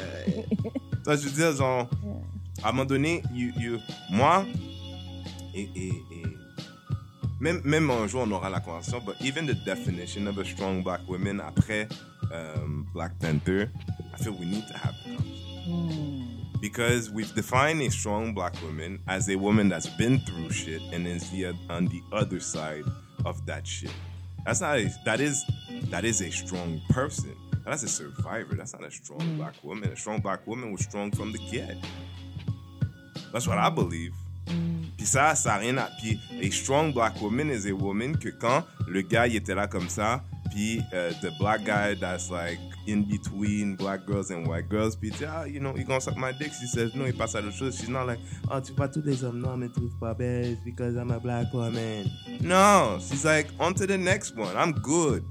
vois, 1.06 1.16
je 1.16 1.22
veux 1.28 1.32
dire, 1.32 1.56
genre, 1.56 1.90
à 2.62 2.70
un 2.70 2.72
moment 2.74 2.86
donné, 2.86 3.24
you, 3.34 3.52
you- 3.58 3.80
moi, 4.10 4.46
et, 5.56 5.70
et, 5.76 5.88
et 5.88 6.24
même, 7.40 7.62
même 7.64 7.90
un 7.90 8.08
jour 8.08 8.22
on 8.22 8.32
aura 8.32 8.50
la 8.50 8.60
conversation, 8.60 9.02
but 9.06 9.16
even 9.22 9.46
the 9.46 9.54
definition 9.66 10.28
of 10.28 10.38
a 10.38 10.46
strong 10.46 10.82
black 10.84 11.02
woman 11.08 11.40
après 11.40 11.88
um, 12.32 12.88
Black 12.94 13.18
Panther, 13.20 13.72
I 14.14 14.18
feel 14.18 14.34
we 14.34 14.46
need 14.46 14.68
to 14.68 14.78
have 14.78 14.94
the 15.04 15.16
conversation. 15.16 16.26
Because 16.62 17.10
we've 17.10 17.34
defined 17.36 17.82
a 17.82 17.90
strong 17.90 18.34
black 18.34 18.54
woman 18.62 19.00
as 19.08 19.30
a 19.30 19.36
woman 19.38 19.70
that's 19.70 19.88
been 19.88 20.20
through 20.20 20.50
shit 20.50 20.82
and 20.92 21.08
is 21.08 21.30
the, 21.30 21.56
on 21.70 21.86
the 21.86 22.02
other 22.12 22.42
side 22.42 22.84
of 23.26 23.46
that 23.46 23.66
shit. 23.66 23.94
That's 24.46 24.62
not 24.62 24.78
a, 24.78 24.90
that 25.06 25.22
is 25.22 25.46
that 25.90 26.04
is 26.04 26.22
a 26.22 26.30
strong 26.30 26.82
person. 26.90 27.36
That's 27.66 27.84
a 27.84 27.88
survivor. 27.88 28.56
That's 28.56 28.74
not 28.74 28.84
a 28.84 28.92
strong 28.92 29.38
black 29.38 29.54
woman. 29.64 29.90
A 29.90 29.96
strong 29.96 30.20
black 30.22 30.46
woman 30.48 30.72
was 30.72 30.82
strong 30.82 31.12
from 31.12 31.32
the 31.32 31.38
get. 31.52 31.78
That's 33.32 33.48
what 33.48 33.58
I 33.58 33.70
believe. 33.70 34.14
Puis 35.00 35.08
ça, 35.08 35.34
ça 35.34 35.54
a 35.54 35.58
rien 35.60 35.78
à... 35.78 35.90
Puis 35.98 36.20
a 36.44 36.52
strong 36.52 36.92
black 36.94 37.22
woman 37.22 37.50
is 37.50 37.66
a 37.70 37.74
woman 37.74 38.18
que 38.18 38.28
quand 38.28 38.66
le 38.86 39.02
gars, 39.02 39.28
il 39.28 39.38
était 39.38 39.56
là 39.56 39.66
comme 39.66 39.88
ça, 39.88 40.22
puis 40.52 40.82
euh, 40.94 41.12
the 41.22 41.32
black 41.40 41.64
guy 41.64 41.96
that's 41.98 42.30
like 42.30 42.60
in 42.86 43.04
between 43.04 43.78
black 43.78 44.06
girls 44.06 44.30
and 44.30 44.46
white 44.46 44.70
girls, 44.70 44.98
puis 44.98 45.10
dit, 45.12 45.24
ah, 45.24 45.48
you 45.48 45.62
know, 45.62 45.74
you 45.78 45.86
gonna 45.86 46.02
suck 46.02 46.18
my 46.18 46.34
dick? 46.34 46.52
She 46.52 46.68
says, 46.68 46.94
no, 46.96 47.06
il 47.06 47.14
passe 47.14 47.34
à 47.34 47.40
l'autre 47.40 47.56
chose. 47.56 47.78
She's 47.78 47.88
not 47.88 48.08
like, 48.08 48.20
oh, 48.52 48.60
tu 48.60 48.74
vois, 48.74 48.90
tous 48.90 49.02
les 49.06 49.24
hommes 49.24 49.40
non, 49.40 49.56
me 49.56 49.70
trouvent 49.70 49.98
pas 50.02 50.14
belle 50.14 50.58
because 50.66 50.98
I'm 50.98 51.12
a 51.12 51.20
black 51.20 51.54
woman. 51.54 52.12
No, 52.42 52.98
she's 53.00 53.24
like, 53.24 53.48
on 53.58 53.74
to 53.76 53.88
the 53.88 53.98
next 53.98 54.36
one. 54.36 54.54
I'm 54.58 54.74
good. 54.74 55.24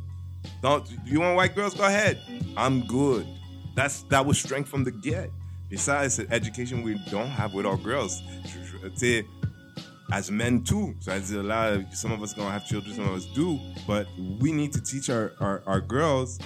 Don't, 0.62 0.82
you 1.04 1.20
want 1.20 1.36
white 1.36 1.54
girls? 1.54 1.74
Go 1.74 1.84
ahead. 1.84 2.16
I'm 2.56 2.86
good. 2.86 3.26
That's, 3.76 4.02
that 4.08 4.24
was 4.24 4.38
strength 4.38 4.70
from 4.70 4.84
the 4.84 4.92
get. 4.92 5.30
Besides, 5.68 6.18
education 6.30 6.82
we 6.82 6.98
don't 7.10 7.28
have 7.28 7.52
with 7.52 7.66
our 7.66 7.76
girls. 7.76 8.22
Tu 8.82 8.96
sais, 8.96 9.26
as 10.10 10.30
men 10.30 10.62
too. 10.62 10.94
C'est-à-dire 11.00 11.42
là, 11.42 11.78
some 11.92 12.12
of 12.12 12.22
us 12.22 12.34
gonna 12.34 12.50
have 12.50 12.66
children, 12.66 12.94
some 12.94 13.06
of 13.08 13.14
us 13.14 13.26
do, 13.34 13.58
but 13.86 14.06
we 14.40 14.52
need 14.52 14.72
to 14.72 14.80
teach 14.80 15.10
our, 15.10 15.32
our, 15.40 15.62
our 15.66 15.80
girls. 15.80 16.38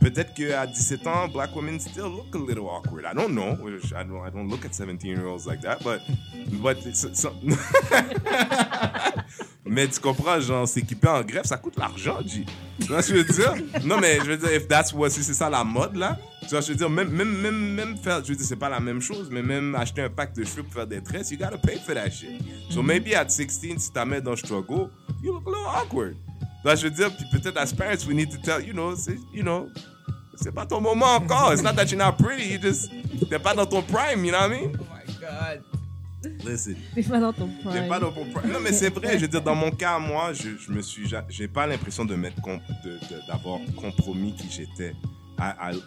Peut-être 0.00 0.34
qu'à 0.34 0.66
17 0.66 1.06
ans, 1.06 1.28
black 1.28 1.54
women 1.56 1.80
still 1.80 2.08
look 2.08 2.34
a 2.34 2.38
little 2.38 2.68
awkward. 2.68 3.04
I 3.04 3.12
don't 3.14 3.34
know. 3.34 3.56
I 3.96 4.04
don't, 4.04 4.20
I 4.24 4.30
don't 4.30 4.48
look 4.48 4.64
at 4.64 4.74
17 4.74 5.10
year 5.10 5.26
olds 5.26 5.46
like 5.46 5.60
that, 5.62 5.82
but, 5.82 6.00
but 6.62 6.76
it's, 6.86 7.04
it's- 7.04 7.24
mais 9.66 9.88
tu 9.88 10.00
comprends, 10.00 10.40
genre, 10.40 10.66
s'équiper 10.68 11.08
en 11.08 11.22
greffe, 11.22 11.46
ça 11.46 11.56
coûte 11.56 11.76
l'argent. 11.76 12.18
Tu 12.24 12.44
vois 12.86 13.02
ce 13.02 13.12
que 13.12 13.18
je 13.18 13.22
veux 13.22 13.32
dire? 13.32 13.54
Non, 13.84 13.98
mais 14.00 14.18
je 14.18 14.30
veux 14.30 14.36
dire, 14.36 14.52
if 14.52 14.68
that's 14.68 14.92
what, 14.92 15.10
si 15.10 15.24
c'est 15.24 15.34
ça 15.34 15.50
la 15.50 15.64
mode, 15.64 15.96
là, 15.96 16.16
tu 16.42 16.48
vois 16.48 16.62
ce 16.62 16.68
que 16.68 16.78
je 16.78 16.78
veux 16.78 16.88
dire? 16.88 16.90
Même, 16.90 17.08
même, 17.08 17.36
même, 17.40 17.74
même 17.74 17.96
faire, 17.96 18.22
je 18.22 18.28
veux 18.28 18.36
dire, 18.36 18.46
c'est 18.46 18.56
pas 18.56 18.68
la 18.68 18.80
même 18.80 19.00
chose, 19.00 19.28
mais 19.30 19.42
même 19.42 19.74
acheter 19.74 20.02
un 20.02 20.10
pack 20.10 20.34
de 20.34 20.44
cheveux 20.44 20.62
pour 20.62 20.74
faire 20.74 20.86
des 20.86 21.02
tresses, 21.02 21.30
you 21.30 21.38
gotta 21.38 21.58
pay 21.58 21.78
for 21.78 21.94
that 21.94 22.10
shit. 22.10 22.40
So 22.70 22.82
maybe 22.82 23.14
at 23.14 23.28
16, 23.28 23.78
si 23.78 23.92
ta 23.92 24.04
mère 24.04 24.22
dans 24.22 24.32
le 24.32 24.36
struggle, 24.36 24.88
you 25.22 25.32
look 25.32 25.46
a 25.46 25.50
little 25.50 25.66
awkward. 25.66 26.16
Tu 26.40 26.46
vois 26.62 26.74
je 26.76 26.84
veux 26.84 26.90
dire? 26.90 27.10
Peut-être 27.32 27.58
as 27.58 27.72
parents, 27.72 28.06
we 28.06 28.14
need 28.14 28.30
to 28.30 28.38
tell, 28.38 28.64
you 28.64 28.72
know, 28.72 28.94
c'est, 28.94 29.18
you 29.32 29.42
know, 29.42 29.68
c'est 30.36 30.52
pas 30.52 30.66
ton 30.66 30.80
moment 30.80 31.16
encore. 31.16 31.52
It's 31.52 31.62
not 31.62 31.74
that 31.74 31.86
you're 31.86 31.98
not 31.98 32.18
pretty, 32.18 32.52
you 32.52 32.60
just, 32.60 32.90
t'es 33.28 33.38
pas 33.38 33.54
dans 33.54 33.66
ton 33.66 33.82
prime, 33.82 34.24
you 34.24 34.30
know 34.30 34.38
what 34.38 34.46
I 34.46 34.60
mean? 34.60 34.72
Oh 34.78 34.84
my 34.92 35.14
God. 35.20 35.62
Listen. 36.44 36.76
T'es 36.94 37.02
pas 37.02 37.20
dans 37.20 37.32
ton 37.32 37.48
T'es 37.48 37.68
prime. 37.70 37.88
pas 37.88 38.00
dans 38.00 38.12
ton 38.12 38.24
prime. 38.26 38.50
Non, 38.52 38.60
mais 38.60 38.72
c'est 38.72 38.90
vrai. 38.90 39.14
Je 39.18 39.22
veux 39.22 39.28
dire, 39.28 39.42
dans 39.42 39.54
mon 39.54 39.70
cas, 39.70 39.98
moi, 39.98 40.32
je, 40.32 40.50
je 40.58 40.70
me 40.72 40.82
suis, 40.82 41.08
ja- 41.08 41.24
j'ai 41.28 41.48
pas 41.48 41.66
l'impression 41.66 42.04
de 42.04 42.16
d'avoir 43.28 43.60
compromis 43.76 44.34
qui 44.34 44.48
j'étais. 44.50 44.94
I, 45.38 45.52
I, 45.60 45.80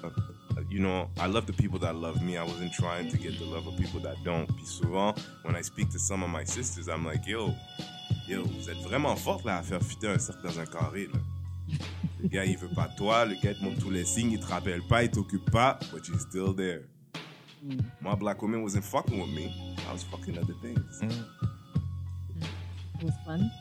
you 0.69 0.79
know, 0.79 1.07
I 1.17 1.27
love 1.27 1.45
the 1.45 1.55
people 1.55 1.79
that 1.79 1.93
love 1.93 2.21
me. 2.21 2.33
I 2.37 2.43
wasn't 2.43 2.71
trying 2.73 3.09
to 3.09 3.17
get 3.17 3.37
the 3.39 3.45
love 3.45 3.67
of 3.67 3.75
people 3.77 3.99
that 4.01 4.15
don't. 4.23 4.45
Puis 4.55 4.65
souvent, 4.65 5.13
when 5.43 5.55
I 5.55 5.63
speak 5.63 5.89
to 5.89 5.97
some 5.99 6.23
of 6.23 6.29
my 6.29 6.45
sisters, 6.45 6.87
I'm 6.87 7.05
like, 7.05 7.25
yo, 7.25 7.53
yo, 8.27 8.43
vous 8.43 8.69
êtes 8.69 8.81
vraiment 8.83 9.15
forte 9.15 9.45
là 9.45 9.57
à 9.57 9.63
faire 9.63 9.81
fitter 9.81 10.07
un 10.09 10.19
cercle 10.19 10.43
dans 10.43 10.59
un 10.59 10.65
carré 10.65 11.07
là. 11.13 11.19
Le 12.21 12.27
gars, 12.27 12.45
il 12.45 12.57
veut 12.57 12.67
pas 12.75 12.89
toi. 12.97 13.25
Le 13.25 13.35
gars, 13.35 13.51
il 13.51 13.57
te 13.57 13.63
montre 13.63 13.79
tous 13.79 13.89
les 13.91 14.03
signes. 14.05 14.31
Il 14.33 14.39
te 14.39 14.45
rappelle 14.47 14.81
pas, 14.87 15.03
il 15.03 15.09
t'occupe 15.09 15.49
pas, 15.51 15.79
but 15.93 16.05
you're 16.07 16.19
still 16.19 16.53
there. 16.55 16.81
My 18.01 18.15
black 18.15 18.41
woman 18.41 18.63
wasn't 18.63 18.85
fucking 18.85 19.19
with 19.19 19.29
me. 19.29 19.75
I 19.89 19.93
was 19.93 20.03
fucking 20.03 20.37
other 20.37 20.53
things. 20.61 21.01
It 21.01 21.13
was 23.03 23.13
fun? 23.25 23.51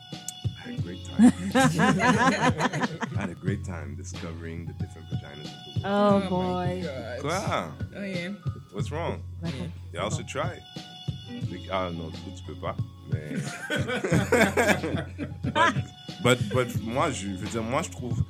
I 0.45 0.47
had 0.71 0.79
a 0.79 0.81
great 0.81 1.05
time. 1.05 1.33
I 3.15 3.19
had 3.19 3.29
a 3.29 3.35
great 3.35 3.63
time 3.65 3.95
discovering 3.95 4.65
the 4.65 4.73
different 4.73 5.07
vaginas 5.09 5.45
of 5.45 5.51
the 5.81 5.83
world. 5.83 5.85
Oh, 5.85 6.19
my 6.19 6.29
boy. 6.29 6.83
Quoi? 7.21 7.71
Oh, 7.95 8.03
yeah. 8.03 8.29
What's 8.71 8.91
wrong? 8.91 9.21
D'accord. 9.41 9.67
Y'all 9.93 10.09
should 10.09 10.27
try 10.27 10.51
it. 10.51 10.63
Ah 11.71 11.89
non, 11.91 12.09
du 12.09 12.17
coup, 12.19 12.31
tu 12.35 12.43
peux 12.43 12.55
pas. 12.55 12.75
Mais. 13.11 13.35
but, 16.23 16.23
but, 16.23 16.49
but 16.49 16.83
moi, 16.83 17.11
je 17.11 17.27
veux 17.27 17.47
dire, 17.47 17.63
moi, 17.63 17.81
je 17.81 17.89
trouve, 17.89 18.23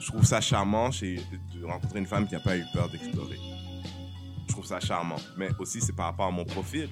je 0.00 0.06
trouve 0.08 0.24
ça 0.24 0.40
charmant 0.40 0.90
chez, 0.90 1.20
de 1.54 1.64
rencontrer 1.64 1.98
une 1.98 2.06
femme 2.06 2.26
qui 2.26 2.34
n'a 2.34 2.40
pas 2.40 2.56
eu 2.56 2.64
peur 2.72 2.88
d'explorer. 2.88 3.38
Je 4.56 4.62
trouve 4.62 4.70
ça 4.70 4.80
charmant. 4.80 5.16
Mais 5.36 5.50
aussi, 5.58 5.82
c'est 5.82 5.92
par 5.92 6.06
rapport 6.06 6.28
à 6.28 6.30
mon 6.30 6.46
profil. 6.46 6.88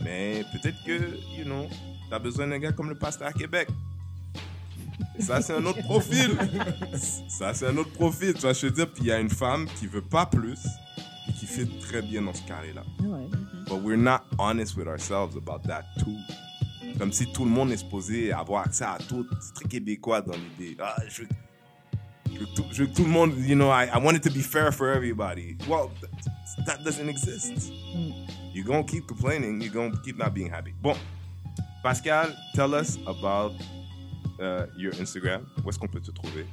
Mais 0.00 0.44
peut-être 0.52 0.76
que, 0.84 1.16
you 1.36 1.44
know, 1.44 1.66
t'as 2.08 2.20
besoin 2.20 2.46
d'un 2.46 2.60
gars 2.60 2.70
comme 2.70 2.88
le 2.88 2.96
pasteur 2.96 3.26
à 3.26 3.32
Québec. 3.32 3.68
Ça, 5.18 5.42
c'est 5.42 5.54
un 5.54 5.64
autre 5.66 5.82
profil. 5.82 6.38
Ça, 7.28 7.52
c'est 7.52 7.66
un 7.66 7.76
autre 7.76 7.90
profil. 7.94 8.32
Tu 8.34 8.42
vois, 8.42 8.52
je 8.52 8.66
veux 8.66 8.72
dire, 8.72 8.88
puis 8.92 9.02
il 9.02 9.06
y 9.08 9.12
a 9.12 9.18
une 9.18 9.28
femme 9.28 9.66
qui 9.80 9.88
veut 9.88 10.04
pas 10.04 10.24
plus 10.24 10.60
et 11.28 11.32
qui 11.32 11.46
fait 11.46 11.66
très 11.80 12.00
bien 12.00 12.22
dans 12.22 12.32
ce 12.32 12.42
carré-là. 12.46 12.84
Ouais. 13.00 13.26
But 13.66 13.82
we're 13.82 13.98
not 13.98 14.20
honest 14.38 14.76
with 14.76 14.86
ourselves 14.86 15.36
about 15.36 15.66
that 15.66 15.82
too. 15.98 16.14
Comme 16.96 17.12
si 17.12 17.26
tout 17.32 17.44
le 17.44 17.50
monde 17.50 17.72
est 17.72 17.78
supposé 17.78 18.30
avoir 18.30 18.66
accès 18.66 18.84
à 18.84 18.98
tout. 19.08 19.26
C'est 19.40 19.54
très 19.54 19.68
québécois 19.68 20.22
dans 20.22 20.34
l'idée. 20.34 20.76
Ah, 20.78 20.94
je, 21.08 21.22
veux, 21.22 21.28
je 22.32 22.38
veux 22.38 22.46
tout, 22.54 22.64
je 22.70 22.84
veux 22.84 22.88
que 22.88 22.94
tout 22.94 23.04
le 23.04 23.10
monde, 23.10 23.32
you 23.36 23.56
know, 23.56 23.68
I, 23.68 23.88
I 23.92 23.98
want 23.98 24.14
it 24.14 24.22
to 24.22 24.30
be 24.30 24.42
fair 24.42 24.72
for 24.72 24.88
everybody. 24.88 25.56
Well, 25.68 25.90
that, 26.66 26.84
doesn't 26.84 27.08
exist. 27.08 27.72
You're 28.52 28.64
going 28.64 28.84
to 28.84 28.90
keep 28.92 29.06
complaining. 29.06 29.60
You're 29.60 29.72
going 29.72 29.92
to 29.92 29.98
keep 29.98 30.16
not 30.18 30.34
being 30.34 30.50
happy. 30.50 30.74
Bon, 30.82 30.96
Pascal, 31.82 32.34
tell 32.54 32.74
us 32.74 32.98
about 33.06 33.52
uh, 34.40 34.66
your 34.76 34.92
Instagram. 34.92 35.46
Où 35.64 35.68
est-ce 35.68 35.78
qu'on 35.78 35.88
peut 35.88 36.00
te 36.00 36.10
trouver? 36.12 36.46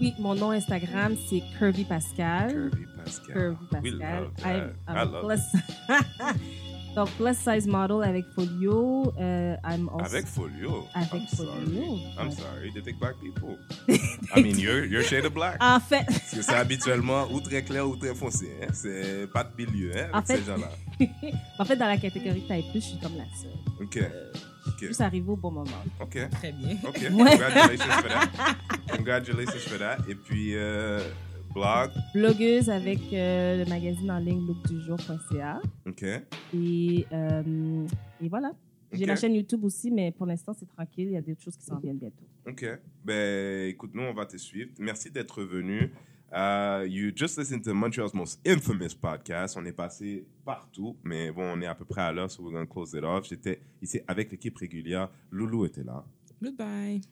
Oui, 0.00 0.14
mon 0.18 0.34
nom 0.34 0.50
Instagram, 0.50 1.16
c'est 1.28 1.42
Curvy 1.58 1.84
Pascal. 1.84 2.50
Curvy 2.50 2.86
Pascal. 2.96 3.34
Curvy 3.34 3.56
We 3.82 3.90
Pascal. 3.92 4.22
love 4.22 4.36
that. 4.36 4.46
I'm, 4.46 4.74
I 4.88 5.00
I'm 5.02 5.12
love 5.12 5.22
plus... 5.22 5.40
Donc, 6.94 7.08
plus 7.16 7.34
size 7.36 7.66
model 7.66 8.02
avec 8.02 8.26
Folio. 8.34 9.12
Euh, 9.18 9.56
I'm 9.64 9.88
also... 9.88 10.04
Avec 10.14 10.26
Folio. 10.26 10.86
Avec 10.94 11.12
I'm 11.12 11.26
Folio. 11.26 11.52
Sorry. 11.52 12.14
I'm 12.18 12.30
sorry. 12.30 12.72
They 12.74 12.82
take 12.82 12.98
black 13.00 13.14
people. 13.20 13.56
I 14.34 14.42
mean, 14.42 14.58
you're, 14.58 14.84
you're 14.84 15.02
shade 15.02 15.24
of 15.24 15.32
black. 15.32 15.56
En 15.60 15.80
fait, 15.80 16.04
Parce 16.06 16.34
que 16.34 16.42
c'est 16.42 16.54
habituellement 16.54 17.26
ou 17.32 17.40
très 17.40 17.62
clair 17.62 17.88
ou 17.88 17.96
très 17.96 18.14
foncé. 18.14 18.50
Hein? 18.62 18.68
C'est 18.74 19.26
pas 19.32 19.44
de 19.44 19.50
milieu 19.56 19.92
hein, 19.96 20.08
avec 20.12 20.14
En 20.14 20.22
fait- 20.22 20.36
ces 20.36 20.44
gens-là. 20.44 20.70
en 21.58 21.64
fait, 21.64 21.76
dans 21.76 21.86
la 21.88 21.96
catégorie 21.96 22.46
taille 22.46 22.64
plus, 22.70 22.80
je 22.82 22.86
suis 22.88 22.98
comme 22.98 23.16
la 23.16 23.24
seule. 23.40 23.52
OK. 23.80 23.98
Je 23.98 24.70
OK. 24.70 24.76
suis 24.78 24.86
juste 24.88 25.00
arrivée 25.00 25.30
au 25.30 25.36
bon 25.36 25.50
moment. 25.50 25.70
OK. 26.00 26.28
Très 26.30 26.52
bien. 26.52 26.76
OK. 26.86 27.08
Congratulations 27.10 27.90
for 27.90 28.08
that. 28.08 28.56
Congratulations 28.96 29.60
for 29.68 29.78
that. 29.78 29.96
Et 30.08 30.14
puis, 30.14 30.54
euh, 30.56 31.00
blog. 31.52 31.90
Blogueuse 32.14 32.70
avec 32.70 32.98
euh, 33.12 33.64
le 33.64 33.68
magazine 33.68 34.10
en 34.10 34.18
ligne 34.18 34.46
lookdujour.ca. 34.46 35.60
OK. 35.86 36.02
Et, 36.02 37.06
euh, 37.12 37.86
et 38.20 38.28
voilà. 38.28 38.52
J'ai 38.92 39.04
Ok. 39.04 39.08
la 39.08 39.16
chaîne 39.16 39.34
YouTube 39.34 39.64
aussi, 39.64 39.90
mais 39.90 40.12
pour 40.12 40.26
l'instant, 40.26 40.52
c'est 40.58 40.68
tranquille. 40.68 41.06
Il 41.08 41.12
y 41.12 41.16
a 41.16 41.22
d'autres 41.22 41.40
choses 41.42 41.56
qui 41.56 41.64
s'en 41.64 41.78
viennent 41.78 41.98
bientôt. 41.98 42.24
OK. 42.46 42.64
Ben, 43.04 43.68
écoute, 43.68 43.90
nous, 43.94 44.02
on 44.02 44.12
va 44.12 44.26
te 44.26 44.36
suivre. 44.36 44.70
Merci 44.78 45.10
d'être 45.10 45.42
venu. 45.42 45.90
Uh, 46.34 46.86
you 46.86 47.10
just 47.14 47.38
listened 47.38 47.62
to 47.62 47.74
Montreal's 47.74 48.14
most 48.14 48.40
infamous 48.46 48.94
podcast. 48.98 49.54
On 49.58 49.64
est 49.66 49.72
passé 49.72 50.24
partout, 50.46 50.96
mais 51.04 51.30
bon, 51.30 51.42
on 51.42 51.60
est 51.60 51.66
à 51.66 51.74
peu 51.74 51.84
près 51.84 52.00
à 52.02 52.12
l'heure, 52.12 52.30
so 52.30 52.42
we're 52.42 52.52
going 52.52 52.64
to 52.66 52.72
close 52.72 52.94
it 52.94 53.04
off. 53.04 53.26
J'étais 53.28 53.60
ici 53.82 54.00
avec 54.08 54.30
l'équipe 54.30 54.56
régulière. 54.56 55.10
Loulou 55.30 55.66
était 55.66 55.84
là. 55.84 56.04
Goodbye. 56.42 57.02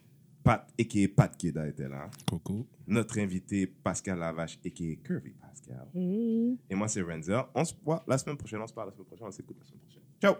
Pat, 0.42 0.72
et 0.78 1.08
Pat 1.08 1.36
Keda 1.36 1.68
était 1.68 1.88
là. 1.88 2.10
Coucou. 2.28 2.66
Notre 2.86 3.18
invité 3.18 3.66
Pascal 3.66 4.18
Lavache 4.18 4.58
et 4.64 4.70
Curvy 4.70 5.32
Pascal. 5.32 5.86
Hey. 5.94 6.58
Et 6.68 6.74
moi, 6.74 6.88
c'est 6.88 7.02
Renzel. 7.02 7.42
On 7.54 7.64
se 7.64 7.74
voit 7.84 8.02
la 8.06 8.18
semaine 8.18 8.36
prochaine. 8.36 8.60
On 8.60 8.66
se 8.66 8.72
parle 8.72 8.88
la 8.88 8.92
semaine 8.94 9.06
prochaine. 9.06 9.26
On 9.26 9.30
s'écoute 9.30 9.56
la 9.60 9.66
semaine 9.66 9.80
prochaine. 9.80 10.02
Ciao! 10.20 10.34